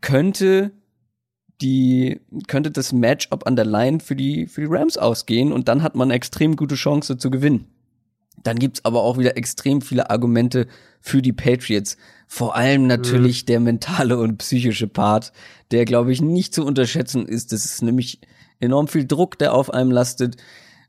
Könnte 0.02 0.72
die, 1.62 2.20
könnte 2.48 2.72
das 2.72 2.92
Matchup 2.92 3.46
an 3.46 3.56
der 3.56 3.66
Line 3.66 4.00
für 4.00 4.16
die, 4.16 4.48
für 4.48 4.62
die 4.62 4.68
Rams 4.68 4.98
ausgehen 4.98 5.52
und 5.52 5.68
dann 5.68 5.84
hat 5.84 5.96
man 5.96 6.12
extrem 6.12 6.56
gute 6.56 6.76
Chance 6.76 7.18
zu 7.18 7.30
gewinnen. 7.30 7.68
Dann 8.44 8.60
gibt's 8.60 8.86
aber 8.86 9.02
auch 9.02 9.18
wieder 9.18 9.38
extrem 9.38 9.82
viele 9.82 10.10
Argumente 10.10 10.68
für 11.02 11.22
die 11.22 11.34
Patriots. 11.34 11.98
Vor 12.28 12.56
allem 12.56 12.88
natürlich 12.88 13.44
mhm. 13.44 13.46
der 13.48 13.60
mentale 13.62 14.18
und 14.18 14.38
psychische 14.38 14.88
Part, 14.88 15.32
der, 15.72 15.86
glaube 15.86 16.12
ich, 16.12 16.22
nicht 16.22 16.54
zu 16.54 16.66
unterschätzen 16.66 17.26
ist. 17.26 17.54
Das 17.54 17.64
ist 17.66 17.82
nämlich 17.82 18.20
enorm 18.60 18.88
viel 18.88 19.08
Druck, 19.08 19.40
der 19.40 19.54
auf 19.54 19.74
einem 19.74 19.92
lastet. 19.92 20.36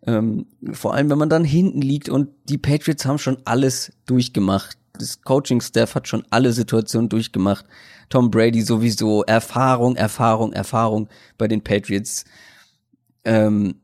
Ähm, 0.07 0.47
vor 0.73 0.95
allem, 0.95 1.11
wenn 1.11 1.19
man 1.19 1.31
dann 1.31 1.45
hinten 1.45 1.81
liegt 1.81 2.09
und 2.09 2.29
die 2.49 2.59
Patriots 2.59 3.07
haben 3.07 3.19
schon 3.19 3.39
alles 3.45 3.93
durchgemacht. 4.07 4.77
Das 4.99 5.23
Coaching-Staff 5.23 5.95
hat 5.95 6.09
schon 6.09 6.25
alle 6.31 6.53
Situationen 6.53 7.09
durchgemacht. 7.09 7.65
Tom 8.09 8.31
Brady 8.31 8.63
sowieso. 8.63 9.23
Erfahrung, 9.23 9.95
Erfahrung, 9.95 10.53
Erfahrung 10.53 11.09
bei 11.37 11.47
den 11.47 11.63
Patriots. 11.63 12.25
Ähm, 13.25 13.77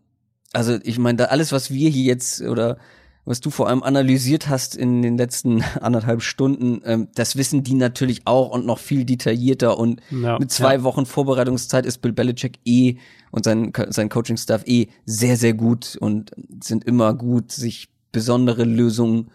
also 0.53 0.79
ich 0.83 0.99
meine, 0.99 1.19
da 1.19 1.25
alles, 1.27 1.53
was 1.53 1.71
wir 1.71 1.89
hier 1.91 2.05
jetzt 2.05 2.41
oder 2.43 2.79
was 3.25 3.41
du 3.41 3.51
vor 3.51 3.69
allem 3.69 3.83
analysiert 3.83 4.49
hast 4.49 4.77
in 4.77 5.03
den 5.03 5.17
letzten 5.17 5.63
anderthalb 5.81 6.23
Stunden, 6.23 6.81
ähm, 6.85 7.09
das 7.15 7.37
wissen 7.37 7.65
die 7.65 7.75
natürlich 7.75 8.23
auch 8.27 8.51
und 8.51 8.67
noch 8.67 8.79
viel 8.79 9.05
detaillierter 9.05 9.79
und 9.79 10.01
ja, 10.11 10.39
mit 10.39 10.51
zwei 10.51 10.75
ja. 10.75 10.83
Wochen 10.83 11.07
Vorbereitungszeit 11.07 11.87
ist 11.87 11.99
Bill 11.99 12.13
Belichick 12.13 12.59
eh 12.65 12.97
und 13.31 13.45
sein, 13.45 13.73
sein 13.89 14.09
Coaching-Staff 14.09 14.67
eh 14.67 14.89
sehr, 15.07 15.37
sehr 15.37 15.55
gut 15.55 15.97
und 16.01 16.33
sind 16.63 16.85
immer 16.85 17.15
gut, 17.15 17.53
sich 17.53 17.89
besondere 18.13 18.65
Lösungen 18.65 19.31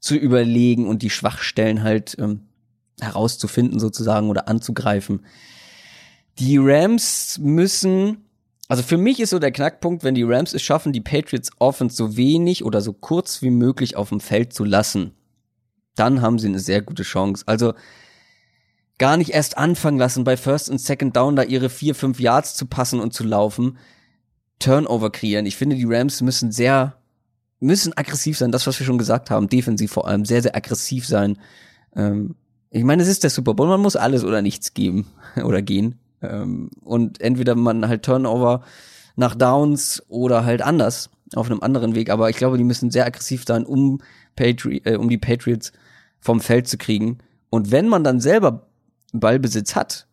zu 0.00 0.14
überlegen 0.14 0.86
und 0.86 1.02
die 1.02 1.10
Schwachstellen 1.10 1.82
halt 1.82 2.16
ähm, 2.18 2.42
herauszufinden 3.00 3.80
sozusagen 3.80 4.28
oder 4.28 4.48
anzugreifen. 4.48 5.24
Die 6.38 6.58
Rams 6.58 7.38
müssen 7.38 8.18
also 8.70 8.84
für 8.84 8.98
mich 8.98 9.18
ist 9.18 9.30
so 9.30 9.40
der 9.40 9.50
Knackpunkt, 9.50 10.04
wenn 10.04 10.14
die 10.14 10.22
Rams 10.22 10.54
es 10.54 10.62
schaffen, 10.62 10.92
die 10.92 11.00
Patriots 11.00 11.50
Offense 11.58 11.96
so 11.96 12.16
wenig 12.16 12.64
oder 12.64 12.80
so 12.80 12.92
kurz 12.92 13.42
wie 13.42 13.50
möglich 13.50 13.96
auf 13.96 14.10
dem 14.10 14.20
Feld 14.20 14.52
zu 14.52 14.62
lassen, 14.62 15.10
dann 15.96 16.22
haben 16.22 16.38
sie 16.38 16.46
eine 16.46 16.60
sehr 16.60 16.80
gute 16.80 17.02
Chance. 17.02 17.42
Also 17.46 17.74
gar 18.96 19.16
nicht 19.16 19.30
erst 19.30 19.58
anfangen 19.58 19.98
lassen, 19.98 20.22
bei 20.22 20.36
First 20.36 20.70
und 20.70 20.80
Second 20.80 21.16
Down 21.16 21.34
da 21.34 21.42
ihre 21.42 21.68
vier, 21.68 21.96
fünf 21.96 22.20
Yards 22.20 22.54
zu 22.54 22.66
passen 22.66 23.00
und 23.00 23.12
zu 23.12 23.24
laufen. 23.24 23.76
Turnover 24.60 25.10
kreieren. 25.10 25.46
Ich 25.46 25.56
finde, 25.56 25.74
die 25.74 25.84
Rams 25.84 26.20
müssen 26.20 26.52
sehr, 26.52 26.94
müssen 27.58 27.96
aggressiv 27.96 28.38
sein. 28.38 28.52
Das, 28.52 28.68
was 28.68 28.78
wir 28.78 28.86
schon 28.86 28.98
gesagt 28.98 29.30
haben, 29.30 29.48
defensiv 29.48 29.90
vor 29.90 30.06
allem, 30.06 30.24
sehr, 30.24 30.42
sehr 30.42 30.54
aggressiv 30.54 31.08
sein. 31.08 31.38
Ähm, 31.96 32.36
ich 32.70 32.84
meine, 32.84 33.02
es 33.02 33.08
ist 33.08 33.24
der 33.24 33.30
Super 33.30 33.54
Bowl, 33.54 33.66
man 33.66 33.80
muss 33.80 33.96
alles 33.96 34.22
oder 34.22 34.42
nichts 34.42 34.74
geben 34.74 35.08
oder 35.42 35.60
gehen. 35.60 35.98
Ähm, 36.22 36.70
und 36.82 37.20
entweder 37.20 37.54
man 37.54 37.88
halt 37.88 38.04
Turnover 38.04 38.62
nach 39.16 39.34
Downs 39.34 40.02
oder 40.08 40.44
halt 40.44 40.62
anders 40.62 41.10
auf 41.34 41.50
einem 41.50 41.60
anderen 41.60 41.94
Weg. 41.94 42.10
Aber 42.10 42.30
ich 42.30 42.36
glaube, 42.36 42.58
die 42.58 42.64
müssen 42.64 42.90
sehr 42.90 43.06
aggressiv 43.06 43.44
sein, 43.46 43.64
um, 43.64 44.00
Patri 44.36 44.82
äh, 44.84 44.96
um 44.96 45.08
die 45.08 45.18
Patriots 45.18 45.72
vom 46.18 46.40
Feld 46.40 46.68
zu 46.68 46.78
kriegen. 46.78 47.18
Und 47.50 47.70
wenn 47.70 47.88
man 47.88 48.04
dann 48.04 48.20
selber 48.20 48.68
Ballbesitz 49.12 49.74
hat, 49.74 50.06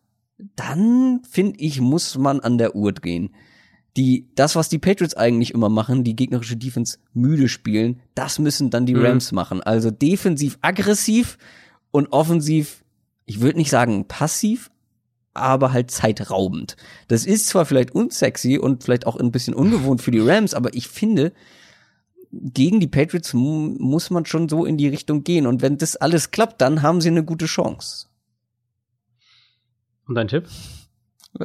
dann 0.56 1.20
finde 1.28 1.58
ich, 1.58 1.80
muss 1.80 2.16
man 2.16 2.40
an 2.40 2.58
der 2.58 2.76
Uhr 2.76 2.92
gehen. 2.92 3.30
Die, 3.96 4.28
das, 4.34 4.54
was 4.54 4.68
die 4.68 4.78
Patriots 4.78 5.14
eigentlich 5.14 5.52
immer 5.52 5.68
machen, 5.68 6.04
die 6.04 6.14
gegnerische 6.14 6.56
Defense 6.56 6.98
müde 7.14 7.48
spielen, 7.48 8.00
das 8.14 8.38
müssen 8.38 8.70
dann 8.70 8.86
die 8.86 8.94
mhm. 8.94 9.04
Rams 9.04 9.32
machen. 9.32 9.60
Also 9.60 9.90
defensiv 9.90 10.58
aggressiv 10.60 11.38
und 11.90 12.12
offensiv, 12.12 12.84
ich 13.24 13.40
würde 13.40 13.58
nicht 13.58 13.70
sagen 13.70 14.06
passiv, 14.06 14.70
aber 15.40 15.72
halt 15.72 15.90
zeitraubend. 15.90 16.76
Das 17.08 17.26
ist 17.26 17.48
zwar 17.48 17.64
vielleicht 17.64 17.94
unsexy 17.94 18.58
und 18.58 18.84
vielleicht 18.84 19.06
auch 19.06 19.16
ein 19.16 19.32
bisschen 19.32 19.54
ungewohnt 19.54 20.02
für 20.02 20.10
die 20.10 20.20
Rams, 20.20 20.54
aber 20.54 20.74
ich 20.74 20.88
finde, 20.88 21.32
gegen 22.30 22.80
die 22.80 22.88
Patriots 22.88 23.32
muss 23.34 24.10
man 24.10 24.26
schon 24.26 24.48
so 24.48 24.64
in 24.64 24.76
die 24.76 24.88
Richtung 24.88 25.24
gehen. 25.24 25.46
Und 25.46 25.62
wenn 25.62 25.78
das 25.78 25.96
alles 25.96 26.30
klappt, 26.30 26.60
dann 26.60 26.82
haben 26.82 27.00
sie 27.00 27.08
eine 27.08 27.24
gute 27.24 27.46
Chance. 27.46 28.06
Und 30.06 30.14
dein 30.14 30.28
Tipp? 30.28 30.46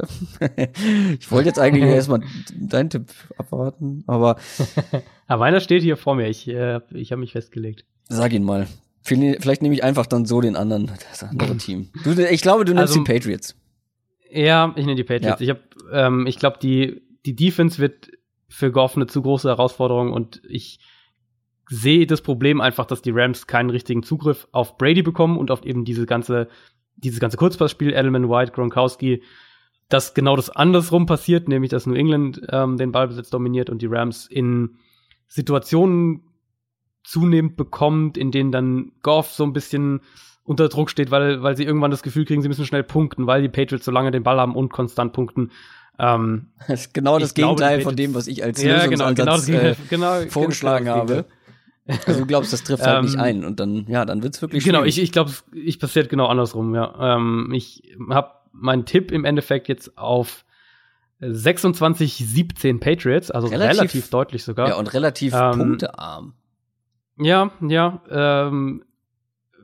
ich 1.18 1.30
wollte 1.30 1.48
jetzt 1.48 1.58
eigentlich 1.58 1.84
erstmal 1.94 2.20
deinen 2.58 2.90
Tipp 2.90 3.12
abwarten, 3.36 4.04
aber. 4.06 4.36
aber 5.26 5.40
meiner 5.40 5.60
steht 5.60 5.82
hier 5.82 5.96
vor 5.96 6.14
mir. 6.14 6.28
Ich, 6.28 6.48
äh, 6.48 6.80
ich 6.92 7.12
habe 7.12 7.20
mich 7.20 7.32
festgelegt. 7.32 7.84
Sag 8.08 8.32
ihn 8.32 8.44
mal. 8.44 8.66
Vielleicht 9.02 9.60
nehme 9.60 9.74
ich 9.74 9.84
einfach 9.84 10.06
dann 10.06 10.24
so 10.24 10.40
den 10.40 10.56
anderen, 10.56 10.90
das 11.10 11.22
andere 11.22 11.58
Team. 11.58 11.90
Du, 12.04 12.12
ich 12.12 12.40
glaube, 12.40 12.64
du 12.64 12.72
nimmst 12.72 12.94
also, 12.94 13.04
die 13.04 13.12
Patriots. 13.12 13.54
Ja, 14.30 14.72
ich 14.76 14.84
nehme 14.84 14.96
die 14.96 15.04
Patriots. 15.04 15.40
Ja. 15.40 15.44
Ich 15.44 15.50
habe, 15.50 15.60
ähm, 15.92 16.26
ich 16.26 16.38
glaube, 16.38 16.58
die 16.60 17.02
die 17.26 17.36
Defense 17.36 17.78
wird 17.78 18.10
für 18.48 18.70
Goff 18.70 18.96
eine 18.96 19.06
zu 19.06 19.22
große 19.22 19.48
Herausforderung 19.48 20.12
und 20.12 20.42
ich 20.48 20.78
sehe 21.68 22.06
das 22.06 22.20
Problem 22.20 22.60
einfach, 22.60 22.84
dass 22.84 23.02
die 23.02 23.10
Rams 23.10 23.46
keinen 23.46 23.70
richtigen 23.70 24.02
Zugriff 24.02 24.46
auf 24.52 24.76
Brady 24.76 25.02
bekommen 25.02 25.38
und 25.38 25.50
auf 25.50 25.64
eben 25.64 25.84
diese 25.84 26.06
ganze 26.06 26.48
dieses 26.96 27.20
ganze 27.20 27.36
Kurzpassspiel 27.36 27.92
Edelman 27.92 28.28
White 28.28 28.52
Gronkowski, 28.52 29.22
dass 29.88 30.14
genau 30.14 30.36
das 30.36 30.50
andersrum 30.50 31.06
passiert, 31.06 31.48
nämlich 31.48 31.70
dass 31.70 31.86
New 31.86 31.94
England 31.94 32.40
ähm, 32.50 32.76
den 32.76 32.92
Ballbesitz 32.92 33.30
dominiert 33.30 33.70
und 33.70 33.82
die 33.82 33.86
Rams 33.86 34.26
in 34.26 34.76
Situationen 35.26 36.22
zunehmend 37.02 37.56
bekommt, 37.56 38.16
in 38.16 38.30
denen 38.30 38.52
dann 38.52 38.92
Goff 39.02 39.32
so 39.32 39.44
ein 39.44 39.52
bisschen 39.52 40.00
unter 40.44 40.68
Druck 40.68 40.90
steht, 40.90 41.10
weil, 41.10 41.42
weil 41.42 41.56
sie 41.56 41.64
irgendwann 41.64 41.90
das 41.90 42.02
Gefühl 42.02 42.24
kriegen, 42.24 42.42
sie 42.42 42.48
müssen 42.48 42.66
schnell 42.66 42.82
punkten, 42.82 43.26
weil 43.26 43.42
die 43.42 43.48
Patriots 43.48 43.84
so 43.84 43.90
lange 43.90 44.10
den 44.10 44.22
Ball 44.22 44.38
haben 44.38 44.54
und 44.54 44.70
konstant 44.70 45.12
punkten. 45.12 45.50
Ähm, 45.98 46.48
das 46.68 46.82
ist 46.82 46.94
genau 46.94 47.18
das 47.18 47.34
Gegenteil 47.34 47.78
glaube, 47.78 47.90
von 47.90 47.96
dem, 47.96 48.14
was 48.14 48.26
ich 48.26 48.44
als 48.44 48.62
ja, 48.62 48.86
genau, 48.86 49.12
genau, 49.14 49.38
äh, 49.38 49.74
genau, 49.90 50.20
vorgeschlagen 50.28 50.84
genau 50.84 50.96
habe. 50.96 51.24
Also 52.06 52.20
du 52.20 52.26
glaubst, 52.26 52.52
das 52.52 52.62
trifft 52.62 52.86
halt 52.86 53.04
nicht 53.04 53.14
ähm, 53.14 53.20
ein 53.20 53.44
und 53.44 53.60
dann, 53.60 53.86
ja, 53.88 54.04
dann 54.04 54.22
wird's 54.22 54.40
wirklich 54.40 54.64
Genau, 54.64 54.84
ich, 54.84 55.00
ich 55.00 55.12
glaube, 55.12 55.32
ich 55.52 55.78
passiert 55.78 56.08
genau 56.08 56.26
andersrum, 56.26 56.74
ja. 56.74 57.16
Ähm, 57.16 57.50
ich 57.54 57.96
habe 58.10 58.30
meinen 58.52 58.86
Tipp 58.86 59.12
im 59.12 59.24
Endeffekt 59.24 59.68
jetzt 59.68 59.98
auf 59.98 60.44
26-17 61.20 62.80
Patriots, 62.80 63.30
also 63.30 63.48
relativ, 63.48 63.78
relativ, 63.78 64.10
deutlich 64.10 64.44
sogar. 64.44 64.68
Ja, 64.68 64.74
und 64.76 64.92
relativ 64.92 65.34
ähm, 65.34 65.58
punktearm. 65.58 66.34
Ja, 67.18 67.52
ja, 67.60 68.02
ähm, 68.10 68.84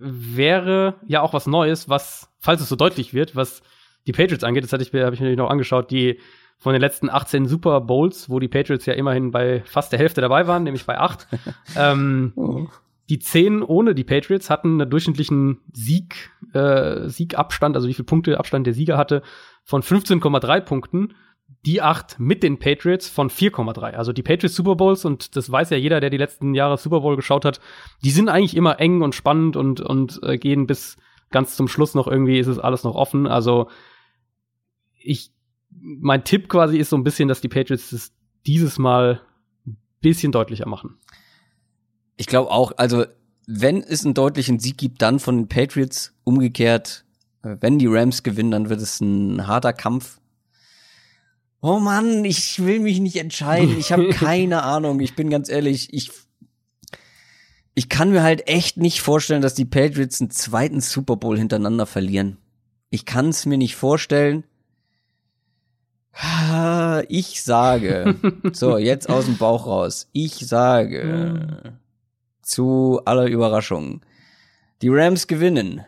wäre 0.01 0.97
ja 1.07 1.23
auch 1.23 1.33
was 1.33 1.47
Neues, 1.47 1.89
was, 1.89 2.33
falls 2.39 2.61
es 2.61 2.69
so 2.69 2.77
deutlich 2.77 3.15
wird, 3.15 3.37
was 3.37 3.63
die 4.07 4.13
Patriots 4.13 4.45
angeht, 4.45 4.65
das 4.65 4.73
hatte 4.73 4.83
ich 4.83 4.93
mir, 4.93 5.05
habe 5.05 5.15
ich 5.15 5.21
mir 5.21 5.37
noch 5.37 5.51
angeschaut, 5.51 5.91
die 5.91 6.19
von 6.59 6.73
den 6.73 6.81
letzten 6.81 7.09
18 7.09 7.47
Super 7.47 7.81
Bowls, 7.81 8.29
wo 8.29 8.39
die 8.39 8.49
Patriots 8.49 8.87
ja 8.87 8.95
immerhin 8.95 9.31
bei 9.31 9.63
fast 9.65 9.93
der 9.93 9.99
Hälfte 9.99 10.21
dabei 10.21 10.47
waren, 10.47 10.63
nämlich 10.63 10.85
bei 10.85 10.99
8. 10.99 11.27
ähm, 11.77 12.33
oh. 12.37 12.67
Die 13.09 13.19
10 13.19 13.63
ohne 13.63 13.95
die 13.95 14.05
Patriots 14.05 14.51
hatten 14.51 14.81
einen 14.81 14.91
durchschnittlichen 14.91 15.59
Sieg, 15.73 16.31
äh, 16.53 17.09
Siegabstand, 17.09 17.75
also 17.75 17.89
wie 17.89 17.95
viel 17.95 18.05
Punkte 18.05 18.39
Abstand 18.39 18.67
der 18.67 18.75
Sieger 18.75 18.97
hatte, 18.97 19.23
von 19.65 19.83
15,3 19.83 20.61
Punkten. 20.61 21.15
Die 21.67 21.83
8 21.83 22.19
mit 22.19 22.43
den 22.43 22.59
Patriots 22.59 23.09
von 23.09 23.29
4,3. 23.29 23.93
Also 23.93 24.13
die 24.13 24.23
Patriots 24.23 24.57
Super 24.57 24.77
Bowls, 24.77 25.05
und 25.05 25.37
das 25.37 25.51
weiß 25.51 25.71
ja 25.71 25.77
jeder, 25.77 26.01
der 26.01 26.11
die 26.11 26.17
letzten 26.17 26.55
Jahre 26.55 26.79
Super 26.79 27.01
Bowl 27.01 27.17
geschaut 27.17 27.45
hat, 27.45 27.61
die 28.03 28.11
sind 28.11 28.29
eigentlich 28.29 28.57
immer 28.57 28.81
eng 28.81 29.03
und 29.03 29.15
spannend 29.15 29.57
und, 29.57 29.81
und 29.81 30.21
äh, 30.23 30.39
gehen 30.39 30.67
bis 30.67 30.97
ganz 31.31 31.57
zum 31.57 31.69
Schluss 31.69 31.95
noch 31.95 32.07
irgendwie, 32.07 32.39
ist 32.39 32.47
es 32.47 32.59
alles 32.59 32.83
noch 32.85 32.95
offen. 32.95 33.27
Also 33.27 33.69
ich 34.99 35.33
mein 35.71 36.25
Tipp 36.25 36.49
quasi 36.49 36.79
ist 36.79 36.91
so 36.91 36.97
ein 36.97 37.05
bisschen, 37.05 37.29
dass 37.29 37.41
die 37.41 37.49
Patriots 37.49 37.93
es 37.93 38.13
dieses 38.47 38.79
Mal 38.79 39.21
ein 39.67 39.77
bisschen 40.01 40.33
deutlicher 40.33 40.69
machen. 40.69 40.99
Ich 42.17 42.27
glaube 42.27 42.51
auch, 42.51 42.73
also 42.77 43.05
wenn 43.47 43.83
es 43.83 44.05
einen 44.05 44.15
deutlichen 44.15 44.59
Sieg 44.59 44.79
gibt, 44.79 45.03
dann 45.03 45.19
von 45.19 45.37
den 45.37 45.49
Patriots 45.49 46.15
umgekehrt. 46.25 47.05
Äh, 47.43 47.57
wenn 47.61 47.79
die 47.79 47.87
Rams 47.87 48.23
gewinnen, 48.23 48.51
dann 48.51 48.69
wird 48.69 48.81
es 48.81 49.01
ein 49.01 49.47
harter 49.47 49.73
Kampf. 49.73 50.20
Oh 51.63 51.79
Mann, 51.79 52.25
ich 52.25 52.65
will 52.65 52.81
mich 52.81 53.01
nicht 53.01 53.17
entscheiden. 53.17 53.79
Ich 53.79 53.93
habe 53.93 54.09
keine 54.11 54.63
Ahnung. 54.63 55.01
Ich 55.01 55.15
bin 55.15 55.31
ganz 55.31 55.49
ehrlich, 55.49 55.93
ich 55.93 56.11
ich 57.75 57.89
kann 57.89 58.11
mir 58.11 58.23
halt 58.23 58.49
echt 58.49 58.77
nicht 58.77 59.01
vorstellen, 59.01 59.43
dass 59.43 59.55
die 59.55 59.65
Patriots 59.65 60.21
einen 60.21 60.31
zweiten 60.31 60.81
Super 60.81 61.17
Bowl 61.17 61.39
hintereinander 61.39 61.87
verlieren. 61.87 62.37
Ich 62.91 63.07
kann 63.07 63.29
es 63.29 63.47
mir 63.47 63.59
nicht 63.59 63.77
vorstellen. 63.77 64.45
Ich 67.09 67.43
sage, 67.43 68.17
so, 68.53 68.77
jetzt 68.77 69.09
aus 69.09 69.25
dem 69.25 69.39
Bauch 69.39 69.67
raus. 69.67 70.09
Ich 70.13 70.47
sage 70.47 71.73
zu 72.43 73.01
aller 73.05 73.27
Überraschung, 73.27 74.03
die 74.83 74.89
Rams 74.89 75.27
gewinnen. 75.27 75.83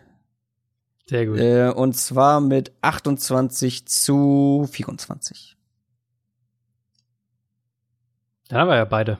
Sehr 1.06 1.26
gut. 1.26 1.38
Äh, 1.38 1.68
und 1.68 1.96
zwar 1.96 2.40
mit 2.40 2.72
28 2.80 3.86
zu 3.86 4.66
24. 4.70 5.56
Da 8.52 8.58
haben 8.58 8.68
wir 8.68 8.76
ja 8.76 8.84
beide. 8.84 9.16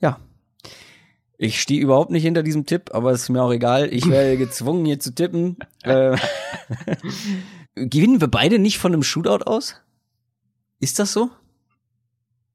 Ja. 0.00 0.20
Ich 1.38 1.60
stehe 1.60 1.80
überhaupt 1.80 2.12
nicht 2.12 2.22
hinter 2.22 2.44
diesem 2.44 2.64
Tipp, 2.64 2.90
aber 2.94 3.10
es 3.10 3.24
ist 3.24 3.30
mir 3.30 3.42
auch 3.42 3.50
egal. 3.50 3.92
Ich 3.92 4.08
werde 4.08 4.36
gezwungen, 4.36 4.84
hier 4.84 5.00
zu 5.00 5.12
tippen. 5.12 5.56
äh, 5.82 6.16
Gewinnen 7.74 8.20
wir 8.20 8.28
beide 8.28 8.60
nicht 8.60 8.78
von 8.78 8.92
einem 8.92 9.02
Shootout 9.02 9.44
aus? 9.44 9.82
Ist 10.78 11.00
das 11.00 11.12
so? 11.12 11.30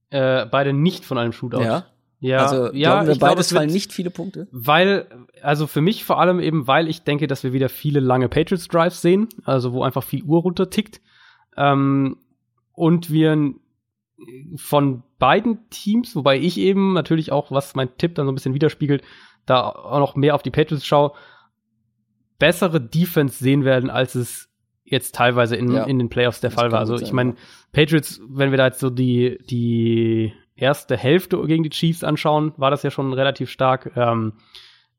Äh, 0.10 0.46
beide 0.46 0.72
nicht 0.72 1.04
von 1.04 1.18
einem 1.18 1.34
Shootout. 1.34 1.64
Ja. 1.64 1.86
Ja, 2.22 2.46
also 2.46 2.72
ja, 2.72 2.92
glauben 2.92 3.08
wir 3.08 3.20
beides 3.20 3.50
glaub, 3.50 3.58
fallen 3.60 3.72
nicht 3.72 3.92
viele 3.92 4.12
Punkte. 4.12 4.48
Weil, 4.52 5.08
also 5.42 5.68
für 5.68 5.82
mich 5.82 6.06
vor 6.06 6.22
allem 6.22 6.40
eben, 6.40 6.66
weil 6.66 6.88
ich 6.88 7.04
denke, 7.04 7.28
dass 7.28 7.44
wir 7.44 7.52
wieder 7.52 7.68
viele 7.68 8.00
lange 8.00 8.30
Patriots 8.30 8.70
Drives 8.70 9.02
sehen, 9.02 9.28
also 9.44 9.74
wo 9.74 9.84
einfach 9.84 10.04
viel 10.04 10.24
Uhr 10.24 10.44
runtertickt. 10.44 11.02
Ähm, 11.58 12.20
und 12.74 13.12
wir 13.12 13.54
von 14.56 15.04
beiden 15.22 15.70
Teams, 15.70 16.16
wobei 16.16 16.40
ich 16.40 16.58
eben 16.58 16.94
natürlich 16.94 17.32
auch, 17.32 17.52
was 17.52 17.76
mein 17.76 17.96
Tipp 17.98 18.16
dann 18.16 18.26
so 18.26 18.32
ein 18.32 18.36
bisschen 18.36 18.56
widerspiegelt, 18.56 19.04
da 19.46 19.70
auch 19.70 20.00
noch 20.00 20.16
mehr 20.16 20.34
auf 20.34 20.42
die 20.42 20.50
Patriots 20.50 20.84
schaue, 20.84 21.14
bessere 22.40 22.82
Defense 22.82 23.42
sehen 23.42 23.64
werden, 23.64 23.92
als 23.92 24.16
es 24.16 24.50
jetzt 24.84 25.14
teilweise 25.14 25.56
in, 25.56 25.72
ja. 25.72 25.84
in 25.84 26.00
den 26.00 26.10
Playoffs 26.10 26.42
der 26.42 26.50
das 26.50 26.60
Fall 26.60 26.72
war. 26.72 26.80
Also 26.80 26.96
ich 26.96 27.14
meine, 27.14 27.36
Patriots, 27.72 28.20
wenn 28.28 28.50
wir 28.50 28.58
da 28.58 28.66
jetzt 28.66 28.80
so 28.80 28.90
die, 28.90 29.38
die 29.48 30.34
erste 30.56 30.98
Hälfte 30.98 31.40
gegen 31.46 31.64
die 31.64 31.70
Chiefs 31.70 32.04
anschauen, 32.04 32.54
war 32.58 32.72
das 32.72 32.82
ja 32.82 32.90
schon 32.90 33.14
relativ 33.14 33.52
stark. 33.52 33.92
Ähm, 33.96 34.34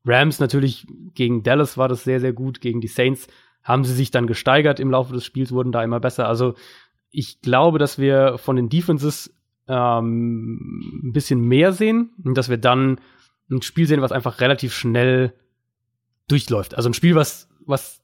Rams 0.05 0.39
natürlich 0.39 0.87
gegen 1.13 1.43
Dallas 1.43 1.77
war 1.77 1.89
das 1.89 2.05
sehr, 2.05 2.21
sehr 2.21 2.31
gut. 2.33 2.61
Gegen 2.61 2.79
die 2.79 2.87
Saints 2.87 3.27
haben 3.61 3.83
sie 3.83 3.93
sich 3.93 4.09
dann 4.09 4.25
gesteigert 4.25 4.79
im 4.79 4.89
Laufe 4.89 5.13
des 5.13 5.25
Spiels, 5.25 5.51
wurden 5.51 5.73
da 5.73 5.83
immer 5.83 5.99
besser. 5.99 6.29
Also 6.29 6.55
ich 7.11 7.41
glaube, 7.41 7.77
dass 7.77 7.99
wir 7.99 8.37
von 8.37 8.55
den 8.55 8.69
Defenses 8.69 9.35
ähm, 9.67 11.01
ein 11.03 11.13
bisschen 11.13 11.41
mehr 11.41 11.71
sehen 11.71 12.11
und 12.23 12.37
dass 12.37 12.49
wir 12.49 12.57
dann 12.57 12.99
ein 13.49 13.61
Spiel 13.61 13.87
sehen, 13.87 14.01
was 14.01 14.11
einfach 14.11 14.41
relativ 14.41 14.73
schnell 14.73 15.33
durchläuft. 16.27 16.75
Also 16.75 16.89
ein 16.89 16.93
Spiel, 16.93 17.15
was, 17.15 17.49
was 17.65 18.01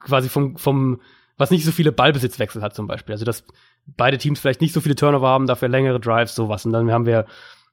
quasi 0.00 0.28
vom, 0.28 0.56
vom 0.56 1.00
was 1.38 1.50
nicht 1.50 1.64
so 1.64 1.72
viele 1.72 1.92
Ballbesitzwechsel 1.92 2.62
hat 2.62 2.74
zum 2.74 2.86
Beispiel. 2.86 3.14
Also 3.14 3.24
dass 3.24 3.44
beide 3.86 4.18
Teams 4.18 4.40
vielleicht 4.40 4.60
nicht 4.60 4.72
so 4.72 4.80
viele 4.80 4.94
Turnover 4.94 5.28
haben, 5.28 5.46
dafür 5.46 5.68
längere 5.68 6.00
Drives, 6.00 6.34
sowas. 6.34 6.64
Und 6.66 6.72
dann 6.72 6.90
haben 6.90 7.06
wir 7.06 7.26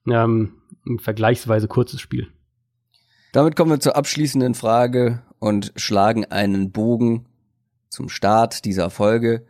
ähm, 0.08 0.54
ein 0.88 1.00
vergleichsweise 1.00 1.68
kurzes 1.68 2.02
Spiel. 2.02 2.28
Damit 3.32 3.56
kommen 3.56 3.72
wir 3.72 3.80
zur 3.80 3.96
abschließenden 3.96 4.56
Frage 4.56 5.22
und 5.38 5.72
schlagen 5.76 6.26
einen 6.26 6.72
Bogen 6.72 7.28
zum 7.90 8.10
Start 8.10 8.66
dieser 8.66 8.90
Folge. 8.90 9.46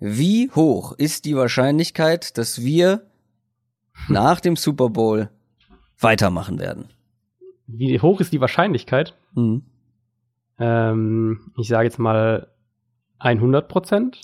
Wie 0.00 0.50
hoch 0.50 0.92
ist 0.96 1.26
die 1.26 1.36
Wahrscheinlichkeit, 1.36 2.38
dass 2.38 2.62
wir 2.62 3.02
nach 4.08 4.40
dem 4.40 4.56
Super 4.56 4.88
Bowl 4.88 5.28
weitermachen 5.98 6.58
werden? 6.58 6.88
Wie 7.66 8.00
hoch 8.00 8.20
ist 8.20 8.32
die 8.32 8.40
Wahrscheinlichkeit? 8.40 9.14
Mhm. 9.34 9.62
Ähm, 10.58 11.52
ich 11.58 11.68
sage 11.68 11.84
jetzt 11.84 11.98
mal 11.98 12.48
100 13.18 13.68
Prozent? 13.68 14.20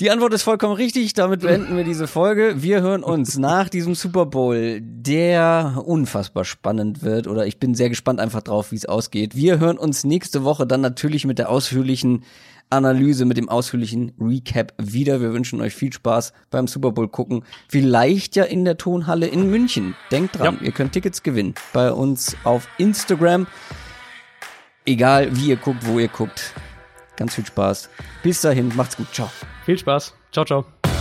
Die 0.00 0.10
Antwort 0.10 0.32
ist 0.32 0.42
vollkommen 0.42 0.74
richtig. 0.74 1.12
Damit 1.12 1.40
beenden 1.42 1.76
wir 1.76 1.84
diese 1.84 2.06
Folge. 2.06 2.62
Wir 2.62 2.80
hören 2.80 3.04
uns 3.04 3.38
nach 3.38 3.68
diesem 3.68 3.94
Super 3.94 4.24
Bowl, 4.24 4.80
der 4.80 5.82
unfassbar 5.84 6.46
spannend 6.46 7.02
wird. 7.02 7.26
Oder 7.26 7.46
ich 7.46 7.58
bin 7.58 7.74
sehr 7.74 7.90
gespannt 7.90 8.18
einfach 8.18 8.42
drauf, 8.42 8.72
wie 8.72 8.76
es 8.76 8.86
ausgeht. 8.86 9.36
Wir 9.36 9.60
hören 9.60 9.76
uns 9.76 10.04
nächste 10.04 10.42
Woche 10.42 10.66
dann 10.66 10.80
natürlich 10.80 11.26
mit 11.26 11.38
der 11.38 11.50
ausführlichen 11.50 12.24
Analyse, 12.72 13.24
mit 13.24 13.36
dem 13.36 13.48
ausführlichen 13.48 14.12
Recap 14.18 14.72
wieder. 14.78 15.20
Wir 15.20 15.32
wünschen 15.32 15.60
euch 15.60 15.74
viel 15.74 15.92
Spaß 15.92 16.32
beim 16.50 16.66
Super 16.66 16.90
Bowl 16.90 17.08
gucken. 17.08 17.44
Vielleicht 17.68 18.34
ja 18.36 18.44
in 18.44 18.64
der 18.64 18.78
Tonhalle 18.78 19.26
in 19.26 19.50
München. 19.50 19.94
Denkt 20.10 20.38
dran, 20.38 20.58
ja. 20.60 20.66
ihr 20.66 20.72
könnt 20.72 20.92
Tickets 20.92 21.22
gewinnen 21.22 21.54
bei 21.72 21.92
uns 21.92 22.36
auf 22.44 22.66
Instagram. 22.78 23.46
Egal 24.84 25.36
wie 25.36 25.50
ihr 25.50 25.56
guckt, 25.56 25.86
wo 25.86 25.98
ihr 25.98 26.08
guckt. 26.08 26.54
Ganz 27.16 27.34
viel 27.34 27.46
Spaß. 27.46 27.88
Bis 28.22 28.40
dahin, 28.40 28.72
macht's 28.74 28.96
gut. 28.96 29.06
Ciao. 29.12 29.30
Viel 29.64 29.78
Spaß. 29.78 30.14
Ciao, 30.32 30.44
ciao. 30.44 30.91